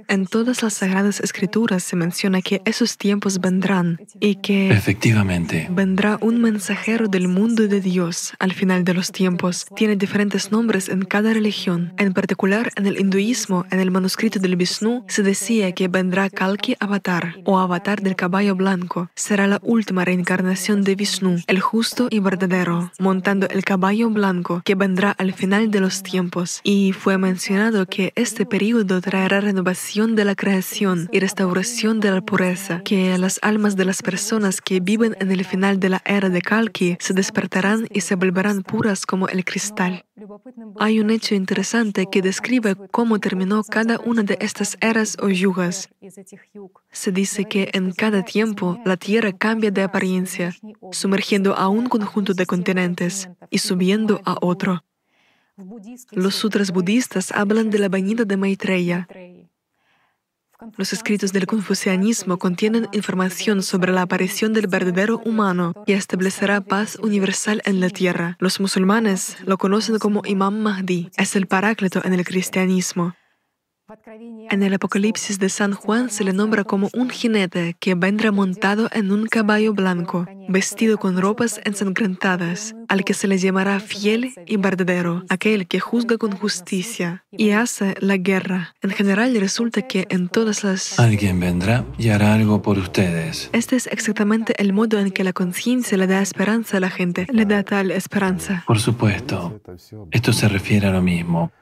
En 0.06 0.26
todas 0.26 0.62
las 0.62 0.74
sagradas 0.74 1.18
escrituras 1.18 1.82
se 1.82 1.96
menciona 1.96 2.40
que 2.40 2.62
esos 2.64 2.98
tiempos 2.98 3.40
vendrán 3.40 3.98
y 4.20 4.36
que 4.36 4.70
efectivamente 4.70 5.66
vendrá 5.72 6.18
un 6.20 6.40
mensajero 6.40 7.08
del 7.08 7.26
mundo 7.26 7.66
de 7.66 7.80
Dios 7.80 8.34
al 8.38 8.52
final 8.52 8.84
de 8.84 8.94
los 8.94 9.10
tiempos. 9.10 9.66
Tiene 9.74 9.96
diferentes 9.96 10.52
nombres 10.52 10.88
en 10.88 11.02
cada 11.02 11.32
religión. 11.32 11.92
En 11.98 12.12
particular, 12.12 12.70
en 12.76 12.86
el 12.86 13.00
hinduismo, 13.00 13.66
en 13.72 13.80
el 13.80 13.90
manuscrito 13.90 14.38
del 14.38 14.54
Vishnu, 14.54 15.04
se 15.08 15.24
decía 15.24 15.72
que 15.72 15.88
vendrá 15.88 16.30
Kalki 16.30 16.76
Avatar 16.78 17.34
o 17.44 17.58
Avatar 17.58 18.02
del 18.02 18.14
caballo 18.14 18.54
blanco. 18.54 19.10
Será 19.16 19.48
la 19.48 19.58
última 19.62 20.04
reencarnación 20.04 20.84
de 20.84 20.94
Vishnu, 20.94 21.42
el 21.48 21.58
justo 21.58 22.06
y 22.08 22.20
verdadero, 22.20 22.92
montando 23.00 23.48
el 23.48 23.64
caballo 23.64 24.11
blanco 24.12 24.62
que 24.64 24.74
vendrá 24.74 25.10
al 25.12 25.32
final 25.32 25.70
de 25.70 25.80
los 25.80 26.02
tiempos. 26.02 26.60
Y 26.62 26.92
fue 26.92 27.18
mencionado 27.18 27.86
que 27.86 28.12
este 28.16 28.46
periodo 28.46 29.00
traerá 29.00 29.40
renovación 29.40 30.14
de 30.14 30.24
la 30.24 30.34
creación 30.34 31.08
y 31.12 31.20
restauración 31.20 32.00
de 32.00 32.10
la 32.10 32.20
pureza, 32.20 32.82
que 32.84 33.16
las 33.18 33.38
almas 33.42 33.76
de 33.76 33.84
las 33.84 34.02
personas 34.02 34.60
que 34.60 34.80
viven 34.80 35.16
en 35.20 35.30
el 35.30 35.44
final 35.44 35.80
de 35.80 35.88
la 35.88 36.02
era 36.04 36.28
de 36.28 36.40
Kalki 36.40 36.96
se 37.00 37.14
despertarán 37.14 37.86
y 37.90 38.00
se 38.00 38.14
volverán 38.14 38.62
puras 38.62 39.06
como 39.06 39.28
el 39.28 39.44
cristal. 39.44 40.04
Hay 40.78 41.00
un 41.00 41.10
hecho 41.10 41.34
interesante 41.34 42.06
que 42.10 42.22
describe 42.22 42.76
cómo 42.90 43.18
terminó 43.18 43.62
cada 43.64 43.98
una 44.00 44.22
de 44.22 44.36
estas 44.40 44.76
eras 44.80 45.16
o 45.20 45.28
yugas. 45.28 45.88
Se 46.92 47.10
dice 47.10 47.46
que 47.46 47.70
en 47.72 47.92
cada 47.92 48.22
tiempo 48.22 48.78
la 48.84 48.96
Tierra 48.96 49.32
cambia 49.32 49.70
de 49.70 49.82
apariencia, 49.82 50.54
sumergiendo 50.92 51.56
a 51.56 51.68
un 51.68 51.88
conjunto 51.88 52.34
de 52.34 52.46
continentes 52.46 53.28
y 53.50 53.58
subiendo 53.58 54.20
a 54.24 54.36
otro. 54.40 54.84
Los 56.10 56.34
sutras 56.34 56.70
budistas 56.70 57.32
hablan 57.32 57.70
de 57.70 57.78
la 57.78 57.88
venida 57.88 58.24
de 58.24 58.36
Maitreya, 58.36 59.08
los 60.76 60.92
escritos 60.92 61.32
del 61.32 61.46
confucianismo 61.46 62.38
contienen 62.38 62.88
información 62.92 63.62
sobre 63.62 63.92
la 63.92 64.02
aparición 64.02 64.52
del 64.52 64.68
verdadero 64.68 65.20
humano 65.24 65.72
y 65.86 65.92
establecerá 65.92 66.60
paz 66.60 66.96
universal 67.02 67.62
en 67.64 67.80
la 67.80 67.90
tierra. 67.90 68.36
Los 68.38 68.60
musulmanes 68.60 69.36
lo 69.44 69.58
conocen 69.58 69.98
como 69.98 70.22
Imam 70.24 70.60
Mahdi, 70.60 71.10
es 71.16 71.34
el 71.34 71.46
paráclito 71.46 72.00
en 72.04 72.14
el 72.14 72.24
cristianismo. 72.24 73.14
En 74.50 74.62
el 74.62 74.74
Apocalipsis 74.74 75.38
de 75.38 75.48
San 75.48 75.72
Juan 75.72 76.08
se 76.08 76.24
le 76.24 76.32
nombra 76.32 76.64
como 76.64 76.88
un 76.94 77.10
jinete 77.10 77.76
que 77.78 77.94
vendrá 77.94 78.32
montado 78.32 78.88
en 78.92 79.12
un 79.12 79.26
caballo 79.26 79.74
blanco, 79.74 80.26
vestido 80.48 80.98
con 80.98 81.20
ropas 81.20 81.60
ensangrentadas, 81.64 82.74
al 82.88 83.04
que 83.04 83.12
se 83.12 83.28
le 83.28 83.38
llamará 83.38 83.80
fiel 83.80 84.32
y 84.46 84.56
verdadero, 84.56 85.24
aquel 85.28 85.66
que 85.66 85.80
juzga 85.80 86.16
con 86.16 86.32
justicia 86.32 87.24
y 87.32 87.50
hace 87.50 87.94
la 88.00 88.16
guerra. 88.16 88.74
En 88.82 88.90
general 88.90 89.34
resulta 89.38 89.82
que 89.82 90.06
en 90.08 90.28
todas 90.28 90.64
las... 90.64 90.98
Alguien 90.98 91.40
vendrá 91.40 91.84
y 91.98 92.08
hará 92.08 92.34
algo 92.34 92.62
por 92.62 92.78
ustedes. 92.78 93.50
Este 93.52 93.76
es 93.76 93.86
exactamente 93.88 94.54
el 94.56 94.72
modo 94.72 95.00
en 95.00 95.10
que 95.10 95.24
la 95.24 95.32
conciencia 95.32 95.98
le 95.98 96.06
da 96.06 96.22
esperanza 96.22 96.78
a 96.78 96.80
la 96.80 96.90
gente, 96.90 97.26
le 97.30 97.44
da 97.44 97.62
tal 97.62 97.90
esperanza. 97.90 98.64
Por 98.66 98.78
supuesto, 98.78 99.60
esto 100.10 100.32
se 100.32 100.48
refiere 100.48 100.86
a 100.86 100.92
lo 100.92 101.02
mismo. 101.02 101.52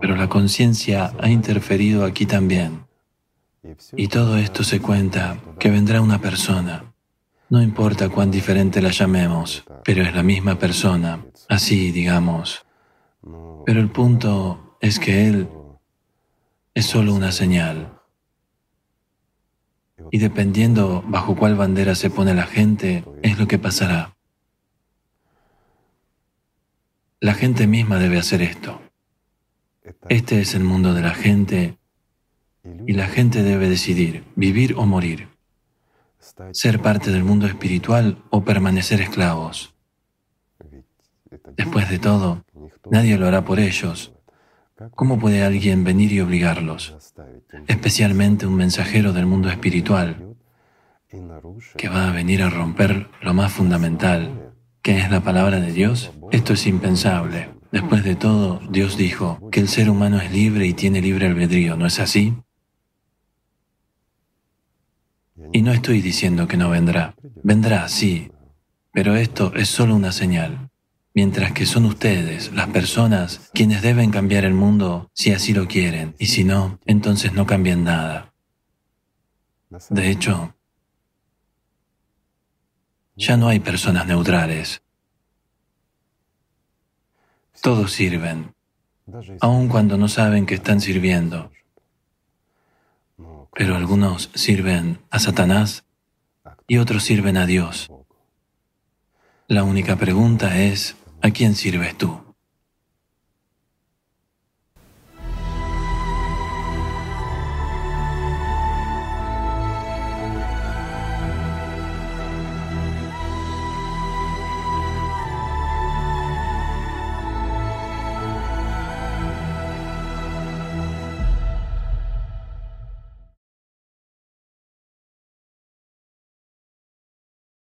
Pero 0.00 0.16
la 0.16 0.28
conciencia 0.28 1.12
ha 1.20 1.28
interferido 1.28 2.04
aquí 2.04 2.26
también. 2.26 2.84
Y 3.96 4.08
todo 4.08 4.36
esto 4.36 4.62
se 4.62 4.80
cuenta 4.80 5.38
que 5.58 5.70
vendrá 5.70 6.00
una 6.00 6.20
persona. 6.20 6.92
No 7.48 7.62
importa 7.62 8.08
cuán 8.08 8.30
diferente 8.30 8.82
la 8.82 8.90
llamemos, 8.90 9.64
pero 9.84 10.02
es 10.02 10.14
la 10.14 10.22
misma 10.22 10.58
persona, 10.58 11.24
así 11.48 11.92
digamos. 11.92 12.64
Pero 13.64 13.80
el 13.80 13.90
punto 13.90 14.76
es 14.80 14.98
que 14.98 15.28
Él 15.28 15.48
es 16.74 16.86
solo 16.86 17.14
una 17.14 17.32
señal. 17.32 18.00
Y 20.10 20.18
dependiendo 20.18 21.02
bajo 21.06 21.36
cuál 21.36 21.54
bandera 21.54 21.94
se 21.94 22.10
pone 22.10 22.34
la 22.34 22.46
gente, 22.46 23.04
es 23.22 23.38
lo 23.38 23.46
que 23.46 23.58
pasará. 23.58 24.16
La 27.20 27.34
gente 27.34 27.66
misma 27.66 27.98
debe 27.98 28.18
hacer 28.18 28.42
esto. 28.42 28.83
Este 30.08 30.40
es 30.40 30.54
el 30.54 30.64
mundo 30.64 30.94
de 30.94 31.02
la 31.02 31.14
gente 31.14 31.78
y 32.86 32.94
la 32.94 33.06
gente 33.06 33.42
debe 33.42 33.68
decidir 33.68 34.24
vivir 34.34 34.74
o 34.76 34.86
morir, 34.86 35.28
ser 36.52 36.80
parte 36.80 37.10
del 37.10 37.24
mundo 37.24 37.46
espiritual 37.46 38.22
o 38.30 38.44
permanecer 38.44 39.02
esclavos. 39.02 39.74
Después 41.56 41.90
de 41.90 41.98
todo, 41.98 42.44
nadie 42.90 43.18
lo 43.18 43.26
hará 43.26 43.44
por 43.44 43.60
ellos. 43.60 44.12
¿Cómo 44.94 45.18
puede 45.18 45.44
alguien 45.44 45.84
venir 45.84 46.12
y 46.12 46.20
obligarlos? 46.20 46.96
Especialmente 47.66 48.46
un 48.46 48.56
mensajero 48.56 49.12
del 49.12 49.26
mundo 49.26 49.50
espiritual 49.50 50.34
que 51.76 51.88
va 51.88 52.08
a 52.08 52.12
venir 52.12 52.42
a 52.42 52.50
romper 52.50 53.08
lo 53.20 53.34
más 53.34 53.52
fundamental, 53.52 54.54
que 54.82 54.98
es 54.98 55.10
la 55.10 55.20
palabra 55.20 55.60
de 55.60 55.72
Dios. 55.72 56.10
Esto 56.32 56.54
es 56.54 56.66
impensable. 56.66 57.53
Después 57.74 58.04
de 58.04 58.14
todo, 58.14 58.60
Dios 58.70 58.96
dijo 58.96 59.50
que 59.50 59.58
el 59.58 59.66
ser 59.66 59.90
humano 59.90 60.20
es 60.20 60.30
libre 60.30 60.64
y 60.64 60.74
tiene 60.74 61.02
libre 61.02 61.26
albedrío, 61.26 61.76
¿no 61.76 61.86
es 61.86 61.98
así? 61.98 62.32
Y 65.52 65.60
no 65.60 65.72
estoy 65.72 66.00
diciendo 66.00 66.46
que 66.46 66.56
no 66.56 66.70
vendrá. 66.70 67.16
Vendrá, 67.42 67.88
sí, 67.88 68.30
pero 68.92 69.16
esto 69.16 69.52
es 69.56 69.70
solo 69.70 69.96
una 69.96 70.12
señal. 70.12 70.70
mientras 71.14 71.50
que 71.50 71.66
son 71.66 71.84
ustedes, 71.86 72.52
las 72.52 72.68
personas, 72.68 73.50
quienes 73.52 73.82
deben 73.82 74.12
cambiar 74.12 74.44
el 74.44 74.54
mundo 74.54 75.10
si 75.12 75.32
así 75.32 75.52
lo 75.52 75.66
quieren, 75.66 76.14
y 76.18 76.26
si 76.26 76.44
no, 76.44 76.78
entonces 76.86 77.32
no 77.32 77.44
cambien 77.44 77.82
nada. 77.82 78.32
De 79.90 80.10
hecho, 80.10 80.54
ya 83.16 83.36
no 83.36 83.48
hay 83.48 83.58
personas 83.58 84.06
neutrales. 84.06 84.83
Todos 87.64 87.92
sirven, 87.92 88.54
aun 89.40 89.68
cuando 89.68 89.96
no 89.96 90.08
saben 90.08 90.44
que 90.44 90.54
están 90.54 90.82
sirviendo. 90.82 91.50
Pero 93.54 93.74
algunos 93.74 94.30
sirven 94.34 94.98
a 95.08 95.18
Satanás 95.18 95.86
y 96.68 96.76
otros 96.76 97.04
sirven 97.04 97.38
a 97.38 97.46
Dios. 97.46 97.90
La 99.48 99.62
única 99.62 99.96
pregunta 99.96 100.60
es, 100.60 100.96
¿a 101.22 101.30
quién 101.30 101.54
sirves 101.54 101.96
tú? 101.96 102.23